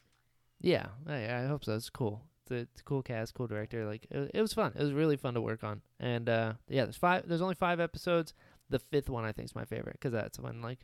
Yeah, 0.62 0.88
I, 1.08 1.34
I 1.34 1.45
hope 1.45 1.66
so. 1.66 1.76
It's 1.76 1.89
cool. 1.89 2.24
It's 2.49 2.82
a, 2.82 2.84
cool 2.84 3.01
cast, 3.01 3.34
cool 3.34 3.47
director. 3.47 3.86
Like 3.86 4.08
it, 4.10 4.32
it 4.34 4.41
was 4.41 4.53
fun. 4.53 4.74
It 4.76 4.82
was 4.82 4.93
really 4.93 5.18
fun 5.18 5.34
to 5.34 5.41
work 5.41 5.64
on. 5.64 5.82
And 5.99 6.30
uh, 6.30 6.53
yeah, 6.70 6.84
there's 6.84 6.95
five. 6.95 7.28
There's 7.28 7.41
only 7.41 7.55
five 7.55 7.80
episodes. 7.80 8.34
The 8.70 8.80
fifth 8.80 9.09
one 9.09 9.24
I 9.26 9.32
think 9.32 9.45
is 9.45 9.55
my 9.55 9.65
favorite 9.65 9.93
because 9.93 10.11
that's 10.11 10.39
when 10.39 10.61
like 10.61 10.80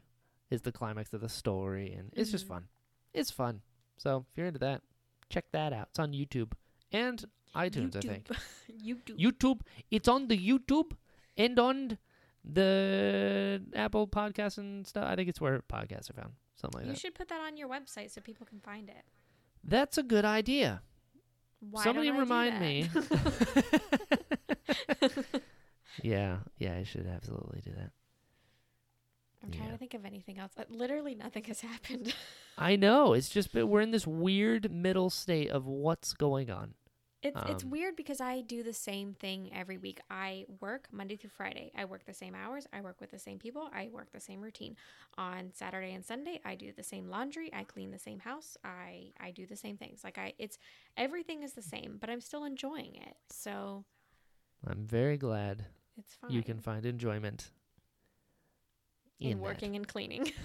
is 0.50 0.62
the 0.62 0.72
climax 0.72 1.14
of 1.14 1.22
the 1.22 1.30
story, 1.30 1.94
and 1.94 2.10
it's 2.14 2.32
just 2.32 2.46
Mhm. 2.46 2.50
fun. 2.50 2.68
It's 3.14 3.32
fun. 3.32 3.62
So 3.98 4.26
if 4.32 4.38
you're 4.38 4.48
into 4.48 4.60
that, 4.60 4.82
check 5.30 5.46
that 5.52 5.74
out. 5.74 5.88
It's 5.90 6.00
on 6.00 6.14
YouTube 6.14 6.54
and 6.92 7.24
iTunes. 7.56 7.96
I 7.96 8.02
think 8.02 8.28
YouTube. 8.84 9.20
YouTube. 9.20 9.62
It's 9.92 10.08
on 10.08 10.28
the 10.28 10.38
YouTube 10.38 10.94
and 11.38 11.60
on 11.60 11.98
the 12.44 13.64
Apple 13.74 14.08
Podcasts 14.08 14.58
and 14.58 14.86
stuff. 14.88 15.06
I 15.06 15.16
think 15.16 15.30
it's 15.30 15.42
where 15.42 15.60
podcasts 15.62 16.10
are 16.10 16.14
found. 16.14 16.34
Something 16.56 16.80
like 16.82 16.88
You 16.88 16.94
that. 16.94 17.00
should 17.00 17.16
put 17.16 17.28
that 17.30 17.42
on 17.42 17.58
your 17.58 17.70
website 17.70 18.12
so 18.12 18.22
people 18.22 18.46
can 18.46 18.60
find 18.60 18.90
it. 18.90 19.04
That's 19.64 19.98
a 19.98 20.04
good 20.04 20.26
idea. 20.26 20.82
Why 21.60 21.84
Somebody 21.84 22.08
don't 22.10 22.16
I 22.16 22.20
do 22.20 22.24
remind 22.24 22.60
me. 22.60 22.90
Yeah, 26.02 26.40
yeah, 26.58 26.76
I 26.76 26.84
should 26.84 27.08
absolutely 27.08 27.62
do 27.62 27.72
that. 27.72 27.92
I'm 29.44 29.52
trying 29.52 29.66
Yeah. 29.68 29.72
to 29.74 29.78
think 29.78 29.94
of 29.94 30.06
anything 30.06 30.40
else. 30.40 30.54
Uh, 30.58 30.64
Literally 30.70 31.16
nothing 31.16 31.44
has 31.46 31.62
happened. 31.72 32.14
I 32.58 32.76
know. 32.76 33.14
It's 33.14 33.30
just 33.30 33.52
but 33.54 33.68
we're 33.68 33.82
in 33.82 33.92
this 33.92 34.08
weird 34.08 34.72
middle 34.72 35.10
state 35.10 35.50
of 35.50 35.66
what's 35.66 36.14
going 36.14 36.50
on. 36.50 36.76
It's 37.22 37.40
it's 37.48 37.64
Um, 37.64 37.70
weird 37.70 37.96
because 37.96 38.20
I 38.20 38.42
do 38.42 38.64
the 38.64 38.74
same 38.74 39.14
thing 39.14 39.50
every 39.54 39.78
week. 39.78 40.02
I 40.10 40.46
work 40.60 40.90
Monday 40.92 41.16
through 41.16 41.30
Friday. 41.30 41.72
I 41.74 41.86
work 41.86 42.04
the 42.06 42.14
same 42.14 42.36
hours. 42.36 42.68
I 42.74 42.82
work 42.82 43.00
with 43.00 43.12
the 43.12 43.20
same 43.20 43.40
people. 43.40 43.70
I 43.74 43.88
work 43.94 44.12
the 44.12 44.20
same 44.20 44.42
routine. 44.42 44.76
On 45.18 45.52
Saturday 45.54 45.94
and 45.94 46.04
Sunday, 46.06 46.42
I 46.44 46.56
do 46.56 46.74
the 46.74 46.84
same 46.84 47.08
laundry. 47.10 47.50
I 47.54 47.64
clean 47.64 47.92
the 47.92 48.00
same 48.00 48.20
house. 48.20 48.58
I 48.66 49.14
I 49.20 49.32
do 49.32 49.46
the 49.46 49.56
same 49.56 49.78
things. 49.78 50.04
Like 50.04 50.18
I 50.18 50.34
it's 50.38 50.58
everything 50.98 51.44
is 51.44 51.54
the 51.54 51.62
same, 51.62 51.98
but 52.00 52.10
I'm 52.10 52.20
still 52.22 52.44
enjoying 52.44 52.96
it. 52.96 53.16
So 53.30 53.86
I'm 54.68 54.86
very 54.86 55.18
glad 55.18 55.66
it's 55.98 56.16
fine. 56.16 56.32
you 56.32 56.44
can 56.44 56.60
find 56.60 56.86
enjoyment 56.86 57.52
in, 59.20 59.32
in, 59.32 59.38
that. 59.38 59.44
working 59.44 59.76
and 59.76 59.88
cleaning. 59.88 60.32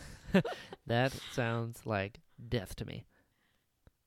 That 0.86 1.12
sounds 1.32 1.86
like 1.86 2.20
death 2.48 2.76
to 2.76 2.84
me. 2.84 3.06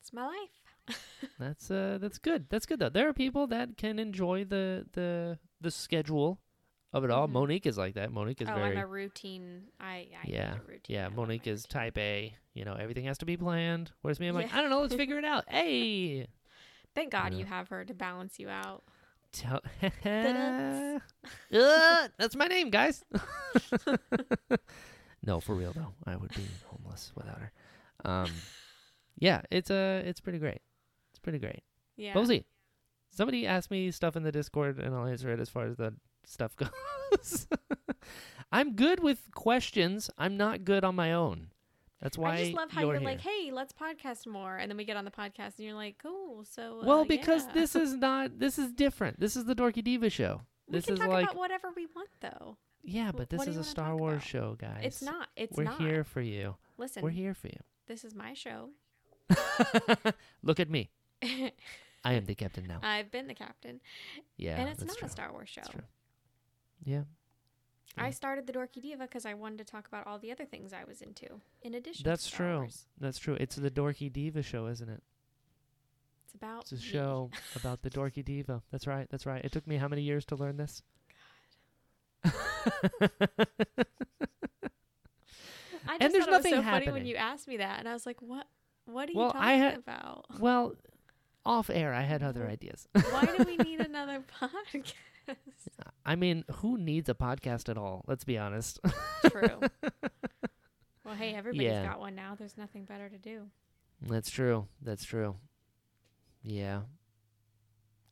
it's 0.00 0.12
my 0.12 0.26
life. 0.26 0.96
That's 1.38 1.70
uh 1.70 1.98
that's 2.00 2.18
good. 2.18 2.46
That's 2.48 2.66
good 2.66 2.78
though. 2.80 2.88
There 2.88 3.08
are 3.08 3.12
people 3.12 3.46
that 3.48 3.76
can 3.76 3.98
enjoy 3.98 4.44
the 4.44 4.86
the 4.92 5.38
the 5.60 5.70
schedule 5.70 6.38
of 6.92 7.04
it 7.04 7.10
all. 7.10 7.26
Mhm. 7.28 7.32
Monique 7.32 7.66
is 7.66 7.76
like 7.78 7.94
that. 7.94 8.12
Monique 8.12 8.40
is 8.40 8.48
oh, 8.48 8.54
very 8.54 8.76
I'm 8.76 8.78
a 8.78 8.86
routine. 8.86 9.62
I, 9.80 10.08
I 10.12 10.26
Yeah, 10.26 10.54
a 10.56 10.70
routine. 10.70 10.96
yeah, 10.96 11.06
I 11.06 11.08
Monique 11.08 11.46
is 11.46 11.62
routine. 11.64 11.80
type 11.80 11.98
A. 11.98 12.34
You 12.54 12.64
know, 12.64 12.74
everything 12.74 13.04
has 13.06 13.18
to 13.18 13.26
be 13.26 13.36
planned. 13.36 13.92
Whereas 14.02 14.20
me, 14.20 14.26
I'm 14.28 14.34
like, 14.34 14.52
I 14.52 14.60
don't 14.60 14.70
know, 14.70 14.80
let's 14.80 14.94
figure 14.94 15.18
it 15.18 15.24
out. 15.24 15.44
Hey, 15.48 16.26
Thank 16.94 17.10
God 17.12 17.32
Yeah. 17.32 17.38
you 17.40 17.44
have 17.46 17.68
her 17.68 17.84
to 17.84 17.94
balance 17.94 18.38
you 18.38 18.48
out. 18.48 18.84
Uh, 21.54 22.08
that's 22.18 22.34
my 22.34 22.46
name, 22.46 22.70
guys. 22.70 23.04
no, 25.24 25.40
for 25.40 25.54
real 25.54 25.72
though, 25.72 25.92
I 26.06 26.16
would 26.16 26.34
be 26.34 26.46
homeless 26.66 27.12
without 27.14 27.38
her. 27.38 27.52
Um, 28.04 28.30
yeah, 29.18 29.42
it's 29.50 29.70
uh, 29.70 30.02
it's 30.04 30.20
pretty 30.20 30.38
great. 30.38 30.60
It's 31.12 31.20
pretty 31.20 31.38
great. 31.38 31.62
Yeah. 31.96 32.22
See. 32.24 32.44
Somebody 33.14 33.46
asked 33.46 33.70
me 33.70 33.90
stuff 33.90 34.16
in 34.16 34.22
the 34.22 34.32
Discord, 34.32 34.78
and 34.78 34.94
I'll 34.94 35.06
answer 35.06 35.30
it 35.30 35.38
as 35.38 35.50
far 35.50 35.66
as 35.66 35.76
the 35.76 35.92
stuff 36.24 36.56
goes. 37.12 37.46
I'm 38.50 38.74
good 38.74 39.00
with 39.00 39.30
questions. 39.34 40.08
I'm 40.16 40.38
not 40.38 40.64
good 40.64 40.82
on 40.82 40.94
my 40.94 41.12
own. 41.12 41.48
That's 42.02 42.18
why 42.18 42.34
I 42.34 42.38
just 42.42 42.54
love 42.54 42.70
how 42.72 42.80
you're 42.80 42.94
you're, 42.94 43.00
like, 43.00 43.20
"Hey, 43.20 43.50
let's 43.52 43.72
podcast 43.72 44.26
more," 44.26 44.56
and 44.56 44.68
then 44.68 44.76
we 44.76 44.84
get 44.84 44.96
on 44.96 45.04
the 45.04 45.10
podcast, 45.12 45.56
and 45.58 45.66
you're 45.66 45.74
like, 45.74 45.98
"Cool." 46.02 46.44
So, 46.44 46.80
uh, 46.82 46.84
well, 46.84 47.04
because 47.04 47.46
yeah. 47.46 47.52
this 47.52 47.76
is 47.84 47.94
not. 47.94 48.40
This 48.40 48.58
is 48.58 48.72
different. 48.72 49.20
This 49.20 49.36
is 49.36 49.44
the 49.44 49.54
Dorky 49.54 49.84
Diva 49.84 50.10
show. 50.10 50.40
we 50.66 50.78
this 50.78 50.86
can 50.86 50.94
is 50.94 51.00
talk 51.00 51.08
like 51.08 51.24
about 51.24 51.36
whatever 51.36 51.68
we 51.76 51.86
want, 51.94 52.08
though. 52.20 52.56
yeah, 52.82 53.12
but 53.12 53.30
this 53.30 53.46
is 53.46 53.56
a 53.56 53.62
Star 53.62 53.96
Wars 53.96 54.14
about? 54.14 54.24
show, 54.26 54.56
guys. 54.58 54.80
It's 54.82 55.02
not. 55.02 55.28
It's 55.36 55.56
We're 55.56 55.64
not. 55.64 55.80
here 55.80 56.02
for 56.02 56.20
you. 56.20 56.56
Listen, 56.76 57.04
We're 57.04 57.10
here 57.10 57.34
for 57.34 57.46
you. 57.46 57.60
this 57.86 58.04
is 58.04 58.16
my 58.16 58.34
show. 58.34 58.70
Look 60.42 60.58
at 60.58 60.68
me. 60.68 60.90
I 62.04 62.14
am 62.14 62.24
the 62.24 62.34
captain 62.34 62.66
now. 62.66 62.80
I've 62.82 63.12
been 63.12 63.28
the 63.28 63.34
captain, 63.34 63.80
Yeah, 64.36 64.56
and 64.60 64.68
it's 64.68 64.84
not 64.84 64.96
true. 64.96 65.06
a 65.06 65.10
Star 65.10 65.30
Wars 65.30 65.48
show. 65.48 65.60
That's 65.60 65.72
true. 65.74 65.82
Yeah. 66.84 67.02
I 67.98 68.10
started 68.10 68.46
the 68.46 68.52
Dorky 68.52 68.80
Diva 68.82 69.02
because 69.04 69.26
I 69.26 69.34
wanted 69.34 69.58
to 69.58 69.64
talk 69.64 69.86
about 69.86 70.06
all 70.06 70.18
the 70.18 70.32
other 70.32 70.44
things 70.44 70.72
I 70.72 70.84
was 70.84 71.02
into, 71.02 71.26
in 71.62 71.74
addition. 71.74 72.04
That's 72.04 72.28
true. 72.30 72.56
Wars. 72.58 72.86
That's 73.00 73.18
true. 73.18 73.36
It's 73.38 73.56
the 73.56 73.70
Dorky 73.70 74.12
Diva 74.12 74.42
show, 74.42 74.66
isn't 74.66 74.88
it? 74.88 75.02
It's 76.24 76.34
about 76.34 76.62
It's 76.62 76.72
a 76.72 76.76
me. 76.76 76.80
show 76.80 77.30
about 77.56 77.82
the 77.82 77.90
Dorky 77.90 78.24
Diva. 78.24 78.62
That's 78.70 78.86
right. 78.86 79.06
That's 79.10 79.26
right. 79.26 79.44
It 79.44 79.52
took 79.52 79.66
me 79.66 79.76
how 79.76 79.88
many 79.88 80.02
years 80.02 80.24
to 80.26 80.36
learn 80.36 80.56
this? 80.56 80.82
I 82.24 82.30
And 86.00 86.12
there's 86.12 86.12
thought 86.12 86.14
it 86.14 86.18
was 86.18 86.44
nothing 86.44 86.52
so 86.54 86.62
funny 86.62 86.90
when 86.90 87.06
you 87.06 87.16
asked 87.16 87.48
me 87.48 87.56
that, 87.58 87.78
and 87.80 87.88
I 87.88 87.92
was 87.92 88.06
like, 88.06 88.22
"What? 88.22 88.46
What 88.86 89.08
are 89.08 89.12
you 89.12 89.18
talking 89.18 89.40
I 89.40 89.52
had- 89.54 89.76
about? 89.78 90.26
well, 90.38 90.74
off 91.44 91.68
air, 91.70 91.92
I 91.92 92.02
had 92.02 92.22
other 92.22 92.46
ideas. 92.46 92.86
Why 92.92 93.24
do 93.36 93.44
we 93.44 93.56
need 93.58 93.80
another 93.86 94.22
podcast?" 94.40 94.94
I 96.04 96.16
mean, 96.16 96.44
who 96.56 96.76
needs 96.78 97.08
a 97.08 97.14
podcast 97.14 97.68
at 97.68 97.78
all? 97.78 98.04
Let's 98.06 98.24
be 98.24 98.38
honest. 98.38 98.80
True. 99.30 99.60
Well, 101.04 101.16
hey, 101.16 101.34
everybody's 101.34 101.66
Yeah. 101.70 101.84
got 101.84 101.98
one 102.00 102.14
now. 102.14 102.36
There's 102.38 102.56
nothing 102.56 102.84
better 102.84 103.08
to 103.08 103.18
do. 103.18 103.48
That's 104.00 104.30
true. 104.30 104.68
That's 104.80 105.04
true. 105.04 105.34
Yeah. 106.44 106.82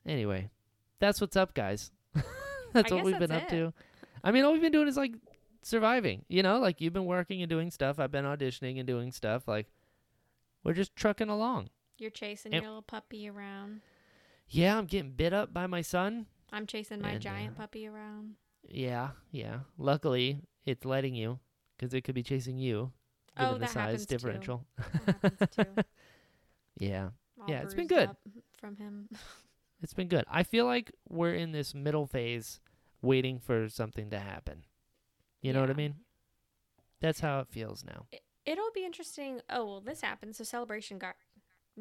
Anyway, 0.04 0.50
that's 0.98 1.20
what's 1.20 1.36
up, 1.36 1.54
guys. 1.54 1.92
that's 2.72 2.90
I 2.90 2.94
what 2.96 3.04
we've 3.04 3.18
been 3.18 3.30
that's 3.30 3.44
up 3.44 3.48
to. 3.50 3.72
I 4.24 4.32
mean, 4.32 4.44
all 4.44 4.52
we've 4.52 4.60
been 4.60 4.72
doing 4.72 4.88
is 4.88 4.96
like 4.96 5.12
surviving. 5.62 6.24
You 6.28 6.42
know, 6.42 6.58
like 6.58 6.80
you've 6.80 6.92
been 6.92 7.06
working 7.06 7.42
and 7.42 7.48
doing 7.48 7.70
stuff. 7.70 7.98
I've 8.00 8.10
been 8.10 8.24
auditioning 8.24 8.78
and 8.78 8.86
doing 8.86 9.12
stuff. 9.12 9.46
Like 9.46 9.68
we're 10.64 10.74
just 10.74 10.96
trucking 10.96 11.28
along. 11.28 11.70
You're 11.96 12.10
chasing 12.10 12.52
And- 12.52 12.62
your 12.62 12.70
little 12.70 12.82
puppy 12.82 13.28
around. 13.28 13.82
Yeah, 14.48 14.76
I'm 14.76 14.86
getting 14.86 15.12
bit 15.12 15.32
up 15.32 15.54
by 15.54 15.68
my 15.68 15.80
son. 15.80 16.26
I'm 16.52 16.66
chasing 16.66 17.00
my 17.00 17.12
And, 17.12 17.20
giant 17.20 17.54
uh, 17.56 17.60
puppy 17.60 17.86
around. 17.86 18.34
Yeah, 18.68 19.10
yeah. 19.30 19.60
Luckily, 19.78 20.40
it's 20.66 20.84
letting 20.84 21.14
you 21.14 21.38
because 21.76 21.94
it 21.94 22.02
could 22.02 22.14
be 22.14 22.22
chasing 22.22 22.58
you, 22.58 22.92
Oh, 23.36 23.44
given 23.44 23.54
the 23.54 23.60
that 23.60 23.70
size 23.70 24.06
differential. 24.06 24.66
Happens 25.06 25.40
too. 25.56 25.82
Yeah, 26.78 27.10
All 27.40 27.46
Yeah, 27.48 27.62
it's 27.62 27.74
been 27.74 27.86
good. 27.86 28.10
from 28.56 28.76
him. 28.76 29.08
it's 29.82 29.94
been 29.94 30.08
good. 30.08 30.24
I 30.28 30.42
feel 30.42 30.66
like 30.66 30.92
we're 31.08 31.34
in 31.34 31.52
this 31.52 31.74
middle 31.74 32.06
phase, 32.06 32.60
waiting 33.02 33.38
for 33.38 33.68
something 33.68 34.10
to 34.10 34.18
happen. 34.18 34.64
You 35.42 35.52
know 35.52 35.60
what 35.60 35.70
I 35.70 35.74
mean? 35.74 35.94
That's 37.00 37.20
how 37.20 37.40
it 37.40 37.48
feels 37.48 37.82
now. 37.84 38.06
It'll 38.44 38.70
be 38.74 38.84
interesting. 38.84 39.40
Oh 39.48 39.64
well, 39.64 39.80
this 39.80 40.00
happened. 40.00 40.36
So 40.36 40.44
celebration 40.44 40.98
got 40.98 41.14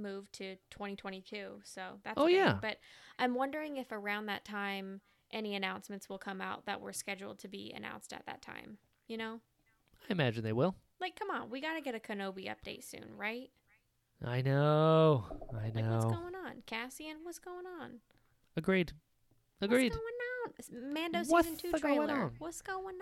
moved 0.01 0.34
to 0.34 0.55
2022. 0.71 1.61
So 1.63 1.99
that's 2.03 2.15
Oh, 2.17 2.26
thing. 2.27 2.35
yeah. 2.35 2.57
But 2.61 2.77
I'm 3.17 3.35
wondering 3.35 3.77
if 3.77 3.91
around 3.91 4.26
that 4.27 4.45
time 4.45 5.01
any 5.31 5.55
announcements 5.55 6.09
will 6.09 6.17
come 6.17 6.41
out 6.41 6.65
that 6.65 6.81
were 6.81 6.93
scheduled 6.93 7.39
to 7.39 7.47
be 7.47 7.71
announced 7.76 8.13
at 8.13 8.26
that 8.26 8.41
time. 8.41 8.77
You 9.07 9.17
know, 9.17 9.41
I 10.07 10.11
imagine 10.11 10.43
they 10.43 10.53
will. 10.53 10.76
like 10.99 11.15
come 11.17 11.30
on, 11.30 11.49
we 11.49 11.61
gotta 11.61 11.81
get 11.81 11.95
a 11.95 11.99
Kenobi 11.99 12.47
update 12.47 12.84
soon, 12.84 13.15
right? 13.15 13.49
I 14.26 14.41
know. 14.41 15.26
I 15.53 15.69
Like 15.69 15.85
what's 15.85 16.05
going 16.05 16.35
on, 16.35 16.63
Cassian? 16.65 17.17
What's 17.23 17.39
going 17.39 17.65
on? 17.65 17.99
Agreed. 18.57 18.91
Agreed. 19.61 19.93
What's 19.93 20.69
going 20.69 20.84
on? 20.85 20.93
Mando 20.93 21.19
What's 21.27 21.47
season 21.47 21.59
two 21.61 21.71
the 21.71 21.80
going 21.80 22.07
trailer. 22.07 22.23
on? 22.23 22.31
What's 22.39 22.61
going 22.61 22.95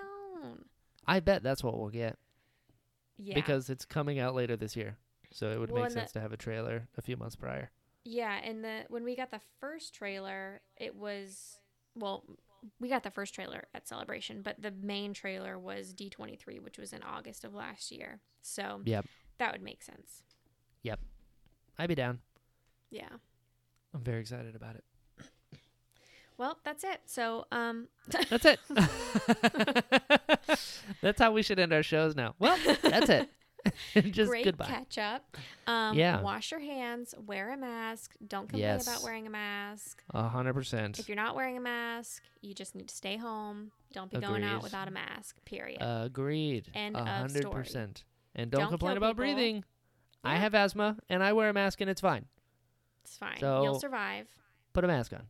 on? 0.43 0.65
I 1.07 1.19
bet 1.21 1.41
that's 1.43 1.63
what 1.63 1.77
we'll 1.77 1.89
get 1.89 2.17
Yeah. 3.17 3.33
because 3.35 3.69
it's 3.69 3.85
coming 3.85 4.19
out 4.19 4.35
later 4.35 4.55
this 4.55 4.75
year. 4.75 4.97
So 5.37 5.51
it 5.51 5.59
would 5.59 5.69
Well, 5.69 5.83
make 5.83 5.91
and 5.91 5.97
the- 5.97 6.01
sense 6.01 6.13
to 6.13 6.19
have 6.19 6.33
a 6.33 6.37
trailer 6.37 6.87
a 6.97 7.01
few 7.03 7.15
months 7.15 7.35
prior. 7.35 7.69
Yeah, 8.03 8.39
and 8.43 8.63
the 8.63 8.85
when 8.89 9.03
we 9.03 9.15
got 9.15 9.29
the 9.29 9.39
first 9.59 9.93
trailer, 9.93 10.61
it 10.77 10.95
was 10.95 11.59
well, 11.93 12.23
we 12.79 12.89
got 12.89 13.03
the 13.03 13.11
first 13.11 13.35
trailer 13.35 13.67
at 13.75 13.87
Celebration, 13.87 14.41
but 14.41 14.59
the 14.59 14.71
main 14.71 15.13
trailer 15.13 15.59
was 15.59 15.93
D23, 15.93 16.59
which 16.59 16.79
was 16.79 16.91
in 16.91 17.03
August 17.03 17.43
of 17.43 17.53
last 17.53 17.91
year. 17.91 18.19
So 18.41 18.81
Yep. 18.85 19.05
that 19.37 19.51
would 19.51 19.61
make 19.61 19.83
sense. 19.83 20.23
Yep. 20.81 21.01
I'd 21.77 21.87
be 21.89 21.93
down. 21.93 22.21
Yeah. 22.89 23.09
I'm 23.93 24.03
very 24.03 24.21
excited 24.21 24.55
about 24.55 24.75
it. 24.75 24.83
Well, 26.37 26.59
that's 26.63 26.83
it. 26.83 27.01
So, 27.07 27.45
um, 27.51 27.87
That's 28.29 28.45
it. 28.45 28.59
that's 31.01 31.19
how 31.19 31.31
we 31.31 31.41
should 31.41 31.59
end 31.59 31.73
our 31.73 31.81
shows 31.83 32.15
now. 32.15 32.35
Well, 32.39 32.57
that's 32.83 33.09
it. 33.09 33.29
Just 34.11 34.29
great 34.29 34.45
goodbye. 34.45 34.65
catch 34.65 34.97
up. 34.97 35.35
Um, 35.67 35.97
Yeah. 35.97 36.21
Wash 36.21 36.51
your 36.51 36.59
hands. 36.59 37.13
Wear 37.25 37.53
a 37.53 37.57
mask. 37.57 38.15
Don't 38.27 38.47
complain 38.49 38.61
Yes. 38.61 38.87
about 38.87 39.03
wearing 39.03 39.27
a 39.27 39.29
mask. 39.29 40.03
A 40.13 40.27
hundred 40.27 40.53
percent. 40.53 40.99
If 40.99 41.07
you're 41.09 41.15
not 41.15 41.35
wearing 41.35 41.57
a 41.57 41.61
mask, 41.61 42.23
you 42.41 42.53
just 42.53 42.75
need 42.75 42.87
to 42.89 42.95
stay 42.95 43.17
home. 43.17 43.71
Don't 43.93 44.11
be 44.11 44.17
going 44.19 44.43
out 44.43 44.63
without 44.63 44.87
a 44.87 44.91
mask. 44.91 45.37
Period. 45.45 45.77
Agreed. 45.81 46.69
End 46.73 46.95
A 46.95 47.05
hundred 47.05 47.49
percent. 47.51 48.03
And 48.35 48.51
don't, 48.51 48.61
Don't 48.61 48.69
complain 48.69 48.97
about 48.97 49.11
people. 49.17 49.33
breathing. 49.33 49.63
I 50.23 50.35
have 50.37 50.53
asthma 50.53 50.97
and 51.09 51.23
I 51.23 51.33
wear 51.33 51.49
a 51.49 51.53
mask 51.53 51.79
and 51.81 51.89
it's 51.89 52.01
fine. 52.01 52.25
it's 53.03 53.17
fine. 53.17 53.37
so- 53.39 53.63
You'll 53.63 53.79
survive. 53.79 54.27
Put 54.73 54.83
a 54.83 54.87
mask 54.87 55.13
on. 55.13 55.23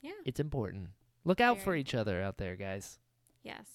Yeah. 0.00 0.12
It's 0.24 0.40
important. 0.40 0.88
Look 1.24 1.40
out 1.40 1.60
for 1.60 1.76
each 1.76 1.94
other 1.94 2.22
out 2.22 2.38
there, 2.38 2.56
guys. 2.56 2.98
Yes. 3.42 3.66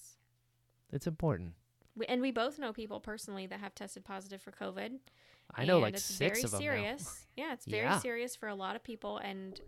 It's 0.92 1.06
important. 1.06 1.54
We, 1.96 2.06
and 2.06 2.20
we 2.20 2.30
both 2.30 2.58
know 2.58 2.72
people 2.72 3.00
personally 3.00 3.46
that 3.46 3.60
have 3.60 3.74
tested 3.74 4.04
positive 4.04 4.42
for 4.42 4.52
COVID. 4.52 4.98
I 5.54 5.64
know 5.64 5.76
and 5.76 5.82
like 5.82 5.94
it's 5.94 6.04
six 6.04 6.18
very 6.18 6.42
of 6.42 6.50
them 6.50 6.60
serious. 6.60 7.26
Yeah, 7.36 7.52
it's 7.52 7.66
very 7.66 7.84
Yeah. 7.84 7.98
serious 8.00 8.36
for 8.36 8.48
a 8.48 8.54
lot 8.54 8.76
of 8.76 8.82
people, 8.82 9.18
and 9.18 9.58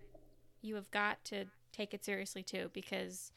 you 0.61 0.75
have 0.75 0.91
got 0.91 1.25
to 1.27 1.47
take 1.73 1.95
it 1.95 2.05
seriously 2.05 2.43
too, 2.43 2.71
because 2.75 3.33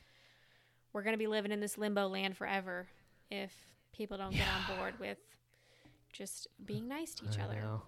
we're 0.91 1.03
going 1.03 1.13
to 1.13 1.17
be 1.19 1.27
living 1.27 1.51
in 1.51 1.59
this 1.59 1.77
limbo 1.77 2.07
land 2.07 2.35
forever 2.35 2.87
if 3.29 3.53
people 3.93 4.17
don't 4.17 4.33
get 4.35 4.47
on 4.47 4.75
board 4.75 4.99
with 4.99 5.19
just 6.11 6.47
being 6.65 6.87
nice 6.87 7.13
to 7.15 7.25
each 7.25 7.39
I 7.39 7.43
other. 7.43 7.61
know. 7.61 7.81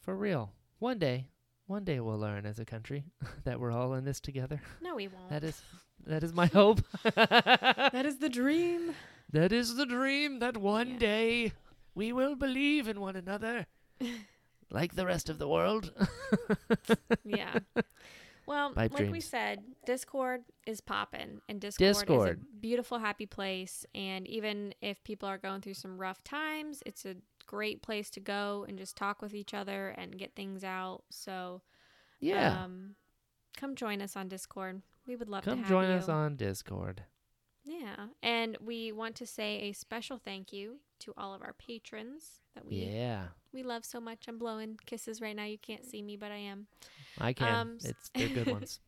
For 0.00 0.16
real. 0.16 0.50
One 0.78 0.98
day, 0.98 1.28
one 1.66 1.84
day 1.84 2.00
we'll 2.00 2.18
learn 2.18 2.46
as 2.46 2.58
a 2.58 2.64
country 2.64 3.04
that 3.44 3.60
we're 3.60 3.70
all 3.70 3.94
in 3.94 4.04
this 4.04 4.18
together. 4.18 4.60
No, 4.80 4.96
we 4.96 5.06
won't. 5.08 5.28
That 5.28 5.44
is 5.44 5.62
that 6.06 6.24
is 6.24 6.32
my 6.42 6.46
hope. 6.46 6.80
that 7.14 8.02
is 8.06 8.16
the 8.18 8.28
dream. 8.30 8.94
That 9.32 9.52
is 9.52 9.76
the 9.76 9.86
dream 9.86 10.38
that 10.40 10.56
one 10.56 10.92
Yeah. 10.92 10.98
day 10.98 11.52
we 11.94 12.12
will 12.12 12.36
believe 12.36 12.88
in 12.88 13.00
one 13.00 13.16
another. 13.16 13.66
like 14.70 14.94
the 14.94 15.06
rest 15.06 15.28
of 15.28 15.38
the 15.38 15.48
world. 15.48 15.92
yeah. 17.24 17.58
Well, 18.46 18.72
Pipe 18.72 18.92
like 18.92 19.10
we 19.10 19.20
said, 19.20 19.60
Discord 19.86 20.42
is 20.66 20.80
popping, 20.80 21.40
and 21.48 21.60
Discord, 21.60 21.88
Discord. 21.88 22.38
is 22.38 22.42
a 22.42 22.60
beautiful, 22.60 22.98
happy 22.98 23.26
place. 23.26 23.84
And 23.94 24.26
even 24.26 24.74
if 24.80 25.02
people 25.04 25.28
are 25.28 25.38
going 25.38 25.60
through 25.60 25.74
some 25.74 25.98
rough 25.98 26.24
times, 26.24 26.82
it's 26.84 27.04
a 27.04 27.16
great 27.46 27.82
place 27.82 28.10
to 28.10 28.20
go 28.20 28.64
and 28.68 28.76
just 28.78 28.96
talk 28.96 29.22
with 29.22 29.34
each 29.34 29.54
other 29.54 29.90
and 29.90 30.18
get 30.18 30.34
things 30.34 30.64
out. 30.64 31.02
So, 31.10 31.62
yeah. 32.18 32.64
um, 32.64 32.96
come 33.56 33.76
join 33.76 34.02
us 34.02 34.16
on 34.16 34.28
Discord. 34.28 34.82
We 35.06 35.14
would 35.16 35.28
love 35.28 35.44
to 35.44 35.50
have 35.50 35.58
you. 35.58 35.64
Come 35.64 35.70
join 35.70 35.88
you. 35.88 35.94
us 35.96 36.08
on 36.08 36.36
Discord. 36.36 37.04
Yeah, 37.70 38.06
and 38.22 38.56
we 38.60 38.90
want 38.90 39.14
to 39.16 39.26
say 39.26 39.60
a 39.60 39.72
special 39.72 40.18
thank 40.18 40.52
you 40.52 40.80
to 41.00 41.14
all 41.16 41.34
of 41.34 41.42
our 41.42 41.52
patrons 41.52 42.40
that 42.54 42.66
we 42.66 42.76
Yeah. 42.84 43.28
we 43.52 43.62
love 43.62 43.84
so 43.84 44.00
much. 44.00 44.24
I'm 44.26 44.38
blowing 44.38 44.76
kisses 44.86 45.20
right 45.20 45.36
now. 45.36 45.44
You 45.44 45.56
can't 45.58 45.84
see 45.86 46.02
me, 46.02 46.16
but 46.16 46.32
I 46.32 46.36
am. 46.38 46.66
I 47.18 47.32
can. 47.32 47.54
Um, 47.54 47.78
it's 47.84 48.10
they're 48.14 48.28
good 48.28 48.46
ones. 48.58 48.80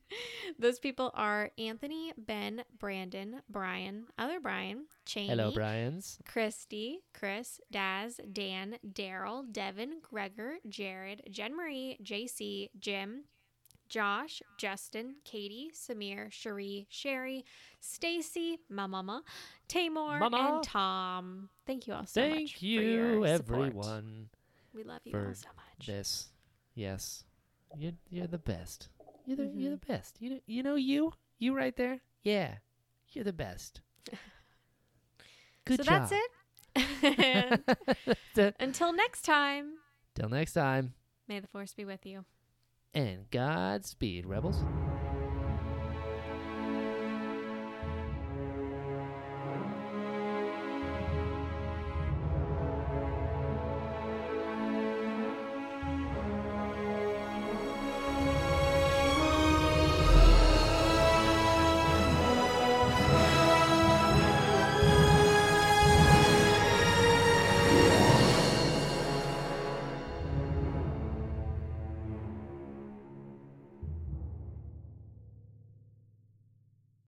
Those 0.59 0.79
people 0.81 1.11
are 1.15 1.51
Anthony, 1.59 2.13
Ben, 2.19 2.65
Brandon, 2.79 3.41
Brian, 3.49 4.07
other 4.19 4.41
Brian, 4.41 4.87
Cheney, 5.07 5.29
Hello, 5.29 5.53
Brian's. 5.53 6.19
Christy, 6.27 7.01
Chris, 7.15 7.61
Daz, 7.71 8.19
Dan, 8.33 8.77
Daryl, 8.87 9.51
Devin, 9.51 10.01
Gregor, 10.03 10.57
Jared, 10.69 11.23
Jen 11.31 11.57
Marie, 11.57 11.99
JC, 12.03 12.71
Jim, 12.79 13.25
Josh, 13.93 14.40
Justin, 14.56 15.16
Katie, 15.23 15.70
Samir, 15.74 16.32
Cherie, 16.32 16.86
Sherry, 16.89 17.44
Stacy, 17.78 18.59
my 18.70 18.86
mama, 18.86 19.23
Tamor, 19.69 20.19
Mama. 20.19 20.55
and 20.55 20.62
Tom. 20.64 21.51
Thank 21.66 21.86
you 21.86 21.93
all 21.93 22.06
so 22.06 22.23
much. 22.27 22.31
Thank 22.39 22.51
for 22.56 22.64
your 22.64 23.14
you, 23.16 23.27
everyone. 23.27 24.31
We 24.74 24.82
love 24.82 25.01
you 25.05 25.12
all 25.14 25.35
so 25.35 25.48
much. 25.55 25.86
This. 25.86 26.28
Yes. 26.74 27.24
You're, 27.77 27.93
you're 28.09 28.27
the 28.27 28.39
best. 28.39 28.89
You're 29.27 29.36
the, 29.36 29.44
you're 29.55 29.73
Mhm. 29.73 29.81
the 29.81 29.86
best. 29.86 30.16
You 30.20 30.31
know, 30.31 30.40
you 30.47 30.62
know 30.62 30.74
you? 30.77 31.12
You 31.39 31.55
right 31.55 31.77
there? 31.77 32.01
Yeah. 32.23 32.55
You're 33.10 33.24
the 33.24 33.32
best. 33.35 33.82
Good 35.66 35.85
so 35.85 35.85
job. 35.85 36.10
That's 36.74 37.60
it. 38.35 38.55
Until 38.60 38.94
next 38.94 39.23
time, 39.27 39.74
Till 40.14 40.31
next 40.31 40.55
time. 40.55 40.94
may 41.28 41.40
the 41.40 41.47
force 41.47 41.74
be 41.74 41.85
with 41.85 42.06
you. 42.06 42.24
And 42.94 43.31
Godspeed, 43.31 44.27
rebels. 44.27 44.64